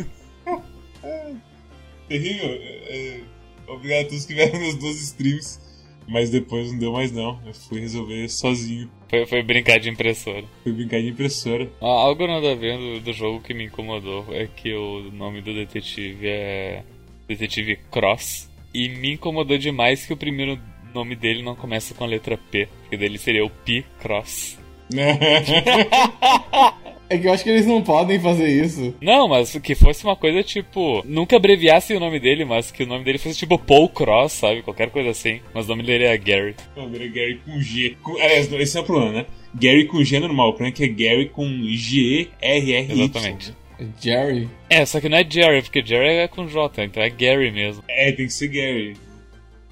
Terrível. 2.07 2.49
É, 2.49 3.19
obrigado 3.67 4.05
a 4.05 4.09
todos 4.09 4.25
que 4.25 4.33
vieram 4.33 4.59
nos 4.59 4.75
dois 4.75 5.01
streams. 5.01 5.59
Mas 6.07 6.29
depois 6.29 6.71
não 6.71 6.77
deu 6.77 6.91
mais 6.91 7.11
não. 7.11 7.39
Eu 7.45 7.53
fui 7.53 7.79
resolver 7.79 8.29
sozinho. 8.29 8.89
Foi, 9.09 9.25
foi 9.25 9.41
brincar 9.41 9.79
de 9.79 9.89
impressora. 9.89 10.43
Fui 10.63 10.71
brincar 10.71 11.01
de 11.01 11.09
impressora. 11.09 11.67
Ah, 11.81 11.87
algo 11.87 12.27
nada 12.27 12.51
a 12.51 12.55
ver 12.55 12.77
do, 12.77 12.99
do 12.99 13.13
jogo 13.13 13.41
que 13.41 13.53
me 13.53 13.65
incomodou 13.65 14.25
é 14.31 14.47
que 14.47 14.73
o 14.73 15.11
nome 15.11 15.41
do 15.41 15.53
detetive 15.53 16.27
é 16.27 16.83
Detetive 17.27 17.77
Cross. 17.91 18.49
E 18.73 18.89
me 18.89 19.13
incomodou 19.13 19.57
demais 19.57 20.05
que 20.05 20.13
o 20.13 20.17
primeiro 20.17 20.59
nome 20.93 21.15
dele 21.15 21.41
não 21.41 21.55
começa 21.55 21.93
com 21.93 22.03
a 22.03 22.07
letra 22.07 22.37
P, 22.37 22.67
porque 22.81 22.97
dele 22.97 23.17
seria 23.17 23.43
o 23.43 23.49
P 23.49 23.83
Cross. 23.99 24.59
É 27.09 27.17
que 27.17 27.27
eu 27.27 27.33
acho 27.33 27.43
que 27.43 27.49
eles 27.49 27.65
não 27.65 27.81
podem 27.81 28.19
fazer 28.19 28.47
isso. 28.47 28.95
Não, 28.99 29.27
mas 29.27 29.55
que 29.57 29.75
fosse 29.75 30.03
uma 30.03 30.15
coisa 30.15 30.41
tipo. 30.41 31.03
Nunca 31.05 31.35
abreviasse 31.35 31.93
o 31.93 31.99
nome 31.99 32.19
dele, 32.19 32.45
mas 32.45 32.71
que 32.71 32.83
o 32.83 32.87
nome 32.87 33.03
dele 33.03 33.17
fosse 33.17 33.37
tipo 33.37 33.59
Paul 33.59 33.89
Cross, 33.89 34.33
sabe? 34.33 34.63
Qualquer 34.63 34.89
coisa 34.89 35.11
assim. 35.11 35.39
Mas 35.53 35.65
o 35.65 35.69
nome 35.69 35.83
dele 35.83 36.05
é 36.05 36.17
Gary. 36.17 36.55
O 36.75 36.81
nome 36.81 36.97
dele 36.97 37.05
é 37.05 37.09
Gary 37.09 37.41
com 37.45 37.59
G. 37.61 37.97
Com... 38.01 38.13
Aliás, 38.13 38.51
esse 38.51 38.77
é 38.77 38.81
o 38.81 38.83
problema, 38.83 39.11
né? 39.11 39.25
Gary 39.53 39.85
com 39.85 40.03
G 40.03 40.17
é 40.17 40.19
normal. 40.19 40.49
O 40.49 40.53
problema 40.53 40.73
é 40.73 40.75
que 40.75 40.83
é 40.83 40.87
Gary 40.87 41.29
com 41.29 41.47
G-R-R-Y. 41.47 43.03
Exatamente. 43.03 43.53
Jerry. 44.01 44.49
É, 44.69 44.85
só 44.85 44.99
que 44.99 45.09
não 45.09 45.17
é 45.17 45.29
Jerry, 45.29 45.61
porque 45.61 45.85
Jerry 45.85 46.07
é 46.07 46.27
com 46.27 46.47
J, 46.47 46.83
então 46.85 47.03
é 47.03 47.09
Gary 47.09 47.51
mesmo. 47.51 47.83
É, 47.87 48.11
tem 48.11 48.25
que 48.25 48.33
ser 48.33 48.47
Gary. 48.47 48.95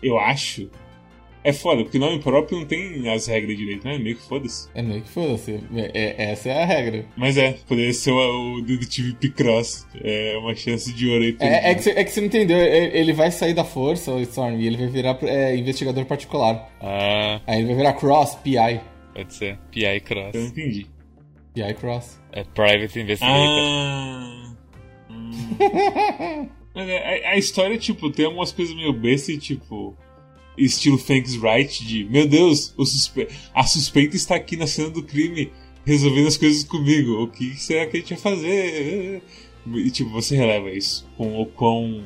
Eu 0.02 0.20
acho. 0.20 0.70
É 1.44 1.52
foda, 1.52 1.84
porque 1.84 2.00
nome 2.00 2.20
próprio 2.20 2.60
não 2.60 2.66
tem 2.66 3.10
as 3.10 3.28
regras 3.28 3.58
direito, 3.58 3.86
né? 3.86 3.98
Meio 3.98 4.16
que 4.16 4.22
foda-se. 4.22 4.70
É 4.74 4.82
meio 4.82 5.02
que 5.02 5.10
foda-se. 5.10 5.60
É, 5.76 5.92
é, 5.94 6.32
essa 6.32 6.50
é 6.50 6.64
a 6.64 6.66
regra. 6.66 7.06
Mas 7.18 7.38
é, 7.38 7.54
poderia 7.68 7.94
ser 7.94 8.12
o, 8.12 8.56
o 8.56 8.62
detetive 8.62 9.14
Picross. 9.14 9.86
É 10.02 10.38
uma 10.38 10.56
chance 10.56 10.94
de 10.94 11.10
ouro 11.10 11.24
aí. 11.24 11.36
É, 11.40 11.72
é, 11.72 11.76
que 11.76 11.82
você, 11.82 11.90
é 11.92 12.04
que 12.04 12.12
você 12.12 12.22
não 12.22 12.28
entendeu. 12.28 12.58
Ele 12.58 13.12
vai 13.12 13.30
sair 13.30 13.54
da 13.54 13.66
força, 13.66 14.12
o 14.12 14.22
Storm, 14.22 14.60
e 14.60 14.68
ele 14.68 14.78
vai 14.78 14.88
virar 14.88 15.18
é, 15.24 15.56
investigador 15.56 16.06
particular. 16.06 16.72
Ah. 16.82 17.42
Aí 17.46 17.60
ele 17.60 17.68
vai 17.68 17.76
virar 17.76 17.94
Cross, 17.94 18.36
PI. 18.36 18.80
Pode 19.14 19.34
ser. 19.34 19.58
PI 19.72 20.00
Cross. 20.00 20.34
Eu 20.34 20.42
não 20.42 20.48
entendi. 20.48 20.88
PI 21.54 21.74
Cross. 21.74 22.22
É 22.32 22.44
Private 22.44 23.00
Investigator. 23.00 23.48
Ah. 23.50 24.54
Hum. 25.10 26.50
Mas 26.74 26.90
a, 26.90 27.30
a, 27.30 27.38
história, 27.38 27.78
tipo, 27.78 28.10
tem 28.10 28.26
algumas 28.26 28.52
coisas 28.52 28.76
meio 28.76 28.94
bestas 28.94 29.36
e, 29.36 29.38
tipo 29.38 29.96
estilo 30.58 30.98
Thanks 30.98 31.36
Wright 31.36 31.86
de 31.86 32.06
meu 32.06 32.28
Deus, 32.28 32.74
suspe... 32.78 33.28
a 33.54 33.64
suspeita 33.64 34.16
está 34.16 34.36
aqui 34.36 34.56
na 34.56 34.68
cena 34.68 34.90
do 34.90 35.04
crime 35.04 35.52
resolvendo 35.86 36.28
as 36.28 36.38
coisas 36.38 36.64
comigo. 36.64 37.24
O 37.24 37.28
que 37.28 37.56
será 37.56 37.86
que 37.86 37.98
a 37.98 38.00
gente 38.00 38.14
vai 38.14 38.20
fazer? 38.20 39.22
E 39.68 39.92
tipo, 39.92 40.10
você 40.10 40.36
releva 40.36 40.72
isso 40.72 41.08
com 41.18 41.42
o 41.42 41.46
quão 41.46 42.04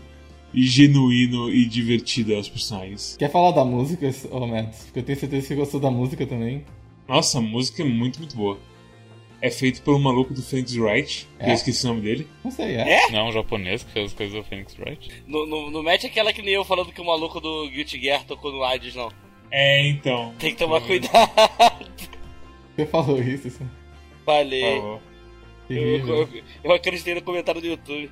genuíno 0.53 1.49
e 1.51 1.65
divertido 1.65 2.33
é 2.33 2.39
os 2.39 2.49
personagens. 2.49 3.15
Quer 3.17 3.31
falar 3.31 3.51
da 3.51 3.65
música, 3.65 4.09
oh, 4.31 4.47
Matt? 4.47 4.75
Porque 4.85 4.99
eu 4.99 5.03
tenho 5.03 5.19
certeza 5.19 5.41
que 5.41 5.47
você 5.47 5.55
gostou 5.55 5.79
da 5.79 5.91
música 5.91 6.25
também. 6.25 6.63
Nossa, 7.07 7.37
a 7.37 7.41
música 7.41 7.83
é 7.83 7.85
muito, 7.85 8.19
muito 8.19 8.35
boa 8.35 8.57
é 9.41 9.49
feito 9.51 9.81
pelo 9.81 9.99
maluco 9.99 10.33
do 10.33 10.41
Phoenix 10.41 10.75
Wright, 10.75 11.27
que 11.37 11.45
é? 11.45 11.49
eu 11.49 11.53
esqueci 11.53 11.85
o 11.85 11.89
nome 11.89 12.01
dele. 12.01 12.27
Não 12.43 12.51
sei, 12.51 12.75
é. 12.75 13.05
é? 13.05 13.11
Não, 13.11 13.27
um 13.27 13.31
japonês 13.31 13.83
que 13.83 13.91
fez 13.91 14.07
as 14.07 14.13
coisas 14.13 14.35
do 14.35 14.43
Phoenix 14.43 14.77
Wright. 14.79 15.23
No, 15.27 15.45
no, 15.45 15.69
no 15.69 15.83
match 15.83 16.05
é 16.05 16.07
aquela 16.07 16.33
que 16.33 16.41
nem 16.41 16.53
eu 16.53 16.65
falando 16.65 16.91
que 16.91 17.01
o 17.01 17.05
maluco 17.05 17.39
do 17.39 17.69
Guilty 17.69 17.99
Gear 17.99 18.23
tocou 18.25 18.51
no 18.51 18.63
Hades, 18.63 18.95
não. 18.95 19.11
É, 19.51 19.87
então. 19.87 20.33
Tem 20.39 20.51
que 20.51 20.57
tomar 20.57 20.81
cuidado. 20.81 21.31
Você 22.75 22.85
falou 22.85 23.21
isso, 23.21 23.47
isso. 23.47 23.71
Falei. 24.25 24.77
Eu, 24.77 25.01
eu, 25.69 26.29
eu, 26.63 26.71
acreditei 26.71 27.15
no 27.15 27.21
comentário 27.21 27.61
do 27.61 27.67
YouTube. 27.67 28.11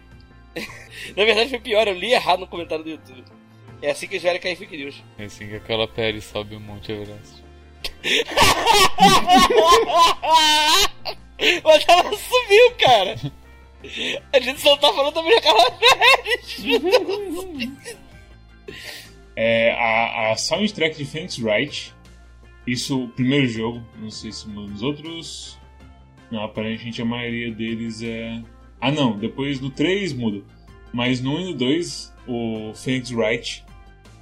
Na 1.15 1.25
verdade 1.25 1.49
foi 1.49 1.59
pior, 1.59 1.87
eu 1.87 1.93
li 1.93 2.13
errado 2.13 2.39
no 2.39 2.47
comentário 2.47 2.83
do 2.83 2.89
YouTube. 2.89 3.23
É 3.81 3.91
assim 3.91 4.07
que 4.07 4.19
já 4.19 4.29
era 4.29 4.39
cair 4.39 4.55
fake 4.55 4.75
news. 4.77 5.03
É 5.17 5.25
assim 5.25 5.47
que 5.47 5.55
aquela 5.55 5.87
pele 5.87 6.21
sobe 6.21 6.55
um 6.55 6.59
monte 6.59 6.91
Everest. 6.91 7.44
Mas 11.63 11.85
ela 11.87 12.17
sumiu, 12.17 12.71
cara. 12.79 13.15
A 14.33 14.39
gente 14.39 14.61
só 14.61 14.75
tá 14.77 14.91
falando 14.91 15.13
também 15.13 15.35
daquela 15.35 15.65
É, 19.35 19.71
a, 19.73 20.31
a 20.31 20.37
soundtrack 20.37 20.97
de 20.97 21.05
Phoenix 21.05 21.37
Wright, 21.37 21.93
isso, 22.65 23.03
o 23.03 23.09
primeiro 23.09 23.47
jogo, 23.47 23.83
não 23.99 24.09
sei 24.09 24.31
se 24.31 24.47
nos 24.49 24.81
outros. 24.81 25.59
Não, 26.31 26.43
aparentemente 26.43 27.01
a 27.01 27.05
maioria 27.05 27.51
deles 27.51 28.01
é. 28.01 28.41
Ah, 28.81 28.91
não, 28.91 29.17
depois 29.17 29.59
do 29.59 29.69
3 29.69 30.13
muda. 30.13 30.43
Mas 30.91 31.21
no 31.21 31.35
1 31.35 31.39
e 31.39 31.43
no 31.45 31.53
2, 31.53 32.13
o 32.27 32.73
Phoenix 32.73 33.11
Wright 33.11 33.63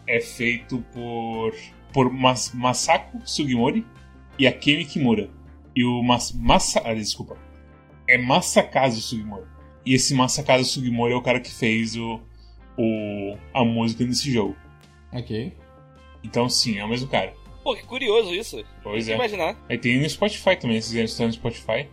é 0.08 0.20
feito 0.20 0.84
por 0.94 1.54
por 1.94 2.12
Mas 2.12 2.52
Masako 2.54 3.22
Sugimori 3.24 3.86
e 4.38 4.48
Akemi 4.48 4.86
Kimura. 4.86 5.30
E 5.76 5.86
o 5.86 6.02
Mas, 6.04 6.32
Masa, 6.32 6.82
ah, 6.84 6.94
desculpa. 6.94 7.38
É 8.08 8.18
Masakazu 8.18 9.02
Sugimori. 9.02 9.46
E 9.86 9.94
esse 9.94 10.14
Masakazu 10.14 10.66
Sugimori 10.66 11.14
é 11.14 11.16
o 11.16 11.22
cara 11.22 11.40
que 11.40 11.52
fez 11.52 11.96
o, 11.96 12.20
o 12.78 13.38
a 13.54 13.64
música 13.64 14.04
nesse 14.04 14.32
jogo. 14.32 14.56
Ok. 15.12 15.54
Então 16.24 16.50
sim, 16.50 16.80
é 16.80 16.86
o 16.86 16.90
mesmo 16.90 17.08
cara. 17.08 17.34
Pô, 17.64 17.76
que 17.76 17.84
curioso 17.84 18.34
isso. 18.34 18.64
Pois 18.82 19.08
é. 19.08 19.16
imaginar. 19.16 19.58
Aí 19.70 19.78
tem 19.78 20.00
no 20.00 20.10
Spotify 20.10 20.56
também, 20.56 20.82
se 20.82 20.88
quiserem 20.88 21.06
estar 21.06 21.26
no 21.26 21.34
Spotify. 21.34 21.88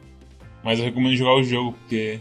Mas 0.64 0.78
eu 0.78 0.84
recomendo 0.84 1.16
jogar 1.16 1.34
o 1.34 1.42
jogo, 1.42 1.72
porque 1.72 2.20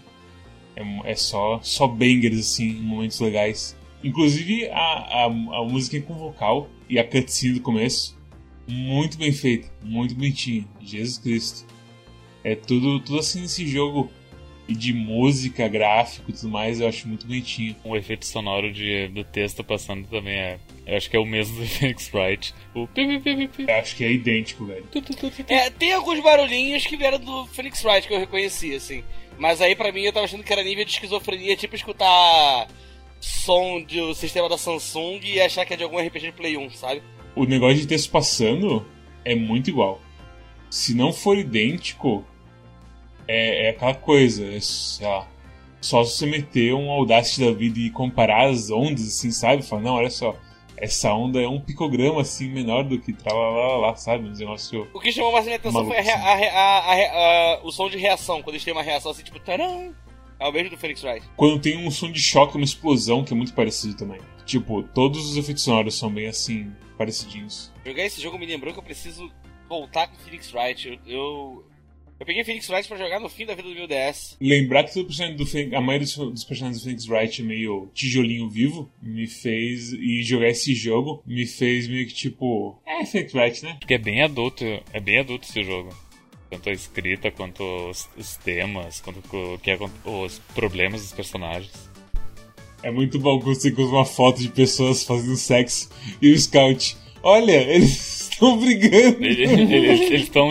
é, 0.76 1.12
é 1.12 1.16
só, 1.16 1.60
só 1.62 1.88
bangers, 1.88 2.40
assim, 2.40 2.74
momentos 2.74 3.20
legais. 3.20 3.76
Inclusive 4.04 4.70
a, 4.70 4.78
a, 4.78 5.26
a 5.26 5.64
música 5.66 6.00
com 6.02 6.14
vocal 6.14 6.70
e 6.90 6.98
a 6.98 7.04
cutscene 7.04 7.54
do 7.54 7.62
começo, 7.62 8.18
muito 8.68 9.18
bem 9.18 9.32
feita, 9.32 9.70
muito 9.82 10.16
bonitinha. 10.16 10.68
Jesus 10.82 11.18
Cristo. 11.18 11.66
É 12.44 12.56
tudo, 12.56 13.00
tudo 13.00 13.20
assim 13.20 13.42
nesse 13.42 13.68
jogo 13.68 14.12
e 14.68 14.76
de 14.76 14.94
música, 14.94 15.68
gráfico 15.68 16.30
e 16.30 16.34
tudo 16.34 16.50
mais, 16.50 16.80
eu 16.80 16.88
acho 16.88 17.08
muito 17.08 17.26
bonitinho. 17.26 17.76
O 17.84 17.96
efeito 17.96 18.26
sonoro 18.26 18.72
de, 18.72 19.08
do 19.08 19.24
texto 19.24 19.64
passando 19.64 20.08
também 20.08 20.36
é. 20.36 20.60
Eu 20.86 20.98
acho 20.98 21.10
que 21.10 21.18
é 21.18 21.20
o 21.20 21.26
mesmo 21.26 21.60
do 21.60 21.66
Phoenix 21.68 22.12
Wright. 22.14 22.54
O 22.76 22.88
pi, 22.88 23.20
pi, 23.20 23.48
pi, 23.48 23.66
Eu 23.68 23.76
acho 23.76 23.96
que 23.96 24.04
é 24.04 24.12
idêntico, 24.12 24.66
velho. 24.66 24.88
É, 25.48 25.70
tem 25.72 25.94
alguns 25.94 26.20
barulhinhos 26.22 26.86
que 26.86 26.96
vieram 26.96 27.20
do 27.20 27.48
Phoenix 27.48 27.84
Wright 27.84 28.08
que 28.08 28.14
eu 28.14 28.20
reconheci, 28.20 28.76
assim. 28.76 29.04
Mas 29.40 29.60
aí 29.60 29.76
pra 29.76 29.92
mim 29.92 30.02
eu 30.02 30.14
tava 30.14 30.26
achando 30.26 30.44
que 30.44 30.54
era 30.54 30.64
nível 30.64 30.86
de 30.86 30.92
esquizofrenia, 30.92 31.56
tipo 31.56 31.76
escutar 31.76 32.68
som 33.20 33.82
do 33.82 34.14
sistema 34.14 34.48
da 34.48 34.58
Samsung 34.58 35.20
e 35.24 35.42
achar 35.42 35.66
que 35.66 35.74
é 35.74 35.78
de 35.78 35.84
algum 35.84 35.98
RPG 36.00 36.28
de 36.28 36.32
Play 36.32 36.58
1, 36.58 36.70
sabe? 36.72 37.04
O 37.36 37.46
negócio 37.46 37.78
de 37.78 37.88
texto 37.88 38.12
passando 38.12 38.86
é 39.26 39.36
muito 39.36 39.70
igual. 39.70 40.00
Se 40.70 40.94
não 40.94 41.12
for 41.12 41.38
idêntico, 41.38 42.24
é, 43.28 43.68
é 43.68 43.70
aquela 43.70 43.94
coisa, 43.94 44.46
é, 44.46 44.60
sei 44.60 45.08
lá. 45.08 45.28
Só 45.82 46.04
se 46.04 46.18
você 46.18 46.26
meter 46.26 46.74
um 46.74 46.90
Audacity 46.90 47.46
da 47.46 47.52
vida 47.52 47.80
e 47.80 47.90
comparar 47.90 48.50
as 48.50 48.70
ondas, 48.70 49.08
assim, 49.08 49.32
sabe? 49.32 49.64
Falar, 49.64 49.82
não, 49.82 49.96
olha 49.96 50.10
só, 50.10 50.36
essa 50.76 51.14
onda 51.14 51.42
é 51.42 51.48
um 51.48 51.60
picograma, 51.60 52.22
assim, 52.22 52.50
menor 52.50 52.84
do 52.84 53.00
que 53.00 53.16
lá, 53.26 53.96
sabe? 53.96 54.28
Um 54.28 54.34
negócio. 54.34 54.88
O 54.94 55.00
que 55.00 55.12
chamou 55.12 55.32
mais 55.32 55.46
a 55.46 55.48
minha 55.48 55.58
atenção 55.58 55.86
foi 55.86 55.98
a, 55.98 56.02
assim. 56.02 56.12
a, 56.12 57.56
a, 57.56 57.60
o 57.64 57.72
som 57.72 57.90
de 57.90 57.98
reação, 57.98 58.42
quando 58.42 58.56
eles 58.56 58.64
têm 58.64 58.74
uma 58.74 58.84
reação 58.84 59.12
assim, 59.12 59.24
tipo, 59.24 59.40
taram! 59.40 59.94
É 60.40 60.48
o 60.48 60.52
mesmo 60.52 60.70
do 60.70 60.78
Phoenix 60.78 61.04
Wright. 61.04 61.26
Quando 61.36 61.60
tem 61.60 61.78
um 61.78 61.92
som 61.92 62.12
de 62.12 62.22
choque, 62.22 62.56
uma 62.56 62.64
explosão, 62.66 63.24
que 63.24 63.34
é 63.34 63.36
muito 63.36 63.54
parecido 63.54 63.96
também. 63.96 64.20
Tipo, 64.46 64.82
todos 64.84 65.30
os 65.30 65.38
efeitos 65.38 65.64
sonoros 65.64 65.96
são 65.98 66.10
bem 66.12 66.28
assim, 66.28 66.72
parecidinhos. 66.98 67.72
Jogar 67.86 68.06
esse 68.06 68.22
jogo 68.22 68.40
me 68.40 68.46
lembrou 68.46 68.74
que 68.74 68.80
eu 68.80 68.84
preciso 68.84 69.30
voltar 69.68 70.08
com 70.08 70.16
o 70.16 70.20
Phoenix 70.20 70.54
Wright. 70.54 70.88
Eu, 70.88 71.00
eu, 71.06 71.66
Eu 72.20 72.26
peguei 72.26 72.44
Phoenix 72.44 72.68
Wright 72.70 72.88
pra 72.88 72.98
jogar 72.98 73.20
no 73.20 73.30
fim 73.30 73.46
da 73.46 73.54
vida 73.54 73.70
do 73.70 73.76
meu 73.76 73.88
DS. 73.88 74.38
Lembrar 74.42 74.86
que 74.86 74.94
todo 74.94 75.08
personagem 75.08 75.36
do 75.38 75.76
a 75.76 75.82
maioria 75.82 76.08
dos, 76.08 76.16
dos 76.16 76.44
personagens 76.44 76.82
do 76.82 76.86
Phoenix 76.86 77.08
Wright 77.08 77.42
é 77.42 77.46
meio 77.46 77.90
tijolinho 77.94 78.50
vivo, 78.50 78.90
me 79.02 79.28
fez. 79.28 79.94
E 79.94 80.24
jogar 80.24 80.50
esse 80.50 80.74
jogo 80.74 81.22
me 81.26 81.46
fez 81.46 81.88
meio 81.88 82.08
que 82.08 82.14
tipo. 82.14 82.82
É, 82.86 83.06
Phoenix 83.06 83.34
Wright, 83.34 83.64
né? 83.64 83.78
Porque 83.80 83.94
é 83.94 83.98
bem 84.00 84.22
adulto, 84.24 84.64
é 84.66 85.00
bem 85.00 85.20
adulto 85.20 85.48
esse 85.48 85.64
jogo. 85.64 85.90
Tanto 86.50 86.70
a 86.70 86.72
escrita, 86.74 87.30
quanto 87.30 87.64
os, 87.90 88.10
os 88.18 88.36
temas, 88.38 89.00
quanto 89.02 89.20
o 89.36 89.60
que 89.60 89.70
é, 89.72 89.78
os 90.06 90.40
problemas 90.56 91.02
dos 91.02 91.12
personagens. 91.12 91.72
É 92.82 92.90
muito 92.90 93.20
bom 93.20 93.40
quando 93.40 93.56
você 93.56 93.70
encontra 93.70 93.92
uma 93.98 94.06
foto 94.06 94.42
de 94.42 94.50
pessoas 94.50 95.04
fazendo 95.04 95.36
sexo 95.36 95.90
e 96.22 96.32
o 96.32 96.40
Scout. 96.40 96.98
Olha, 97.22 97.52
eles 97.70 98.30
estão 98.32 98.58
brigando. 98.58 99.24
Ele- 99.24 99.44
ele- 99.44 99.76
Eles 99.76 100.24
estão. 100.24 100.50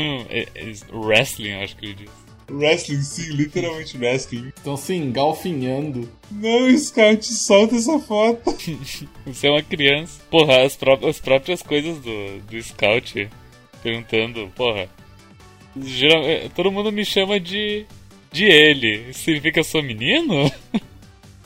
Eles, 0.54 0.84
wrestling, 0.92 1.52
acho 1.54 1.76
que 1.76 1.86
ele 1.86 1.94
diz. 1.94 2.10
Wrestling, 2.50 3.02
sim, 3.02 3.30
literalmente 3.32 3.96
wrestling. 3.98 4.48
Estão 4.56 4.76
se 4.76 4.94
engalfinhando. 4.94 6.08
Não, 6.30 6.78
Scout, 6.78 7.24
solta 7.26 7.74
essa 7.76 7.98
foto. 7.98 8.56
Você 9.26 9.48
é 9.48 9.50
uma 9.50 9.62
criança. 9.62 10.20
Porra, 10.30 10.62
as, 10.62 10.76
pró- 10.76 10.98
as 11.08 11.18
próprias 11.20 11.62
coisas 11.62 11.98
do, 11.98 12.40
do 12.42 12.62
Scout 12.62 13.28
perguntando, 13.82 14.48
porra. 14.54 14.88
Geral- 15.82 16.24
eh, 16.24 16.48
todo 16.54 16.70
mundo 16.72 16.90
me 16.92 17.04
chama 17.04 17.38
de. 17.40 17.84
de 18.32 18.44
ele. 18.44 19.10
Isso 19.10 19.20
significa 19.20 19.52
que 19.54 19.60
eu 19.60 19.64
sou 19.64 19.82
menino? 19.82 20.50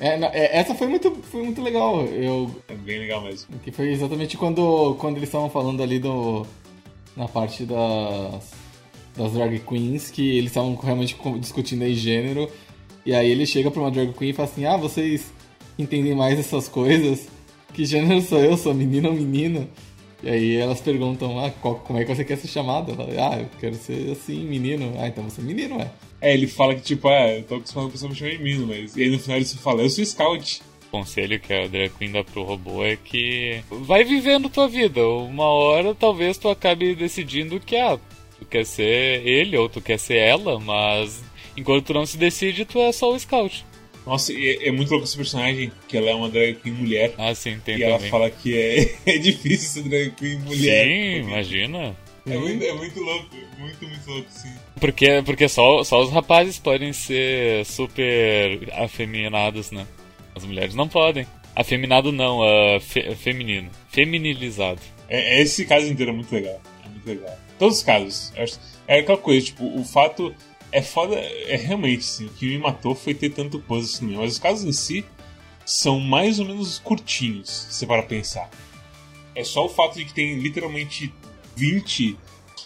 É, 0.01 0.17
não, 0.19 0.29
é, 0.29 0.57
essa 0.59 0.75
foi 0.75 0.89
muito, 0.89 1.11
foi 1.31 1.43
muito 1.45 1.63
legal. 1.63 2.05
Eu, 2.07 2.51
É 2.69 2.75
bem 2.75 2.99
legal 2.99 3.21
mesmo. 3.23 3.57
que 3.63 3.71
foi 3.71 3.91
exatamente 3.93 4.37
quando, 4.37 4.97
quando 4.99 5.17
eles 5.17 5.29
estavam 5.29 5.49
falando 5.49 5.83
ali 5.83 5.99
do. 5.99 6.47
Na 7.17 7.29
parte 7.29 7.65
das. 7.65 8.51
Das 9.15 9.33
drag 9.33 9.59
queens, 9.61 10.11
que 10.11 10.39
eles 10.39 10.51
estavam 10.51 10.75
realmente 10.75 11.15
discutindo 11.39 11.83
aí 11.83 11.95
gênero. 11.95 12.51
E 13.05 13.13
aí 13.15 13.31
ele 13.31 13.45
chega 13.45 13.71
pra 13.71 13.81
uma 13.83 13.91
drag 13.91 14.13
queen 14.15 14.31
e 14.31 14.33
fala 14.33 14.49
assim: 14.49 14.65
Ah, 14.65 14.77
vocês 14.79 15.31
entendem 15.79 16.15
mais 16.15 16.39
essas 16.39 16.67
coisas? 16.69 17.29
Que 17.75 17.85
gênero 17.85 18.21
sou 18.23 18.39
eu? 18.39 18.57
Sou 18.57 18.73
menino 18.75 19.09
ou 19.11 19.15
menino? 19.15 19.69
E 20.23 20.29
aí 20.31 20.57
elas 20.57 20.81
perguntam: 20.81 21.39
Ah, 21.45 21.51
qual- 21.61 21.77
como 21.81 21.99
é 21.99 22.05
que 22.05 22.15
você 22.15 22.25
quer 22.25 22.37
ser 22.39 22.49
chamada? 22.49 22.93
Ela, 22.93 23.35
ah, 23.35 23.41
eu 23.41 23.49
quero 23.59 23.75
ser 23.75 24.11
assim, 24.13 24.45
menino. 24.45 24.95
Ah, 24.99 25.09
então 25.09 25.25
você 25.25 25.41
é 25.41 25.45
menino, 25.45 25.81
é. 25.81 25.91
É, 26.21 26.35
ele 26.35 26.47
fala 26.47 26.75
que, 26.75 26.83
tipo, 26.83 27.09
ah, 27.09 27.29
eu 27.33 27.43
tô 27.43 27.57
acostumado 27.57 27.87
com 27.87 27.89
a 27.91 27.93
pessoa 27.93 28.11
me 28.11 28.15
chamar 28.17 28.31
de 28.33 28.39
menino, 28.43 28.67
mas. 28.67 28.97
E 28.97 29.03
aí 29.03 29.11
no 29.11 29.19
final 29.19 29.37
ele 29.39 29.45
se 29.47 29.59
fala, 29.59 29.83
eu 29.83 29.91
sou 29.91 30.05
Scout. 30.05 30.63
O 30.89 30.91
conselho 30.99 31.41
que 31.41 31.53
a 31.53 31.67
drag 31.67 31.91
queen 31.99 32.13
dá 32.13 32.23
pro 32.23 32.43
robô 32.45 32.85
é 32.85 32.97
que. 32.97 33.61
Vai 33.71 34.05
vivendo 34.05 34.49
tua 34.49 34.69
vida. 34.69 35.05
Uma 35.09 35.47
hora 35.47 35.95
talvez 35.95 36.39
tu 36.39 36.49
acabe 36.49 36.95
decidindo 36.95 37.59
que, 37.59 37.75
ah, 37.77 37.99
tu 38.39 38.45
quer 38.45 38.65
ser 38.65 39.27
ele 39.27 39.57
ou 39.57 39.69
tu 39.69 39.81
quer 39.81 39.99
ser 39.99 40.19
ela, 40.19 40.61
mas 40.61 41.23
enquanto 41.57 41.87
tu 41.87 41.95
não 41.95 42.07
se 42.07 42.17
decide, 42.17 42.65
tu 42.65 42.79
é 42.79 42.93
só 42.93 43.13
o 43.13 43.19
Scout. 43.19 43.65
Nossa, 44.07 44.33
e 44.33 44.49
é, 44.63 44.69
é 44.69 44.73
muito 44.73 44.91
louco 44.91 45.05
esse 45.05 45.17
personagem, 45.17 45.71
que 45.89 45.97
ela 45.97 46.11
é 46.11 46.15
uma 46.15 46.29
drag 46.29 46.55
queen 46.57 46.75
mulher. 46.75 47.15
Ah, 47.19 47.35
sim, 47.35 47.59
tem 47.65 47.79
e 47.79 47.83
ela 47.83 47.97
também. 47.97 48.11
fala 48.11 48.31
que 48.31 48.57
é, 48.57 48.95
é 49.15 49.19
difícil 49.19 49.83
ser 49.83 49.89
drag 49.89 50.11
queen 50.13 50.39
mulher. 50.41 50.85
Sim, 50.87 51.29
imagina. 51.29 51.97
É 52.25 52.37
muito, 52.39 52.65
é 52.65 52.73
muito 52.75 53.01
louco, 53.01 53.29
muito, 53.59 53.85
muito 53.89 54.11
louco, 54.11 54.29
sim. 54.31 54.53
Porque, 54.79 55.23
porque 55.25 55.49
só, 55.49 55.83
só 55.83 56.01
os 56.03 56.11
rapazes 56.11 56.59
podem 56.59 56.93
ser 56.93 57.65
super 57.67 58.69
afeminados, 58.75 59.71
né? 59.73 59.87
As 60.35 60.45
mulheres 60.45 60.75
não 60.75 60.89
podem. 60.89 61.27
Afeminado 61.55 62.11
não, 62.13 62.39
uh, 62.41 62.81
fe- 62.81 63.15
feminino. 63.17 63.69
Feminilizado. 63.91 64.81
É, 65.09 65.39
é- 65.39 65.43
esse 65.43 65.67
caso 65.67 65.87
inteiro 65.87 66.13
é 66.13 66.15
muito 66.15 66.33
legal. 66.33 66.61
É 66.85 66.89
muito 66.89 67.07
legal. 67.07 67.39
Todos 67.59 67.79
os 67.79 67.83
casos. 67.83 68.33
É 68.89 68.99
aquela 69.01 69.19
coisa, 69.19 69.47
tipo, 69.47 69.65
o 69.79 69.85
fato 69.85 70.35
é 70.73 70.83
foda. 70.83 71.15
É 71.17 71.57
realmente, 71.57 72.01
assim, 72.01 72.27
o 72.27 72.31
que 72.31 72.47
me 72.47 72.59
matou 72.59 72.95
foi 72.95 73.15
ter 73.15 73.31
tanto 73.31 73.61
puzzle 73.61 73.85
assim 73.95 74.07
mesmo. 74.07 74.23
Mas 74.23 74.33
os 74.33 74.39
casos 74.39 74.65
em 74.65 74.73
si 74.73 75.05
são 75.65 76.01
mais 76.01 76.39
ou 76.41 76.47
menos 76.47 76.79
curtinhos, 76.79 77.49
se 77.49 77.75
você 77.75 77.87
para 77.87 78.03
pensar. 78.03 78.51
É 79.35 79.45
só 79.45 79.65
o 79.65 79.69
fato 79.69 79.97
de 79.99 80.05
que 80.05 80.13
tem 80.13 80.39
literalmente 80.41 81.13
20 81.57 82.17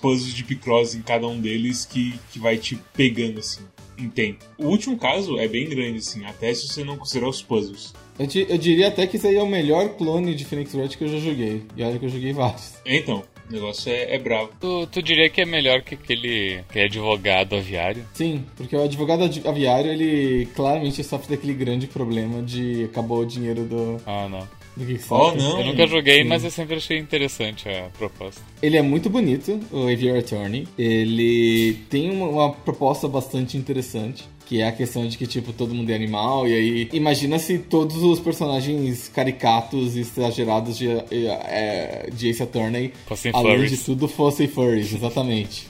puzzles 0.00 0.32
de 0.34 0.44
Picross 0.44 0.94
em 0.94 1.02
cada 1.02 1.26
um 1.26 1.40
deles 1.40 1.84
que, 1.84 2.18
que 2.32 2.38
vai 2.38 2.56
te 2.58 2.76
pegando, 2.94 3.38
assim, 3.40 3.60
em 3.98 4.08
tempo. 4.08 4.44
O 4.58 4.66
último 4.66 4.98
caso 4.98 5.38
é 5.38 5.46
bem 5.48 5.68
grande, 5.68 5.98
assim, 5.98 6.24
até 6.24 6.52
se 6.54 6.68
você 6.68 6.84
não 6.84 6.96
considerar 6.96 7.28
os 7.28 7.40
puzzles. 7.42 7.94
Eu, 8.18 8.26
di- 8.26 8.46
eu 8.48 8.58
diria 8.58 8.88
até 8.88 9.06
que 9.06 9.16
isso 9.16 9.26
aí 9.26 9.36
é 9.36 9.42
o 9.42 9.46
melhor 9.48 9.90
clone 9.96 10.34
de 10.34 10.44
Phoenix 10.44 10.74
Wright 10.74 10.96
que 10.98 11.04
eu 11.04 11.08
já 11.08 11.18
joguei. 11.18 11.62
E 11.76 11.82
olha 11.82 11.98
que 11.98 12.04
eu 12.04 12.08
joguei 12.10 12.32
vários. 12.32 12.74
Então, 12.84 13.22
o 13.48 13.52
negócio 13.52 13.90
é, 13.92 14.14
é 14.14 14.18
bravo. 14.18 14.50
Tu, 14.60 14.86
tu 14.88 15.02
diria 15.02 15.28
que 15.28 15.40
é 15.40 15.44
melhor 15.46 15.82
que 15.82 15.94
aquele 15.94 16.60
que 16.72 16.78
é 16.78 16.84
advogado 16.84 17.56
aviário? 17.56 18.04
Sim, 18.14 18.44
porque 18.56 18.74
o 18.76 18.82
advogado 18.82 19.24
avi- 19.24 19.42
aviário, 19.46 19.90
ele 19.90 20.46
claramente 20.54 21.02
sofre 21.04 21.34
daquele 21.36 21.54
grande 21.54 21.86
problema 21.86 22.42
de 22.42 22.84
acabou 22.84 23.20
o 23.20 23.26
dinheiro 23.26 23.64
do, 23.64 24.00
Ah, 24.06 24.28
não. 24.28 24.46
do 24.76 24.84
Kickstarter. 24.86 25.26
Oh, 25.28 25.34
não. 25.36 25.60
Eu 25.60 25.66
nunca 25.66 25.86
joguei, 25.86 26.22
sim. 26.22 26.28
mas 26.28 26.44
eu 26.44 26.50
sempre 26.50 26.76
achei 26.76 26.98
interessante 26.98 27.68
a 27.68 27.88
proposta. 27.98 28.40
Ele 28.62 28.76
é 28.76 28.82
muito 28.82 29.08
bonito, 29.08 29.58
o 29.72 29.82
Aviary 29.88 30.18
Attorney. 30.18 30.66
Ele 30.78 31.74
tem 31.88 32.10
uma, 32.10 32.26
uma 32.28 32.52
proposta 32.52 33.06
bastante 33.08 33.56
interessante. 33.56 34.24
Que 34.46 34.60
é 34.60 34.68
a 34.68 34.72
questão 34.72 35.06
de 35.06 35.18
que, 35.18 35.26
tipo, 35.26 35.52
todo 35.52 35.74
mundo 35.74 35.90
é 35.90 35.94
animal. 35.94 36.46
E 36.46 36.54
aí, 36.54 36.88
imagina 36.92 37.38
se 37.38 37.58
todos 37.58 37.96
os 38.02 38.20
personagens 38.20 39.08
caricatos 39.08 39.96
e 39.96 40.00
exagerados 40.00 40.78
de, 40.78 40.88
é, 40.88 42.08
de 42.14 42.28
Ace 42.28 42.42
Attorney, 42.42 42.92
Fossem 43.06 43.32
além 43.34 43.56
furries. 43.56 43.70
de 43.72 43.84
tudo, 43.84 44.06
fossem 44.06 44.46
furries, 44.46 44.94
exatamente. 44.94 45.68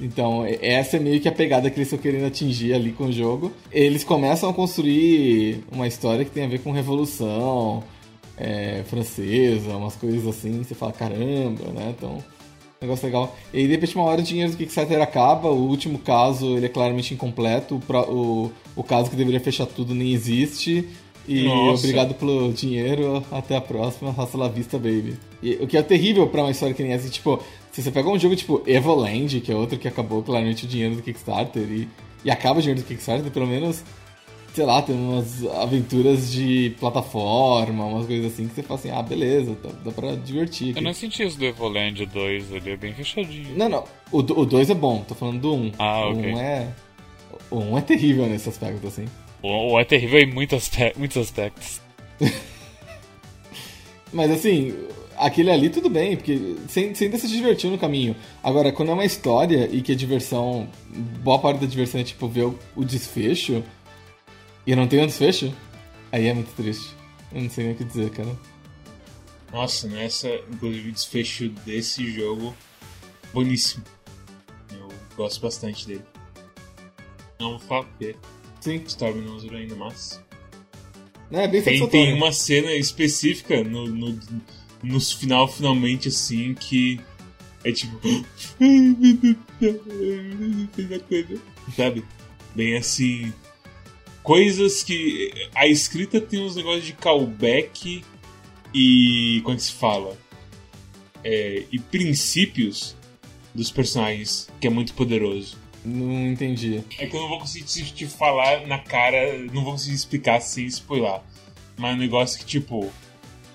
Então, 0.00 0.44
essa 0.60 0.96
é 0.96 1.00
meio 1.00 1.20
que 1.20 1.28
a 1.28 1.32
pegada 1.32 1.70
que 1.70 1.76
eles 1.76 1.88
estão 1.88 1.98
querendo 1.98 2.26
atingir 2.26 2.72
ali 2.74 2.92
com 2.92 3.04
o 3.04 3.12
jogo. 3.12 3.52
Eles 3.70 4.04
começam 4.04 4.48
a 4.48 4.54
construir 4.54 5.64
uma 5.70 5.86
história 5.86 6.24
que 6.24 6.30
tem 6.30 6.44
a 6.44 6.48
ver 6.48 6.60
com 6.60 6.72
revolução 6.72 7.82
é, 8.36 8.82
francesa, 8.86 9.76
umas 9.76 9.96
coisas 9.96 10.26
assim. 10.26 10.62
Você 10.62 10.74
fala, 10.74 10.92
caramba, 10.92 11.64
né? 11.74 11.94
Então, 11.96 12.22
negócio 12.80 13.06
legal. 13.06 13.36
E 13.52 13.58
aí, 13.58 13.66
de 13.66 13.72
repente, 13.72 13.94
uma 13.96 14.04
hora 14.04 14.20
o 14.20 14.24
dinheiro 14.24 14.50
do 14.52 14.56
Kickstarter 14.56 15.00
acaba. 15.00 15.48
O 15.48 15.68
último 15.68 15.98
caso, 15.98 16.56
ele 16.56 16.66
é 16.66 16.68
claramente 16.68 17.12
incompleto. 17.14 17.76
O, 17.76 17.80
pro- 17.80 18.10
o, 18.10 18.52
o 18.76 18.82
caso 18.82 19.10
que 19.10 19.16
deveria 19.16 19.40
fechar 19.40 19.66
tudo 19.66 19.94
nem 19.94 20.12
existe. 20.12 20.88
E 21.26 21.44
Nossa. 21.44 21.82
obrigado 21.82 22.14
pelo 22.14 22.52
dinheiro. 22.52 23.22
Até 23.30 23.56
a 23.56 23.60
próxima. 23.60 24.14
Hasta 24.16 24.38
la 24.38 24.48
vista, 24.48 24.78
baby. 24.78 25.16
E, 25.42 25.54
o 25.60 25.66
que 25.66 25.76
é 25.76 25.82
terrível 25.82 26.26
pra 26.28 26.42
uma 26.42 26.50
história 26.50 26.74
que 26.74 26.82
nem 26.82 26.92
essa. 26.92 27.08
Tipo, 27.08 27.42
se 27.72 27.82
você 27.82 27.90
pega 27.90 28.08
um 28.08 28.18
jogo 28.18 28.34
tipo 28.36 28.62
Evoland, 28.66 29.40
que 29.40 29.52
é 29.52 29.54
outro 29.54 29.78
que 29.78 29.86
acabou 29.88 30.22
claramente 30.22 30.64
o 30.64 30.68
dinheiro 30.68 30.94
do 30.96 31.02
Kickstarter. 31.02 31.62
E, 31.64 31.88
e 32.24 32.30
acaba 32.30 32.58
o 32.58 32.62
dinheiro 32.62 32.80
do 32.80 32.86
Kickstarter, 32.86 33.30
pelo 33.30 33.46
menos 33.46 33.82
sei 34.58 34.66
lá, 34.66 34.82
tem 34.82 34.96
umas 34.96 35.46
aventuras 35.46 36.32
de 36.32 36.74
plataforma, 36.80 37.84
umas 37.84 38.06
coisas 38.06 38.32
assim 38.32 38.48
que 38.48 38.56
você 38.56 38.62
fala 38.64 38.80
assim, 38.80 38.90
ah, 38.90 39.00
beleza, 39.00 39.56
dá, 39.62 39.70
dá 39.84 39.92
pra 39.92 40.16
divertir. 40.16 40.70
Eu 40.70 40.72
aqui. 40.72 40.80
não 40.80 40.92
senti 40.92 41.22
isso 41.22 41.38
do 41.38 41.44
Evoland 41.44 42.04
2, 42.04 42.50
ele 42.50 42.70
é 42.72 42.76
bem 42.76 42.92
fechadinho. 42.92 43.56
Não, 43.56 43.68
não. 43.68 43.84
O 44.10 44.20
2 44.20 44.70
é 44.70 44.74
bom, 44.74 45.04
tô 45.06 45.14
falando 45.14 45.40
do 45.40 45.54
1. 45.54 45.56
Um. 45.56 45.72
Ah, 45.78 46.08
o 46.08 46.10
ok. 46.10 46.32
1 46.32 46.34
um 46.34 46.40
é. 46.40 46.68
O 47.52 47.56
1 47.58 47.70
um 47.70 47.78
é 47.78 47.80
terrível 47.82 48.26
nesse 48.26 48.48
aspecto, 48.48 48.84
assim. 48.84 49.04
O, 49.40 49.74
o 49.74 49.78
é 49.78 49.84
terrível 49.84 50.18
em 50.18 50.26
muitos, 50.26 50.58
aspe- 50.58 50.94
muitos 50.96 51.18
aspectos. 51.18 51.80
Mas 54.12 54.32
assim, 54.32 54.74
aquele 55.16 55.52
ali 55.52 55.70
tudo 55.70 55.88
bem, 55.88 56.16
porque 56.16 56.56
você 56.66 56.92
ainda 57.00 57.16
se 57.16 57.28
divertiu 57.28 57.70
no 57.70 57.78
caminho. 57.78 58.16
Agora, 58.42 58.72
quando 58.72 58.90
é 58.90 58.94
uma 58.94 59.04
história 59.04 59.68
e 59.70 59.82
que 59.82 59.92
a 59.92 59.94
diversão. 59.94 60.68
Boa 61.22 61.38
parte 61.38 61.60
da 61.60 61.66
diversão 61.66 62.00
é 62.00 62.04
tipo 62.04 62.26
ver 62.26 62.46
o, 62.46 62.58
o 62.74 62.84
desfecho. 62.84 63.62
E 64.68 64.76
não 64.76 64.86
tem 64.86 65.00
um 65.00 65.06
desfecho, 65.06 65.50
aí 66.12 66.26
é 66.26 66.34
muito 66.34 66.54
triste. 66.54 66.94
Eu 67.32 67.40
não 67.40 67.48
sei 67.48 67.64
nem 67.64 67.72
o 67.72 67.76
que 67.78 67.84
dizer, 67.84 68.10
cara. 68.10 68.38
Nossa, 69.50 69.88
nessa, 69.88 70.28
inclusive, 70.28 70.90
o 70.90 70.92
desfecho 70.92 71.48
desse 71.64 72.12
jogo, 72.12 72.54
boníssimo. 73.32 73.82
Eu 74.70 74.88
gosto 75.16 75.40
bastante 75.40 75.86
dele. 75.86 76.02
Não 77.40 77.52
vou 77.52 77.58
falar 77.60 77.84
porque 77.84 78.14
Sim. 78.60 78.84
Storm 78.86 79.22
não 79.22 79.40
zerou 79.40 79.56
ainda, 79.56 79.74
mas. 79.74 80.22
É 81.32 81.48
bem 81.48 81.62
Tem, 81.62 81.88
tem 81.88 82.12
uma 82.12 82.30
cena 82.30 82.70
específica 82.72 83.64
no, 83.64 83.86
no, 83.86 84.20
no 84.82 85.00
final, 85.00 85.48
finalmente, 85.48 86.08
assim, 86.08 86.52
que 86.52 87.00
é 87.64 87.72
tipo. 87.72 87.98
Sabe? 91.74 92.04
Bem 92.54 92.76
assim. 92.76 93.32
Coisas 94.28 94.82
que. 94.82 95.32
A 95.54 95.66
escrita 95.66 96.20
tem 96.20 96.38
uns 96.38 96.54
negócios 96.54 96.84
de 96.84 96.92
callback 96.92 98.04
e. 98.74 99.40
Como 99.42 99.54
é 99.54 99.56
que 99.56 99.62
se 99.62 99.72
fala? 99.72 100.18
É, 101.24 101.64
e 101.72 101.78
princípios 101.78 102.94
dos 103.54 103.70
personagens, 103.70 104.46
que 104.60 104.66
é 104.66 104.70
muito 104.70 104.92
poderoso. 104.92 105.56
Não 105.82 106.30
entendi. 106.30 106.84
É 106.98 107.06
que 107.06 107.16
eu 107.16 107.22
não 107.22 107.28
vou 107.30 107.38
conseguir 107.38 107.64
te, 107.64 107.94
te 107.94 108.06
falar 108.06 108.66
na 108.66 108.78
cara, 108.78 109.38
não 109.50 109.64
vou 109.64 109.72
conseguir 109.72 109.96
explicar 109.96 110.40
sem 110.40 110.66
spoiler. 110.66 111.22
Mas 111.78 111.92
é 111.92 111.94
um 111.94 111.98
negócio 111.98 112.38
que, 112.38 112.44
tipo, 112.44 112.92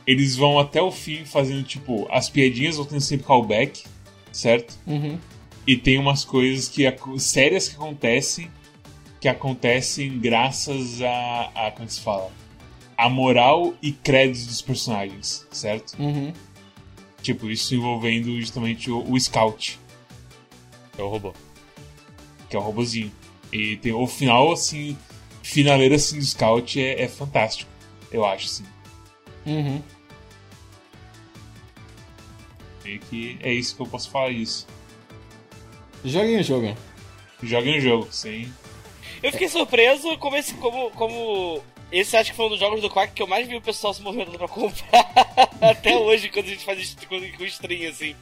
eles 0.07 0.35
vão 0.35 0.57
até 0.57 0.81
o 0.81 0.91
fim 0.91 1.23
fazendo, 1.23 1.61
tipo, 1.61 2.07
as 2.09 2.31
piadinhas 2.31 2.77
vão 2.77 2.85
tendo 2.85 3.01
sempre 3.01 3.27
callback, 3.27 3.83
certo? 4.31 4.73
Uhum. 4.87 5.19
E 5.67 5.77
tem 5.77 5.99
umas 5.99 6.25
coisas 6.25 6.67
que 6.67 6.83
sérias 7.19 7.69
que 7.69 7.75
acontecem 7.75 8.49
que 9.23 9.29
acontecem 9.29 10.19
graças 10.19 11.01
a, 11.01 11.51
a 11.55 11.71
como 11.71 11.89
se 11.89 12.01
fala? 12.01 12.29
A 12.97 13.07
moral 13.07 13.73
e 13.81 13.93
créditos 13.93 14.45
dos 14.47 14.61
personagens, 14.61 15.47
certo? 15.49 15.95
Uhum. 15.97 16.33
Tipo, 17.21 17.49
isso 17.49 17.73
envolvendo 17.73 18.37
justamente 18.41 18.91
o, 18.91 19.01
o 19.09 19.17
Scout. 19.17 19.79
Que 20.91 20.99
é 20.99 21.03
o 21.05 21.07
robô. 21.07 21.33
Que 22.49 22.57
é 22.57 22.59
o 22.59 22.61
robozinho. 22.61 23.09
E 23.49 23.77
tem 23.77 23.93
o 23.93 24.05
final, 24.05 24.51
assim, 24.51 24.97
finaleira 25.41 25.95
assim 25.95 26.19
do 26.19 26.25
Scout 26.25 26.77
é, 26.77 27.03
é 27.03 27.07
fantástico. 27.07 27.71
Eu 28.11 28.25
acho, 28.25 28.47
assim. 28.47 28.65
Uhum. 29.45 29.81
Meio 32.83 32.99
que 32.99 33.37
é 33.41 33.53
isso 33.53 33.73
que 33.73 33.83
eu 33.83 33.87
posso 33.87 34.09
falar 34.09 34.31
isso. 34.31 34.67
Joguem 36.03 36.41
o 36.41 36.43
jogo. 36.43 36.75
Joguem 37.41 37.77
o 37.77 37.81
jogo, 37.81 38.07
sim. 38.11 38.51
Eu 39.23 39.31
fiquei 39.31 39.47
surpreso 39.47 40.17
como 40.17 40.35
esse. 40.35 40.53
como. 40.55 40.91
como. 40.91 41.61
Esse 41.91 42.17
acho 42.17 42.31
que 42.31 42.35
foi 42.35 42.47
um 42.47 42.49
dos 42.49 42.59
jogos 42.59 42.81
do 42.81 42.89
Quack 42.89 43.13
que 43.13 43.21
eu 43.21 43.27
mais 43.27 43.47
vi 43.47 43.55
o 43.55 43.61
pessoal 43.61 43.93
se 43.93 44.01
movimentando 44.01 44.37
pra 44.37 44.47
comprar 44.47 45.13
até 45.61 45.95
hoje, 45.95 46.27
quando 46.29 46.47
a 46.47 46.49
gente 46.49 46.65
faz 46.65 46.97
com 47.07 47.45
stream, 47.45 47.89
assim. 47.89 48.15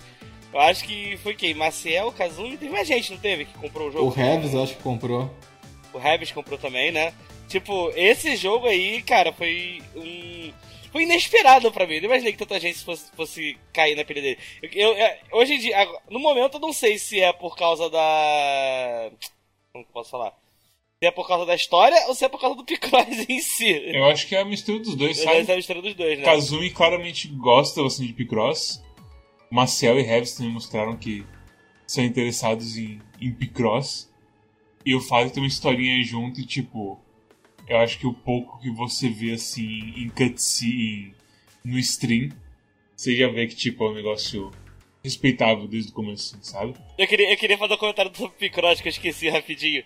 Eu 0.54 0.60
acho 0.60 0.84
que 0.84 1.18
foi 1.18 1.34
quem? 1.34 1.54
Maciel, 1.54 2.12
Kazumi, 2.12 2.58
teve 2.58 2.72
mais 2.72 2.88
gente, 2.88 3.12
não 3.12 3.18
teve? 3.18 3.46
Que 3.46 3.54
comprou 3.58 3.88
o 3.88 3.92
jogo. 3.92 4.06
O 4.06 4.10
Revis, 4.10 4.54
acho 4.54 4.76
que 4.76 4.84
comprou. 4.84 5.34
O 5.94 5.98
Revis 5.98 6.32
comprou 6.34 6.60
também, 6.60 6.92
né? 6.92 7.14
Tipo, 7.48 7.92
esse 7.96 8.36
jogo 8.36 8.68
aí, 8.68 9.02
cara, 9.02 9.32
foi 9.32 9.82
um 9.96 10.52
foi 10.92 11.04
inesperado 11.04 11.72
para 11.72 11.88
mim. 11.88 11.96
Eu 11.96 12.02
não 12.02 12.10
imaginei 12.10 12.34
que 12.34 12.38
tanta 12.38 12.60
gente 12.60 12.80
fosse, 12.84 13.10
fosse 13.16 13.58
cair 13.72 13.96
na 13.96 14.04
pilha 14.04 14.22
dele. 14.22 14.38
Eu, 14.62 14.70
eu, 14.74 14.94
é, 14.98 15.20
hoje 15.32 15.54
em 15.54 15.60
dia, 15.60 15.90
no 16.10 16.20
momento, 16.20 16.56
eu 16.56 16.60
não 16.60 16.74
sei 16.74 16.98
se 17.00 17.20
é 17.22 17.32
por 17.32 17.56
causa 17.56 17.90
da. 17.90 19.10
Como 19.72 19.86
que 19.86 19.90
eu 19.90 19.94
posso 19.94 20.12
falar? 20.12 20.34
Se 21.04 21.08
é 21.08 21.12
por 21.12 21.28
causa 21.28 21.48
da 21.48 21.56
história 21.56 21.98
ou 22.10 22.14
se 22.14 22.24
é 22.24 22.30
por 22.30 22.40
causa 22.40 22.56
do 22.56 22.64
Picross 22.64 23.28
em 23.28 23.40
si. 23.40 23.72
Eu 23.88 24.06
acho 24.06 24.28
que 24.28 24.36
é 24.36 24.42
a 24.42 24.46
mistura 24.46 24.78
dos 24.78 24.96
dois, 24.96 25.18
sabe? 25.18 25.50
É 25.50 25.54
a 25.54 25.56
mistura 25.56 25.82
dos 25.82 25.96
dois, 25.96 26.20
né? 26.20 26.24
Kazumi 26.24 26.70
claramente 26.70 27.28
gosta 27.28 27.84
assim, 27.84 28.06
de 28.06 28.14
Picross. 28.14 28.84
Marcel 29.50 29.98
e 30.00 30.04
Revis 30.04 30.36
também 30.36 30.52
mostraram 30.52 30.96
que 30.96 31.26
são 31.88 32.04
interessados 32.04 32.78
em, 32.78 33.02
em 33.20 33.32
Picross. 33.34 34.14
E 34.86 34.94
o 34.94 35.00
de 35.00 35.32
ter 35.32 35.40
uma 35.40 35.48
historinha 35.48 36.04
junto 36.04 36.40
e, 36.40 36.46
tipo, 36.46 37.00
eu 37.68 37.78
acho 37.78 37.98
que 37.98 38.06
o 38.06 38.14
pouco 38.14 38.60
que 38.60 38.70
você 38.70 39.10
vê 39.10 39.32
assim 39.32 39.96
em 39.98 40.08
cutscene 40.08 41.16
no 41.66 41.80
stream, 41.80 42.30
você 42.96 43.16
já 43.16 43.28
vê 43.28 43.48
que 43.48 43.56
tipo 43.56 43.84
é 43.86 43.90
um 43.90 43.96
negócio 43.96 44.52
respeitável 45.04 45.68
desde 45.68 45.90
o 45.90 45.96
começo, 45.96 46.38
sabe? 46.44 46.76
Eu 46.96 47.08
queria, 47.08 47.32
eu 47.32 47.38
queria 47.38 47.58
fazer 47.58 47.74
um 47.74 47.78
comentário 47.78 48.16
sobre 48.16 48.38
Picross 48.38 48.80
que 48.80 48.88
eu 48.88 48.92
esqueci 48.92 49.30
rapidinho. 49.30 49.84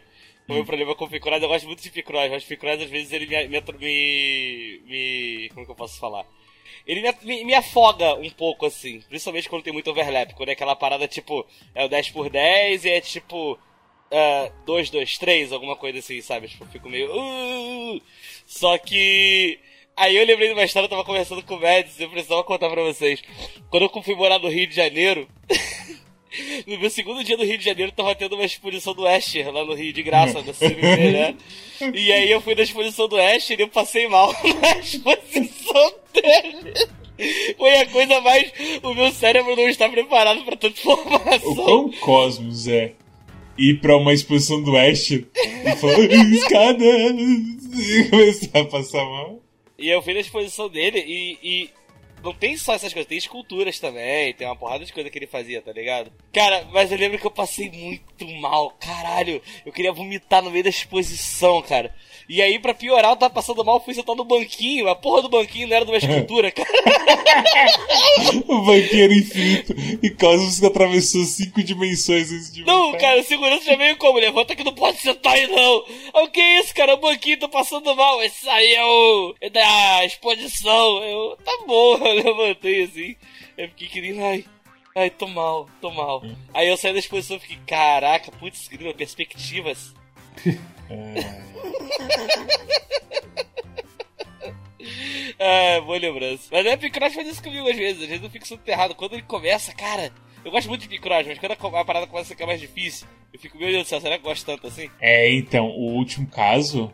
O 0.47 0.53
meu 0.53 0.65
problema 0.65 0.93
com 0.95 1.05
o 1.05 1.09
Picross, 1.09 1.41
eu 1.41 1.47
gosto 1.47 1.65
muito 1.65 1.81
de 1.81 1.89
Picross, 1.89 2.29
mas 2.29 2.43
Picross 2.43 2.81
às 2.81 2.89
vezes 2.89 3.11
ele 3.11 3.25
me, 3.25 3.47
me, 3.47 4.81
me, 4.85 5.49
Como 5.49 5.65
que 5.65 5.71
eu 5.71 5.75
posso 5.75 5.99
falar? 5.99 6.25
Ele 6.85 7.01
me, 7.01 7.13
me, 7.23 7.43
me, 7.45 7.53
afoga 7.53 8.13
um 8.15 8.29
pouco 8.29 8.65
assim, 8.65 9.01
principalmente 9.09 9.49
quando 9.49 9.63
tem 9.63 9.73
muito 9.73 9.89
overlap, 9.89 10.33
quando 10.33 10.49
é 10.49 10.51
aquela 10.51 10.75
parada 10.75 11.07
tipo, 11.07 11.45
é 11.73 11.83
o 11.83 11.89
10 11.89 12.11
por 12.11 12.29
10 12.29 12.85
e 12.85 12.89
é 12.89 13.01
tipo 13.01 13.57
2, 14.65 14.89
2, 14.89 15.17
3, 15.17 15.51
alguma 15.51 15.75
coisa 15.75 15.99
assim, 15.99 16.21
sabe? 16.21 16.47
Tipo, 16.47 16.63
eu 16.63 16.69
fico 16.69 16.89
meio. 16.89 17.09
Uh! 17.11 18.01
Só 18.45 18.77
que. 18.77 19.59
Aí 19.97 20.15
eu 20.15 20.25
lembrei 20.25 20.49
de 20.49 20.53
uma 20.53 20.63
história, 20.63 20.85
eu 20.85 20.89
tava 20.89 21.05
conversando 21.05 21.41
com 21.43 21.55
o 21.55 21.61
Mads, 21.61 21.99
eu 21.99 22.09
precisava 22.09 22.43
contar 22.43 22.69
pra 22.69 22.83
vocês. 22.83 23.23
Quando 23.69 23.83
eu 23.83 24.03
fui 24.03 24.15
morar 24.15 24.39
no 24.39 24.49
Rio 24.49 24.67
de 24.67 24.75
Janeiro. 24.75 25.27
no 26.67 26.79
meu 26.79 26.89
segundo 26.89 27.23
dia 27.23 27.37
no 27.37 27.43
Rio 27.43 27.57
de 27.57 27.65
Janeiro, 27.65 27.91
tava 27.91 28.15
tendo 28.15 28.35
uma 28.35 28.45
exposição 28.45 28.93
do 28.93 29.07
Asher 29.07 29.51
lá 29.51 29.63
no 29.63 29.73
Rio, 29.73 29.93
de 29.93 30.03
graça, 30.03 30.41
no 30.41 30.53
CMB, 30.53 31.11
né? 31.11 31.35
E 31.93 32.11
aí 32.11 32.31
eu 32.31 32.39
fui 32.39 32.55
na 32.55 32.61
exposição 32.61 33.05
do 33.05 33.19
Asher 33.19 33.59
e 33.59 33.63
eu 33.63 33.67
passei 33.67 34.07
mal 34.07 34.33
na 34.61 34.77
exposição 34.79 35.93
dele. 36.13 36.73
Foi 37.57 37.77
a 37.79 37.85
coisa 37.87 38.21
mais. 38.21 38.51
O 38.81 38.93
meu 38.93 39.11
cérebro 39.11 39.55
não 39.55 39.67
está 39.67 39.89
preparado 39.89 40.43
para 40.45 40.55
tanta 40.55 40.79
informação. 40.79 41.51
O 41.51 41.55
quão 41.55 41.91
Cosmos 41.91 42.67
é 42.67 42.93
ir 43.57 43.79
pra 43.79 43.97
uma 43.97 44.13
exposição 44.13 44.61
do 44.61 44.75
Ash 44.77 45.11
e 45.11 45.25
falar 45.79 45.99
escada 45.99 46.85
e 46.85 48.09
começar 48.09 48.59
a 48.59 48.65
passar 48.65 49.03
mal. 49.03 49.41
E 49.77 49.89
eu 49.89 50.01
fui 50.01 50.13
na 50.13 50.21
exposição 50.21 50.69
dele 50.69 51.03
e, 51.05 51.37
e 51.43 51.69
não 52.25 52.33
tem 52.33 52.57
só 52.57 52.73
essas 52.73 52.91
coisas, 52.91 53.07
tem 53.07 53.17
esculturas 53.17 53.79
também, 53.79 54.33
tem 54.33 54.47
uma 54.47 54.55
porrada 54.55 54.83
de 54.83 54.91
coisa 54.91 55.09
que 55.09 55.17
ele 55.17 55.27
fazia, 55.27 55.61
tá 55.61 55.71
ligado? 55.71 56.11
Cara, 56.33 56.67
mas 56.73 56.91
eu 56.91 56.97
lembro 56.97 57.19
que 57.19 57.25
eu 57.25 57.31
passei 57.31 57.69
muito 57.71 58.27
mal, 58.41 58.71
caralho. 58.79 59.41
Eu 59.65 59.71
queria 59.71 59.93
vomitar 59.93 60.41
no 60.41 60.51
meio 60.51 60.63
da 60.63 60.69
exposição, 60.69 61.61
cara. 61.61 61.93
E 62.27 62.41
aí, 62.41 62.57
pra 62.57 62.73
piorar, 62.73 63.11
eu 63.11 63.15
tava 63.15 63.33
passando 63.33 63.63
mal, 63.63 63.79
fui 63.79 63.93
sentar 63.93 64.15
no 64.15 64.25
banquinho. 64.25 64.87
A 64.87 64.95
porra 64.95 65.21
do 65.21 65.29
banquinho 65.29 65.67
não 65.67 65.75
era 65.75 65.85
de 65.85 65.91
uma 65.91 65.97
escultura, 65.97 66.51
cara. 66.51 66.67
o 68.47 68.61
banquinho 68.63 69.03
era 69.03 69.13
infinito. 69.13 69.75
E 70.01 70.09
Cosmos 70.09 70.63
atravessou 70.63 71.23
cinco 71.23 71.61
dimensões 71.63 72.31
antes 72.31 72.51
de 72.51 72.63
Não, 72.65 72.85
voltar. 72.85 72.97
cara, 72.99 73.21
o 73.21 73.23
segurança 73.23 73.65
já 73.65 73.75
veio 73.75 73.95
como? 73.97 74.17
Levanta 74.17 74.55
que 74.55 74.63
não 74.63 74.73
pode 74.73 74.97
sentar 74.99 75.33
aí, 75.33 75.45
não. 75.47 75.85
O 76.23 76.27
que 76.29 76.39
é 76.41 76.59
isso, 76.61 76.73
cara? 76.73 76.95
O 76.95 76.97
banquinho, 76.97 77.39
tô 77.39 77.47
passando 77.47 77.95
mal. 77.95 78.21
Esse 78.23 78.49
aí 78.49 78.73
é 78.73 78.83
o... 78.83 79.35
É 79.39 79.49
da 79.51 80.03
exposição. 80.05 81.03
Eu, 81.03 81.37
tá 81.45 81.51
bom, 81.67 81.97
levantei 82.23 82.83
assim. 82.83 83.15
Eu 83.57 83.69
fiquei 83.69 83.87
querendo, 83.87 84.23
ai... 84.23 84.45
Ai, 84.97 85.09
tô 85.09 85.27
mal, 85.27 85.69
tô 85.81 85.91
mal. 85.91 86.23
Hum. 86.23 86.35
Aí 86.53 86.69
eu 86.69 86.77
saí 86.77 86.93
da 86.93 86.99
exposição 86.99 87.35
e 87.35 87.41
fiquei, 87.41 87.57
caraca, 87.67 88.31
putz, 88.31 88.67
grila, 88.69 88.93
perspectivas. 88.93 89.93
É, 95.37 95.81
boa 95.81 95.97
lembrança. 95.97 96.47
Mas 96.51 96.65
é, 96.65 96.77
Picross 96.77 97.13
faz 97.13 97.27
isso 97.27 97.43
comigo 97.43 97.67
às 97.69 97.75
vezes. 97.75 98.03
Às 98.03 98.07
vezes 98.07 98.23
eu 98.23 98.29
fico 98.29 98.47
soterrado. 98.47 98.95
Quando 98.95 99.13
ele 99.13 99.23
começa, 99.23 99.73
cara. 99.73 100.11
Eu 100.43 100.51
gosto 100.51 100.67
muito 100.67 100.81
de 100.81 100.87
Picross, 100.87 101.25
mas 101.25 101.39
quando 101.39 101.53
a 101.53 101.85
parada 101.85 102.05
começa 102.05 102.31
a 102.31 102.35
ficar 102.35 102.45
mais 102.45 102.61
difícil, 102.61 103.07
eu 103.33 103.39
fico, 103.39 103.57
meu 103.57 103.67
Deus 103.67 103.83
do 103.83 103.89
céu, 103.89 103.99
será 103.99 104.15
que 104.15 104.23
eu 104.23 104.29
gosto 104.29 104.45
tanto 104.45 104.67
assim? 104.67 104.91
É, 105.01 105.33
então, 105.33 105.65
o 105.65 105.95
último 105.95 106.27
caso, 106.27 106.93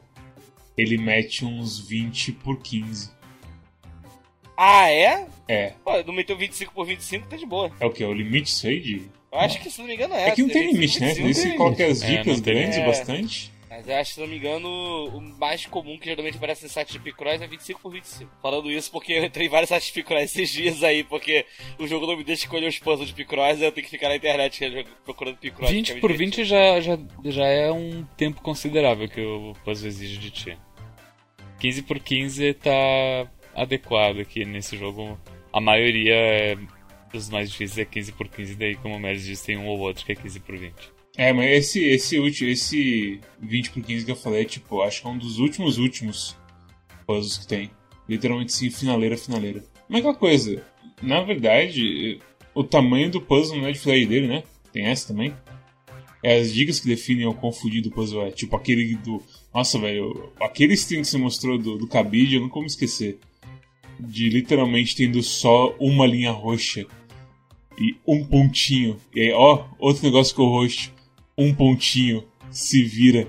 ele 0.77 0.97
mete 0.97 1.43
uns 1.43 1.77
20 1.77 2.31
por 2.31 2.61
15. 2.61 3.11
Ah, 4.63 4.91
é? 4.91 5.25
É. 5.47 5.73
Pô, 5.83 6.03
não 6.03 6.13
meteu 6.13 6.37
25 6.37 6.71
por 6.71 6.85
25, 6.85 7.27
tá 7.27 7.35
de 7.35 7.47
boa. 7.47 7.71
É 7.79 7.85
o 7.87 7.89
que? 7.89 8.03
É 8.03 8.07
o 8.07 8.13
limite 8.13 8.51
isso 8.51 8.67
aí 8.67 8.79
de. 8.79 9.09
Eu 9.31 9.39
acho 9.39 9.59
que, 9.59 9.71
se 9.71 9.79
não 9.79 9.87
me 9.87 9.95
engano, 9.95 10.13
é. 10.13 10.27
É 10.27 10.31
que 10.31 10.43
não 10.43 10.49
tem 10.49 10.71
limite, 10.71 10.99
né? 10.99 11.15
Você 11.15 11.53
coloca 11.53 11.83
as 11.83 12.01
dicas 12.01 12.37
é, 12.37 12.41
grandes 12.41 12.77
é. 12.77 12.85
bastante. 12.85 13.51
Mas 13.67 13.87
eu 13.87 13.95
acho, 13.95 14.13
se 14.13 14.19
não 14.19 14.27
me 14.27 14.37
engano, 14.37 14.67
o 15.07 15.19
mais 15.39 15.65
comum 15.65 15.97
que 15.97 16.05
geralmente 16.05 16.37
aparece 16.37 16.65
em 16.65 16.69
site 16.69 16.91
de 16.91 16.99
Picross 16.99 17.41
é 17.41 17.47
25 17.47 17.79
por 17.81 17.91
25. 17.91 18.29
Falando 18.39 18.69
isso 18.69 18.91
porque 18.91 19.13
eu 19.13 19.23
entrei 19.23 19.47
em 19.47 19.49
vários 19.49 19.69
sites 19.69 19.87
de 19.87 19.93
Picross 19.93 20.23
esses 20.23 20.49
dias 20.51 20.83
aí, 20.83 21.03
porque 21.05 21.43
o 21.79 21.87
jogo 21.87 22.05
não 22.05 22.15
me 22.15 22.23
deixa 22.23 22.43
escolher 22.43 22.67
os 22.67 22.77
puzzles 22.77 23.07
de 23.07 23.15
Picross 23.15 23.59
eu 23.61 23.71
tenho 23.71 23.85
que 23.85 23.89
ficar 23.91 24.09
na 24.09 24.17
internet 24.17 24.85
procurando 25.03 25.37
Picross. 25.37 25.71
20 25.71 25.95
por 25.95 26.13
20 26.13 26.43
já, 26.43 26.79
já, 26.81 26.99
já 27.25 27.45
é 27.47 27.71
um 27.71 28.05
tempo 28.15 28.41
considerável 28.43 29.09
que 29.09 29.21
o 29.21 29.53
puzzle 29.65 29.87
exige 29.87 30.19
de 30.19 30.29
ti. 30.29 30.57
15 31.59 31.81
por 31.81 31.99
15 31.99 32.53
tá 32.55 32.71
adequado 33.55 34.19
aqui 34.19 34.45
nesse 34.45 34.77
jogo. 34.77 35.19
A 35.53 35.59
maioria 35.59 36.15
é, 36.15 36.57
dos 37.11 37.29
mais 37.29 37.49
difíceis 37.49 37.77
é 37.77 37.85
15 37.85 38.11
por 38.13 38.27
15, 38.27 38.55
daí 38.55 38.75
como 38.75 38.95
o 38.95 38.99
Messi 38.99 39.25
disse, 39.25 39.45
tem 39.45 39.57
um 39.57 39.67
ou 39.67 39.79
outro 39.79 40.05
que 40.05 40.11
é 40.11 40.15
15 40.15 40.39
por 40.39 40.57
20. 40.57 40.73
É, 41.17 41.33
mas 41.33 41.51
esse, 41.51 41.83
esse, 41.83 42.19
último, 42.19 42.49
esse 42.49 43.19
20 43.39 43.71
por 43.71 43.83
15 43.83 44.05
que 44.05 44.11
eu 44.11 44.15
falei, 44.15 44.45
tipo, 44.45 44.81
acho 44.81 45.01
que 45.01 45.07
é 45.07 45.09
um 45.11 45.17
dos 45.17 45.39
últimos 45.39 45.77
últimos 45.77 46.37
puzzles 47.05 47.37
que 47.37 47.47
tem. 47.47 47.71
Literalmente 48.07 48.53
sim, 48.53 48.69
finaleira, 48.69 49.17
finaleira. 49.17 49.63
Mas 49.89 49.99
aquela 49.99 50.15
coisa, 50.15 50.63
na 51.01 51.21
verdade, 51.21 52.19
o 52.53 52.63
tamanho 52.63 53.09
do 53.09 53.21
puzzle 53.21 53.57
não 53.57 53.67
é 53.67 53.71
diferente 53.71 54.07
dele, 54.07 54.27
né? 54.27 54.43
Tem 54.71 54.85
essa 54.85 55.07
também. 55.07 55.33
É 56.23 56.37
as 56.37 56.53
dicas 56.53 56.79
que 56.79 56.87
definem 56.87 57.25
o 57.25 57.33
quão 57.33 57.51
fudido 57.51 57.89
o 57.89 57.91
puzzle 57.91 58.25
é. 58.25 58.31
Tipo 58.31 58.55
aquele 58.55 58.95
do. 58.95 59.21
Nossa, 59.53 59.79
velho, 59.79 60.31
aquele 60.39 60.73
stream 60.75 61.01
que 61.01 61.07
você 61.07 61.17
mostrou 61.17 61.57
do, 61.57 61.77
do 61.77 61.87
cabide, 61.87 62.35
eu 62.35 62.41
não 62.41 62.49
como 62.49 62.67
esquecer. 62.67 63.19
De 64.01 64.29
literalmente 64.29 64.95
tendo 64.95 65.21
só 65.21 65.75
uma 65.79 66.05
linha 66.05 66.31
roxa 66.31 66.85
e 67.79 67.95
um 68.05 68.23
pontinho. 68.25 68.97
E 69.15 69.21
aí, 69.21 69.31
ó, 69.31 69.65
outro 69.79 70.03
negócio 70.03 70.35
com 70.35 70.43
o 70.43 70.49
roxo 70.49 70.91
um 71.37 71.53
pontinho, 71.53 72.23
se 72.49 72.83
vira. 72.83 73.27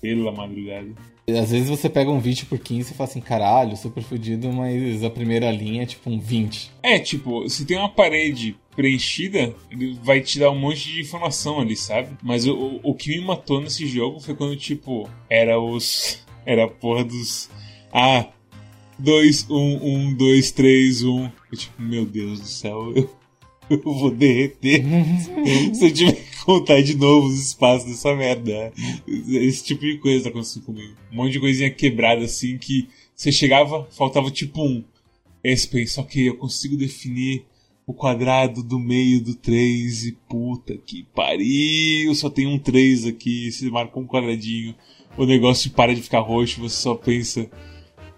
Pela 0.00 0.32
madrugada. 0.32 0.88
Às 1.28 1.52
vezes 1.52 1.68
você 1.68 1.88
pega 1.88 2.10
um 2.10 2.18
20 2.18 2.46
por 2.46 2.58
15 2.58 2.90
e 2.90 2.94
fala 2.94 3.08
assim, 3.08 3.20
caralho, 3.20 3.76
super 3.76 4.02
fodido, 4.02 4.52
mas 4.52 5.04
a 5.04 5.10
primeira 5.10 5.50
linha 5.52 5.84
é 5.84 5.86
tipo 5.86 6.10
um 6.10 6.18
20. 6.18 6.72
É, 6.82 6.98
tipo, 6.98 7.48
se 7.48 7.64
tem 7.64 7.78
uma 7.78 7.88
parede 7.88 8.56
preenchida, 8.74 9.54
ele 9.70 9.96
vai 10.02 10.20
te 10.20 10.40
dar 10.40 10.50
um 10.50 10.58
monte 10.58 10.88
de 10.88 11.00
informação 11.00 11.60
ali, 11.60 11.76
sabe? 11.76 12.16
Mas 12.22 12.46
o, 12.46 12.80
o 12.82 12.94
que 12.94 13.10
me 13.10 13.24
matou 13.24 13.60
nesse 13.60 13.86
jogo 13.86 14.18
foi 14.18 14.34
quando, 14.34 14.56
tipo, 14.56 15.08
era 15.30 15.58
os. 15.60 16.20
Era 16.44 16.64
a 16.64 16.68
porra 16.68 17.04
dos. 17.04 17.48
Ah, 17.92 18.26
2, 18.98 19.46
1, 19.50 20.08
1, 20.08 20.14
2, 20.14 20.50
3, 20.50 21.02
1. 21.02 21.24
Eu, 21.50 21.58
tipo, 21.58 21.82
meu 21.82 22.06
Deus 22.06 22.40
do 22.40 22.46
céu, 22.46 22.92
eu 22.94 23.22
Eu 23.70 23.80
vou 23.94 24.10
derreter 24.10 24.84
se 25.74 25.86
eu 25.86 25.92
tiver 25.92 26.12
que 26.12 26.44
contar 26.44 26.82
de 26.82 26.96
novo 26.96 27.26
os 27.28 27.40
espaços 27.40 27.88
dessa 27.88 28.14
merda. 28.14 28.72
Esse 29.06 29.64
tipo 29.64 29.82
de 29.82 29.98
coisa 29.98 30.24
tá 30.24 30.30
acontecendo 30.30 30.64
comigo. 30.64 30.94
Um 31.12 31.16
monte 31.16 31.32
de 31.32 31.40
coisinha 31.40 31.70
quebrada 31.70 32.24
assim 32.24 32.58
que 32.58 32.88
você 33.14 33.30
chegava, 33.30 33.86
faltava 33.90 34.30
tipo 34.30 34.62
um. 34.62 34.84
Esse 35.42 35.68
pensa, 35.68 36.00
ok, 36.00 36.28
eu 36.28 36.36
consigo 36.36 36.76
definir 36.76 37.44
o 37.86 37.92
quadrado 37.92 38.62
do 38.62 38.78
meio 38.78 39.20
do 39.20 39.34
3 39.34 40.06
e 40.06 40.12
puta 40.28 40.76
que 40.76 41.04
pariu, 41.14 42.14
só 42.14 42.30
tem 42.30 42.46
um 42.46 42.58
3 42.58 43.06
aqui, 43.06 43.50
você 43.50 43.68
marca 43.68 43.98
um 43.98 44.06
quadradinho, 44.06 44.74
o 45.16 45.26
negócio 45.26 45.70
para 45.72 45.94
de 45.94 46.00
ficar 46.00 46.20
roxo, 46.20 46.60
você 46.60 46.76
só 46.76 46.94
pensa. 46.94 47.50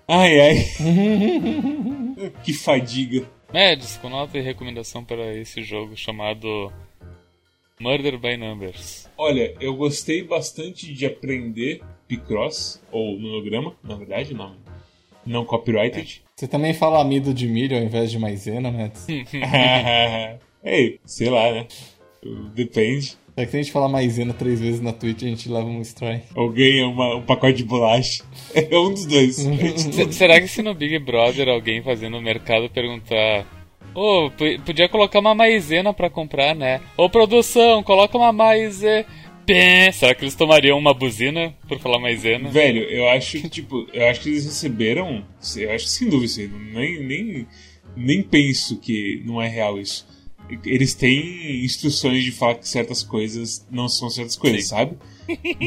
Ai 0.07 0.41
ai. 0.41 0.57
que 2.45 2.53
fadiga. 2.53 3.27
Médios, 3.53 3.97
com 3.97 4.09
nota 4.09 4.37
e 4.37 4.41
recomendação 4.41 5.05
para 5.05 5.35
esse 5.35 5.63
jogo 5.63 5.97
chamado 5.97 6.73
Murder 7.81 8.19
by 8.19 8.37
Numbers. 8.37 9.09
Olha, 9.17 9.55
eu 9.61 9.75
gostei 9.75 10.23
bastante 10.23 10.93
de 10.93 11.07
aprender 11.07 11.81
Picross, 12.07 12.83
ou 12.91 13.19
monograma, 13.19 13.75
na 13.83 13.97
verdade, 13.97 14.35
não, 14.35 14.57
não 15.25 15.45
copyrighted. 15.45 16.23
Você 16.37 16.49
também 16.49 16.75
fala 16.75 17.01
amido 17.01 17.33
de 17.33 17.47
milho 17.47 17.77
ao 17.77 17.83
invés 17.83 18.11
de 18.11 18.19
maisena, 18.19 18.71
Mads? 18.71 19.07
Ei, 20.63 21.01
sei 21.05 21.31
lá, 21.31 21.53
né? 21.53 21.67
Depende. 22.55 23.17
É 23.37 23.45
que 23.45 23.51
se 23.51 23.57
a 23.57 23.63
gente 23.63 23.73
falar 23.73 23.89
maisena 23.89 24.33
três 24.33 24.61
vezes 24.61 24.81
na 24.81 24.93
Twitch, 24.93 25.23
a 25.23 25.27
gente 25.27 25.49
leva 25.49 25.67
um 25.67 25.81
strike. 25.81 26.27
Ou 26.37 26.51
ganha 26.51 26.87
uma, 26.87 27.17
um 27.17 27.23
pacote 27.23 27.55
de 27.59 27.65
bolacha. 27.65 28.23
É 28.55 28.79
um 28.79 28.93
dos 28.93 29.05
dois. 29.07 29.37
Será 30.15 30.41
que 30.41 30.47
se 30.47 30.63
no 30.63 30.73
Big 30.75 30.97
Brother 31.01 31.49
alguém 31.49 31.83
fazendo 31.83 32.17
o 32.17 32.23
mercado 32.23 32.71
perguntar. 32.71 33.45
Ô, 33.93 34.31
p- 34.31 34.59
podia 34.65 34.89
colocar 34.89 35.19
uma 35.21 35.35
maisena 35.35 35.93
pra 35.93 36.09
comprar, 36.11 36.55
né? 36.55 36.81
Ô, 36.97 37.09
produção, 37.11 37.83
coloca 37.83 38.17
uma 38.17 38.33
maisena. 38.33 39.05
Pé. 39.47 39.91
Será 39.93 40.15
que 40.15 40.25
eles 40.25 40.35
tomariam 40.35 40.79
uma 40.79 40.95
buzina 40.95 41.53
por 41.69 41.79
falar 41.79 41.99
maisena? 41.99 42.49
Velho, 42.49 42.83
eu 42.85 43.09
acho 43.11 43.41
que, 43.41 43.49
tipo, 43.49 43.87
eu 43.93 44.07
acho 44.09 44.21
que 44.21 44.29
eles 44.31 44.45
receberam. 44.47 45.25
Eu 45.57 45.73
acho 45.73 45.85
que 45.85 45.91
sem 45.91 46.09
dúvida. 46.09 46.51
Nem, 46.73 47.03
nem, 47.05 47.47
nem 47.97 48.23
penso 48.23 48.79
que 48.79 49.21
não 49.27 49.43
é 49.43 49.49
real 49.49 49.79
isso. 49.79 50.07
Eles 50.65 50.95
têm 50.95 51.65
instruções 51.65 52.25
de 52.25 52.33
falar 52.33 52.57
que 52.57 52.69
certas 52.69 53.03
coisas 53.03 53.67
não 53.71 53.89
são 53.89 54.11
certas 54.11 54.37
coisas, 54.37 54.63
Sim. 54.63 54.69
sabe? 54.69 54.97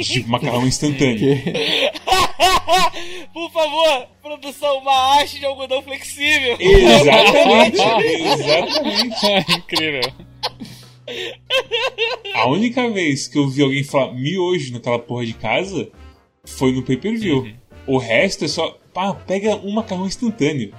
Tipo 0.04 0.30
macarrão 0.30 0.66
instantâneo. 0.68 1.38
Por 3.34 3.52
favor, 3.52 4.08
produção, 4.22 4.80
uma 4.80 5.16
haste 5.22 5.40
de 5.40 5.46
algodão 5.46 5.82
flexível. 5.82 6.58
Exatamente, 6.60 7.78
exatamente. 8.42 9.58
Incrível. 9.58 10.02
A 12.36 12.48
única 12.50 12.90
vez 12.90 13.28
que 13.28 13.38
eu 13.38 13.48
vi 13.48 13.64
alguém 13.64 13.84
falar 13.84 14.14
miojo 14.14 14.74
naquela 14.74 15.00
porra 15.00 15.26
de 15.26 15.34
casa 15.34 15.90
foi 16.46 16.72
no 16.72 16.84
pay-per-view. 16.84 17.40
Uhum. 17.40 17.54
O 17.88 17.98
resto 17.98 18.46
é 18.46 18.48
só, 18.48 18.78
pá, 18.94 19.14
pega 19.14 19.56
um 19.56 19.72
macarrão 19.72 20.06
instantâneo. 20.06 20.74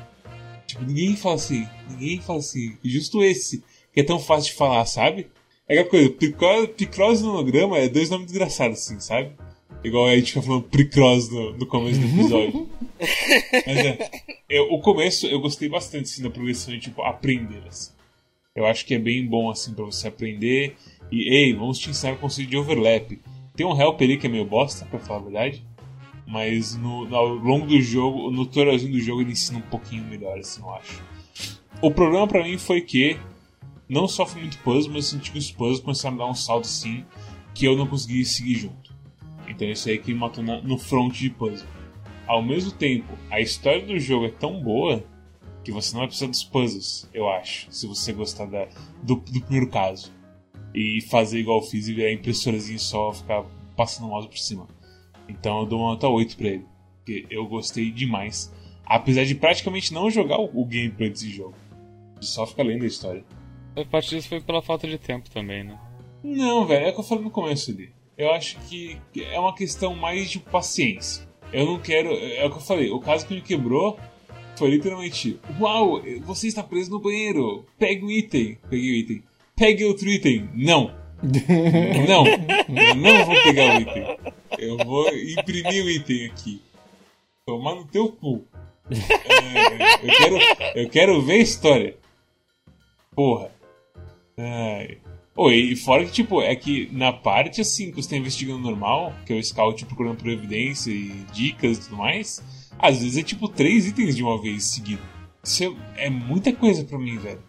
Tipo, 0.67 0.85
ninguém 0.85 1.17
fala 1.17 1.37
assim, 1.37 1.67
ninguém 1.91 2.21
fala 2.21 2.41
assim. 2.41 2.77
Justo 2.85 3.25
esse, 3.25 3.65
que 3.99 4.03
é 4.03 4.05
tão 4.05 4.21
fácil 4.21 4.53
de 4.53 4.57
falar, 4.57 4.87
sabe? 4.87 5.27
É 5.69 5.75
aquela 5.81 5.89
coisa, 5.91 6.69
Picross, 6.69 7.21
no 7.21 7.33
monograma 7.33 7.77
é 7.79 7.89
dois 7.89 8.09
nomes 8.09 8.27
desgraçados, 8.29 8.79
assim, 8.79 9.01
sabe? 9.01 9.33
Igual 9.83 10.07
a 10.07 10.15
gente 10.17 10.33
fica 10.33 10.43
falando 10.43 10.63
Picross 10.63 11.29
no, 11.31 11.53
no 11.59 11.67
começo 11.67 11.99
do 12.01 12.07
episódio. 12.07 12.69
Mas 13.67 13.79
é, 13.79 14.11
eu- 14.49 14.73
o 14.73 14.81
começo 14.81 15.27
eu 15.27 15.41
gostei 15.41 15.69
bastante, 15.69 16.05
assim, 16.05 16.23
da 16.23 16.31
progressão 16.31 16.73
de, 16.75 16.81
tipo, 16.81 17.03
aprender, 17.03 17.63
assim. 17.69 17.91
Eu 18.55 18.67
acho 18.67 18.87
que 18.87 18.95
é 18.95 18.99
bem 19.01 19.27
bom, 19.27 19.51
assim, 19.51 19.75
pra 19.75 19.85
você 19.85 20.09
aprender. 20.09 20.77
E, 21.11 21.29
ei, 21.35 21.53
vamos 21.53 21.79
te 21.79 21.91
ensinar 21.91 22.13
o 22.15 22.19
conceito 22.19 22.51
de 22.51 22.57
overlap. 22.57 23.19
Tem 23.57 23.67
um 23.67 23.79
help 23.81 24.01
ali 24.01 24.17
que 24.17 24.27
é 24.27 24.31
meio 24.31 24.45
bosta, 24.45 24.85
pra 24.87 24.99
falar 25.01 25.21
a 25.21 25.23
verdade. 25.25 25.63
Mas 26.27 26.75
no, 26.77 27.05
no- 27.05 27.17
ao 27.17 27.27
longo 27.29 27.67
do 27.67 27.81
jogo, 27.81 28.31
no 28.31 28.47
tutorialzinho 28.47 28.93
do 28.93 29.01
jogo, 29.01 29.23
ele 29.23 29.33
ensina 29.33 29.59
um 29.59 29.63
pouquinho 29.63 30.05
melhor, 30.05 30.39
assim, 30.39 30.61
eu 30.61 30.71
acho. 30.75 31.03
O 31.83 31.91
problema 31.91 32.27
pra 32.29 32.43
mim 32.45 32.59
foi 32.59 32.81
que 32.81 33.17
não 33.89 34.09
foi 34.09 34.41
muito 34.43 34.59
puzzle, 34.59 34.93
mas 34.93 35.05
eu 35.13 35.19
senti 35.19 35.33
que 35.33 35.39
os 35.39 35.51
puzzles 35.51 35.81
começaram 35.81 36.17
a 36.17 36.19
dar 36.19 36.27
um 36.31 36.35
salto 36.35 36.65
assim 36.67 37.05
que 37.55 37.65
eu 37.67 37.77
não 37.77 37.87
consegui 37.87 38.25
seguir 38.25 38.55
junto. 38.57 38.95
Então 39.49 39.67
isso 39.69 39.89
aí 39.89 39.99
que 39.99 40.13
me 40.13 40.19
matou 40.19 40.45
na- 40.45 40.61
no 40.61 40.79
front 40.79 41.13
de 41.15 41.31
puzzle. 41.31 41.67
Ao 42.27 42.43
mesmo 42.43 42.71
tempo, 42.73 43.07
a 43.31 43.41
história 43.41 43.85
do 43.85 43.99
jogo 43.99 44.27
é 44.27 44.31
tão 44.31 44.61
boa 44.63 45.03
que 45.65 45.73
você 45.73 45.93
não 45.93 46.01
vai 46.01 46.09
precisar 46.09 46.29
dos 46.31 46.45
puzzles, 46.45 47.09
eu 47.13 47.29
acho, 47.29 47.67
se 47.71 47.87
você 47.87 48.13
gostar 48.13 48.45
da, 48.47 48.69
do, 49.03 49.17
do 49.17 49.41
primeiro 49.41 49.69
caso. 49.71 50.13
E 50.75 51.01
fazer 51.01 51.41
igual 51.41 51.61
eu 51.61 51.67
fiz 51.67 51.89
e 51.89 51.95
virar 51.95 52.13
impressorazinho 52.13 52.79
só, 52.79 53.13
ficar 53.13 53.45
passando 53.75 54.07
o 54.07 54.11
mouse 54.11 54.29
por 54.29 54.39
cima. 54.39 54.69
Então 55.27 55.61
eu 55.61 55.67
dou 55.67 55.81
uma 55.81 55.91
nota 55.93 56.07
8 56.09 56.37
pra 56.37 56.49
ele. 56.49 56.65
Porque 56.99 57.27
eu 57.31 57.47
gostei 57.47 57.91
demais. 57.91 58.53
Apesar 58.85 59.25
de 59.25 59.35
praticamente 59.35 59.93
não 59.95 60.11
jogar 60.11 60.39
o, 60.39 60.45
o 60.61 60.65
gameplay 60.67 61.09
desse 61.09 61.31
jogo. 61.31 61.55
Só 62.21 62.47
ficar 62.47 62.65
lendo 62.65 62.85
a 62.85 62.87
história. 62.87 63.25
A 63.81 63.85
parte 63.85 64.11
disso 64.11 64.29
foi 64.29 64.41
pela 64.41 64.61
falta 64.61 64.89
de 64.89 64.99
tempo 64.99 65.31
também, 65.31 65.63
né? 65.63 65.79
Não, 66.23 66.67
velho, 66.67 66.87
é 66.87 66.91
o 66.91 66.93
que 66.95 67.01
eu 67.01 67.05
falei 67.05 67.23
no 67.23 67.31
começo 67.31 67.71
ali. 67.71 67.93
Eu 68.17 68.33
acho 68.33 68.59
que 68.69 68.99
que 69.13 69.23
é 69.23 69.39
uma 69.39 69.55
questão 69.55 69.95
mais 69.95 70.29
de 70.29 70.41
paciência. 70.41 71.29
Eu 71.53 71.65
não 71.67 71.79
quero. 71.79 72.13
É 72.13 72.45
o 72.45 72.51
que 72.51 72.57
eu 72.57 72.63
falei, 72.63 72.91
o 72.91 72.99
caso 72.99 73.27
que 73.27 73.35
me 73.35 73.41
quebrou 73.41 73.99
foi 74.57 74.71
literalmente: 74.71 75.39
Uau, 75.61 76.03
você 76.23 76.49
está 76.49 76.63
preso 76.63 76.91
no 76.91 76.99
banheiro, 77.01 77.65
pegue 77.79 78.05
o 78.05 78.11
item. 78.11 78.59
Peguei 78.69 78.91
o 78.91 78.97
item. 78.97 79.23
Pegue 79.55 79.85
outro 79.85 80.09
item. 80.09 80.51
Não. 80.55 80.97
Não, 82.07 82.23
não 82.95 83.25
vou 83.25 83.43
pegar 83.43 83.77
o 83.77 83.81
item. 83.81 84.19
Eu 84.57 84.77
vou 84.79 85.09
imprimir 85.09 85.85
o 85.85 85.91
item 85.91 86.27
aqui. 86.27 86.63
Tomar 87.45 87.75
no 87.75 87.85
teu 87.87 88.13
cu. 88.13 88.45
É, 88.89 90.07
eu, 90.07 90.17
quero, 90.17 90.39
eu 90.77 90.89
quero 90.91 91.23
ver 91.23 91.35
a 91.35 91.39
história. 91.39 91.97
Porra. 93.17 93.51
Ai. 94.39 94.99
Oh, 95.37 95.51
e 95.51 95.77
fora 95.77 96.05
que, 96.05 96.11
tipo, 96.11 96.43
é 96.43 96.55
que 96.57 96.89
na 96.93 97.13
parte 97.13 97.61
assim 97.61 97.91
que 97.91 97.97
você 97.97 98.11
tá 98.11 98.17
investigando 98.17 98.59
normal, 98.59 99.13
que 99.25 99.33
é 99.33 99.37
o 99.37 99.43
scout 99.43 99.85
procurando 99.87 100.17
por 100.17 100.29
evidência 100.29 100.91
e 100.91 101.13
dicas 101.33 101.77
e 101.77 101.81
tudo 101.83 101.97
mais, 101.97 102.43
às 102.79 103.01
vezes 103.01 103.17
é 103.19 103.23
tipo 103.23 103.49
três 103.49 103.87
itens 103.87 104.17
de 104.17 104.23
uma 104.23 104.41
vez 104.41 104.65
seguido. 104.65 105.03
Isso 105.43 105.77
é, 105.97 106.07
é 106.07 106.11
muita 106.11 106.53
coisa 106.53 106.85
pra 106.85 106.99
mim, 106.99 107.19
velho. 107.19 107.41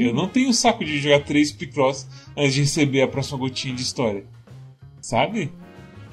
Eu 0.00 0.14
não 0.14 0.28
tenho 0.28 0.52
saco 0.52 0.84
de 0.84 0.98
jogar 0.98 1.24
três 1.24 1.50
Picross 1.50 2.06
antes 2.36 2.54
de 2.54 2.60
receber 2.60 3.02
a 3.02 3.08
próxima 3.08 3.38
gotinha 3.38 3.74
de 3.74 3.82
história. 3.82 4.24
Sabe? 5.00 5.52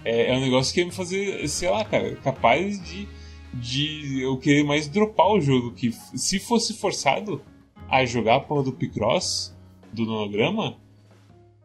É, 0.04 0.32
é 0.32 0.38
um 0.38 0.42
negócio 0.42 0.74
que 0.74 0.80
ia 0.80 0.86
me 0.86 0.92
fazer, 0.92 1.48
sei 1.48 1.70
lá, 1.70 1.86
cara, 1.86 2.16
capaz 2.18 2.84
de, 2.84 3.08
de 3.54 4.22
eu 4.22 4.38
querer 4.38 4.64
mais 4.64 4.88
dropar 4.88 5.28
o 5.28 5.40
jogo. 5.40 5.72
Que 5.72 5.92
se 6.16 6.40
fosse 6.40 6.74
forçado 6.74 7.42
a 7.88 8.04
jogar 8.04 8.36
a 8.36 8.40
porra 8.40 8.64
do 8.64 8.74
Picross, 8.74 9.53
do 9.94 10.06
nonograma, 10.06 10.78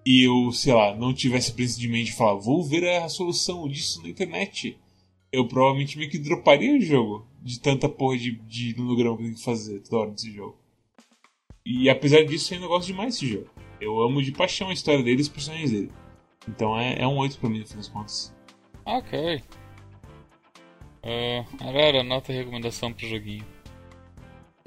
e 0.05 0.23
eu, 0.23 0.53
sei 0.53 0.73
lá, 0.73 0.95
não 0.95 1.13
tivesse 1.13 1.53
presença 1.53 1.81
de 1.81 1.89
mente 1.89 2.07
de 2.07 2.17
falar, 2.17 2.35
vou 2.35 2.63
ver 2.63 2.89
a 2.89 3.09
solução 3.09 3.69
disso 3.69 4.03
na 4.03 4.09
internet, 4.09 4.79
eu 5.31 5.47
provavelmente 5.47 5.99
meio 5.99 6.11
que 6.11 6.19
droparia 6.19 6.77
o 6.77 6.81
jogo 6.81 7.27
de 7.43 7.61
tanta 7.61 7.89
porra 7.89 8.17
de, 8.17 8.33
de 8.33 8.77
nonograma 8.77 9.17
que 9.17 9.23
eu 9.23 9.27
tenho 9.27 9.39
que 9.39 9.45
fazer 9.45 9.81
toda 9.81 10.03
hora 10.03 10.11
desse 10.11 10.33
jogo. 10.33 10.57
E 11.65 11.91
apesar 11.91 12.25
disso, 12.25 12.53
eu 12.53 12.57
ainda 12.57 12.69
gosto 12.69 12.87
demais 12.87 13.15
desse 13.15 13.27
jogo. 13.27 13.51
Eu 13.81 14.01
amo 14.01 14.23
de 14.23 14.33
paixão 14.33 14.71
a 14.71 14.73
história 14.73 15.03
dele 15.03 15.19
e 15.19 15.23
os 15.23 15.29
personagens 15.29 15.71
dele. 15.71 15.93
Então 16.49 16.79
é, 16.79 17.03
é 17.03 17.07
um 17.07 17.19
8 17.19 17.39
pra 17.39 17.51
mim, 17.51 17.61
no 17.61 17.67
fim 17.67 17.77
das 17.77 17.89
contas. 17.89 18.35
Ok. 18.87 19.43
Uh, 21.05 21.45
Arara, 21.61 22.03
nota 22.03 22.33
e 22.33 22.37
recomendação 22.37 22.93
pro 22.93 23.07
joguinho. 23.07 23.45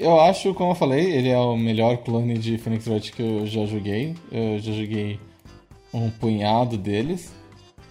Eu 0.01 0.19
acho, 0.19 0.53
como 0.55 0.71
eu 0.71 0.75
falei, 0.75 1.11
ele 1.11 1.29
é 1.29 1.37
o 1.37 1.55
melhor 1.55 1.97
clone 1.97 2.37
de 2.37 2.57
Phoenix 2.57 2.87
Wright 2.87 3.11
que 3.11 3.21
eu 3.21 3.45
já 3.45 3.65
joguei. 3.65 4.15
Eu 4.31 4.57
já 4.59 4.71
joguei 4.71 5.19
um 5.93 6.09
punhado 6.09 6.75
deles. 6.77 7.31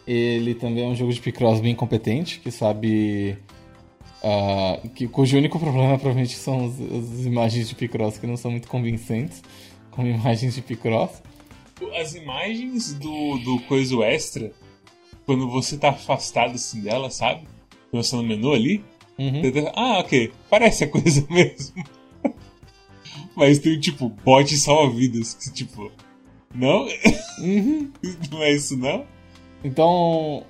Ele 0.07 0.55
também 0.55 0.85
é 0.85 0.89
um 0.89 0.95
jogo 0.97 1.13
de 1.13 1.21
Picross 1.21 1.61
bem 1.61 1.75
competente, 1.75 2.41
que 2.41 2.51
sabe. 2.51 3.37
ah, 4.25 4.81
que, 4.95 5.07
cujo 5.07 5.37
único 5.39 5.59
problema 5.59 5.97
provavelmente 5.99 6.35
são 6.37 6.67
as, 6.67 6.81
as 6.81 7.25
imagens 7.27 7.69
de 7.69 7.75
Picross 7.77 8.19
que 8.19 8.27
não 8.27 8.37
são 8.37 8.51
muito 8.51 8.67
convincentes, 8.67 9.41
como 9.93 10.09
imagens 10.09 10.55
de 10.57 10.63
Picross. 10.63 11.23
As 11.99 12.15
imagens 12.15 12.93
do, 12.95 13.39
do 13.39 13.61
coisa 13.69 13.95
extra, 14.05 14.51
quando 15.25 15.49
você 15.49 15.79
tá 15.79 15.91
afastado 15.91 16.55
assim 16.57 16.81
dela, 16.81 17.09
sabe? 17.09 17.43
Quando 17.91 18.03
você 18.03 18.11
tá 18.11 18.17
no 18.17 18.25
menu 18.25 18.53
ali, 18.53 18.83
Uhum. 19.19 19.43
tá- 19.53 19.73
ah, 19.77 19.99
ok, 20.01 20.33
parece 20.49 20.85
a 20.85 20.89
coisa 20.89 21.25
mesmo. 21.31 21.85
Mas 23.41 23.59
tem 23.59 23.81
tipo 23.81 24.11
bot 24.23 24.55
salva-vidas, 24.55 25.35
tipo. 25.55 25.91
Não? 26.55 26.87
Uhum. 27.39 27.91
não 28.31 28.43
é 28.43 28.53
isso 28.53 28.77
não? 28.77 29.07
Então, 29.65 30.43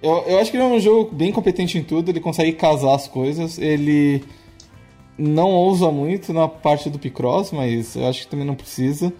eu, 0.00 0.12
eu 0.28 0.38
acho 0.38 0.52
que 0.52 0.56
ele 0.56 0.62
é 0.62 0.68
um 0.68 0.78
jogo 0.78 1.12
bem 1.12 1.32
competente 1.32 1.76
em 1.76 1.82
tudo, 1.82 2.08
ele 2.08 2.20
consegue 2.20 2.52
casar 2.52 2.94
as 2.94 3.08
coisas, 3.08 3.58
ele 3.58 4.22
não 5.18 5.50
ousa 5.50 5.90
muito 5.90 6.32
na 6.32 6.46
parte 6.46 6.88
do 6.88 6.96
Picross, 6.96 7.50
mas 7.50 7.96
eu 7.96 8.06
acho 8.06 8.20
que 8.20 8.28
também 8.28 8.46
não 8.46 8.54
precisa. 8.54 9.12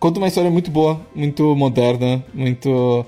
Conta 0.00 0.18
uma 0.18 0.26
história 0.26 0.50
muito 0.50 0.72
boa, 0.72 1.00
muito 1.14 1.54
moderna, 1.54 2.24
muito 2.34 3.06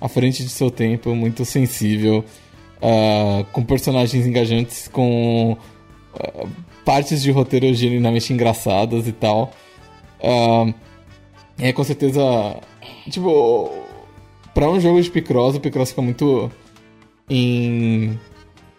à 0.00 0.08
frente 0.08 0.42
de 0.42 0.48
seu 0.48 0.68
tempo, 0.68 1.14
muito 1.14 1.44
sensível, 1.44 2.24
uh, 2.82 3.44
com 3.52 3.62
personagens 3.62 4.26
engajantes, 4.26 4.88
com 4.88 5.52
uh, 5.52 6.48
partes 6.84 7.22
de 7.22 7.30
roteiro 7.30 7.72
genuinamente 7.74 8.32
engraçadas 8.32 9.06
e 9.08 9.12
tal. 9.12 9.52
Uh, 10.20 10.74
é 11.58 11.72
com 11.72 11.84
certeza. 11.84 12.22
Tipo, 13.10 13.70
pra 14.52 14.68
um 14.68 14.80
jogo 14.80 15.00
de 15.00 15.10
Picross, 15.10 15.56
o 15.56 15.60
Picross 15.60 15.90
fica 15.90 16.02
muito 16.02 16.50
em, 17.28 18.18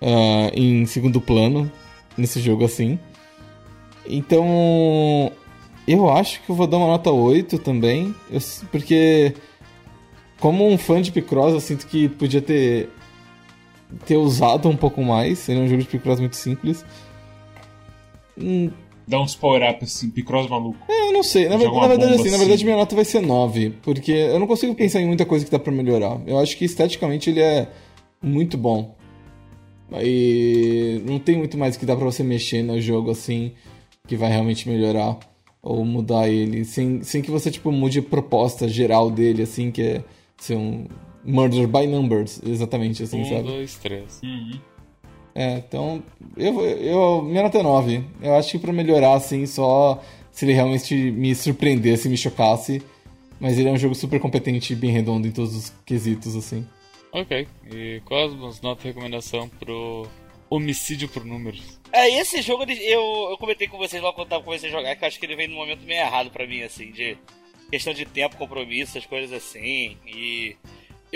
uh, 0.01 0.51
em 0.53 0.85
segundo 0.85 1.19
plano 1.19 1.71
nesse 2.17 2.39
jogo 2.39 2.65
assim. 2.65 2.99
Então, 4.07 5.31
eu 5.87 6.09
acho 6.09 6.41
que 6.43 6.49
eu 6.49 6.55
vou 6.55 6.67
dar 6.67 6.77
uma 6.77 6.87
nota 6.87 7.11
8 7.11 7.57
também, 7.59 8.13
eu, 8.29 8.39
porque 8.71 9.33
como 10.39 10.67
um 10.67 10.77
fã 10.77 11.01
de 11.01 11.11
Picross, 11.11 11.53
eu 11.53 11.59
sinto 11.59 11.87
que 11.87 12.07
podia 12.07 12.41
ter 12.41 12.89
ter 14.05 14.17
usado 14.17 14.67
um 14.67 14.75
pouco 14.75 15.03
mais. 15.03 15.47
Ele 15.47 15.59
é 15.59 15.63
um 15.63 15.67
jogo 15.67 15.83
de 15.83 15.87
Picross 15.87 16.19
muito 16.19 16.35
simples. 16.35 16.85
Hum. 18.37 18.69
Dá 19.07 19.21
uns 19.21 19.35
power-up 19.35 19.83
assim, 19.83 20.09
Picross 20.09 20.49
maluco. 20.49 20.79
É, 20.89 21.09
eu 21.09 21.13
não 21.13 21.21
sei. 21.21 21.47
Na, 21.47 21.57
na 21.57 21.57
verdade, 21.57 22.05
assim, 22.05 22.21
assim, 22.21 22.31
na 22.31 22.37
verdade, 22.37 22.65
minha 22.65 22.75
nota 22.75 22.95
vai 22.95 23.05
ser 23.05 23.21
9. 23.21 23.75
Porque 23.83 24.11
eu 24.11 24.39
não 24.39 24.47
consigo 24.47 24.73
pensar 24.73 24.99
em 24.99 25.05
muita 25.05 25.25
coisa 25.25 25.45
que 25.45 25.51
dá 25.51 25.59
pra 25.59 25.71
melhorar. 25.71 26.19
Eu 26.25 26.39
acho 26.39 26.57
que 26.57 26.65
esteticamente 26.65 27.29
ele 27.29 27.39
é 27.39 27.67
muito 28.21 28.57
bom. 28.57 28.95
E 30.01 31.01
não 31.05 31.19
tem 31.19 31.37
muito 31.37 31.57
mais 31.57 31.77
que 31.77 31.85
dá 31.85 31.95
pra 31.95 32.05
você 32.05 32.23
mexer 32.23 32.63
no 32.63 32.81
jogo 32.81 33.11
assim 33.11 33.51
que 34.07 34.15
vai 34.15 34.29
realmente 34.29 34.67
melhorar 34.67 35.19
ou 35.61 35.83
mudar 35.85 36.27
ele. 36.27 36.65
Sem, 36.65 37.03
sem 37.03 37.21
que 37.21 37.31
você, 37.31 37.51
tipo, 37.51 37.71
mude 37.71 37.99
a 37.99 38.03
proposta 38.03 38.67
geral 38.67 39.09
dele, 39.09 39.43
assim, 39.43 39.71
que 39.71 39.81
é 39.81 40.03
ser 40.37 40.55
um 40.55 40.85
Murder 41.23 41.67
by 41.67 41.87
Numbers, 41.87 42.39
exatamente 42.45 43.01
assim, 43.01 43.21
um, 43.21 43.25
sabe? 43.25 43.41
Um, 43.41 43.53
dois, 43.53 43.75
três. 43.75 44.21
Uhum. 44.23 44.59
É, 45.35 45.57
então, 45.57 46.01
eu, 46.37 46.61
eu, 46.61 47.21
minha 47.21 47.43
nota 47.43 47.57
é 47.57 47.63
9. 47.63 48.03
Eu 48.21 48.35
acho 48.35 48.51
que 48.51 48.59
pra 48.59 48.71
melhorar, 48.71 49.15
assim, 49.15 49.45
só 49.45 50.01
se 50.31 50.45
ele 50.45 50.53
realmente 50.53 50.95
me 51.11 51.35
surpreendesse, 51.35 52.07
me 52.07 52.17
chocasse. 52.17 52.81
Mas 53.37 53.59
ele 53.59 53.67
é 53.67 53.71
um 53.71 53.77
jogo 53.77 53.93
super 53.93 54.17
competente 54.19 54.71
e 54.71 54.75
bem 54.77 54.91
redondo 54.91 55.27
em 55.27 55.31
todos 55.31 55.55
os 55.55 55.69
quesitos, 55.85 56.37
assim. 56.37 56.65
Ok. 57.11 57.47
E 57.69 58.01
Cosmos, 58.05 58.61
nota 58.61 58.87
recomendação 58.87 59.49
pro 59.59 60.07
homicídio 60.49 61.09
por 61.09 61.25
números. 61.25 61.79
É, 61.91 62.09
esse 62.19 62.41
jogo 62.41 62.63
eu, 62.63 63.29
eu 63.31 63.37
comentei 63.37 63.67
com 63.67 63.77
vocês 63.77 64.01
logo 64.01 64.15
quando 64.15 64.31
eu 64.31 64.41
comecei 64.41 64.69
a 64.69 64.71
jogar, 64.71 64.95
que 64.95 65.03
eu 65.03 65.07
acho 65.07 65.19
que 65.19 65.25
ele 65.25 65.35
vem 65.35 65.47
num 65.47 65.55
momento 65.55 65.85
meio 65.85 65.99
errado 66.01 66.29
pra 66.29 66.47
mim, 66.47 66.61
assim, 66.61 66.91
de 66.91 67.17
questão 67.69 67.93
de 67.93 68.05
tempo, 68.05 68.37
compromisso, 68.37 68.97
as 68.97 69.05
coisas 69.05 69.33
assim. 69.33 69.97
E 70.05 70.55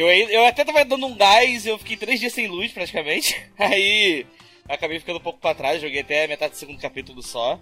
eu, 0.07 0.29
eu 0.29 0.45
até 0.45 0.63
tava 0.63 0.85
dando 0.85 1.05
um 1.05 1.15
gás, 1.15 1.65
eu 1.65 1.77
fiquei 1.77 1.97
três 1.97 2.19
dias 2.19 2.33
sem 2.33 2.47
luz 2.47 2.71
praticamente. 2.71 3.35
Aí 3.57 4.25
acabei 4.67 4.99
ficando 4.99 5.17
um 5.17 5.21
pouco 5.23 5.39
pra 5.39 5.55
trás, 5.55 5.81
joguei 5.81 6.01
até 6.01 6.27
metade 6.27 6.53
do 6.53 6.57
segundo 6.57 6.79
capítulo 6.79 7.21
só. 7.21 7.59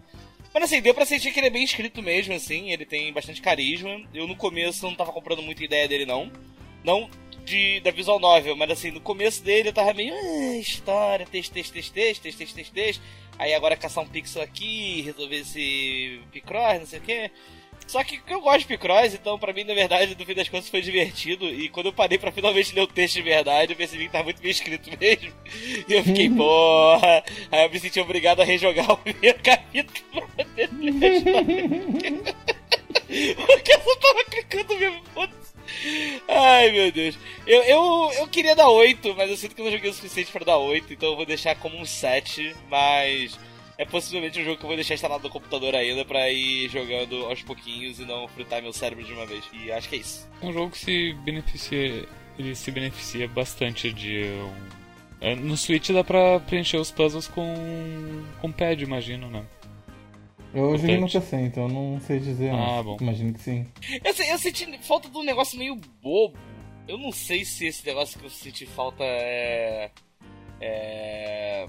Mas 0.53 0.63
assim, 0.63 0.81
deu 0.81 0.93
pra 0.93 1.05
sentir 1.05 1.31
que 1.31 1.39
ele 1.39 1.47
é 1.47 1.51
bem 1.51 1.63
escrito 1.63 2.01
mesmo, 2.01 2.33
assim, 2.33 2.71
ele 2.71 2.85
tem 2.85 3.11
bastante 3.13 3.41
carisma. 3.41 4.01
Eu 4.13 4.27
no 4.27 4.35
começo 4.35 4.85
não 4.85 4.95
tava 4.95 5.11
comprando 5.11 5.41
muita 5.41 5.63
ideia 5.63 5.87
dele, 5.87 6.05
não. 6.05 6.31
Não 6.83 7.09
de, 7.47 7.79
da 7.79 7.91
visual 7.91 8.19
novel, 8.19 8.55
mas 8.57 8.69
assim, 8.69 8.91
no 8.91 8.99
começo 8.99 9.41
dele 9.41 9.69
eu 9.69 9.73
tava 9.73 9.93
meio. 9.93 10.13
Ah, 10.13 10.57
história, 10.57 11.25
texto, 11.25 11.53
texto, 11.53 11.73
texto, 11.73 11.93
texto, 11.93 12.21
texto, 12.21 12.37
texto, 12.37 12.55
texto, 12.55 12.73
texto. 12.73 13.01
Aí 13.39 13.53
agora 13.53 13.73
é 13.73 13.77
caçar 13.77 14.03
um 14.03 14.07
pixel 14.07 14.41
aqui, 14.41 15.01
resolver 15.01 15.37
esse 15.37 16.19
Picross, 16.31 16.79
não 16.79 16.85
sei 16.85 16.99
o 16.99 17.01
que. 17.01 17.31
Só 17.87 18.03
que 18.03 18.19
eu 18.27 18.41
gosto 18.41 18.59
de 18.59 18.67
Picross, 18.67 19.13
então 19.13 19.39
pra 19.39 19.53
mim, 19.53 19.63
na 19.63 19.73
verdade, 19.73 20.15
no 20.17 20.25
fim 20.25 20.33
das 20.33 20.49
contas 20.49 20.67
foi 20.69 20.81
divertido. 20.81 21.45
E 21.47 21.69
quando 21.69 21.87
eu 21.87 21.93
parei 21.93 22.17
pra 22.17 22.31
finalmente 22.31 22.75
ler 22.75 22.81
o 22.81 22.87
texto 22.87 23.15
de 23.15 23.21
verdade, 23.21 23.71
eu 23.71 23.77
percebi 23.77 24.05
que 24.05 24.11
tá 24.11 24.21
muito 24.21 24.41
bem 24.41 24.51
escrito 24.51 24.89
mesmo. 24.99 25.33
E 25.87 25.93
eu 25.93 26.03
fiquei, 26.03 26.29
porra. 26.35 27.23
Aí 27.49 27.63
eu 27.63 27.69
me 27.69 27.79
senti 27.79 27.99
obrigado 27.99 28.41
a 28.41 28.45
rejogar 28.45 28.91
o 28.91 28.97
primeiro 28.97 29.39
capítulo 29.41 30.01
pra 30.11 30.21
poder 30.45 30.69
ler 30.73 30.93
Porque 33.47 33.71
eu 33.71 33.81
só 33.81 33.95
tava 33.95 34.23
clicando 34.25 34.77
mesmo, 34.77 35.01
foda 35.13 35.47
Ai, 36.27 36.71
meu 36.71 36.91
Deus. 36.91 37.17
Eu, 37.45 37.61
eu, 37.63 38.11
eu 38.19 38.27
queria 38.27 38.55
dar 38.55 38.69
8, 38.69 39.15
mas 39.15 39.29
eu 39.29 39.37
sinto 39.37 39.55
que 39.55 39.61
eu 39.61 39.65
não 39.65 39.71
joguei 39.71 39.89
o 39.89 39.93
suficiente 39.93 40.31
pra 40.31 40.43
dar 40.43 40.57
8, 40.57 40.93
então 40.93 41.09
eu 41.09 41.15
vou 41.15 41.25
deixar 41.25 41.55
como 41.55 41.77
um 41.77 41.85
7, 41.85 42.55
mas 42.69 43.37
é 43.77 43.85
possivelmente 43.85 44.39
um 44.39 44.43
jogo 44.43 44.57
que 44.57 44.63
eu 44.63 44.67
vou 44.67 44.75
deixar 44.75 44.95
instalado 44.95 45.23
no 45.23 45.29
computador 45.29 45.75
ainda 45.75 46.03
pra 46.03 46.29
ir 46.31 46.69
jogando 46.69 47.25
aos 47.25 47.41
pouquinhos 47.43 47.99
e 47.99 48.05
não 48.05 48.27
fritar 48.27 48.61
meu 48.61 48.73
cérebro 48.73 49.05
de 49.05 49.13
uma 49.13 49.25
vez. 49.25 49.43
E 49.53 49.71
acho 49.71 49.87
que 49.89 49.95
é 49.95 49.99
isso. 49.99 50.27
É 50.41 50.45
um 50.45 50.53
jogo 50.53 50.71
que 50.71 50.79
se 50.79 51.13
beneficia. 51.23 52.07
Ele 52.37 52.55
se 52.55 52.71
beneficia 52.71 53.27
bastante 53.27 53.91
de 53.91 54.25
um... 54.25 54.77
É, 55.19 55.35
no 55.35 55.57
Switch 55.57 55.89
dá 55.89 56.03
pra 56.03 56.39
preencher 56.41 56.77
os 56.77 56.91
puzzles 56.91 57.27
com. 57.27 58.23
com 58.39 58.51
pad, 58.51 58.83
imagino, 58.83 59.29
né? 59.29 59.43
Eu 60.53 60.77
joguei 60.77 60.97
no 60.97 61.09
PC, 61.09 61.35
então 61.37 61.63
eu 61.63 61.69
não 61.69 61.99
sei 61.99 62.19
dizer. 62.19 62.51
Ah, 62.51 62.81
bom. 62.83 62.97
Imagino 63.01 63.33
que 63.33 63.39
sim. 63.39 63.65
Eu, 64.03 64.13
eu 64.25 64.37
senti 64.37 64.77
falta 64.79 65.09
de 65.09 65.17
um 65.17 65.23
negócio 65.23 65.57
meio 65.57 65.75
bobo. 66.01 66.37
Eu 66.87 66.97
não 66.97 67.11
sei 67.11 67.43
se 67.43 67.65
esse 67.65 67.85
negócio 67.85 68.19
que 68.19 68.25
eu 68.25 68.29
senti 68.29 68.65
falta 68.65 69.03
é. 69.03 69.91
É. 70.61 71.67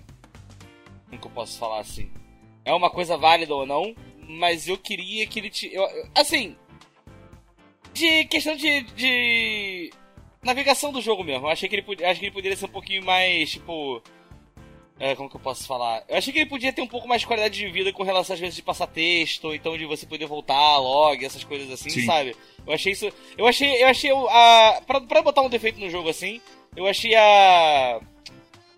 Como 1.08 1.20
que 1.20 1.26
eu 1.26 1.32
posso 1.32 1.58
falar 1.58 1.80
assim? 1.80 2.10
É 2.64 2.72
uma 2.72 2.90
coisa 2.90 3.16
válida 3.16 3.54
ou 3.54 3.66
não, 3.66 3.94
mas 4.28 4.68
eu 4.68 4.76
queria 4.76 5.26
que 5.26 5.38
ele 5.38 5.50
te. 5.50 5.72
Eu, 5.72 5.86
assim. 6.14 6.56
De 7.92 8.24
questão 8.26 8.54
de, 8.54 8.82
de. 8.82 9.90
Navegação 10.42 10.92
do 10.92 11.00
jogo 11.00 11.24
mesmo. 11.24 11.46
Eu 11.46 11.50
achei 11.50 11.68
que 11.68 11.76
ele, 11.76 12.04
acho 12.04 12.20
que 12.20 12.26
ele 12.26 12.34
poderia 12.34 12.56
ser 12.56 12.66
um 12.66 12.70
pouquinho 12.70 13.04
mais, 13.04 13.50
tipo. 13.50 14.02
É, 15.00 15.14
como 15.14 15.30
que 15.30 15.36
eu 15.36 15.40
posso 15.40 15.66
falar? 15.66 16.04
Eu 16.08 16.16
achei 16.18 16.32
que 16.32 16.40
ele 16.40 16.50
podia 16.50 16.72
ter 16.72 16.82
um 16.82 16.86
pouco 16.88 17.06
mais 17.06 17.20
de 17.20 17.26
qualidade 17.26 17.56
de 17.56 17.70
vida 17.70 17.92
com 17.92 18.02
relação 18.02 18.34
às 18.34 18.40
vezes 18.40 18.56
de 18.56 18.62
passar 18.62 18.88
texto, 18.88 19.44
ou 19.44 19.54
então 19.54 19.78
de 19.78 19.86
você 19.86 20.04
poder 20.04 20.26
voltar, 20.26 20.76
log, 20.78 21.24
essas 21.24 21.44
coisas 21.44 21.70
assim, 21.70 21.88
Sim. 21.88 22.04
sabe? 22.04 22.36
Eu 22.66 22.72
achei 22.72 22.92
isso. 22.92 23.08
Eu 23.36 23.46
achei. 23.46 23.82
Eu 23.82 23.86
achei 23.86 24.10
a. 24.10 24.82
Pra, 24.86 25.00
pra 25.00 25.22
botar 25.22 25.42
um 25.42 25.48
defeito 25.48 25.78
no 25.78 25.88
jogo 25.88 26.08
assim, 26.08 26.40
eu 26.76 26.86
achei 26.86 27.14
a. 27.14 28.00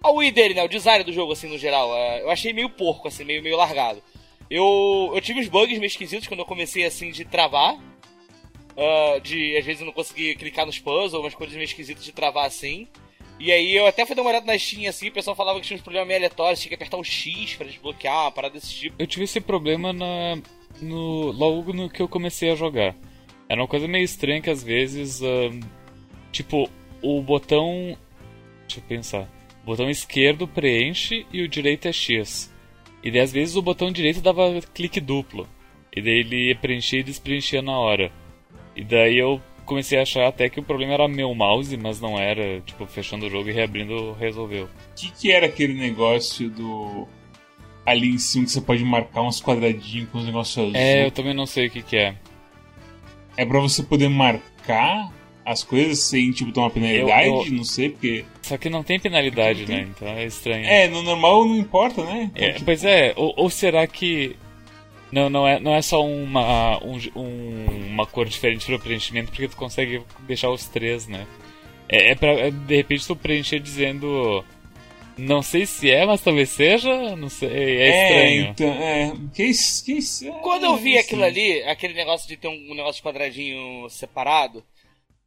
A 0.02 0.10
UI 0.10 0.30
dele, 0.30 0.54
né? 0.54 0.64
O 0.64 0.68
design 0.68 1.04
do 1.04 1.12
jogo, 1.12 1.32
assim, 1.32 1.48
no 1.48 1.58
geral. 1.58 1.90
eu 2.20 2.30
achei 2.30 2.52
meio 2.52 2.70
porco, 2.70 3.08
assim, 3.08 3.24
meio, 3.24 3.42
meio 3.42 3.56
largado. 3.56 4.02
Eu, 4.50 5.12
eu 5.14 5.20
tive 5.20 5.40
uns 5.40 5.48
bugs 5.48 5.78
meio 5.78 5.86
esquisitos 5.86 6.26
quando 6.26 6.40
eu 6.40 6.46
comecei, 6.46 6.84
assim, 6.84 7.10
de 7.10 7.24
travar. 7.24 7.74
Uh, 7.74 9.20
de, 9.22 9.56
às 9.56 9.64
vezes, 9.64 9.80
eu 9.80 9.86
não 9.86 9.92
conseguia 9.92 10.34
clicar 10.34 10.64
nos 10.64 10.78
puzzles, 10.78 11.14
umas 11.14 11.34
coisas 11.34 11.54
meio 11.54 11.66
esquisitas 11.66 12.04
de 12.04 12.12
travar, 12.12 12.46
assim. 12.46 12.88
E 13.40 13.50
aí 13.50 13.74
eu 13.74 13.86
até 13.86 14.04
fui 14.04 14.14
dar 14.14 14.20
uma 14.20 14.30
olhada 14.30 14.44
na 14.44 14.58
Steam 14.58 14.86
assim, 14.86 15.08
o 15.08 15.12
pessoal 15.12 15.34
falava 15.34 15.58
que 15.58 15.66
tinha 15.66 15.74
uns 15.74 15.82
problemas 15.82 16.06
meio 16.06 16.18
aleatórios, 16.18 16.60
tinha 16.60 16.68
que 16.68 16.74
apertar 16.74 16.98
o 16.98 17.04
X 17.04 17.54
pra 17.54 17.66
desbloquear, 17.66 18.24
uma 18.24 18.30
parada 18.30 18.52
desse 18.52 18.74
tipo. 18.74 18.96
Eu 18.98 19.06
tive 19.06 19.24
esse 19.24 19.40
problema 19.40 19.94
na, 19.94 20.38
no, 20.82 21.32
logo 21.32 21.72
no 21.72 21.88
que 21.88 22.02
eu 22.02 22.08
comecei 22.08 22.50
a 22.50 22.54
jogar. 22.54 22.94
Era 23.48 23.62
uma 23.62 23.66
coisa 23.66 23.88
meio 23.88 24.04
estranha 24.04 24.42
que 24.42 24.50
às 24.50 24.62
vezes, 24.62 25.22
uh, 25.22 25.58
tipo, 26.30 26.68
o 27.02 27.22
botão. 27.22 27.96
Deixa 28.66 28.78
eu 28.78 28.84
pensar. 28.86 29.39
O 29.70 29.72
botão 29.72 29.88
esquerdo 29.88 30.48
preenche 30.48 31.24
e 31.32 31.42
o 31.42 31.48
direito 31.48 31.86
é 31.86 31.92
X. 31.92 32.52
E 33.04 33.08
daí 33.08 33.20
às 33.20 33.30
vezes 33.30 33.54
o 33.54 33.62
botão 33.62 33.92
direito 33.92 34.20
dava 34.20 34.60
clique 34.74 35.00
duplo. 35.00 35.46
E 35.94 36.02
daí 36.02 36.18
ele 36.18 36.48
ia 36.48 36.56
preencher 36.56 36.98
e 36.98 37.02
despreenchia 37.04 37.62
na 37.62 37.78
hora. 37.78 38.10
E 38.74 38.82
daí 38.82 39.16
eu 39.16 39.40
comecei 39.64 39.96
a 39.96 40.02
achar 40.02 40.26
até 40.26 40.48
que 40.48 40.58
o 40.58 40.62
problema 40.64 40.94
era 40.94 41.06
meu 41.06 41.32
mouse, 41.36 41.76
mas 41.76 42.00
não 42.00 42.18
era. 42.18 42.60
Tipo, 42.62 42.84
fechando 42.84 43.26
o 43.26 43.30
jogo 43.30 43.48
e 43.48 43.52
reabrindo, 43.52 44.12
resolveu. 44.14 44.64
O 44.64 44.68
que, 44.96 45.08
que 45.12 45.30
era 45.30 45.46
aquele 45.46 45.74
negócio 45.74 46.50
do. 46.50 47.06
Ali 47.86 48.08
em 48.08 48.18
cima 48.18 48.46
que 48.46 48.50
você 48.50 48.60
pode 48.60 48.82
marcar 48.82 49.22
uns 49.22 49.40
quadradinhos 49.40 50.08
com 50.10 50.18
os 50.18 50.26
negócios? 50.26 50.74
É, 50.74 51.06
eu 51.06 51.12
também 51.12 51.32
não 51.32 51.46
sei 51.46 51.68
o 51.68 51.70
que, 51.70 51.80
que 51.80 51.96
é. 51.96 52.16
É 53.36 53.46
pra 53.46 53.60
você 53.60 53.84
poder 53.84 54.08
marcar 54.08 55.12
as 55.44 55.62
coisas 55.62 55.98
sem, 55.98 56.30
tipo, 56.32 56.52
tomar 56.52 56.70
penalidade? 56.70 57.26
Eu, 57.26 57.44
eu... 57.44 57.52
Não 57.52 57.64
sei, 57.64 57.90
porque. 57.90 58.24
Só 58.42 58.56
que 58.56 58.68
não 58.68 58.82
tem 58.82 58.98
penalidade, 58.98 59.64
tem... 59.64 59.76
né? 59.76 59.88
Então 59.90 60.08
é 60.08 60.24
estranho. 60.24 60.66
É, 60.66 60.88
no 60.88 61.02
normal 61.02 61.44
não 61.44 61.56
importa, 61.56 62.04
né? 62.04 62.30
Então, 62.34 62.48
é, 62.48 62.52
tipo... 62.52 62.64
Pois 62.64 62.84
é, 62.84 63.12
ou, 63.16 63.34
ou 63.36 63.50
será 63.50 63.86
que 63.86 64.36
não, 65.12 65.28
não 65.28 65.46
é, 65.46 65.58
não 65.58 65.74
é 65.74 65.82
só 65.82 66.04
uma, 66.04 66.78
um, 66.84 66.98
uma 67.88 68.06
cor 68.06 68.26
diferente 68.26 68.66
para 68.66 68.76
o 68.76 68.80
preenchimento, 68.80 69.30
porque 69.30 69.48
tu 69.48 69.56
consegue 69.56 70.02
deixar 70.20 70.50
os 70.50 70.66
três, 70.66 71.08
né? 71.08 71.26
É, 71.88 72.12
é 72.12 72.14
pra, 72.14 72.30
é, 72.30 72.50
de 72.50 72.76
repente, 72.76 73.06
tu 73.06 73.16
preencher 73.16 73.58
dizendo. 73.58 74.44
Não 75.18 75.42
sei 75.42 75.66
se 75.66 75.90
é, 75.90 76.06
mas 76.06 76.22
talvez 76.22 76.48
seja. 76.50 77.16
Não 77.16 77.28
sei. 77.28 77.48
É, 77.50 77.88
é 77.88 77.88
estranho. 77.88 78.50
Então, 78.50 78.68
é, 78.68 79.12
que, 79.34 79.52
que, 79.84 80.28
é, 80.28 80.30
Quando 80.42 80.64
eu 80.64 80.76
vi 80.76 80.96
aquilo 80.96 81.24
ali, 81.24 81.62
aquele 81.64 81.94
negócio 81.94 82.28
de 82.28 82.36
ter 82.36 82.48
um, 82.48 82.70
um 82.70 82.74
negócio 82.74 83.02
de 83.02 83.02
quadradinho 83.02 83.90
separado, 83.90 84.64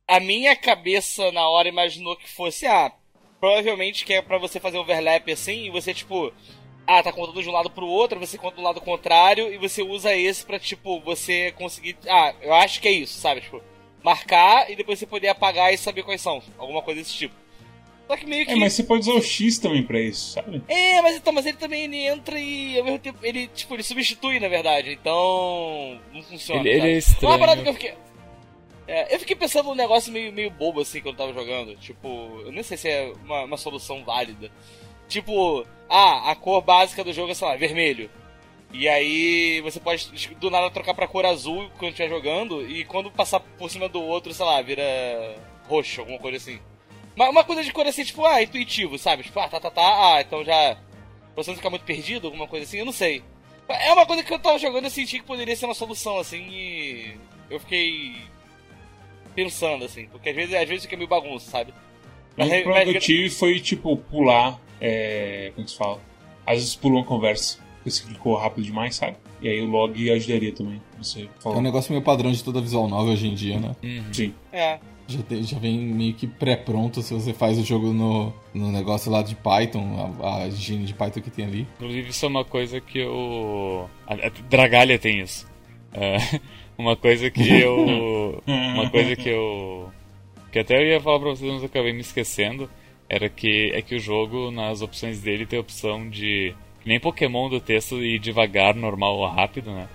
a 0.07 0.19
minha 0.19 0.55
cabeça 0.55 1.31
na 1.31 1.47
hora 1.47 1.67
imaginou 1.67 2.15
que 2.15 2.29
fosse, 2.29 2.65
ah, 2.65 2.91
provavelmente 3.39 4.05
que 4.05 4.13
é 4.13 4.21
pra 4.21 4.37
você 4.37 4.59
fazer 4.59 4.77
overlap 4.77 5.31
assim, 5.31 5.65
e 5.65 5.69
você, 5.69 5.93
tipo, 5.93 6.31
ah, 6.85 7.01
tá 7.01 7.11
contando 7.11 7.41
de 7.41 7.49
um 7.49 7.53
lado 7.53 7.69
pro 7.69 7.87
outro, 7.87 8.19
você 8.19 8.37
conta 8.37 8.57
do 8.57 8.61
lado 8.61 8.81
contrário 8.81 9.53
e 9.53 9.57
você 9.57 9.81
usa 9.81 10.15
esse 10.15 10.45
pra, 10.45 10.59
tipo, 10.59 10.99
você 11.01 11.51
conseguir. 11.53 11.97
Ah, 12.07 12.33
eu 12.41 12.53
acho 12.53 12.81
que 12.81 12.87
é 12.87 12.91
isso, 12.91 13.17
sabe? 13.19 13.41
Tipo, 13.41 13.61
marcar 14.03 14.69
e 14.69 14.75
depois 14.75 14.99
você 14.99 15.05
poder 15.05 15.29
apagar 15.29 15.73
e 15.73 15.77
saber 15.77 16.03
quais 16.03 16.21
são. 16.21 16.41
Alguma 16.57 16.81
coisa 16.81 16.99
desse 16.99 17.13
tipo. 17.13 17.35
Só 18.05 18.17
que 18.17 18.25
meio 18.25 18.45
que. 18.45 18.51
É, 18.51 18.55
mas 18.55 18.73
você 18.73 18.83
pode 18.83 19.01
usar 19.01 19.13
o 19.13 19.21
X 19.21 19.57
também 19.59 19.81
pra 19.81 19.99
isso, 19.99 20.33
sabe? 20.33 20.61
É, 20.67 21.01
mas 21.01 21.15
então, 21.15 21.31
mas 21.31 21.45
ele 21.45 21.57
também 21.57 21.83
ele 21.83 22.05
entra 22.05 22.37
e 22.37 22.77
ao 22.77 22.83
mesmo 22.83 22.99
tempo 22.99 23.19
ele, 23.23 23.47
tipo, 23.47 23.73
ele 23.73 23.83
substitui, 23.83 24.39
na 24.41 24.49
verdade. 24.49 24.91
Então. 24.91 25.99
Não 26.13 26.21
funciona. 26.21 26.59
Ele, 26.61 26.69
ele 26.69 26.93
é 26.95 26.97
estranho. 26.97 27.31
Uma 27.31 27.39
parada 27.39 27.63
que 27.63 27.69
eu 27.69 27.73
fiquei. 27.73 27.93
É, 28.87 29.15
eu 29.15 29.19
fiquei 29.19 29.35
pensando 29.35 29.67
num 29.67 29.75
negócio 29.75 30.11
meio, 30.11 30.33
meio 30.33 30.51
bobo 30.51 30.81
assim 30.81 31.01
quando 31.01 31.15
eu 31.19 31.25
tava 31.25 31.33
jogando. 31.33 31.75
Tipo, 31.77 32.41
eu 32.45 32.51
nem 32.51 32.63
sei 32.63 32.77
se 32.77 32.89
é 32.89 33.13
uma, 33.23 33.43
uma 33.43 33.57
solução 33.57 34.03
válida. 34.03 34.51
Tipo, 35.07 35.65
ah, 35.89 36.31
a 36.31 36.35
cor 36.35 36.61
básica 36.61 37.03
do 37.03 37.13
jogo 37.13 37.31
é, 37.31 37.33
sei 37.33 37.47
lá, 37.47 37.55
vermelho. 37.55 38.09
E 38.73 38.89
aí 38.89 39.61
você 39.61 39.79
pode 39.79 40.09
do 40.35 40.49
nada 40.49 40.71
trocar 40.71 40.95
pra 40.95 41.07
cor 41.07 41.25
azul 41.25 41.69
quando 41.77 41.91
estiver 41.91 42.09
jogando, 42.09 42.67
e 42.67 42.83
quando 42.85 43.11
passar 43.11 43.39
por 43.39 43.69
cima 43.69 43.87
do 43.87 44.01
outro, 44.01 44.33
sei 44.33 44.43
lá, 44.43 44.59
vira 44.63 44.83
roxo, 45.67 46.01
alguma 46.01 46.17
coisa 46.17 46.37
assim. 46.37 46.59
Uma, 47.15 47.29
uma 47.29 47.43
coisa 47.43 47.63
de 47.63 47.71
cor 47.71 47.85
assim, 47.85 48.03
tipo, 48.03 48.25
ah, 48.25 48.41
intuitivo, 48.41 48.97
sabe? 48.97 49.23
Tipo, 49.23 49.39
ah, 49.39 49.47
tá, 49.47 49.59
tá, 49.59 49.69
tá, 49.69 50.15
ah, 50.15 50.21
então 50.21 50.43
já. 50.43 50.75
Pra 51.35 51.43
você 51.43 51.51
não 51.51 51.57
ficar 51.57 51.69
muito 51.69 51.85
perdido, 51.85 52.27
alguma 52.27 52.47
coisa 52.47 52.65
assim, 52.65 52.79
eu 52.79 52.85
não 52.85 52.91
sei. 52.91 53.23
É 53.69 53.93
uma 53.93 54.05
coisa 54.05 54.23
que 54.23 54.33
eu 54.33 54.39
tava 54.39 54.57
jogando 54.57 54.87
e 54.87 54.91
senti 54.91 55.19
que 55.19 55.25
poderia 55.25 55.55
ser 55.55 55.65
uma 55.65 55.75
solução, 55.75 56.17
assim, 56.17 56.41
e. 56.49 57.17
Eu 57.49 57.59
fiquei. 57.59 58.15
Pensando, 59.33 59.85
assim, 59.85 60.07
porque 60.11 60.29
às 60.29 60.35
vezes, 60.35 60.53
às 60.55 60.67
vezes 60.67 60.83
fica 60.83 60.95
meio 60.97 61.09
bagunça, 61.09 61.49
sabe? 61.51 61.73
Mas 62.37 62.47
o 62.47 62.51
problema 62.63 62.73
mas- 62.85 62.89
que 62.91 62.97
eu 62.97 63.01
tive 63.01 63.29
foi, 63.29 63.59
tipo, 63.59 63.95
pular. 63.97 64.59
É, 64.81 65.51
como 65.55 65.67
se 65.67 65.77
fala? 65.77 65.99
Às 66.45 66.55
vezes 66.57 66.75
pulou 66.75 66.99
uma 66.99 67.05
conversa. 67.05 67.59
Porque 67.77 67.91
você 67.91 68.03
clicou 68.03 68.35
rápido 68.37 68.63
demais, 68.63 68.95
sabe? 68.95 69.17
E 69.41 69.47
aí 69.47 69.61
o 69.61 69.65
log 69.65 70.09
ajudaria 70.11 70.53
também. 70.53 70.81
Você 70.97 71.23
É 71.23 71.27
falou. 71.41 71.59
um 71.59 71.61
negócio 71.61 71.91
meio 71.91 72.03
padrão 72.03 72.31
de 72.31 72.43
toda 72.43 72.61
visual 72.61 72.87
novel 72.87 73.13
hoje 73.13 73.27
em 73.27 73.35
dia, 73.35 73.59
né? 73.59 73.75
Sim. 74.11 74.33
É. 74.51 74.79
Já, 75.05 75.21
tem- 75.21 75.43
já 75.43 75.59
vem 75.59 75.77
meio 75.77 76.13
que 76.13 76.25
pré-pronto 76.25 77.01
se 77.01 77.13
você 77.13 77.33
faz 77.33 77.57
o 77.59 77.63
jogo 77.63 77.91
no, 77.91 78.33
no 78.53 78.71
negócio 78.71 79.11
lá 79.11 79.21
de 79.21 79.35
Python, 79.35 80.15
a, 80.23 80.37
a 80.43 80.47
engine 80.47 80.85
de 80.85 80.93
Python 80.93 81.19
que 81.21 81.29
tem 81.29 81.43
ali. 81.45 81.67
Inclusive, 81.75 82.09
isso 82.09 82.25
é 82.25 82.29
uma 82.29 82.45
coisa 82.45 82.79
que 82.79 82.99
eu. 82.99 83.89
A, 84.07 84.13
a 84.13 84.29
Dragalha 84.49 84.97
tem 84.97 85.19
isso. 85.19 85.45
É, 85.91 86.17
uma 86.83 86.95
coisa 86.95 87.29
que 87.31 87.61
eu. 87.61 88.41
Uma 88.47 88.89
coisa 88.89 89.15
que 89.15 89.29
eu. 89.29 89.89
Que 90.51 90.59
até 90.59 90.77
eu 90.77 90.85
ia 90.87 90.99
falar 91.01 91.19
pra 91.19 91.29
vocês, 91.29 91.51
mas 91.51 91.61
eu 91.61 91.67
acabei 91.67 91.93
me 91.93 92.01
esquecendo. 92.01 92.69
Era 93.09 93.29
que 93.29 93.71
é 93.73 93.81
que 93.81 93.95
o 93.95 93.99
jogo, 93.99 94.51
nas 94.51 94.81
opções 94.81 95.21
dele, 95.21 95.45
tem 95.45 95.57
a 95.57 95.61
opção 95.61 96.09
de. 96.09 96.53
Nem 96.85 96.99
Pokémon 96.99 97.49
do 97.49 97.59
texto 97.61 98.03
ir 98.03 98.19
devagar, 98.19 98.75
normal 98.75 99.17
ou 99.17 99.27
rápido, 99.27 99.71
né? 99.71 99.87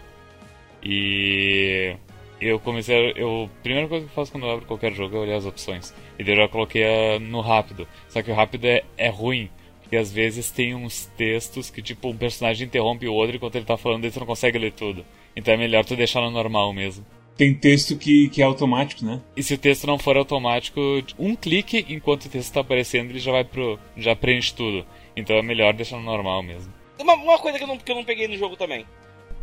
E. 0.82 1.94
Eu 2.40 2.58
comecei 2.60 2.94
a. 2.96 3.10
Eu, 3.18 3.50
a 3.52 3.62
primeira 3.62 3.88
coisa 3.88 4.06
que 4.06 4.10
eu 4.10 4.14
faço 4.14 4.30
quando 4.32 4.46
eu 4.46 4.52
abro 4.52 4.66
qualquer 4.66 4.92
jogo 4.94 5.16
é 5.16 5.20
olhar 5.20 5.36
as 5.36 5.46
opções. 5.46 5.92
E 6.18 6.24
daí 6.24 6.34
eu 6.34 6.42
já 6.42 6.48
coloquei 6.48 6.84
a- 6.84 7.18
no 7.18 7.40
rápido. 7.40 7.86
Só 8.08 8.22
que 8.22 8.30
o 8.30 8.34
rápido 8.34 8.64
é, 8.66 8.84
é 8.96 9.08
ruim. 9.08 9.50
Porque 9.82 9.96
às 9.96 10.12
vezes 10.12 10.50
tem 10.50 10.74
uns 10.74 11.06
textos 11.16 11.70
que, 11.70 11.80
tipo, 11.82 12.08
um 12.10 12.16
personagem 12.16 12.66
interrompe 12.66 13.08
o 13.08 13.14
outro 13.14 13.34
enquanto 13.36 13.56
ele 13.56 13.64
tá 13.64 13.76
falando 13.76 14.04
e 14.04 14.10
tu 14.10 14.20
não 14.20 14.26
consegue 14.26 14.58
ler 14.58 14.72
tudo. 14.72 15.04
Então 15.38 15.54
é 15.54 15.56
melhor 15.56 15.84
tu 15.84 15.94
deixar 15.94 16.20
no 16.20 16.32
normal 16.32 16.72
mesmo. 16.72 17.06
Tem 17.36 17.54
texto 17.54 17.96
que, 17.96 18.28
que 18.28 18.42
é 18.42 18.44
automático, 18.44 19.04
né? 19.04 19.20
E 19.36 19.42
se 19.44 19.54
o 19.54 19.58
texto 19.58 19.86
não 19.86 19.96
for 19.96 20.16
automático, 20.16 20.80
um 21.16 21.36
clique 21.36 21.86
enquanto 21.88 22.24
o 22.24 22.28
texto 22.28 22.52
tá 22.52 22.60
aparecendo, 22.60 23.10
ele 23.10 23.20
já 23.20 23.30
vai 23.30 23.44
pro. 23.44 23.78
já 23.96 24.16
preenche 24.16 24.52
tudo. 24.52 24.84
Então 25.16 25.36
é 25.36 25.42
melhor 25.42 25.72
deixar 25.74 25.96
no 25.96 26.02
normal 26.02 26.42
mesmo. 26.42 26.72
Uma, 26.98 27.14
uma 27.14 27.38
coisa 27.38 27.56
que 27.56 27.62
eu, 27.62 27.68
não, 27.68 27.78
que 27.78 27.92
eu 27.92 27.94
não 27.94 28.04
peguei 28.04 28.26
no 28.26 28.36
jogo 28.36 28.56
também. 28.56 28.84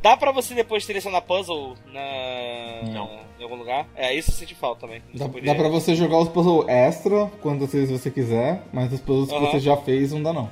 Dá 0.01 0.17
pra 0.17 0.33
você 0.33 0.53
depois 0.53 0.83
selecionar 0.83 1.21
puzzle 1.21 1.75
na... 1.93 2.91
Não. 2.91 3.21
em 3.39 3.43
algum 3.43 3.55
lugar? 3.55 3.87
É, 3.95 4.13
isso 4.13 4.31
eu 4.31 4.35
senti 4.35 4.53
falta 4.53 4.81
também. 4.81 5.01
Dá, 5.13 5.29
podia- 5.29 5.53
dá 5.53 5.55
pra 5.57 5.69
você 5.69 5.95
jogar 5.95 6.17
os 6.19 6.27
puzzles 6.27 6.67
extra 6.67 7.27
quantas 7.41 7.71
vezes 7.71 7.89
você 8.01 8.11
quiser, 8.11 8.61
mas 8.73 8.91
os 8.91 8.99
puzzles 8.99 9.29
que 9.29 9.35
Aham. 9.35 9.51
você 9.51 9.59
já 9.61 9.77
fez 9.77 10.11
não 10.11 10.21
dá 10.21 10.33
não. 10.33 10.51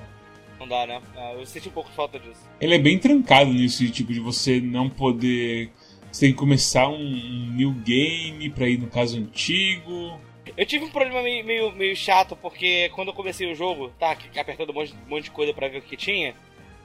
Não 0.63 0.67
dá, 0.69 0.87
né? 0.87 1.01
Ah, 1.17 1.33
eu 1.33 1.45
senti 1.45 1.67
um 1.67 1.71
pouco 1.73 1.89
de 1.89 1.95
falta 1.97 2.17
disso. 2.17 2.39
Ele 2.61 2.73
é 2.75 2.79
bem 2.79 2.97
trancado 2.97 3.51
nisso, 3.51 3.85
tipo, 3.91 4.13
de 4.13 4.19
você 4.21 4.61
não 4.61 4.89
poder. 4.89 5.69
Você 6.09 6.21
tem 6.27 6.31
que 6.31 6.37
começar 6.39 6.87
um, 6.87 6.95
um 6.95 7.51
new 7.53 7.71
game 7.71 8.49
pra 8.49 8.69
ir 8.69 8.77
no 8.77 8.87
caso 8.87 9.17
antigo. 9.17 10.17
Eu 10.55 10.65
tive 10.65 10.85
um 10.85 10.89
problema 10.89 11.21
meio, 11.21 11.43
meio, 11.45 11.71
meio 11.73 11.95
chato, 11.97 12.33
porque 12.37 12.87
quando 12.95 13.09
eu 13.09 13.13
comecei 13.13 13.51
o 13.51 13.55
jogo, 13.55 13.89
tá, 13.99 14.15
que- 14.15 14.39
apertando 14.39 14.69
um 14.69 14.73
monte, 14.73 14.93
um 15.05 15.09
monte 15.09 15.23
de 15.25 15.31
coisa 15.31 15.53
pra 15.53 15.67
ver 15.67 15.79
o 15.79 15.81
que 15.81 15.97
tinha, 15.97 16.33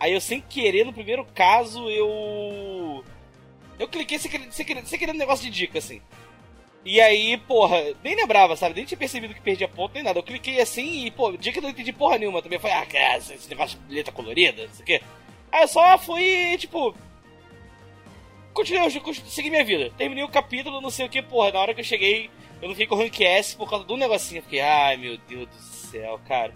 aí 0.01 0.13
eu 0.13 0.21
sem 0.21 0.41
querer, 0.41 0.85
no 0.85 0.93
primeiro 0.93 1.25
caso, 1.33 1.89
eu. 1.89 3.05
Eu 3.79 3.87
cliquei 3.87 4.19
sem 4.19 4.29
querer, 4.29 4.49
sem 4.51 4.67
querer, 4.67 4.87
sem 4.87 4.99
querer 4.99 5.13
um 5.13 5.19
negócio 5.19 5.45
de 5.49 5.57
dica, 5.57 5.79
assim. 5.79 6.01
E 6.89 7.03
aí, 7.03 7.37
porra, 7.37 7.77
nem 8.03 8.17
lembrava, 8.17 8.57
sabe? 8.57 8.75
Nem 8.75 8.87
tinha 8.87 8.97
percebido 8.97 9.35
que 9.35 9.43
perdia 9.43 9.69
ponto 9.69 9.93
nem 9.93 10.03
nada. 10.03 10.21
Eu 10.21 10.23
cliquei 10.23 10.59
assim 10.59 11.05
e, 11.05 11.11
pô, 11.11 11.31
dica 11.33 11.59
eu 11.59 11.63
não 11.63 11.69
entendi 11.69 11.93
porra 11.93 12.17
nenhuma 12.17 12.41
também. 12.41 12.59
Foi, 12.59 12.73
ah, 12.73 12.87
cara, 12.87 13.19
esse 13.19 13.47
negócio 13.51 13.79
de 13.81 13.95
letra 13.95 14.11
colorida, 14.11 14.67
não 14.67 14.73
sei 14.73 14.83
o 14.83 14.87
quê. 14.87 15.03
Aí 15.53 15.65
eu 15.65 15.69
só 15.69 15.99
fui, 15.99 16.57
tipo. 16.57 16.97
Continuei, 18.55 18.87
eu 18.87 19.15
segui 19.27 19.51
minha 19.51 19.67
vida. 19.67 19.93
Terminei 19.99 20.25
o 20.25 20.31
capítulo, 20.31 20.81
não 20.81 20.89
sei 20.89 21.05
o 21.05 21.11
que, 21.11 21.21
porra. 21.21 21.53
Na 21.53 21.61
hora 21.61 21.75
que 21.75 21.81
eu 21.81 21.85
cheguei, 21.85 22.31
eu 22.63 22.69
não 22.69 22.75
fiquei 22.75 22.87
com 22.87 22.95
rank 22.95 23.21
S 23.21 23.55
por 23.55 23.69
causa 23.69 23.85
do 23.85 23.95
negocinho. 23.95 24.41
Fiquei, 24.41 24.61
ai 24.61 24.97
meu 24.97 25.19
Deus 25.29 25.47
do 25.47 25.61
céu, 25.61 26.19
cara. 26.27 26.55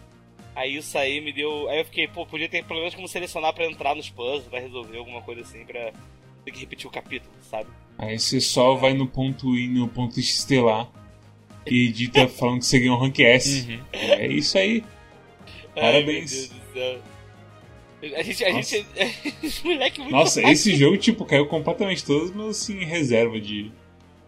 Aí 0.56 0.76
isso 0.76 0.96
aí 0.96 1.20
me 1.20 1.34
deu. 1.34 1.68
Aí 1.68 1.80
eu 1.80 1.84
fiquei, 1.84 2.08
pô, 2.08 2.24
podia 2.24 2.48
ter 2.48 2.64
pelo 2.64 2.80
menos 2.80 2.94
como 2.94 3.06
selecionar 3.06 3.52
pra 3.52 3.66
entrar 3.66 3.94
nos 3.94 4.08
puzzles, 4.08 4.48
pra 4.48 4.60
resolver 4.60 4.96
alguma 4.96 5.20
coisa 5.20 5.42
assim, 5.42 5.62
pra 5.66 5.92
ter 6.44 6.50
que 6.50 6.60
repetir 6.60 6.86
o 6.86 6.90
capítulo, 6.90 7.32
sabe? 7.42 7.68
Aí 7.98 8.18
você 8.18 8.40
só 8.40 8.74
vai 8.74 8.94
no 8.94 9.06
ponto 9.06 9.56
I, 9.56 9.68
no 9.68 9.88
ponto 9.88 10.16
lá. 10.62 10.88
E 11.66 11.88
edita 11.88 12.26
falando 12.26 12.58
que 12.58 12.66
você 12.66 12.80
ganhou 12.80 12.96
um 12.96 13.00
rank 13.00 13.20
S. 13.20 13.68
Uhum. 13.70 13.80
É 13.92 14.26
isso 14.26 14.58
aí. 14.58 14.82
Parabéns. 15.74 16.50
Ai, 16.50 16.58
meu 16.74 16.90
Deus 16.90 17.00
do 17.00 17.00
céu. 17.00 17.12
A 18.18 18.22
gente. 18.22 18.44
A 18.44 18.52
Nossa. 18.52 18.76
gente. 18.76 18.86
Esse 19.46 19.64
moleque 19.64 20.00
é 20.00 20.04
muito 20.04 20.16
Nossa, 20.16 20.40
rápido. 20.40 20.52
esse 20.52 20.74
jogo, 20.74 20.96
tipo, 20.96 21.24
caiu 21.24 21.46
completamente 21.46 22.04
todos 22.04 22.30
os 22.30 22.34
meus, 22.34 22.60
assim, 22.60 22.84
reserva 22.84 23.40
de 23.40 23.70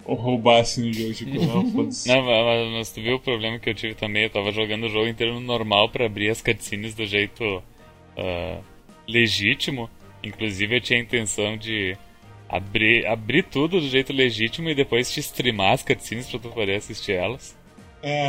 roubar, 0.04 0.60
assim, 0.60 0.86
no 0.86 0.92
jogo. 0.92 1.12
Tipo, 1.12 1.44
não, 1.44 1.70
foda-se. 1.72 2.08
Não, 2.08 2.22
mas, 2.22 2.72
mas 2.72 2.92
tu 2.92 3.02
viu 3.02 3.16
o 3.16 3.20
problema 3.20 3.58
que 3.58 3.68
eu 3.68 3.74
tive 3.74 3.94
também? 3.94 4.24
Eu 4.24 4.30
tava 4.30 4.52
jogando 4.52 4.84
o 4.84 4.88
jogo 4.88 5.08
inteiro 5.08 5.34
no 5.34 5.40
normal 5.40 5.88
pra 5.88 6.06
abrir 6.06 6.30
as 6.30 6.40
cutscenes 6.40 6.94
do 6.94 7.04
jeito 7.04 7.60
ah, 8.16 8.60
legítimo. 9.08 9.90
Inclusive 10.22 10.76
eu 10.76 10.80
tinha 10.80 11.00
a 11.00 11.02
intenção 11.02 11.56
de 11.56 11.96
abrir, 12.56 13.04
abrir 13.06 13.42
tudo 13.42 13.80
do 13.80 13.88
jeito 13.88 14.12
legítimo 14.12 14.70
e 14.70 14.74
depois 14.74 15.10
te 15.10 15.18
streamar 15.18 15.72
as 15.72 15.82
cutscenes 15.82 16.30
pra 16.30 16.38
tu 16.38 16.50
poder 16.50 16.76
assistir 16.76 17.12
elas. 17.12 17.56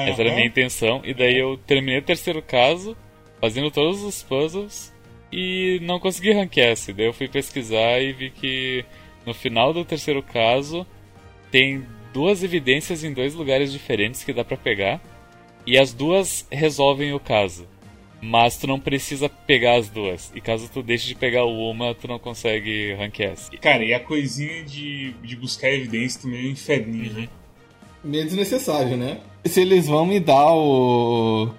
Essa 0.09 0.21
era 0.21 0.31
a 0.31 0.35
minha 0.35 0.47
intenção. 0.47 1.01
E 1.03 1.13
daí 1.13 1.37
eu 1.37 1.57
terminei 1.57 1.99
o 1.99 2.01
terceiro 2.01 2.41
caso, 2.41 2.97
fazendo 3.39 3.69
todos 3.69 4.01
os 4.01 4.23
puzzles 4.23 4.93
e 5.31 5.79
não 5.83 5.99
consegui 5.99 6.31
rank 6.31 6.57
S. 6.57 6.91
Daí 6.91 7.05
eu 7.05 7.13
fui 7.13 7.27
pesquisar 7.27 8.01
e 8.01 8.13
vi 8.13 8.31
que 8.31 8.83
no 9.25 9.33
final 9.33 9.73
do 9.73 9.85
terceiro 9.85 10.23
caso 10.23 10.87
tem 11.51 11.85
duas 12.11 12.43
evidências 12.43 13.03
em 13.03 13.13
dois 13.13 13.35
lugares 13.35 13.71
diferentes 13.71 14.23
que 14.23 14.33
dá 14.33 14.43
pra 14.43 14.57
pegar 14.57 15.01
e 15.67 15.77
as 15.77 15.93
duas 15.93 16.47
resolvem 16.51 17.13
o 17.13 17.19
caso. 17.19 17.67
Mas 18.25 18.57
tu 18.57 18.65
não 18.65 18.79
precisa 18.79 19.29
pegar 19.29 19.75
as 19.75 19.87
duas. 19.87 20.31
E 20.35 20.41
caso 20.41 20.67
tu 20.73 20.81
deixe 20.81 21.07
de 21.07 21.15
pegar 21.15 21.45
uma, 21.45 21.93
tu 21.93 22.07
não 22.07 22.17
consegue 22.17 22.93
rank 22.95 23.19
S. 23.19 23.51
Cara, 23.57 23.83
e 23.83 23.93
a 23.93 23.99
coisinha 23.99 24.63
de, 24.63 25.13
de 25.23 25.35
buscar 25.35 25.71
evidência 25.71 26.21
também 26.21 26.45
é 26.45 26.47
um 26.47 26.51
inferninho, 26.51 27.13
né? 27.13 27.29
Meio 28.03 28.25
desnecessário, 28.25 28.97
né? 28.97 29.19
Se 29.45 29.61
eles 29.61 29.87
vão 29.87 30.05
me 30.05 30.19
dar 30.19 30.53
o. 30.53 31.51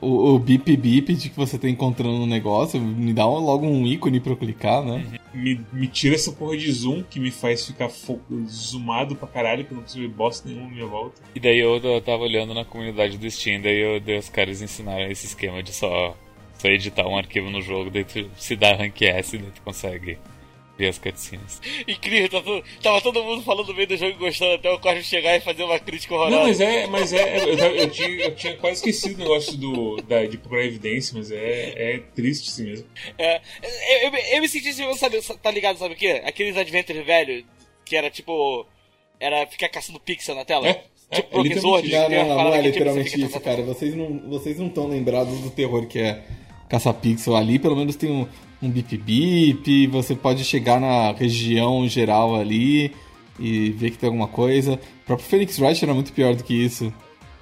O, 0.00 0.34
o 0.34 0.38
bip 0.38 0.76
bip 0.76 1.14
de 1.14 1.30
que 1.30 1.36
você 1.36 1.56
tá 1.56 1.68
encontrando 1.68 2.16
um 2.16 2.26
negócio, 2.26 2.80
me 2.80 3.12
dá 3.12 3.24
logo 3.24 3.64
um 3.64 3.86
ícone 3.86 4.18
pra 4.18 4.32
eu 4.32 4.36
clicar, 4.36 4.82
né? 4.82 5.04
Me, 5.34 5.60
me 5.72 5.88
tira 5.88 6.14
essa 6.14 6.32
porra 6.32 6.56
de 6.56 6.70
zoom 6.70 7.02
que 7.02 7.18
me 7.18 7.30
faz 7.30 7.66
ficar 7.66 7.90
zoomado 8.46 9.16
pra 9.16 9.26
caralho, 9.26 9.64
que 9.64 9.72
eu 9.72 9.76
não 9.76 9.82
consigo 9.82 10.06
ver 10.06 10.14
bosta 10.14 10.48
nenhuma 10.48 10.68
à 10.68 10.70
minha 10.70 10.86
volta. 10.86 11.20
E 11.34 11.40
daí 11.40 11.58
eu, 11.58 11.76
eu 11.76 12.00
tava 12.00 12.22
olhando 12.22 12.54
na 12.54 12.64
comunidade 12.64 13.18
do 13.18 13.30
Steam, 13.30 13.60
daí, 13.60 13.78
eu, 13.78 14.18
os 14.18 14.28
caras 14.28 14.62
ensinaram 14.62 15.10
esse 15.10 15.26
esquema 15.26 15.62
de 15.62 15.72
só, 15.72 16.16
só 16.56 16.68
editar 16.68 17.06
um 17.06 17.18
arquivo 17.18 17.50
no 17.50 17.60
jogo, 17.60 17.90
daí 17.90 18.04
tu 18.04 18.30
se 18.36 18.54
dá 18.54 18.74
rank 18.74 19.02
S, 19.02 19.36
daí 19.36 19.50
tu 19.50 19.62
consegue 19.62 20.18
ver 20.76 20.88
as 20.88 20.98
cutscenes. 20.98 21.60
Incrível, 21.86 22.28
tá 22.28 22.40
tudo- 22.42 22.64
tava 22.82 23.00
todo 23.00 23.22
mundo 23.22 23.42
falando 23.42 23.72
bem 23.74 23.86
do 23.86 23.96
jogo 23.96 24.10
e 24.12 24.14
gostando 24.14 24.54
até 24.54 24.70
o 24.70 24.78
Cosmo 24.78 25.02
chegar 25.02 25.36
e 25.36 25.40
fazer 25.40 25.62
uma 25.64 25.78
crítica 25.78 26.14
horrorosa. 26.14 26.36
Não, 26.36 26.46
mas 26.48 26.60
é, 26.60 26.86
mas 26.88 27.12
é, 27.12 27.36
eu, 27.38 27.56
tava- 27.56 27.74
eu 27.74 27.90
tinha, 27.90 28.08
eu 28.08 28.34
tinha 28.34 28.56
quase 28.56 28.76
esquecido 28.76 29.16
o 29.16 29.22
negócio 29.22 29.56
do, 29.56 29.96
da, 30.02 30.24
de 30.26 30.36
procurar 30.36 30.64
evidência, 30.64 31.14
mas 31.16 31.30
é, 31.30 31.94
é 31.94 31.98
triste 32.14 32.48
assim 32.50 32.64
mesmo. 32.64 32.86
É, 33.18 33.40
eu, 33.62 34.10
eu, 34.10 34.18
eu 34.34 34.40
me 34.40 34.48
senti 34.48 34.68
assim, 34.68 34.82
eu 34.84 34.96
sabe, 34.96 35.20
tá 35.42 35.50
ligado, 35.50 35.78
sabe 35.78 35.94
o 35.94 35.96
quê? 35.96 36.22
Aqueles 36.24 36.56
Adventure 36.56 37.02
velho, 37.02 37.44
que 37.84 37.96
era 37.96 38.10
tipo. 38.10 38.66
Era 39.20 39.46
ficar 39.46 39.68
caçando 39.68 40.00
pixel 40.00 40.34
na 40.34 40.44
tela. 40.44 40.66
É, 40.68 40.82
é, 41.10 41.22
tipo 41.22 41.46
é 41.46 41.60
Sword. 41.60 41.86
literalmente 41.86 42.18
Não, 42.18 42.28
não, 42.28 42.36
não, 42.36 42.44
não 42.44 42.54
é 42.54 42.56
tipo, 42.56 42.68
literalmente 42.68 43.20
isso, 43.24 43.40
cara. 43.40 43.62
Vocês 43.62 43.94
não 43.94 44.18
vocês 44.28 44.58
não 44.58 44.66
estão 44.66 44.88
lembrados 44.88 45.38
do 45.38 45.50
terror 45.50 45.86
que 45.86 46.00
é 46.00 46.24
caça-pixel 46.68 47.36
ali. 47.36 47.58
Pelo 47.58 47.76
menos 47.76 47.94
tem 47.94 48.10
um, 48.10 48.26
um 48.66 48.70
bip-bip, 48.70 49.86
você 49.88 50.14
pode 50.14 50.44
chegar 50.44 50.80
na 50.80 51.12
região 51.12 51.86
geral 51.88 52.34
ali 52.34 52.92
e 53.38 53.70
ver 53.70 53.90
que 53.90 53.98
tem 53.98 54.06
alguma 54.08 54.28
coisa. 54.28 54.74
O 54.74 55.06
próprio 55.06 55.26
Phoenix 55.28 55.58
Wright 55.58 55.84
era 55.84 55.94
muito 55.94 56.12
pior 56.12 56.34
do 56.34 56.44
que 56.44 56.54
isso. 56.54 56.92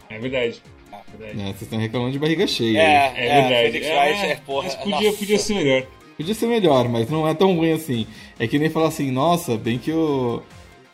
É 0.08 0.18
verdade. 0.18 0.62
É 0.92 1.16
verdade. 1.16 1.36
né? 1.38 1.44
Vocês 1.46 1.62
estão 1.62 1.78
reclamando 1.78 2.12
de 2.12 2.18
barriga 2.18 2.46
cheia. 2.46 2.78
É, 2.78 3.12
É, 3.16 3.26
é, 3.28 3.40
verdade. 3.42 3.70
Phoenix 3.72 3.86
É, 3.86 3.98
Wright 4.00 4.26
é, 4.26 4.36
porra. 4.36 4.64
mas 4.64 4.74
podia, 4.76 5.00
nossa. 5.06 5.18
podia 5.18 5.38
ser 5.38 5.54
melhor. 5.54 5.86
Podia 6.16 6.34
ser 6.34 6.46
melhor, 6.46 6.88
mas 6.88 7.10
não 7.10 7.26
é 7.26 7.34
tão 7.34 7.56
ruim 7.56 7.72
assim. 7.72 8.06
É 8.38 8.46
que 8.46 8.58
nem 8.58 8.68
falar 8.70 8.88
assim, 8.88 9.10
nossa, 9.10 9.56
bem 9.56 9.78
que 9.78 9.90
o, 9.92 10.42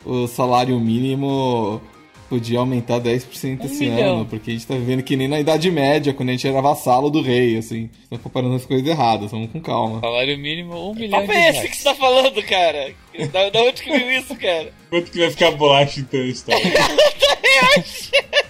o 0.05 0.27
salário 0.27 0.79
mínimo 0.79 1.81
podia 2.29 2.59
aumentar 2.59 2.99
10% 3.01 3.65
esse 3.65 3.89
milhão. 3.89 4.17
ano, 4.17 4.25
porque 4.25 4.51
a 4.51 4.53
gente 4.53 4.67
tá 4.67 4.75
vivendo 4.75 5.01
que 5.01 5.17
nem 5.17 5.27
na 5.27 5.39
Idade 5.39 5.71
Média, 5.71 6.13
quando 6.13 6.29
a 6.29 6.31
gente 6.33 6.47
era 6.47 6.61
vassalo 6.61 7.09
do 7.09 7.21
rei, 7.21 7.57
assim. 7.57 7.89
Estão 8.03 8.19
comparando 8.19 8.55
as 8.55 8.65
coisas 8.65 8.87
erradas, 8.87 9.31
vamos 9.31 9.51
com 9.51 9.59
calma. 9.59 9.99
Salário 9.99 10.37
mínimo, 10.37 10.91
um 10.91 10.93
milhão 10.93 11.21
de 11.21 11.27
Papo 11.27 11.37
é 11.37 11.49
esse 11.49 11.67
que 11.67 11.75
você 11.75 11.83
tá 11.83 11.95
falando, 11.95 12.43
cara? 12.43 12.93
Da, 13.31 13.49
da 13.49 13.63
onde 13.63 13.81
que 13.81 13.89
veio 13.89 14.11
isso, 14.11 14.35
cara? 14.35 14.71
Quanto 14.89 15.11
que 15.11 15.19
vai 15.19 15.31
ficar 15.31 15.47
a 15.47 15.51
bolacha 15.51 15.99
então, 15.99 16.21
história? 16.21 16.61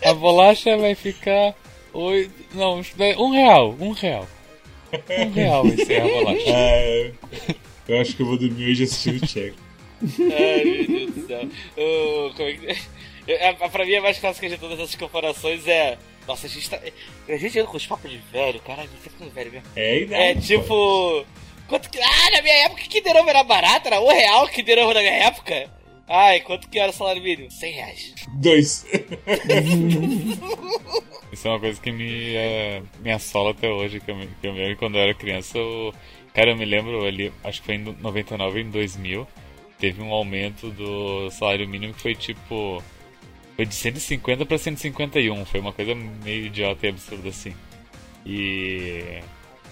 A 0.06 0.14
bolacha 0.14 0.78
vai 0.78 0.96
ficar. 0.96 1.56
Oito, 1.94 2.32
não, 2.54 2.82
um 3.18 3.32
real, 3.32 3.76
um 3.80 3.92
real. 3.92 4.28
Um 5.10 5.32
real 5.32 5.64
vai 5.64 5.86
ser 5.86 6.02
a 6.02 6.08
bolacha. 6.08 6.54
Ah, 6.56 7.56
eu 7.88 8.02
acho 8.02 8.16
que 8.16 8.22
eu 8.22 8.26
vou 8.28 8.38
dormir 8.38 8.72
hoje 8.72 8.84
assistindo 8.84 9.24
o 9.24 9.28
Tcheco. 9.28 9.58
Ai, 10.02 10.64
meu 10.64 10.88
Deus 10.88 11.12
do 11.14 11.28
céu. 11.28 11.50
Ô, 11.78 12.34
como 12.36 12.50
é 12.50 12.54
que... 12.54 12.78
É, 13.34 13.54
Pra 13.54 13.86
mim, 13.86 13.96
a 13.96 14.02
mais 14.02 14.18
clássica 14.20 14.50
de 14.50 14.58
todas 14.58 14.80
essas 14.80 14.96
comparações 14.96 15.68
é. 15.68 15.98
Nossa, 16.28 16.48
a 16.48 16.50
gente 16.50 16.70
tá. 16.70 16.80
A 17.28 17.38
gente 17.38 17.60
anda 17.60 17.68
com 17.68 17.78
os 17.78 17.88
papos 17.88 18.10
de 18.12 18.18
velho, 18.18 18.60
caralho, 18.62 18.88
a 18.90 18.92
gente 18.92 19.04
tá 19.04 19.10
ficando 19.10 19.32
velho 19.32 19.52
mesmo. 19.52 19.68
É, 19.76 20.00
idade, 20.02 20.24
É 20.24 20.34
pô. 20.36 20.42
tipo. 20.42 21.26
Quanto 21.68 21.90
que. 21.90 22.00
Ah, 22.00 22.32
na 22.36 22.42
minha 22.42 22.66
época 22.66 22.82
que 22.84 22.90
Kinder 22.90 23.16
era 23.16 23.44
barato, 23.44 23.88
era 23.88 24.02
um 24.02 24.08
real 24.10 24.48
que 24.48 24.56
Kinder 24.64 24.86
na 24.88 25.00
minha 25.02 25.26
época. 25.28 25.70
Ai, 26.08 26.40
quanto 26.40 26.68
que 26.68 26.80
era 26.80 26.90
o 26.90 26.94
salário 26.94 27.22
mínimo? 27.22 27.52
100 27.52 27.72
reais. 27.72 28.16
Dois. 28.34 28.84
Isso 31.32 31.48
é 31.48 31.52
uma 31.52 31.60
coisa 31.60 31.80
que 31.80 31.92
me, 31.92 32.36
eh, 32.36 32.82
me 33.00 33.12
assola 33.12 33.52
até 33.52 33.70
hoje, 33.70 34.00
que 34.00 34.10
eu, 34.10 34.16
me, 34.16 34.28
que 34.42 34.48
eu 34.48 34.54
me 34.54 34.60
lembro 34.60 34.78
quando 34.78 34.96
eu 34.96 35.02
era 35.02 35.14
criança. 35.14 35.60
Eu, 35.60 35.94
cara, 36.34 36.50
eu 36.52 36.58
me 36.58 36.66
lembro 36.66 37.06
ali, 37.06 37.32
acho 37.44 37.60
que 37.60 37.68
foi 37.68 37.76
em 37.76 37.96
99 38.02 38.62
em 38.62 38.70
2000, 38.72 39.28
teve 39.80 40.02
um 40.02 40.12
aumento 40.12 40.72
do 40.72 41.30
salário 41.30 41.68
mínimo 41.68 41.94
que 41.94 42.02
foi 42.02 42.16
tipo. 42.16 42.84
Foi 43.60 43.66
de 43.66 43.76
150 43.76 44.46
para 44.46 44.58
151, 44.58 45.44
foi 45.46 45.60
uma 45.60 45.74
coisa 45.74 45.94
meio 45.94 46.46
idiota 46.46 46.86
e 46.86 46.90
absurda 46.92 47.28
assim. 47.28 47.54
E. 48.26 49.20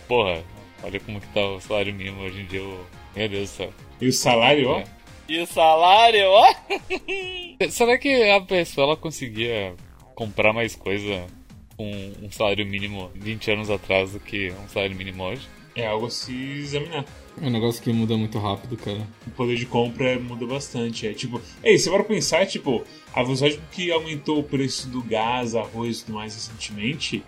Porra, 0.10 0.44
olha 0.84 1.00
como 1.00 1.22
que 1.22 1.28
tá 1.28 1.40
o 1.48 1.62
salário 1.62 1.94
mínimo 1.94 2.20
hoje 2.22 2.42
em 2.42 2.46
dia. 2.48 2.60
eu- 2.60 2.86
meu 3.16 3.30
Deus 3.30 3.50
do 3.50 3.56
céu. 3.56 3.74
E 4.02 4.08
o 4.10 4.12
salário, 4.12 4.68
ó. 4.72 4.80
É. 4.80 4.84
E 5.30 5.40
o 5.40 5.46
salário, 5.48 6.26
ó. 6.28 6.54
Será 7.72 7.98
que 7.98 8.30
a 8.30 8.42
pessoa 8.42 8.88
ela 8.88 8.98
conseguia 8.98 9.74
comprar 10.16 10.52
mais 10.52 10.76
coisa 10.76 11.26
com 11.78 11.90
um 12.22 12.30
salário 12.30 12.66
mínimo 12.66 13.10
20 13.16 13.52
anos 13.52 13.70
atrás 13.70 14.12
do 14.12 14.20
que 14.20 14.52
um 14.52 14.68
salário 14.68 14.98
mínimo 14.98 15.24
hoje? 15.24 15.48
É 15.78 15.88
algo 15.88 16.08
a 16.08 16.10
se 16.10 16.34
examinar. 16.60 17.06
É 17.42 17.46
um 17.46 17.52
negócio 17.52 17.82
que 17.82 17.94
muda 17.94 18.18
muito 18.18 18.40
rápido, 18.40 18.76
cara. 18.76 19.06
O 19.26 19.32
poder 19.32 19.56
de 19.56 19.66
compra 19.66 20.20
muda 20.20 20.46
bastante. 20.46 21.08
É 21.08 21.14
tipo, 21.14 21.42
ei, 21.64 21.78
você 21.78 21.90
vai 21.90 22.04
pensar, 22.04 22.46
tipo, 22.48 22.84
a 23.14 23.22
velocidade 23.22 23.62
que 23.72 23.92
aumentou 23.92 24.40
o 24.40 24.44
preço 24.44 24.88
do 24.90 25.04
gás, 25.04 25.54
arroz 25.54 26.00
e 26.00 26.06
tudo 26.06 26.16
mais 26.16 26.34
recentemente, 26.34 27.24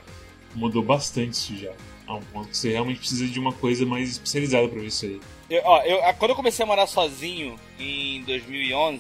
mudou 0.56 0.82
bastante 0.82 1.34
isso 1.34 1.58
já. 1.58 1.74
A 2.08 2.16
um 2.16 2.22
ponto 2.22 2.50
que 2.50 2.58
você 2.58 2.72
realmente 2.72 3.00
precisa 3.00 3.28
de 3.28 3.40
uma 3.40 3.54
coisa 3.54 3.86
mais 3.86 4.10
especializada 4.10 4.68
pra 4.68 4.80
ver 4.80 4.88
isso 4.88 5.06
aí. 5.06 5.22
Eu, 5.48 5.62
ó, 5.64 5.82
eu, 5.84 6.00
quando 6.16 6.32
eu 6.32 6.36
comecei 6.36 6.64
a 6.64 6.68
morar 6.68 6.88
sozinho 6.88 7.56
em 7.80 8.24
2011, 8.24 9.00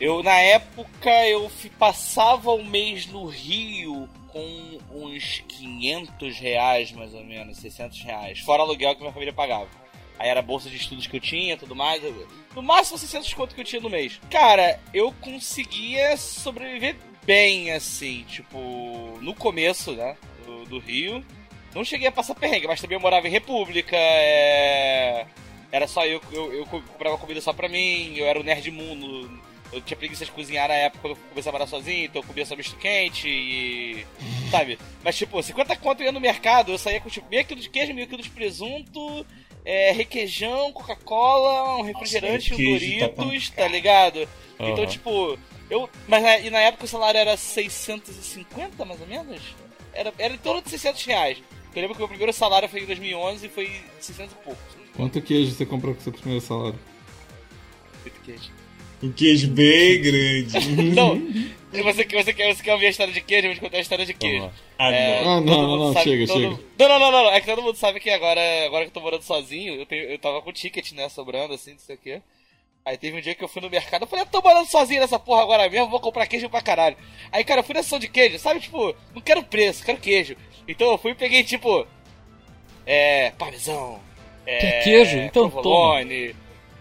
eu 0.00 0.22
na 0.22 0.36
época 0.36 1.10
eu 1.28 1.50
passava 1.78 2.50
o 2.50 2.64
mês 2.64 3.06
no 3.06 3.26
Rio 3.26 4.08
com 4.32 4.78
uns 4.90 5.42
500 5.48 6.38
reais 6.38 6.92
mais 6.92 7.14
ou 7.14 7.24
menos, 7.24 7.58
600 7.58 8.02
reais, 8.02 8.40
fora 8.40 8.62
aluguel 8.62 8.94
que 8.94 9.00
minha 9.00 9.12
família 9.12 9.32
pagava. 9.32 9.68
Aí 10.18 10.28
era 10.28 10.40
a 10.40 10.42
bolsa 10.42 10.68
de 10.68 10.76
estudos 10.76 11.06
que 11.06 11.16
eu 11.16 11.20
tinha, 11.20 11.56
tudo 11.56 11.76
mais. 11.76 12.02
no 12.54 12.62
máximo 12.62 12.98
600 12.98 13.32
conto 13.34 13.54
que 13.54 13.60
eu 13.60 13.64
tinha 13.64 13.80
no 13.80 13.88
mês. 13.88 14.20
Cara, 14.28 14.80
eu 14.92 15.12
conseguia 15.20 16.16
sobreviver 16.16 16.96
bem 17.24 17.72
assim, 17.72 18.24
tipo, 18.24 18.58
no 19.20 19.34
começo, 19.34 19.92
né, 19.92 20.16
do, 20.44 20.64
do 20.64 20.78
Rio. 20.78 21.24
Não 21.74 21.84
cheguei 21.84 22.08
a 22.08 22.12
passar 22.12 22.34
perrengue, 22.34 22.66
mas 22.66 22.80
também 22.80 22.96
eu 22.96 23.00
morava 23.00 23.28
em 23.28 23.30
República, 23.30 23.96
é... 23.96 25.26
Era 25.70 25.86
só 25.86 26.04
eu, 26.06 26.20
eu, 26.32 26.52
eu 26.52 26.66
comprava 26.66 27.18
comida 27.18 27.40
só 27.42 27.52
pra 27.52 27.68
mim, 27.68 28.16
eu 28.16 28.26
era 28.26 28.40
o 28.40 28.42
nerd 28.42 28.70
mundo. 28.70 29.30
Eu 29.72 29.80
tinha 29.82 29.96
preguiça 29.96 30.24
de 30.24 30.30
cozinhar 30.30 30.68
na 30.68 30.74
época 30.74 31.02
quando 31.02 31.16
eu 31.16 31.22
comecei 31.28 31.50
a 31.50 31.52
morar 31.52 31.66
sozinho, 31.66 32.06
então 32.06 32.22
eu 32.22 32.26
comia 32.26 32.46
só 32.46 32.56
misto 32.56 32.76
quente 32.76 33.28
e. 33.28 34.06
Sabe? 34.50 34.78
Mas 35.04 35.16
tipo, 35.16 35.42
50 35.42 35.76
conto 35.76 36.00
eu 36.00 36.06
ia 36.06 36.12
no 36.12 36.20
mercado, 36.20 36.72
eu 36.72 36.78
saía 36.78 37.00
com 37.00 37.10
tipo 37.10 37.28
meio 37.28 37.44
quilo 37.44 37.60
de 37.60 37.68
queijo, 37.68 37.92
meio 37.92 38.06
quilo 38.06 38.22
de 38.22 38.30
presunto, 38.30 39.26
é, 39.64 39.92
requeijão, 39.92 40.72
Coca-Cola, 40.72 41.76
um 41.76 41.82
refrigerante, 41.82 42.54
um 42.54 42.56
queijo 42.56 43.00
tá 43.00 43.06
Doritos, 43.08 43.50
tão 43.50 43.64
tá 43.64 43.68
ligado? 43.70 44.28
Então, 44.58 44.84
Aham. 44.84 44.86
tipo, 44.86 45.38
eu. 45.68 45.88
Mas 46.06 46.22
na, 46.22 46.38
e 46.38 46.50
na 46.50 46.60
época 46.60 46.84
o 46.84 46.88
salário 46.88 47.18
era 47.18 47.36
650, 47.36 48.84
mais 48.84 49.00
ou 49.00 49.06
menos? 49.06 49.42
Era, 49.92 50.12
era 50.18 50.34
em 50.34 50.38
torno 50.38 50.62
de 50.62 50.70
600 50.70 51.04
reais. 51.04 51.38
Eu 51.74 51.82
lembro 51.82 51.94
que 51.94 52.00
o 52.00 52.02
meu 52.02 52.08
primeiro 52.08 52.32
salário 52.32 52.68
foi 52.68 52.80
em 52.80 52.86
2011 52.86 53.46
e 53.46 53.48
foi 53.48 53.80
600 54.00 54.32
e 54.32 54.44
pouco. 54.44 54.60
Quanto 54.96 55.22
queijo 55.22 55.52
você 55.52 55.64
comprou 55.64 55.94
com 55.94 56.00
seu 56.00 56.12
primeiro 56.12 56.44
salário? 56.44 56.78
Muito 58.02 58.20
queijo. 58.22 58.50
Um 59.02 59.12
queijo 59.12 59.48
bem 59.48 60.00
grande. 60.02 60.58
Não, 60.94 61.20
você, 61.84 62.04
você, 62.04 62.32
quer, 62.32 62.54
você 62.54 62.62
quer 62.62 62.72
ouvir 62.72 62.86
a 62.86 62.90
história 62.90 63.12
de 63.12 63.20
queijo? 63.20 63.46
Eu 63.46 63.50
vou 63.50 63.54
te 63.56 63.60
contar 63.60 63.76
a 63.76 63.80
história 63.80 64.04
de 64.06 64.14
queijo. 64.14 64.50
Ah, 64.78 64.90
É, 64.92 65.22
não. 65.22 65.30
Ah, 65.36 65.40
não, 65.40 65.76
não, 65.76 65.92
sabe- 65.92 66.10
chega, 66.10 66.26
todo- 66.26 66.40
chega. 66.40 66.60
Não, 66.78 66.88
não, 66.88 66.98
não, 66.98 67.12
não, 67.12 67.24
não. 67.24 67.30
É 67.30 67.40
que 67.40 67.46
todo 67.46 67.62
mundo 67.62 67.76
sabe 67.76 68.00
que 68.00 68.08
agora, 68.10 68.40
agora 68.64 68.84
que 68.84 68.88
eu 68.88 68.94
tô 68.94 69.00
morando 69.00 69.22
sozinho, 69.22 69.74
eu, 69.74 69.84
tenho, 69.86 70.04
eu 70.04 70.18
tava 70.18 70.40
com 70.40 70.50
ticket, 70.52 70.92
né, 70.92 71.08
sobrando, 71.10 71.52
assim, 71.54 71.72
não 71.72 71.78
sei 71.78 71.94
o 71.96 71.98
quê. 71.98 72.22
Aí 72.84 72.96
teve 72.96 73.18
um 73.18 73.20
dia 73.20 73.34
que 73.34 73.44
eu 73.44 73.48
fui 73.48 73.60
no 73.60 73.68
mercado, 73.68 74.02
eu 74.02 74.08
falei, 74.08 74.24
eu 74.24 74.28
tô 74.30 74.40
morando 74.40 74.66
sozinho 74.66 75.00
nessa 75.00 75.18
porra 75.18 75.42
agora 75.42 75.68
mesmo, 75.68 75.90
vou 75.90 76.00
comprar 76.00 76.26
queijo 76.26 76.48
pra 76.48 76.62
caralho. 76.62 76.96
Aí, 77.30 77.44
cara, 77.44 77.60
eu 77.60 77.64
fui 77.64 77.74
na 77.74 77.82
sessão 77.82 77.98
de 77.98 78.08
queijo, 78.08 78.38
sabe, 78.38 78.60
tipo, 78.60 78.96
não 79.14 79.20
quero 79.20 79.42
preço, 79.42 79.84
quero 79.84 79.98
queijo. 79.98 80.34
Então 80.66 80.90
eu 80.90 80.96
fui 80.98 81.10
e 81.10 81.14
peguei, 81.14 81.44
tipo, 81.44 81.86
é, 82.86 83.30
parmesão, 83.32 84.00
é, 84.46 84.58
Quer 84.58 84.84
queijo? 84.84 85.18
Então 85.18 85.50
provolone, 85.50 86.34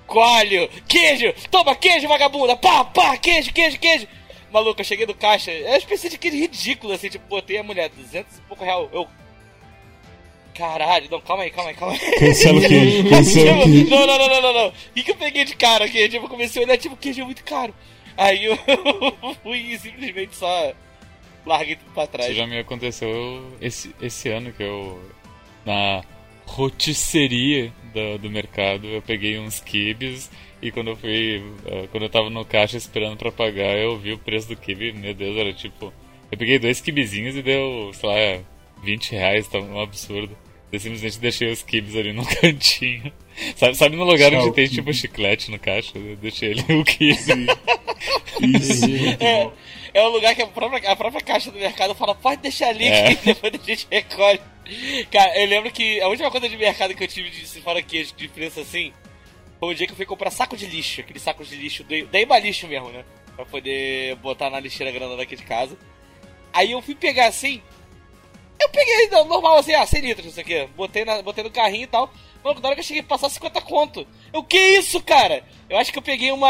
coalho, 0.08 0.68
queijo, 0.88 1.34
toma 1.52 1.76
queijo, 1.76 2.08
vagabunda, 2.08 2.56
pá, 2.56 2.84
pá, 2.86 3.16
queijo, 3.18 3.54
queijo, 3.54 3.78
queijo. 3.80 4.08
Maluco, 4.52 4.80
eu 4.82 4.86
cheguei 4.86 5.06
no 5.06 5.14
caixa, 5.14 5.52
é 5.52 5.68
uma 5.72 5.78
espécie 5.78 6.10
de 6.10 6.18
queijo 6.18 6.38
ridículo, 6.38 6.94
assim, 6.94 7.10
tipo, 7.10 7.28
botei 7.28 7.58
a 7.58 7.64
mulher, 7.64 7.90
200 7.90 8.38
e 8.38 8.42
pouco 8.42 8.64
real, 8.64 8.90
eu... 8.92 9.08
Caralho, 10.56 11.08
não, 11.12 11.22
calma 11.22 11.44
aí, 11.44 11.52
calma 11.52 11.70
aí, 11.70 11.76
calma 11.76 11.94
aí. 11.94 12.00
Cancela 12.18 12.58
o 12.58 12.62
queijo, 12.68 13.10
cancela 13.12 13.52
o 13.52 13.56
Tipo, 13.64 13.66
queijo. 13.72 13.90
não, 13.92 14.08
não, 14.08 14.18
não, 14.18 14.28
não, 14.30 14.42
não, 14.42 14.54
não. 14.54 14.68
O 14.70 14.74
que, 14.96 15.04
que 15.04 15.12
eu 15.12 15.16
peguei 15.16 15.46
de 15.46 15.56
cara 15.56 15.86
aqui? 15.86 16.10
Tipo, 16.10 16.26
eu 16.26 16.30
comecei 16.30 16.64
a 16.64 16.66
olhar, 16.66 16.78
tipo, 16.80 16.98
queijo 16.98 17.22
é 17.22 17.26
muito 17.26 17.44
caro. 17.44 17.76
Aí 18.18 18.46
eu 18.46 18.58
fui 19.44 19.58
e 19.60 19.78
simplesmente 19.78 20.36
só 20.36 20.74
larguei 21.46 21.76
tudo 21.76 21.92
pra 21.94 22.08
trás. 22.08 22.30
Isso 22.30 22.40
já 22.40 22.48
me 22.48 22.58
aconteceu 22.58 23.56
esse, 23.62 23.94
esse 24.02 24.30
ano 24.30 24.52
que 24.52 24.64
eu. 24.64 25.00
Na 25.64 26.04
rotisserie 26.48 27.72
do, 27.94 28.18
do 28.20 28.30
mercado, 28.32 28.88
eu 28.88 29.02
peguei 29.02 29.38
uns 29.38 29.60
kibes 29.60 30.30
e 30.62 30.72
quando 30.72 30.90
eu 30.92 30.96
fui. 30.96 31.44
eh, 31.66 31.88
quando 31.92 32.04
eu 32.04 32.10
tava 32.10 32.30
no 32.30 32.44
caixa 32.46 32.78
esperando 32.78 33.18
pra 33.18 33.32
pagar, 33.32 33.78
eu 33.78 33.98
vi 33.98 34.14
o 34.14 34.18
preço 34.18 34.48
do 34.48 34.56
kibe, 34.56 34.92
meu 34.94 35.14
Deus, 35.14 35.38
era 35.38 35.54
tipo. 35.54 35.94
Eu 36.32 36.38
peguei 36.38 36.58
dois 36.60 36.82
kibezinhos 36.82 37.36
e 37.36 37.42
deu, 37.42 37.92
sei 37.94 38.10
lá, 38.10 38.42
20 38.84 39.12
reais, 39.12 39.48
tá 39.48 39.60
um 39.60 39.80
absurdo. 39.80 40.36
Eu 40.70 40.80
simplesmente 40.80 41.20
deixei 41.20 41.50
os 41.50 41.62
kibes 41.64 41.96
ali 41.96 42.12
no 42.12 42.26
cantinho. 42.42 43.12
Sabe, 43.56 43.76
sabe 43.76 43.96
no 43.96 44.04
lugar 44.04 44.32
Tchau, 44.32 44.42
onde 44.44 44.54
tem 44.56 44.68
tipo 44.68 44.92
chiclete 44.94 45.50
no 45.52 45.58
caixa? 45.60 45.98
Eu 45.98 46.18
deixei 46.18 46.52
ali 46.52 46.74
o 46.76 46.84
kibe. 46.84 47.48
Isso, 48.42 48.86
É, 49.20 49.50
é 49.94 50.04
um 50.08 50.10
lugar 50.12 50.36
que 50.36 50.42
a 50.42 50.48
própria, 50.48 50.92
a 50.92 50.96
própria 50.96 51.22
caixa 51.22 51.52
do 51.52 51.58
mercado 51.60 51.96
fala, 51.96 52.14
pode 52.16 52.42
deixar 52.42 52.70
ali 52.70 52.86
É. 52.86 53.16
que 53.16 53.26
depois 53.26 53.54
a 53.54 53.66
gente 53.66 53.88
recolhe. 53.90 54.40
Cara, 55.12 55.40
eu 55.40 55.48
lembro 55.48 55.72
que 55.72 56.02
a 56.02 56.08
última 56.08 56.30
coisa 56.32 56.48
de 56.48 56.58
mercado 56.58 56.94
que 56.96 57.04
eu 57.04 57.08
tive 57.08 57.30
de 57.30 57.62
fora 57.62 57.82
queijo 57.82 58.14
de 58.16 58.30
assim 58.46 58.94
foi 59.60 59.74
o 59.74 59.76
dia 59.76 59.88
que 59.88 59.94
eu 59.94 59.98
fui 59.98 60.06
comprar 60.06 60.30
saco 60.30 60.56
de 60.56 60.66
lixo, 60.66 61.02
aquele 61.02 61.20
saco 61.20 61.44
de 61.44 61.56
lixo, 61.56 61.84
da 61.84 62.26
da 62.26 62.40
lixo 62.40 62.68
mesmo, 62.68 62.90
né? 62.90 63.04
Pra 63.36 63.46
poder 63.46 64.16
botar 64.18 64.50
na 64.50 64.60
lixeira 64.60 64.92
grande 64.92 65.18
daqui 65.18 65.36
de 65.36 65.44
casa. 65.44 65.78
Aí 66.54 66.72
eu 66.72 66.82
fui 66.82 66.96
pegar 66.96 67.28
assim. 67.28 67.62
Eu 68.60 68.70
peguei 68.70 69.10
normal 69.10 69.58
assim, 69.58 69.74
ah, 69.74 69.86
100 69.86 70.02
litros, 70.02 70.26
não 70.26 70.34
sei 70.34 70.44
o 70.44 70.48
quê. 70.48 70.70
Botei, 70.76 71.06
na, 71.06 71.22
botei 71.22 71.44
no 71.44 71.52
carrinho 71.52 71.84
e 71.84 71.88
tal. 71.88 72.12
Mano, 72.48 72.62
na 72.62 72.68
hora 72.70 72.76
que 72.76 72.80
eu 72.82 72.86
cheguei 72.86 73.02
a 73.02 73.06
passar 73.06 73.30
50 73.30 73.62
conto. 73.62 74.08
Eu, 74.32 74.42
que 74.42 74.58
isso, 74.58 75.02
cara? 75.02 75.44
Eu 75.70 75.78
acho 75.78 75.92
que 75.92 75.98
eu 76.00 76.02
peguei 76.02 76.32
uma. 76.32 76.48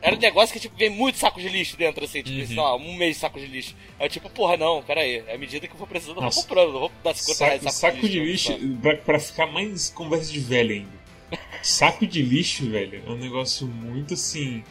Era 0.00 0.14
um 0.14 0.18
negócio 0.18 0.52
que 0.52 0.60
tipo, 0.60 0.76
vem 0.76 0.90
muito 0.90 1.18
saco 1.18 1.40
de 1.40 1.48
lixo 1.48 1.76
dentro, 1.76 2.04
assim, 2.04 2.22
tipo, 2.22 2.38
Uhum. 2.38 2.46
sei 2.46 2.56
lá, 2.56 2.76
um 2.76 2.94
mês 2.94 3.16
de 3.16 3.20
saco 3.20 3.40
de 3.40 3.46
lixo. 3.46 3.74
Aí 3.98 4.06
eu, 4.06 4.10
tipo, 4.10 4.30
porra, 4.30 4.56
não, 4.56 4.80
pera 4.82 5.00
aí. 5.00 5.24
À 5.28 5.36
medida 5.36 5.66
que 5.66 5.74
eu 5.74 5.78
for 5.78 5.88
precisando, 5.88 6.22
eu 6.22 6.30
vou 6.30 6.42
comprando, 6.42 6.72
não 6.72 6.80
vou 6.80 6.92
dar 7.02 7.14
50 7.14 7.34
Saco, 7.38 7.50
reais 7.50 7.74
saco 7.74 8.08
de 8.08 8.20
lixo, 8.20 8.58
pra, 8.80 8.96
pra 8.96 9.18
ficar 9.18 9.46
mais 9.46 9.90
conversa 9.90 10.32
de 10.32 10.38
velho 10.40 10.72
ainda. 10.72 11.00
Saco 11.62 12.06
de 12.06 12.22
lixo, 12.22 12.70
velho, 12.70 13.02
é 13.06 13.10
um 13.10 13.16
negócio 13.16 13.66
muito 13.66 14.14
assim. 14.14 14.62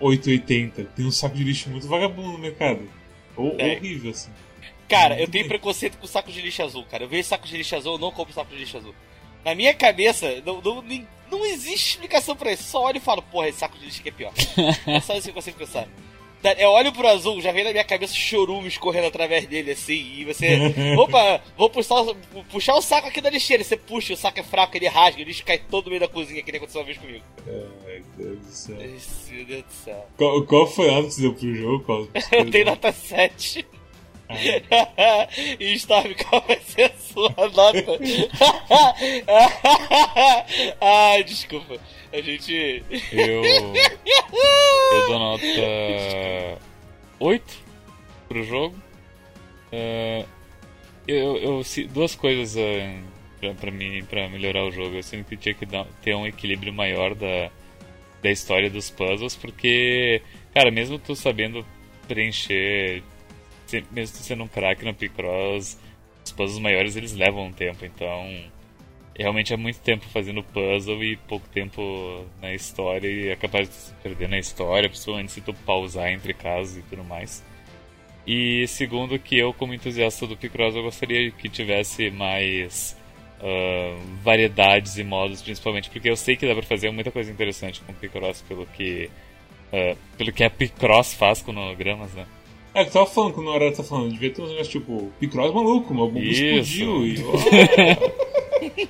880. 0.00 0.84
Tem 0.96 1.06
um 1.06 1.10
saco 1.10 1.36
de 1.36 1.44
lixo 1.44 1.70
muito 1.70 1.86
vagabundo 1.86 2.32
no 2.32 2.38
mercado. 2.38 2.88
Ou, 3.36 3.52
Tem. 3.52 3.76
horrível, 3.76 4.10
assim. 4.10 4.30
Cara, 4.88 5.18
eu 5.18 5.26
tenho 5.28 5.48
preconceito 5.48 5.96
com 5.96 6.06
saco 6.06 6.30
de 6.30 6.40
lixo 6.42 6.62
azul, 6.62 6.84
cara. 6.84 7.04
Eu 7.04 7.08
vejo 7.08 7.26
saco 7.28 7.46
de 7.46 7.56
lixo 7.56 7.74
azul, 7.74 7.94
eu 7.94 7.98
não 7.98 8.10
compro 8.12 8.34
saco 8.34 8.50
de 8.50 8.58
lixo 8.58 8.76
azul. 8.76 8.94
Na 9.44 9.54
minha 9.54 9.74
cabeça, 9.74 10.42
não, 10.44 10.60
não, 10.60 10.82
não 11.30 11.44
existe 11.46 11.90
explicação 11.90 12.34
pra 12.36 12.52
isso. 12.52 12.64
Só 12.64 12.84
olho 12.84 12.96
e 12.98 13.00
falo, 13.00 13.22
porra, 13.22 13.48
esse 13.48 13.58
saco 13.58 13.76
de 13.78 13.84
lixo 13.84 14.00
aqui 14.00 14.08
é 14.08 14.12
pior. 14.12 14.32
É 14.86 15.00
só 15.00 15.14
isso 15.14 15.24
que 15.24 15.30
eu 15.30 15.34
consigo 15.34 15.58
pensar. 15.58 15.86
Eu 16.58 16.68
olho 16.72 16.92
pro 16.92 17.08
azul, 17.08 17.40
já 17.40 17.50
vem 17.52 17.64
na 17.64 17.70
minha 17.70 17.82
cabeça 17.84 18.12
chorume 18.14 18.68
escorrendo 18.68 19.06
através 19.06 19.46
dele, 19.46 19.70
assim, 19.70 19.94
e 20.18 20.24
você. 20.26 20.58
Opa, 20.98 21.40
vou 21.56 21.70
puxar, 21.70 22.02
o- 22.02 22.14
puxar 22.50 22.74
o 22.74 22.82
saco 22.82 23.08
aqui 23.08 23.22
da 23.22 23.30
lixeira. 23.30 23.64
Você 23.64 23.78
puxa, 23.78 24.12
o 24.12 24.16
saco 24.16 24.40
é 24.40 24.42
fraco, 24.42 24.76
ele 24.76 24.86
rasga, 24.86 25.22
o 25.22 25.24
lixo 25.24 25.42
cai 25.42 25.56
todo 25.56 25.84
no 25.84 25.90
meio 25.92 26.00
da 26.00 26.08
cozinha, 26.08 26.42
que 26.42 26.52
nem 26.52 26.58
aconteceu 26.58 26.82
uma 26.82 26.86
vez 26.86 26.98
comigo. 26.98 27.24
Ai, 27.86 28.02
Deus 28.18 28.38
do 28.40 28.50
céu. 28.52 28.76
Meu 28.76 29.44
Deus 29.46 29.62
do 29.62 29.72
céu. 29.72 30.06
Qual, 30.18 30.42
qual 30.44 30.66
foi 30.66 30.90
a 30.90 30.92
nota 30.92 31.06
que 31.08 31.14
você 31.14 31.22
deu 31.22 31.32
pro 31.34 31.54
jogo? 31.54 31.84
Qual? 31.84 32.08
Eu 32.32 32.50
tenho 32.50 32.66
nota 32.66 32.92
7. 32.92 33.66
E 35.60 35.72
Storm, 35.74 36.14
qual 36.14 36.40
vai 36.46 36.58
ser 36.60 36.84
a 36.84 36.94
sua 36.98 37.30
nota? 37.36 37.98
Ai, 40.80 41.24
desculpa. 41.24 41.76
A 42.12 42.20
gente. 42.20 42.82
Eu. 43.12 43.42
Eu 43.44 45.06
dou 45.08 45.18
nota 45.18 45.44
8 47.18 47.58
pro 48.28 48.42
jogo. 48.44 48.76
É, 49.72 50.24
eu, 51.08 51.36
eu, 51.36 51.62
duas 51.90 52.14
coisas 52.14 52.56
é, 52.56 52.96
pra, 53.40 53.54
pra 53.54 53.70
mim, 53.70 54.04
pra 54.04 54.28
melhorar 54.28 54.64
o 54.64 54.70
jogo. 54.70 54.96
Eu 54.96 55.02
sinto 55.02 55.26
que 55.28 55.36
tinha 55.36 55.54
que 55.54 55.66
dar- 55.66 55.86
ter 56.02 56.14
um 56.14 56.26
equilíbrio 56.26 56.72
maior 56.72 57.14
da, 57.14 57.50
da 58.22 58.30
história 58.30 58.70
dos 58.70 58.90
puzzles, 58.90 59.34
porque, 59.36 60.22
cara, 60.54 60.70
mesmo 60.70 60.98
tu 60.98 61.14
sabendo 61.16 61.66
preencher, 62.06 63.02
mesmo 63.90 64.16
sendo 64.16 64.44
um 64.44 64.48
craque 64.48 64.84
no 64.84 64.94
Picross, 64.94 65.78
os 66.24 66.32
puzzles 66.32 66.60
maiores 66.60 66.96
eles 66.96 67.12
levam 67.12 67.46
um 67.46 67.52
tempo, 67.52 67.84
então 67.84 68.52
realmente 69.16 69.52
é 69.52 69.56
muito 69.56 69.78
tempo 69.80 70.04
fazendo 70.06 70.42
puzzle 70.42 71.02
e 71.04 71.16
pouco 71.16 71.48
tempo 71.48 72.24
na 72.40 72.52
história 72.52 73.08
e 73.08 73.28
é 73.28 73.36
capaz 73.36 73.68
de 73.68 73.74
se 73.74 73.94
perder 74.02 74.28
na 74.28 74.38
história, 74.38 74.88
principalmente 74.88 75.32
se 75.32 75.40
tu 75.40 75.54
pausar 75.54 76.10
entre 76.10 76.34
casos 76.34 76.78
e 76.78 76.82
tudo 76.82 77.04
mais. 77.04 77.44
E 78.26 78.66
segundo 78.68 79.18
que 79.18 79.38
eu, 79.38 79.52
como 79.52 79.74
entusiasta 79.74 80.26
do 80.26 80.36
Picross, 80.36 80.74
eu 80.74 80.82
gostaria 80.82 81.30
que 81.30 81.48
tivesse 81.48 82.10
mais 82.10 82.96
ah, 83.40 83.96
variedades 84.22 84.96
e 84.96 85.04
modos, 85.04 85.42
principalmente 85.42 85.90
porque 85.90 86.08
eu 86.08 86.16
sei 86.16 86.36
que 86.36 86.46
dá 86.46 86.54
pra 86.54 86.62
fazer 86.62 86.90
muita 86.90 87.10
coisa 87.10 87.30
interessante 87.30 87.82
com 87.82 87.92
o 87.92 87.94
Picross 87.94 88.42
pelo 88.42 88.66
que 88.66 89.10
ah, 89.72 89.96
pelo 90.16 90.32
que 90.32 90.42
a 90.42 90.50
Picross 90.50 91.14
faz 91.14 91.42
com 91.42 91.52
hologramas, 91.52 92.12
né? 92.14 92.26
É, 92.74 92.82
que 92.82 92.88
eu 92.88 92.92
tava 92.92 93.06
falando 93.06 93.34
quando 93.34 93.46
o 93.46 93.50
Aurélio 93.50 93.76
tá 93.76 93.84
falando, 93.84 94.12
devia 94.12 94.30
ter 94.30 94.42
uns 94.42 94.48
negócios 94.48 94.68
tipo, 94.68 95.12
Picross 95.20 95.54
maluco, 95.54 95.94
meu 95.94 96.08
bomba 96.08 96.18
Isso. 96.20 96.42
explodiu 96.42 97.06
e. 97.06 97.16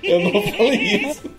Eu 0.02 0.20
não 0.20 0.42
falei 0.42 0.82
isso. 0.96 1.30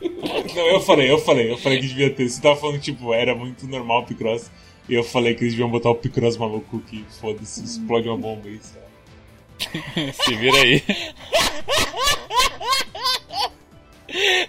Não, 0.55 0.67
eu 0.67 0.81
falei, 0.81 1.11
eu 1.11 1.17
falei, 1.17 1.51
eu 1.51 1.57
falei 1.57 1.79
que 1.79 1.87
devia 1.87 2.09
ter. 2.09 2.27
Você 2.27 2.41
tava 2.41 2.55
falando 2.55 2.75
que, 2.75 2.91
tipo, 2.91 3.13
era 3.13 3.33
muito 3.33 3.65
normal 3.67 4.01
o 4.01 4.05
Picross. 4.05 4.51
E 4.89 4.93
eu 4.93 5.03
falei 5.03 5.33
que 5.33 5.43
eles 5.43 5.53
deviam 5.53 5.69
botar 5.69 5.89
o 5.89 5.95
Picross 5.95 6.37
maluco 6.37 6.79
que 6.79 7.03
foda-se, 7.19 7.63
explode 7.63 8.07
uma 8.07 8.17
bomba 8.17 8.47
aí, 8.47 8.59
sabe? 8.61 10.13
Se 10.13 10.35
vira 10.35 10.57
aí. 10.57 10.83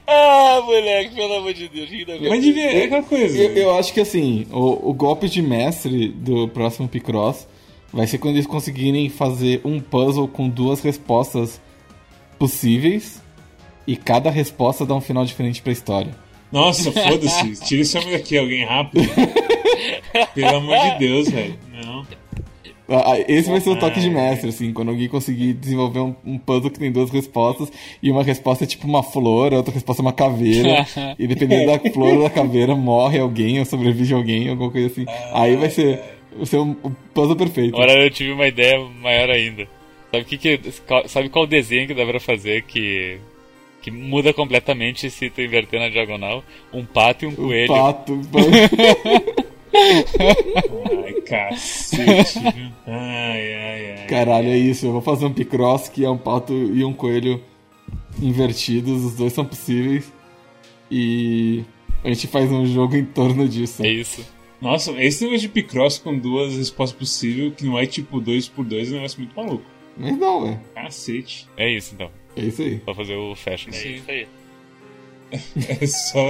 Ah, 0.06 0.60
moleque, 0.64 1.16
pelo 1.16 1.34
amor 1.34 1.52
de 1.52 1.66
Deus, 1.66 1.90
ainda 1.90 2.16
bem. 2.18 2.28
Mas 2.28 2.44
devia, 2.44 2.70
é 2.70 2.84
aquela 2.84 3.02
coisa. 3.02 3.36
Eu, 3.36 3.50
eu 3.56 3.74
acho 3.74 3.92
que 3.92 4.00
assim, 4.00 4.46
o, 4.52 4.90
o 4.90 4.94
golpe 4.94 5.28
de 5.28 5.42
mestre 5.42 6.08
do 6.08 6.46
próximo 6.48 6.86
Picross 6.86 7.48
vai 7.92 8.06
ser 8.06 8.18
quando 8.18 8.34
eles 8.34 8.46
conseguirem 8.46 9.08
fazer 9.08 9.60
um 9.64 9.80
puzzle 9.80 10.28
com 10.28 10.48
duas 10.48 10.80
respostas 10.80 11.60
possíveis 12.38 13.22
e 13.86 13.96
cada 13.96 14.30
resposta 14.30 14.84
dá 14.84 14.94
um 14.94 15.00
final 15.00 15.24
diferente 15.24 15.62
pra 15.62 15.72
história. 15.72 16.14
Nossa, 16.50 16.92
foda-se, 16.92 17.60
tira 17.64 17.82
esse 17.82 17.96
homem 17.98 18.12
daqui, 18.12 18.36
alguém 18.36 18.64
rápido. 18.64 19.08
Pelo 20.34 20.56
amor 20.56 20.78
de 20.78 20.98
Deus, 20.98 21.28
velho. 21.28 21.58
Não. 21.72 22.06
Ah, 22.88 23.12
ah, 23.12 23.24
Esse 23.26 23.50
vai 23.50 23.60
ser 23.60 23.70
o 23.70 23.76
toque 23.76 23.98
de 23.98 24.08
mestre, 24.08 24.48
assim, 24.48 24.72
quando 24.72 24.90
alguém 24.90 25.08
conseguir 25.08 25.54
desenvolver 25.54 26.00
um, 26.00 26.14
um 26.24 26.38
puzzle 26.38 26.70
que 26.70 26.78
tem 26.78 26.92
duas 26.92 27.10
respostas, 27.10 27.70
e 28.00 28.10
uma 28.10 28.22
resposta 28.22 28.62
é 28.62 28.66
tipo 28.66 28.86
uma 28.86 29.02
flor, 29.02 29.52
a 29.52 29.56
outra 29.56 29.74
resposta 29.74 30.02
é 30.02 30.04
uma 30.04 30.12
caveira, 30.12 30.86
e 31.18 31.26
dependendo 31.26 31.66
da 31.66 31.90
flor 31.90 32.14
ou 32.14 32.22
da 32.22 32.30
caveira, 32.30 32.76
morre 32.76 33.18
alguém 33.18 33.58
ou 33.58 33.64
sobrevive 33.64 34.14
alguém, 34.14 34.48
alguma 34.48 34.70
coisa 34.70 34.86
assim. 34.86 35.04
Aí 35.32 35.56
vai 35.56 35.68
ser, 35.68 36.00
um, 36.58 36.76
um 36.84 36.90
puzzle 37.14 37.36
perfeito. 37.36 37.74
Agora 37.74 37.92
eu 38.04 38.10
tive 38.10 38.32
uma 38.32 38.46
ideia 38.46 38.78
maior 39.00 39.30
ainda. 39.30 39.66
Sabe 40.12 40.24
que 40.24 40.38
que 40.38 40.58
qual- 40.86 41.08
sabe 41.08 41.28
qual 41.28 41.46
desenho 41.46 41.86
que 41.86 41.94
dá 41.94 42.04
pra 42.06 42.20
fazer 42.20 42.62
que 42.62 43.18
que 43.82 43.90
muda 43.90 44.32
completamente 44.32 45.08
se 45.10 45.30
tu 45.30 45.40
inverter 45.40 45.78
na 45.80 45.88
diagonal? 45.88 46.42
Um 46.72 46.84
pato 46.84 47.24
e 47.24 47.28
um 47.28 47.34
coelho. 47.34 47.68
Pato. 47.68 48.20
Ai, 49.74 51.12
cacete? 51.22 52.38
Ai, 52.86 53.54
ai, 53.54 53.96
ai. 54.00 54.06
Caralho, 54.08 54.48
é 54.48 54.56
isso. 54.56 54.86
Eu 54.86 54.92
vou 54.92 55.02
fazer 55.02 55.26
um 55.26 55.32
Picross 55.32 55.88
que 55.88 56.04
é 56.04 56.10
um 56.10 56.16
pato 56.18 56.52
e 56.52 56.84
um 56.84 56.92
coelho 56.92 57.42
invertidos, 58.20 59.04
os 59.04 59.14
dois 59.16 59.32
são 59.32 59.44
possíveis. 59.44 60.10
E 60.90 61.62
a 62.04 62.08
gente 62.08 62.26
faz 62.26 62.50
um 62.50 62.64
jogo 62.66 62.96
em 62.96 63.04
torno 63.04 63.48
disso. 63.48 63.84
É 63.84 63.88
isso. 63.90 64.24
Nossa, 64.60 64.90
esse 64.92 65.22
negócio 65.24 65.42
de 65.42 65.48
Picross 65.48 65.98
com 65.98 66.18
duas 66.18 66.56
respostas 66.56 66.98
possíveis, 66.98 67.54
que 67.54 67.64
não 67.64 67.78
é 67.78 67.86
tipo 67.86 68.20
2 68.20 68.48
por 68.48 68.64
2 68.64 68.88
é 68.88 68.90
um 68.92 68.94
negócio 68.96 69.20
muito 69.20 69.36
maluco. 69.36 69.64
Mas 69.96 70.18
não, 70.18 70.44
velho. 70.44 70.60
Cacete. 70.74 71.48
É 71.56 71.70
isso 71.70 71.94
então. 71.94 72.10
É 72.36 72.42
isso 72.42 72.62
aí. 72.62 72.80
Só 72.84 72.94
fazer 72.94 73.16
o 73.16 73.34
fashion 73.34 73.70
É 73.72 73.86
isso 73.88 74.10
aí. 74.10 74.28
É 75.80 75.86
só. 75.86 76.24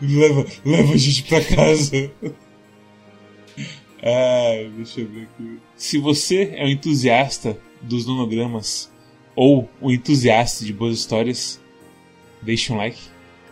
leva, 0.00 0.46
leva 0.64 0.92
a 0.92 0.96
gente 0.96 1.22
pra 1.24 1.44
casa. 1.44 2.10
Ai, 4.02 4.70
deixa 4.76 5.00
eu 5.00 5.08
ver 5.08 5.22
aqui. 5.22 5.58
Se 5.76 5.98
você 5.98 6.54
é 6.56 6.64
um 6.64 6.68
entusiasta 6.68 7.58
dos 7.80 8.04
nonogramas 8.06 8.90
ou 9.36 9.68
um 9.80 9.90
entusiasta 9.90 10.64
de 10.64 10.72
boas 10.72 10.98
histórias, 10.98 11.60
deixe 12.42 12.72
um 12.72 12.76
like, 12.76 12.98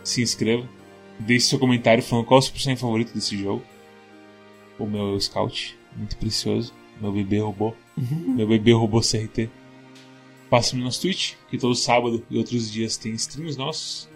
se 0.03 0.23
inscreva, 0.23 0.69
deixe 1.21 1.47
seu 1.47 1.59
comentário 1.59 2.03
falando 2.03 2.25
qual 2.25 2.39
é 2.39 2.41
o 2.41 2.43
seu 2.43 2.53
personagem 2.53 2.81
favorito 2.81 3.15
desse 3.15 3.37
jogo. 3.37 3.63
O 4.79 4.87
meu 4.87 5.19
Scout, 5.21 5.77
muito 5.97 6.17
precioso. 6.17 6.73
Meu 7.01 7.13
bebê 7.13 7.39
robô. 7.39 7.75
meu 7.97 8.47
bebê 8.47 8.73
robô 8.73 9.01
CRT. 9.01 9.49
Passe 10.51 10.77
no 10.77 10.85
nosso 10.85 11.03
Twitch, 11.03 11.35
que 11.51 11.59
todo 11.59 11.75
sábado 11.75 12.25
e 12.31 12.39
outros 12.39 12.71
dias 12.71 12.97
tem 12.97 13.13
streams 13.13 13.57
nossos. 13.57 14.09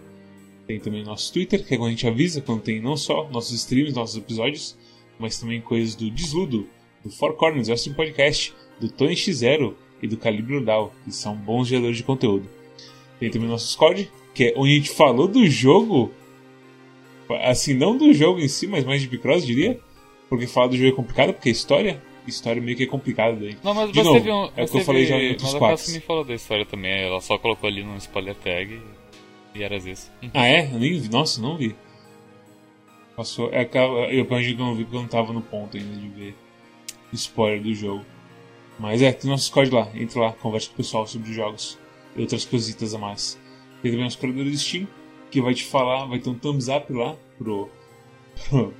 Tem 0.66 0.80
também 0.80 1.04
nosso 1.04 1.32
Twitter, 1.32 1.64
que 1.66 1.74
é 1.74 1.76
quando 1.76 1.88
a 1.88 1.90
gente 1.90 2.06
avisa 2.06 2.40
quando 2.40 2.62
tem 2.62 2.80
não 2.80 2.96
só 2.96 3.28
nossos 3.30 3.52
streams, 3.52 3.94
nossos 3.94 4.16
episódios, 4.16 4.76
mas 5.18 5.38
também 5.38 5.60
coisas 5.60 5.94
do 5.94 6.10
Desludo, 6.10 6.68
do 7.04 7.10
Four 7.10 7.34
Corners, 7.34 7.68
o 7.68 7.72
Stream 7.74 7.94
Podcast, 7.94 8.54
do 8.80 8.88
Tony 8.88 9.14
X0 9.14 9.74
e 10.02 10.08
do 10.08 10.16
Calibre 10.16 10.56
Udal, 10.56 10.92
que 11.04 11.12
são 11.12 11.36
bons 11.36 11.68
geradores 11.68 11.96
de 11.96 12.02
conteúdo. 12.02 12.48
Tem 13.20 13.30
também 13.30 13.48
nosso 13.48 13.66
Discord, 13.66 14.10
que 14.34 14.44
é 14.44 14.54
onde 14.56 14.72
a 14.72 14.76
gente 14.76 14.90
falou 14.90 15.28
do 15.28 15.46
jogo, 15.46 16.10
assim, 17.42 17.74
não 17.74 17.96
do 17.96 18.12
jogo 18.12 18.40
em 18.40 18.48
si, 18.48 18.66
mas 18.66 18.84
mais 18.84 19.00
de 19.02 19.08
Picross, 19.08 19.44
diria, 19.44 19.78
porque 20.32 20.46
falar 20.46 20.68
do 20.68 20.76
jogo 20.78 20.88
é 20.88 20.92
complicado, 20.92 21.34
porque 21.34 21.50
a 21.50 21.52
história, 21.52 22.02
história 22.26 22.62
meio 22.62 22.74
que 22.74 22.84
é 22.84 22.86
complicada 22.86 23.36
daí. 23.36 23.54
Não, 23.62 23.74
mas 23.74 23.92
De 23.92 23.98
você 23.98 24.08
novo, 24.08 24.20
viu. 24.20 24.34
é 24.56 24.64
o 24.64 24.66
que 24.66 24.78
eu 24.78 24.80
falei 24.80 25.04
já 25.04 25.18
em 25.18 25.28
outros 25.28 25.42
mas 25.42 25.54
a 25.54 25.58
quadros. 25.58 25.80
Cassi 25.82 25.92
me 25.92 26.00
falou 26.00 26.24
da 26.24 26.34
história 26.34 26.64
também. 26.64 27.02
Ela 27.02 27.20
só 27.20 27.36
colocou 27.36 27.68
ali 27.68 27.84
no 27.84 27.94
spoiler 27.98 28.34
tag 28.36 28.80
e, 29.54 29.58
e 29.58 29.62
era 29.62 29.76
isso. 29.76 30.10
Ah, 30.32 30.48
é? 30.48 30.72
Eu 30.72 30.78
nem 30.78 30.98
vi. 30.98 31.10
Nossa, 31.10 31.38
não 31.38 31.58
vi. 31.58 31.76
Passou. 33.14 33.50
É, 33.52 33.68
eu 34.10 34.24
imagino 34.24 34.56
que 34.56 34.62
eu 34.62 34.66
não 34.66 34.74
vi 34.74 34.84
porque 34.84 34.96
eu 34.96 35.02
não 35.02 35.08
tava 35.08 35.34
no 35.34 35.42
ponto 35.42 35.76
ainda 35.76 35.94
de 35.94 36.08
ver 36.08 36.34
spoiler 37.12 37.62
do 37.62 37.74
jogo. 37.74 38.02
Mas 38.78 39.02
é, 39.02 39.12
tem 39.12 39.30
nosso 39.30 39.42
Discord 39.44 39.70
lá. 39.70 39.90
Entra 39.94 40.18
lá, 40.18 40.32
conversa 40.32 40.68
com 40.68 40.72
o 40.72 40.76
pessoal 40.78 41.06
sobre 41.06 41.28
os 41.28 41.36
jogos 41.36 41.78
e 42.16 42.22
outras 42.22 42.46
cositas 42.46 42.94
a 42.94 42.98
mais. 42.98 43.38
Tem 43.82 43.90
também 43.90 44.04
nosso 44.04 44.18
criador 44.18 44.44
do 44.46 44.56
Steam, 44.56 44.88
que 45.30 45.42
vai 45.42 45.52
te 45.52 45.64
falar, 45.64 46.06
vai 46.06 46.18
ter 46.18 46.30
um 46.30 46.38
thumbs 46.38 46.68
up 46.68 46.90
lá 46.90 47.16
pro, 47.36 47.68
pro, 48.48 48.72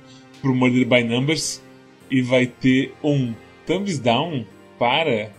pro 0.43 0.53
Murder 0.53 0.85
by 0.85 1.03
Numbers. 1.03 1.63
E 2.11 2.21
vai 2.21 2.45
ter 2.45 2.93
um 3.03 3.33
thumbs 3.65 3.97
down 3.97 4.45
para. 4.77 5.31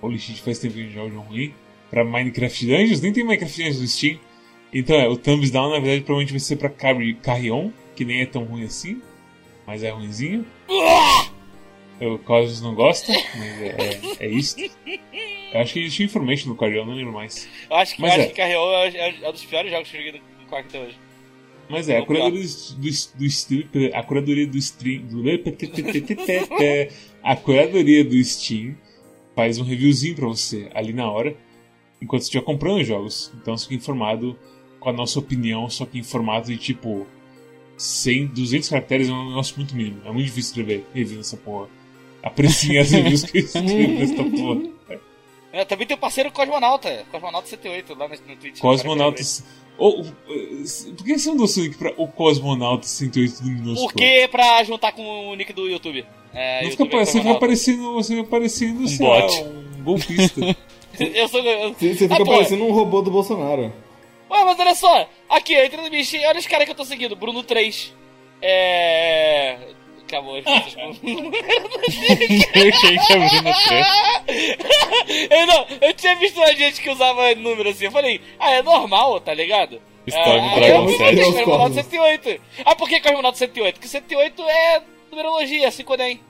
Holy 0.00 0.18
shit, 0.18 0.40
faz 0.40 0.60
tempo 0.60 0.74
que 0.74 0.80
a 0.80 0.82
gente 0.84 0.94
joga 0.94 1.10
jogo 1.10 1.26
ruim. 1.28 1.52
Pra 1.90 2.04
Minecraft 2.04 2.66
Dungeons, 2.66 3.00
nem 3.00 3.12
tem 3.12 3.24
Minecraft 3.24 3.56
Dungeons 3.56 3.80
no 3.80 3.88
Steam. 3.88 4.18
Então 4.72 4.96
é, 4.96 5.08
o 5.08 5.16
thumbs 5.16 5.50
down 5.50 5.70
na 5.70 5.80
verdade 5.80 6.02
provavelmente 6.02 6.30
vai 6.30 6.40
ser 6.40 6.56
pra 6.56 6.68
Carry- 6.70 7.14
Carrion, 7.14 7.70
que 7.96 8.04
nem 8.04 8.20
é 8.22 8.26
tão 8.26 8.44
ruim 8.44 8.64
assim, 8.64 9.02
mas 9.66 9.82
é 9.82 9.90
ruinzinho. 9.90 10.46
O 12.00 12.18
Cosmos 12.18 12.60
não 12.62 12.74
gosta, 12.74 13.12
mas 13.12 13.62
é, 13.62 13.66
é, 14.20 14.26
é 14.26 14.28
isso. 14.28 14.56
Eu 15.52 15.60
acho 15.60 15.72
que 15.74 15.80
existe 15.80 16.02
Information 16.02 16.48
no 16.48 16.56
Carrion, 16.56 16.84
não 16.86 16.94
lembro 16.94 17.12
mais. 17.12 17.46
Eu 17.70 17.76
acho 17.76 17.94
que, 17.94 18.00
Mas 18.02 18.14
eu 18.14 18.18
é. 18.18 18.20
acho 18.24 18.30
que 18.30 18.36
Carrion 18.40 18.72
é, 18.72 18.88
é- 18.88 19.14
é 19.22 19.28
um 19.28 19.32
dos 19.32 19.44
piores 19.44 19.70
jogos 19.70 19.88
que 19.90 19.96
eu 19.98 20.02
joguei 20.04 20.20
no 20.40 20.46
Quark 20.48 20.68
até 20.68 20.80
hoje. 20.80 20.96
Mas 21.68 21.88
é, 21.88 21.98
a 21.98 22.06
curadoria 22.06 22.42
do, 22.42 22.74
do, 22.76 23.18
do 23.18 23.30
Steam. 23.30 23.64
A 23.94 24.02
curadoria 24.02 24.46
do 24.46 24.60
Steam. 24.60 25.06
A 27.22 27.36
curadoria 27.36 28.04
do 28.04 28.24
Steam 28.24 28.74
faz 29.34 29.58
um 29.58 29.64
reviewzinho 29.64 30.14
pra 30.14 30.26
você 30.26 30.68
ali 30.74 30.92
na 30.92 31.08
hora, 31.08 31.36
enquanto 32.00 32.22
você 32.22 32.26
estiver 32.26 32.44
comprando 32.44 32.80
os 32.80 32.86
jogos. 32.86 33.32
Então 33.40 33.56
você 33.56 33.64
fica 33.64 33.76
informado 33.76 34.36
com 34.80 34.88
a 34.88 34.92
nossa 34.92 35.18
opinião, 35.18 35.70
só 35.70 35.86
que 35.86 35.98
em 35.98 36.02
formato 36.02 36.48
de 36.48 36.56
tipo. 36.56 37.06
100, 37.74 38.26
200 38.28 38.68
caracteres 38.68 39.08
é 39.08 39.12
um 39.12 39.28
negócio 39.28 39.56
muito 39.56 39.74
mínimo. 39.74 40.02
É 40.04 40.12
muito 40.12 40.26
difícil 40.26 40.50
escrever 40.50 40.86
review 40.94 41.16
nessa 41.16 41.36
porra. 41.36 41.68
Apreciem 42.22 42.78
as 42.78 42.90
reviews 42.92 43.24
que 43.24 43.38
eu 43.38 43.44
escrevo 43.44 43.92
nessa 43.94 44.24
porra. 44.24 45.00
É, 45.52 45.64
também 45.64 45.86
tem 45.86 45.94
o 45.96 46.00
parceiro 46.00 46.30
Cosmonauta, 46.32 47.04
Cosmonauta 47.10 47.46
78 47.48 47.94
lá 47.94 48.08
no, 48.08 48.14
no 48.14 48.36
Twitch. 48.36 48.58
Cosmonautas. 48.58 49.44
Ou, 49.78 50.00
eh, 50.28 50.64
por 50.96 51.04
que 51.04 51.18
você 51.18 51.28
não 51.30 51.36
deu 51.36 51.46
seu 51.48 51.64
link 51.64 51.76
pra 51.76 51.92
o 51.96 52.06
Cosmonauta 52.08 52.86
108 52.86 53.42
do 53.42 53.48
minúsculo? 53.50 53.88
Porque 53.92 54.28
pra 54.30 54.62
juntar 54.64 54.92
com 54.92 55.28
o 55.28 55.34
nick 55.34 55.52
do 55.52 55.68
YouTube. 55.68 56.06
É, 56.34 56.62
Não 56.62 56.70
fica, 56.70 56.82
YouTube 56.84 56.94
é 56.96 57.04
você 57.04 57.12
vai 57.20 57.34
Cosmonauta. 57.34 57.36
aparecendo, 57.38 57.92
você 57.94 58.14
vai 58.14 58.24
aparecendo, 58.24 58.88
sei 58.88 58.98
bot. 59.06 59.34
lá, 59.34 59.42
um 59.48 59.82
golpista. 59.84 60.40
Eu 60.98 61.28
sou. 61.28 61.40
Eu... 61.40 61.72
Você, 61.74 61.94
você 61.94 62.04
Ah, 62.04 62.08
fica 62.08 62.24
pô, 62.24 62.32
parecendo 62.32 62.64
um 62.64 62.72
robô 62.72 63.00
do 63.02 63.10
Bolsonaro. 63.10 63.72
Ué, 64.30 64.44
mas 64.44 64.58
olha 64.60 64.74
só, 64.74 65.08
aqui, 65.28 65.52
eu 65.54 65.64
entrei 65.64 65.82
no 65.84 65.90
bichinho, 65.90 66.26
olha 66.28 66.38
os 66.38 66.46
caras 66.46 66.64
que 66.66 66.70
eu 66.70 66.74
tô 66.76 66.84
seguindo, 66.84 67.14
Bruno 67.16 67.42
3. 67.42 67.92
É. 68.40 69.58
Acabou, 70.06 70.36
as 70.36 70.44
pessoas 70.64 70.98
com- 70.98 71.30
Quem 71.32 72.70
que 72.70 72.96
trem? 73.02 73.84
eu 75.30 75.46
não, 75.46 75.66
eu 75.80 75.94
tinha 75.94 76.16
visto 76.16 76.36
uma 76.38 76.52
gente 76.54 76.80
que 76.80 76.90
usava 76.90 77.34
número 77.34 77.68
assim, 77.70 77.84
eu 77.86 77.92
falei, 77.92 78.20
ah, 78.38 78.52
é 78.52 78.62
normal, 78.62 79.20
tá 79.20 79.32
ligado? 79.34 79.80
Storm 80.06 80.40
ah, 80.50 80.54
Dragon 80.56 80.88
eu- 80.90 80.96
7. 80.98 81.14
Deus, 81.14 81.34
Cosmonauta 81.34 81.74
Cosmos. 81.74 81.86
108. 81.86 82.40
Ah, 82.64 82.74
por 82.74 82.88
que 82.88 83.00
Cosmonauta 83.00 83.38
108? 83.38 83.74
Porque 83.74 83.88
108 83.88 84.42
é 84.42 84.82
numerologia, 85.10 85.70
5 85.70 85.96
DEM. 85.96 86.20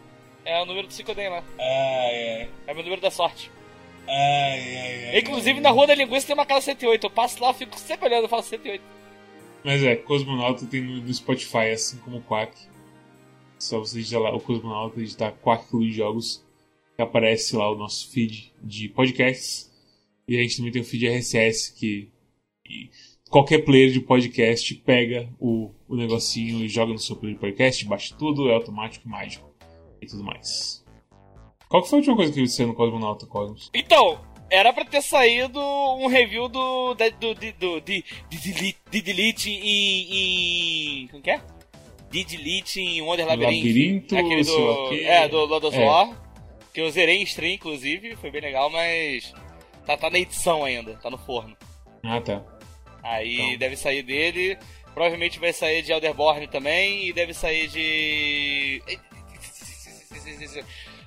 É 0.44 0.60
o 0.60 0.66
número 0.66 0.86
do 0.88 0.92
5 0.92 1.14
DEM 1.14 1.28
lá. 1.30 1.42
ai, 1.58 1.64
ai, 2.40 2.48
É 2.66 2.72
o 2.72 2.74
meu 2.74 2.84
número 2.84 3.00
da 3.00 3.10
sorte. 3.10 3.50
ai, 4.06 4.14
ai, 4.76 5.04
ai. 5.12 5.18
Inclusive, 5.20 5.60
na 5.60 5.70
Rua 5.70 5.86
da 5.86 5.94
Linguiça 5.94 6.26
tem 6.26 6.34
uma 6.34 6.44
casa 6.46 6.66
108. 6.66 7.04
Eu 7.06 7.10
passo 7.10 7.40
lá, 7.42 7.48
eu 7.50 7.54
fico 7.54 7.78
sempre 7.78 8.06
olhando 8.08 8.26
e 8.26 8.28
falo 8.28 8.42
108. 8.42 8.82
Mas 9.64 9.82
é, 9.84 9.94
Cosmonauta 9.96 10.66
tem 10.66 10.80
no, 10.82 10.96
no 11.00 11.14
Spotify, 11.14 11.70
assim 11.72 11.96
como 11.98 12.18
o 12.18 12.22
Quack. 12.22 12.52
Só 13.62 13.78
você 13.78 13.98
digitar 13.98 14.20
lá 14.20 14.34
o 14.34 14.40
Cosmonauta, 14.40 15.00
digitar 15.00 15.32
Quack 15.40 15.68
Clube 15.68 15.86
de 15.86 15.92
Jogos, 15.92 16.44
que 16.96 17.02
aparece 17.02 17.54
lá 17.54 17.70
o 17.70 17.76
nosso 17.76 18.10
feed 18.10 18.52
de 18.60 18.88
podcasts. 18.88 19.70
E 20.26 20.36
a 20.36 20.42
gente 20.42 20.56
também 20.56 20.72
tem 20.72 20.82
o 20.82 20.84
feed 20.84 21.06
RSS, 21.06 21.72
que 21.72 22.10
qualquer 23.30 23.64
player 23.64 23.92
de 23.92 24.00
podcast 24.00 24.74
pega 24.74 25.28
o, 25.38 25.70
o 25.88 25.94
negocinho 25.94 26.64
e 26.64 26.68
joga 26.68 26.92
no 26.92 26.98
seu 26.98 27.14
player 27.14 27.36
de 27.36 27.40
podcast, 27.40 27.84
baixa 27.84 28.16
tudo, 28.18 28.50
é 28.50 28.54
automático, 28.54 29.08
mágico 29.08 29.48
e 30.00 30.06
tudo 30.06 30.24
mais. 30.24 30.84
Qual 31.68 31.84
que 31.84 31.88
foi 31.88 31.98
a 31.98 32.00
última 32.00 32.16
coisa 32.16 32.32
que 32.32 32.44
você 32.44 32.66
no 32.66 32.74
Cosmonauta, 32.74 33.26
Cosmos? 33.26 33.70
Então, 33.72 34.20
era 34.50 34.72
pra 34.72 34.84
ter 34.84 35.02
saído 35.02 35.60
um 35.60 36.08
review 36.08 36.48
do. 36.48 36.94
do. 36.94 37.10
do. 37.20 37.34
do. 37.34 37.80
de, 37.80 38.04
de, 38.28 38.52
delete, 38.52 38.78
de 38.90 39.02
delete 39.02 39.50
em. 39.50 41.04
em. 41.04 41.08
como 41.08 41.22
que 41.22 41.30
é? 41.30 41.40
De 42.12 42.24
delete 42.24 42.80
em 42.80 43.00
Wonder 43.02 43.26
Labyrinth. 43.26 43.56
Labirinto, 43.64 44.16
aquele 44.16 44.42
lá 44.44 44.52
o 44.52 44.88
do. 44.90 44.94
É, 44.94 45.28
do 45.28 45.44
Lord 45.46 45.66
of 45.66 45.76
É. 45.76 45.84
War. 45.84 46.22
Que 46.72 46.80
eu 46.80 46.90
zerei 46.90 47.16
em 47.16 47.22
stream, 47.22 47.54
inclusive, 47.54 48.14
foi 48.16 48.30
bem 48.30 48.40
legal, 48.42 48.70
mas. 48.70 49.32
Tá, 49.86 49.96
tá 49.96 50.08
na 50.10 50.18
edição 50.18 50.64
ainda, 50.64 50.94
tá 50.96 51.10
no 51.10 51.18
forno. 51.18 51.56
Ah, 52.04 52.20
tá. 52.20 52.42
Aí 53.02 53.40
Então. 53.40 53.58
deve 53.58 53.76
sair 53.76 54.02
dele. 54.02 54.56
Provavelmente 54.94 55.38
vai 55.40 55.52
sair 55.52 55.82
de 55.82 55.90
Elderborn 55.90 56.46
também. 56.48 57.08
E 57.08 57.12
deve 57.12 57.32
sair 57.34 57.66
de. 57.68 58.82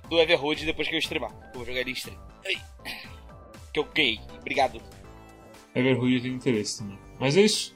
Do 0.09 0.19
Everhood 0.19 0.65
depois 0.65 0.87
que 0.87 0.95
eu 0.95 0.99
streamar. 0.99 1.31
Eu 1.53 1.59
vou 1.59 1.65
jogar 1.65 1.81
ele 1.81 1.91
em 1.91 1.93
stream. 1.93 2.17
Que 3.73 3.79
eu 3.79 3.83
ganhei. 3.93 4.19
Obrigado. 4.39 4.81
Everhood 5.75 6.21
tem 6.21 6.31
interesse 6.31 6.79
também. 6.79 6.97
Mas 7.19 7.35
é 7.37 7.41
isso. 7.41 7.74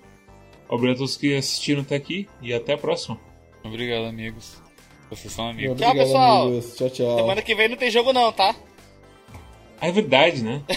Obrigado 0.69 0.95
a 0.95 0.99
todos 0.99 1.17
que 1.17 1.35
assistiram 1.35 1.81
até 1.81 1.95
aqui 1.95 2.29
e 2.41 2.53
até 2.53 2.73
a 2.73 2.77
próxima. 2.77 3.19
Obrigado, 3.63 4.05
amigos. 4.05 4.61
Vocês 5.09 5.33
são 5.33 5.49
amigos. 5.49 5.77
Tchau, 5.79 5.89
Obrigado, 5.89 6.05
pessoal. 6.05 6.43
amigos. 6.47 6.75
Tchau, 6.77 6.89
tchau. 6.91 7.17
Semana 7.17 7.41
que 7.41 7.55
vem 7.55 7.67
não 7.69 7.75
tem 7.75 7.89
jogo 7.89 8.13
não, 8.13 8.31
tá? 8.31 8.55
Ah, 9.81 9.87
é 9.87 9.91
verdade, 9.91 10.43
né? 10.43 10.61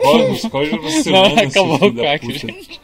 Cosmos, 0.00 0.42
Não, 0.42 0.50
semana, 1.02 1.50
seu 1.50 1.64
acabou 1.64 1.88
o 1.88 1.94
Quack? 1.94 2.80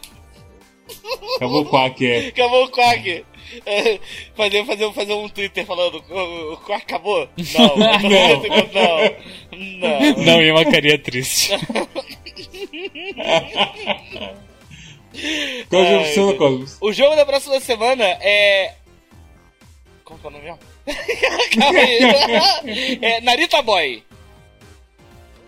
Acabou 1.37 1.61
o 1.63 1.67
Quack, 1.67 2.07
é. 2.07 2.29
Acabou 2.29 2.65
o 2.65 2.71
Quack. 2.71 3.25
É, 3.67 4.01
fazer, 4.35 4.65
fazer, 4.65 4.91
fazer 4.93 5.13
um 5.13 5.29
Twitter 5.29 5.67
falando 5.67 6.03
o, 6.09 6.55
o 6.55 6.57
Quack 6.59 6.85
acabou? 6.85 7.29
Não, 7.55 7.77
não, 7.77 7.99
não. 8.73 8.99
Não. 10.17 10.25
Não, 10.25 10.43
e 10.43 10.51
uma 10.51 10.65
carinha 10.65 10.99
triste. 10.99 11.53
Qual 15.69 15.85
semana, 15.85 16.15
Deus. 16.15 16.39
Cosmos? 16.39 16.77
O 16.81 16.93
jogo 16.93 17.17
da 17.17 17.27
próxima 17.27 17.61
semana 17.61 18.05
é. 18.05 18.75
Como 20.05 20.19
que 20.19 20.27
é 20.27 20.29
o 20.29 20.33
nome 20.33 20.45
mesmo? 20.45 20.59
Calma 21.59 21.79
aí. 21.79 22.99
É 23.01 23.21
Narita 23.21 23.63
Boy. 23.63 24.03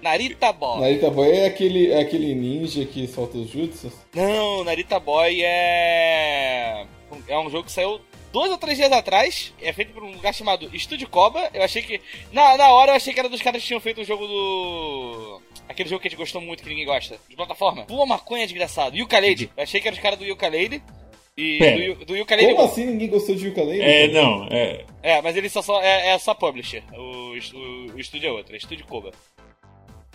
Narita 0.02 0.52
Boy. 0.52 0.80
Narita 0.80 1.10
Boy 1.10 1.30
é 1.30 1.46
aquele, 1.46 1.90
é 1.90 2.00
aquele 2.00 2.34
ninja 2.34 2.84
que 2.84 3.06
solta 3.08 3.38
os 3.38 3.48
jutsus? 3.48 3.92
Não, 4.14 4.62
Narita 4.62 5.00
Boy 5.00 5.42
é. 5.42 6.86
É 7.26 7.38
um 7.38 7.50
jogo 7.50 7.64
que 7.64 7.72
saiu 7.72 8.00
dois 8.30 8.50
ou 8.50 8.58
três 8.58 8.76
dias 8.76 8.92
atrás. 8.92 9.54
É 9.62 9.72
feito 9.72 9.92
por 9.94 10.02
um 10.02 10.12
lugar 10.12 10.34
chamado 10.34 10.68
Estúdio 10.74 11.08
Koba. 11.08 11.48
Eu 11.54 11.62
achei 11.62 11.80
que. 11.82 12.00
Na, 12.32 12.56
na 12.56 12.70
hora 12.72 12.92
eu 12.92 12.96
achei 12.96 13.14
que 13.14 13.20
era 13.20 13.28
dos 13.28 13.40
caras 13.40 13.62
que 13.62 13.68
tinham 13.68 13.80
feito 13.80 14.02
o 14.02 14.04
jogo 14.04 14.26
do. 14.26 15.42
Aquele 15.68 15.88
jogo 15.88 16.00
que 16.02 16.08
a 16.08 16.10
gente 16.10 16.18
gostou 16.18 16.40
muito, 16.40 16.62
que 16.62 16.68
ninguém 16.68 16.84
gosta. 16.84 17.16
De 17.28 17.34
plataforma. 17.36 17.84
Pula 17.84 18.04
maconha, 18.06 18.46
desgraçado. 18.46 18.96
Yooka-Laylee. 18.96 19.50
Eu 19.56 19.62
achei 19.62 19.80
que 19.80 19.88
era 19.88 19.94
os 19.96 20.02
caras 20.02 20.18
do 20.18 20.24
Yooka-Laylee. 20.24 20.82
E 21.36 21.58
Pera. 21.58 21.94
do, 21.96 22.04
do 22.04 22.16
Yooka-Laylee 22.16 22.54
Como 22.54 22.66
Go. 22.66 22.72
assim 22.72 22.86
ninguém 22.86 23.08
gostou 23.08 23.34
de 23.34 23.46
Yooka-Laylee? 23.48 23.80
É, 23.82 24.08
não, 24.08 24.46
é. 24.50 24.84
É, 25.02 25.22
mas 25.22 25.36
ele 25.36 25.48
só, 25.48 25.62
só 25.62 25.80
é, 25.82 26.10
é 26.10 26.18
só 26.18 26.32
publisher. 26.34 26.82
O, 26.92 27.32
o, 27.32 27.94
o 27.94 27.98
estúdio 27.98 28.28
é 28.28 28.32
outro, 28.32 28.54
é 28.54 28.58
Estúdio 28.58 28.86
Koba. 28.86 29.10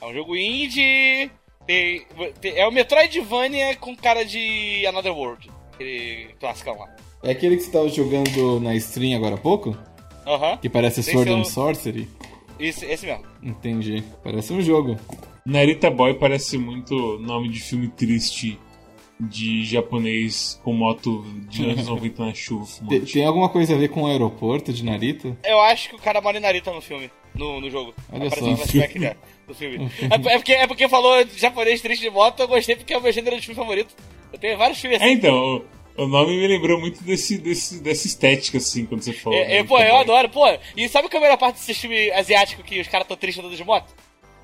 É 0.01 0.05
um 0.05 0.13
jogo 0.13 0.35
indie. 0.35 1.29
Tem, 1.67 2.05
tem- 2.41 2.57
é 2.57 2.65
o 2.67 2.71
Metroidvania 2.71 3.75
com 3.75 3.95
cara 3.95 4.23
de 4.23 4.85
Another 4.87 5.13
World. 5.15 5.49
Aquele 5.73 6.33
classicão 6.39 6.77
lá. 6.77 6.87
É 7.21 7.31
aquele 7.31 7.57
que 7.57 7.63
você 7.63 7.71
tava 7.71 7.89
jogando 7.89 8.59
na 8.61 8.73
stream 8.75 9.15
agora 9.17 9.35
há 9.35 9.37
pouco? 9.37 9.77
Aham. 10.25 10.57
Que 10.57 10.69
parece 10.69 11.01
Esse 11.01 11.11
Sword 11.11 11.29
é 11.31 11.33
o- 11.33 11.37
and 11.37 11.43
Sorcery? 11.43 12.07
Esse, 12.59 12.85
esse 12.85 13.05
mesmo. 13.05 13.25
Entendi. 13.43 14.03
Parece 14.23 14.51
um 14.53 14.61
jogo. 14.61 14.97
Narita 15.49 15.89
Boy 15.89 16.13
parece 16.13 16.57
muito 16.57 17.17
nome 17.19 17.49
de 17.49 17.59
filme 17.59 17.87
triste 17.89 18.57
de 19.19 19.65
japonês 19.65 20.59
com 20.63 20.71
moto 20.73 21.25
de 21.49 21.65
anos 21.69 21.87
90 21.89 22.25
na 22.25 22.33
chuva 22.33 22.65
Te- 22.65 22.71
fumante. 22.71 23.13
tem 23.13 23.25
alguma 23.25 23.49
coisa 23.49 23.75
a 23.75 23.77
ver 23.77 23.89
com 23.89 24.03
o 24.03 24.07
aeroporto 24.07 24.71
de 24.71 24.83
Narita? 24.85 25.37
Eu 25.43 25.59
acho 25.59 25.89
que 25.89 25.95
o 25.95 25.99
cara 25.99 26.21
mora 26.21 26.37
em 26.37 26.41
Narita 26.41 26.71
no 26.71 26.81
filme. 26.81 27.09
No, 27.35 27.59
no 27.61 27.69
jogo. 27.69 27.93
Olha 28.11 28.29
só. 28.29 28.41
no 28.45 28.57
flashback 28.57 28.99
já, 28.99 29.15
do 29.47 29.53
filme. 29.53 29.89
É, 30.01 30.33
é 30.33 30.37
porque, 30.37 30.53
é 30.53 30.67
porque 30.67 30.89
falou 30.89 31.23
japonês 31.35 31.81
triste 31.81 32.01
de 32.01 32.09
moto, 32.09 32.39
eu 32.39 32.47
gostei 32.47 32.75
porque 32.75 32.93
é 32.93 32.97
o 32.97 33.01
meu 33.01 33.11
gênero 33.11 33.35
de 33.35 33.45
filme 33.45 33.55
favorito. 33.59 33.93
Eu 34.33 34.39
tenho 34.39 34.57
vários 34.57 34.79
filmes 34.79 34.99
É, 35.01 35.05
assim. 35.05 35.13
então, 35.13 35.63
o, 35.97 36.03
o 36.03 36.07
nome 36.07 36.37
me 36.37 36.47
lembrou 36.47 36.79
muito 36.79 37.03
desse, 37.03 37.37
desse, 37.37 37.81
dessa 37.81 38.07
estética, 38.07 38.57
assim, 38.57 38.85
quando 38.85 39.01
você 39.03 39.13
falou. 39.13 39.37
É, 39.37 39.41
é, 39.43 39.47
Narita 39.47 39.67
pô, 39.67 39.79
eu 39.79 39.97
adoro, 39.97 40.29
pô. 40.29 40.43
E 40.75 40.87
sabe 40.89 41.07
qual 41.09 41.21
é 41.21 41.25
a 41.25 41.27
melhor 41.29 41.37
parte 41.37 41.55
desse 41.57 41.73
filme 41.73 42.09
asiático 42.11 42.63
que 42.63 42.79
os 42.79 42.87
caras 42.87 43.07
tão 43.07 43.15
tristes 43.17 43.43
andando 43.43 43.55
de 43.57 43.63
moto? 43.63 43.93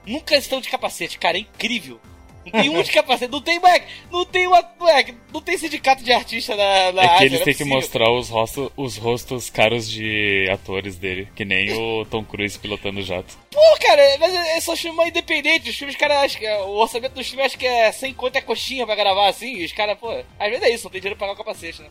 Nunca 0.06 0.36
estão 0.36 0.62
de 0.62 0.70
capacete, 0.70 1.18
cara, 1.18 1.38
é 1.38 1.42
incrível. 1.42 2.00
Não 2.46 2.52
tem 2.62 2.70
um 2.70 2.84
de 2.84 2.92
capacete, 2.92 3.32
não 3.32 3.42
tem, 3.42 3.58
moleque, 3.60 3.88
não 4.12 4.24
tem 4.24 4.46
uma, 4.46 4.62
moleque, 4.80 5.16
não 5.34 5.42
tem 5.42 5.58
sindicato 5.58 6.04
de 6.04 6.14
artista 6.14 6.56
na, 6.56 6.92
na 6.92 7.02
É 7.02 7.08
que 7.08 7.14
Ásia, 7.16 7.26
eles 7.26 7.40
não 7.40 7.46
têm 7.46 7.54
que 7.56 7.58
possível. 7.64 7.76
mostrar 7.76 8.12
os 8.12 8.30
rostos, 8.30 8.70
os 8.78 8.98
rostos 8.98 9.50
caros 9.50 9.90
de 9.90 10.48
atores 10.52 10.96
dele, 10.96 11.28
que 11.36 11.44
nem 11.44 11.74
o 11.74 12.06
Tom 12.06 12.24
Cruise 12.24 12.60
pilotando 12.60 13.00
o 13.00 13.04
jato. 13.04 13.36
Pô, 13.52 13.60
cara, 13.82 14.04
mas 14.20 14.32
é 14.32 14.58
é 14.58 14.62
só 14.62 14.76
filme 14.76 15.08
independente. 15.08 15.72
Os 15.72 15.76
filmes, 15.76 15.96
cara, 15.96 16.22
acho 16.22 16.38
que 16.38 16.46
é- 16.46 16.60
o 16.62 16.76
orçamento 16.76 17.14
dos 17.14 17.26
filmes 17.28 17.48
acho 17.48 17.58
que 17.58 17.66
é 17.66 17.92
sem 17.92 18.14
conta 18.14 18.38
é 18.38 18.42
coxinha 18.42 18.86
pra 18.86 18.94
gravar 18.94 19.28
assim. 19.28 19.56
E 19.56 19.66
os 19.66 19.72
caras, 19.74 19.98
pô, 19.98 20.12
às 20.12 20.50
vezes 20.52 20.62
é 20.64 20.70
isso, 20.70 20.84
não 20.84 20.92
tem 20.92 21.02
dinheiro 21.02 21.18
pra 21.18 21.28
pagar 21.28 21.42
o 21.42 21.44
capacete, 21.44 21.82
né? 21.82 21.90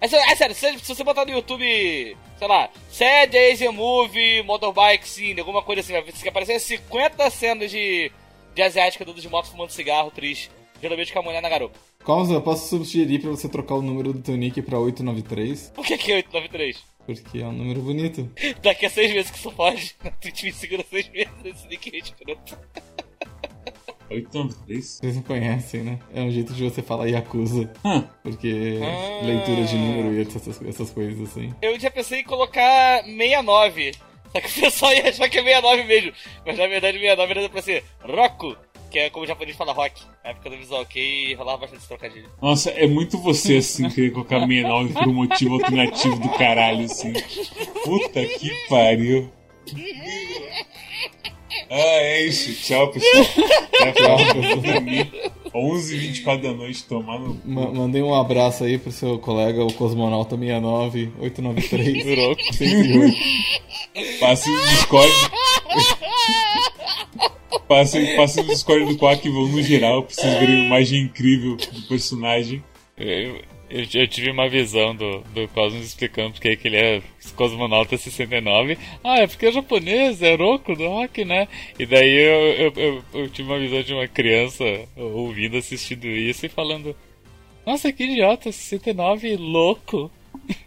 É, 0.00 0.06
é 0.06 0.34
sério, 0.34 0.54
se, 0.54 0.78
se 0.78 0.94
você 0.94 1.04
botar 1.04 1.24
no 1.24 1.32
YouTube, 1.32 2.16
sei 2.38 2.48
lá, 2.48 2.68
Sad 2.90 3.36
Asian 3.36 3.72
Movie, 3.72 4.42
Motorbike 4.42 5.08
Scene, 5.08 5.40
alguma 5.40 5.62
coisa 5.62 5.80
assim, 5.80 5.92
vai 5.92 6.04
aparecer 6.28 6.58
50 6.60 7.30
cenas 7.30 7.70
de, 7.70 8.10
de 8.54 8.62
asiática 8.62 9.04
andando 9.04 9.20
de 9.20 9.28
moto 9.28 9.50
fumando 9.50 9.70
cigarro, 9.70 10.10
triste. 10.10 10.50
Geralmente 10.80 11.12
com 11.12 11.18
a 11.20 11.22
mulher 11.22 11.40
na 11.40 11.48
garupa. 11.48 11.78
Cosmos, 12.04 12.30
eu 12.30 12.42
posso 12.42 12.84
sugerir 12.84 13.20
pra 13.20 13.30
você 13.30 13.48
trocar 13.48 13.74
o 13.76 13.82
número 13.82 14.12
do 14.12 14.20
teu 14.20 14.36
nick 14.36 14.60
pra 14.62 14.78
893? 14.78 15.72
Por 15.74 15.84
que 15.84 15.96
que 15.96 16.12
é 16.12 16.16
893? 16.16 16.84
Porque 17.06 17.38
é 17.38 17.46
um 17.46 17.52
número 17.52 17.80
bonito. 17.80 18.30
Daqui 18.62 18.86
a 18.86 18.90
seis 18.90 19.12
meses 19.12 19.30
que 19.30 19.38
isso 19.38 19.50
pode. 19.52 19.96
A 20.04 20.10
Twitch 20.10 20.44
me 20.44 20.52
segura 20.52 20.84
seis 20.88 21.08
meses 21.08 21.32
esse 21.44 21.66
nick 21.66 21.90
é 21.94 21.98
escroto. 21.98 22.58
893? 24.10 24.84
Vocês 24.84 25.16
não 25.16 25.22
conhecem, 25.22 25.82
né? 25.82 25.98
É 26.14 26.22
um 26.22 26.30
jeito 26.30 26.52
de 26.52 26.64
você 26.68 26.82
falar 26.82 27.06
Yakuza. 27.06 27.70
Hã. 27.84 28.08
Porque 28.22 28.78
Ah. 28.82 29.24
leitura 29.26 29.64
de 29.64 29.76
número 29.76 30.14
e 30.14 30.22
essas, 30.22 30.62
essas 30.62 30.90
coisas 30.90 31.20
assim. 31.30 31.52
Eu 31.62 31.78
já 31.78 31.90
pensei 31.90 32.20
em 32.20 32.24
colocar 32.24 33.02
69. 33.04 33.92
Só 34.32 34.40
que 34.40 34.48
o 34.48 34.60
pessoal 34.62 34.92
ia 34.92 35.08
achar 35.08 35.28
que 35.28 35.38
é 35.38 35.42
69 35.42 35.84
mesmo. 35.84 36.12
Mas 36.44 36.58
na 36.58 36.66
verdade 36.66 36.98
69 36.98 37.30
era 37.40 37.48
pra 37.48 37.62
ser 37.62 37.84
Roku, 38.00 38.56
que 38.90 38.98
é 38.98 39.10
como 39.10 39.24
o 39.24 39.28
japonês 39.28 39.56
fala 39.56 39.72
rock. 39.72 40.02
Na 40.22 40.30
época 40.30 40.50
do 40.50 40.56
Visual 40.58 40.84
Kei 40.86 41.34
rolava 41.34 41.58
bastante 41.58 41.78
esse 41.78 41.88
trocadilho. 41.88 42.28
Nossa, 42.42 42.70
é 42.70 42.86
muito 42.86 43.18
você, 43.18 43.58
assim, 43.58 43.88
querer 43.88 44.10
colocar 44.10 44.40
69 44.40 44.92
por 44.92 45.08
um 45.08 45.14
motivo 45.14 45.54
alternativo 45.54 46.18
do 46.18 46.28
caralho, 46.30 46.84
assim. 46.84 47.12
Puta 47.84 48.24
que 48.26 48.50
pariu. 48.68 49.30
Ah, 51.70 51.76
é 51.78 52.22
isso. 52.26 52.52
Tchau, 52.62 52.90
pessoal. 52.90 53.24
Até 53.80 53.88
a 53.88 53.92
próxima. 53.92 54.56
Dormir. 54.56 55.12
11h24 55.54 56.42
da 56.42 56.52
noite, 56.52 56.84
tomar 56.84 57.18
no 57.18 57.34
cu. 57.34 57.48
Ma- 57.48 57.72
mandei 57.72 58.02
um 58.02 58.14
abraço 58.14 58.64
aí 58.64 58.76
pro 58.78 58.92
seu 58.92 59.18
colega, 59.18 59.64
o 59.64 59.72
Cosmonauta 59.72 60.36
69 60.36 61.10
893 61.18 62.18
Roku. 62.18 62.54
108. 62.54 63.16
Passe 64.20 64.50
no 64.50 64.60
Discord. 64.66 65.12
Passe, 67.68 68.16
passe 68.16 68.42
no 68.42 68.48
Discord 68.48 68.84
do 68.86 68.96
Quack 68.98 69.26
e 69.26 69.30
vão 69.30 69.48
no 69.48 69.62
geral 69.62 70.02
pra 70.02 70.14
vocês 70.14 70.34
verem 70.38 70.62
a 70.62 70.66
imagem 70.66 71.02
incrível 71.04 71.56
do 71.56 71.82
personagem. 71.88 72.62
Eu, 72.96 73.40
eu, 73.68 73.86
eu 73.94 74.08
tive 74.08 74.30
uma 74.30 74.48
visão 74.48 74.94
do, 74.94 75.20
do 75.20 75.48
Cosmos 75.48 75.84
explicando 75.84 76.32
porque 76.32 76.56
que 76.56 76.68
ele 76.68 76.76
é 76.76 77.02
cosmonauta 77.34 77.96
69. 77.96 78.78
Ah, 79.02 79.18
é 79.18 79.26
porque 79.26 79.46
é 79.46 79.52
japonês, 79.52 80.22
é 80.22 80.34
Roku 80.34 80.74
do 80.74 80.88
rock, 80.88 81.24
né? 81.24 81.48
E 81.78 81.84
daí 81.84 82.14
eu, 82.14 82.52
eu, 82.52 82.72
eu, 82.76 83.04
eu 83.14 83.30
tive 83.30 83.48
uma 83.48 83.58
visão 83.58 83.82
de 83.82 83.92
uma 83.92 84.08
criança 84.08 84.64
ouvindo, 84.96 85.56
assistindo 85.56 86.06
isso 86.06 86.46
e 86.46 86.48
falando: 86.48 86.96
Nossa, 87.64 87.92
que 87.92 88.04
idiota, 88.04 88.50
69, 88.50 89.36
louco. 89.36 90.10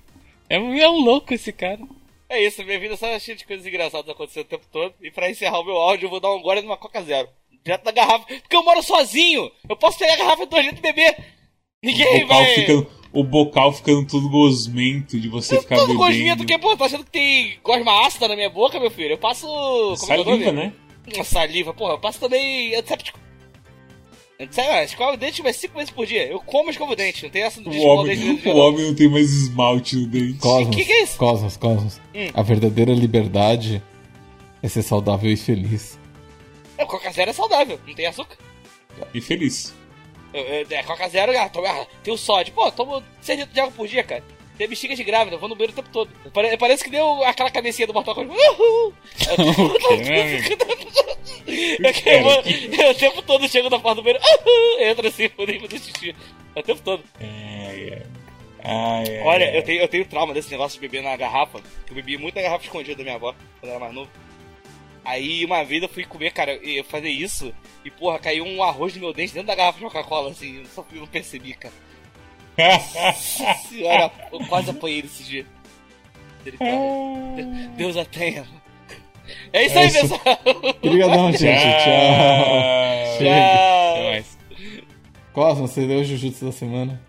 É, 0.52 0.56
é 0.56 0.90
um 0.90 1.04
louco 1.04 1.32
esse 1.32 1.54
cara. 1.54 1.80
É 2.28 2.44
isso, 2.44 2.66
minha 2.66 2.80
vida 2.80 2.98
só 2.98 3.20
cheia 3.20 3.38
de 3.38 3.46
coisas 3.46 3.68
engraçadas 3.68 4.10
acontecendo 4.10 4.46
o 4.46 4.50
tempo 4.50 4.66
todo. 4.72 4.96
E 5.00 5.12
pra 5.12 5.30
encerrar 5.30 5.60
o 5.60 5.64
meu 5.64 5.76
áudio, 5.76 6.08
eu 6.08 6.10
vou 6.10 6.20
dar 6.20 6.34
um 6.34 6.42
gole 6.42 6.64
numa 6.64 6.76
Coca 6.76 7.04
Zero. 7.04 7.30
Direto 7.64 7.84
da 7.84 7.92
garrafa. 7.92 8.26
Porque 8.26 8.56
eu 8.56 8.64
moro 8.64 8.82
sozinho! 8.82 9.52
Eu 9.70 9.78
posso 9.78 10.00
pegar 10.00 10.14
a 10.14 10.18
garrafa 10.18 10.46
de 10.46 10.50
2 10.50 10.66
litros 10.66 10.80
e 10.80 10.82
beber! 10.82 11.39
Ninguém 11.84 12.18
O 12.18 12.27
bocal, 12.27 12.43
vai. 12.43 12.56
ficando, 12.56 12.88
o 13.14 13.23
bocal 13.23 13.73
ficando 13.73 14.06
todo 14.07 14.30
gosmento 14.30 15.19
de 15.19 15.30
você 15.30 15.60
ficar 15.60 15.76
Todo 15.77 15.88
bebendo. 15.88 15.99
gosmento 16.06 16.45
que, 16.45 16.57
pô, 16.57 16.76
tá 16.76 16.85
achando 16.85 17.06
que 17.06 17.11
tem 17.11 17.57
gosma 17.64 18.06
ácida 18.06 18.27
na 18.27 18.35
minha 18.35 18.49
boca, 18.49 18.80
meu 18.80 18.91
filho? 18.91 19.11
Eu 19.11 19.18
passo. 19.18 19.47
Como 19.47 20.14
é 20.14 20.19
é 20.19 20.23
Saliva, 20.23 20.51
né? 20.51 20.73
Uma 21.15 21.23
saliva, 21.23 21.73
porra, 21.73 21.93
eu 21.93 21.99
passo 21.99 22.19
também 22.19 22.76
antisséptico. 22.76 23.18
Ah, 24.57 24.84
escova 24.84 25.14
o 25.14 25.18
dente 25.18 25.43
mais 25.43 25.57
5 25.57 25.73
vezes 25.73 25.89
por 25.91 26.06
dia. 26.06 26.26
Eu 26.26 26.39
como 26.39 26.69
escova 26.69 26.93
o 26.93 26.95
dente, 26.95 27.23
não 27.23 27.30
tem 27.30 27.41
essa 27.43 27.61
de 27.61 27.68
O 27.77 27.81
homem, 27.81 28.15
dente 28.18 28.47
o 28.47 28.56
homem 28.56 28.85
não 28.85 28.95
tem 28.95 29.10
mais 29.10 29.30
esmalte 29.31 29.97
no 29.97 30.07
dente. 30.07 30.38
Cosmos, 30.39 30.73
Que 30.76 30.85
que 30.85 30.91
é 30.93 31.03
isso? 31.03 31.18
Cosmos, 31.18 31.57
Cosmos. 31.57 31.99
Hum. 32.15 32.30
A 32.34 32.41
verdadeira 32.41 32.93
liberdade 32.93 33.84
é 34.64 34.68
ser 34.69 34.81
saudável 34.84 35.30
e 35.30 35.35
feliz. 35.35 35.99
É, 36.77 36.85
Coca 36.85 37.11
Zero 37.11 37.31
é 37.31 37.34
saudável, 37.34 37.77
não 37.85 37.93
tem 37.93 38.06
açúcar. 38.06 38.38
E 39.14 39.19
feliz. 39.19 39.73
Eu- 40.34 40.43
eu- 40.43 40.68
É, 40.69 40.84
Coca 40.84 41.07
Zero, 41.10 41.38
ah, 41.38 41.49
toma- 41.49 41.88
tem 42.03 42.14
o 42.14 42.18
sódio. 42.18 42.53
Pô, 42.53 42.72
tomo 42.72 43.03
6 43.22 43.38
litros 43.39 43.53
de 43.53 43.60
água 43.61 43.72
por 43.76 43.88
dia, 43.88 44.03
cara. 44.03 44.23
Tem 44.57 44.68
bexiga 44.68 44.93
de 44.95 45.03
grávida, 45.06 45.35
eu 45.35 45.39
vou 45.39 45.47
no 45.47 45.56
banheiro 45.56 45.72
o 45.72 45.76
tempo 45.76 45.89
todo. 45.89 46.10
Pare- 46.34 46.57
Parece 46.57 46.84
que 46.84 46.89
deu 46.89 47.23
aquela 47.23 47.49
cabecinha 47.49 47.88
do 47.88 47.93
Mortal 47.93 48.14
Kombat. 48.15 48.38
Uhul! 48.38 48.93
Eu, 52.06 52.22
vou- 52.23 52.43
eu 52.84 52.91
o 52.91 52.95
tempo 52.95 53.22
todo 53.23 53.47
chego 53.47 53.69
na 53.69 53.80
porta 53.80 53.95
do 54.01 54.03
banheiro. 54.03 54.23
Uhul! 54.45 54.80
Entra 54.81 55.07
assim, 55.07 55.30
vou 55.35 55.47
nem 55.47 55.60
fazer 55.60 55.80
xixi. 55.80 56.15
É 56.56 56.60
O 56.60 56.64
tempo 56.64 56.81
todo. 56.81 57.03
Ai, 57.19 57.93
ai. 57.93 58.01
Ai, 58.61 59.18
ai, 59.18 59.22
Olha, 59.23 59.45
ai. 59.49 59.57
eu 59.57 59.64
tenho, 59.64 59.81
eu 59.81 59.88
tenho 59.88 60.06
trauma 60.06 60.34
desse 60.34 60.51
negócio 60.51 60.80
de 60.80 60.88
beber 60.88 61.01
na 61.01 61.15
garrafa. 61.15 61.60
Eu 61.88 61.95
bebi 61.95 62.18
muito 62.18 62.35
na 62.35 62.41
garrafa 62.41 62.65
escondida 62.65 62.95
da 62.97 63.03
minha 63.03 63.15
avó, 63.15 63.34
quando 63.60 63.69
eu 63.72 63.76
era 63.76 63.80
mais 63.80 63.93
novo. 63.93 64.10
Aí 65.04 65.46
uma 65.46 65.64
vez 65.64 65.82
eu 65.82 65.90
fui 65.90 66.04
comer, 66.04 66.32
cara, 66.32 66.54
eu 66.56 66.84
fazer 66.84 67.10
isso, 67.10 67.54
e 67.84 67.90
porra, 67.90 68.20
caiu 68.20 68.46
um 68.46 68.62
arroz 68.64 68.94
no 68.96 69.02
meu 69.02 69.14
dente 69.14 69.34
dentro 69.34 69.48
da 69.48 69.56
garrafa 69.56 69.80
de 69.80 69.86
Coca-Cola, 69.86 70.32
assim, 70.32 70.60
eu 70.60 70.66
só 70.66 70.86
eu 70.94 71.00
não 71.00 71.08
percebi, 71.08 71.54
cara. 71.54 71.74
Senhora, 73.70 74.12
eu 74.32 74.40
quase 74.48 74.70
apanhei 74.70 75.02
nesse 75.02 75.24
dia. 75.24 75.46
Misericórdia. 76.40 77.46
Deus 77.78 77.98
a 77.98 78.06
tenha. 78.06 78.46
É 79.54 79.66
isso 79.66 79.78
aí, 79.78 79.86
É 79.86 79.88
isso. 79.88 80.00
pessoal. 80.02 80.40
Obrigadão, 80.82 81.32
gente. 81.38 81.44
Tchau. 81.44 83.18
Tchau. 83.18 84.04
Mais. 84.04 84.38
Cosmos, 85.34 85.72
você 85.72 85.88
deu 85.88 86.00
o 86.00 86.04
Jujutsu 86.04 86.46
da 86.46 86.52
semana? 86.52 87.02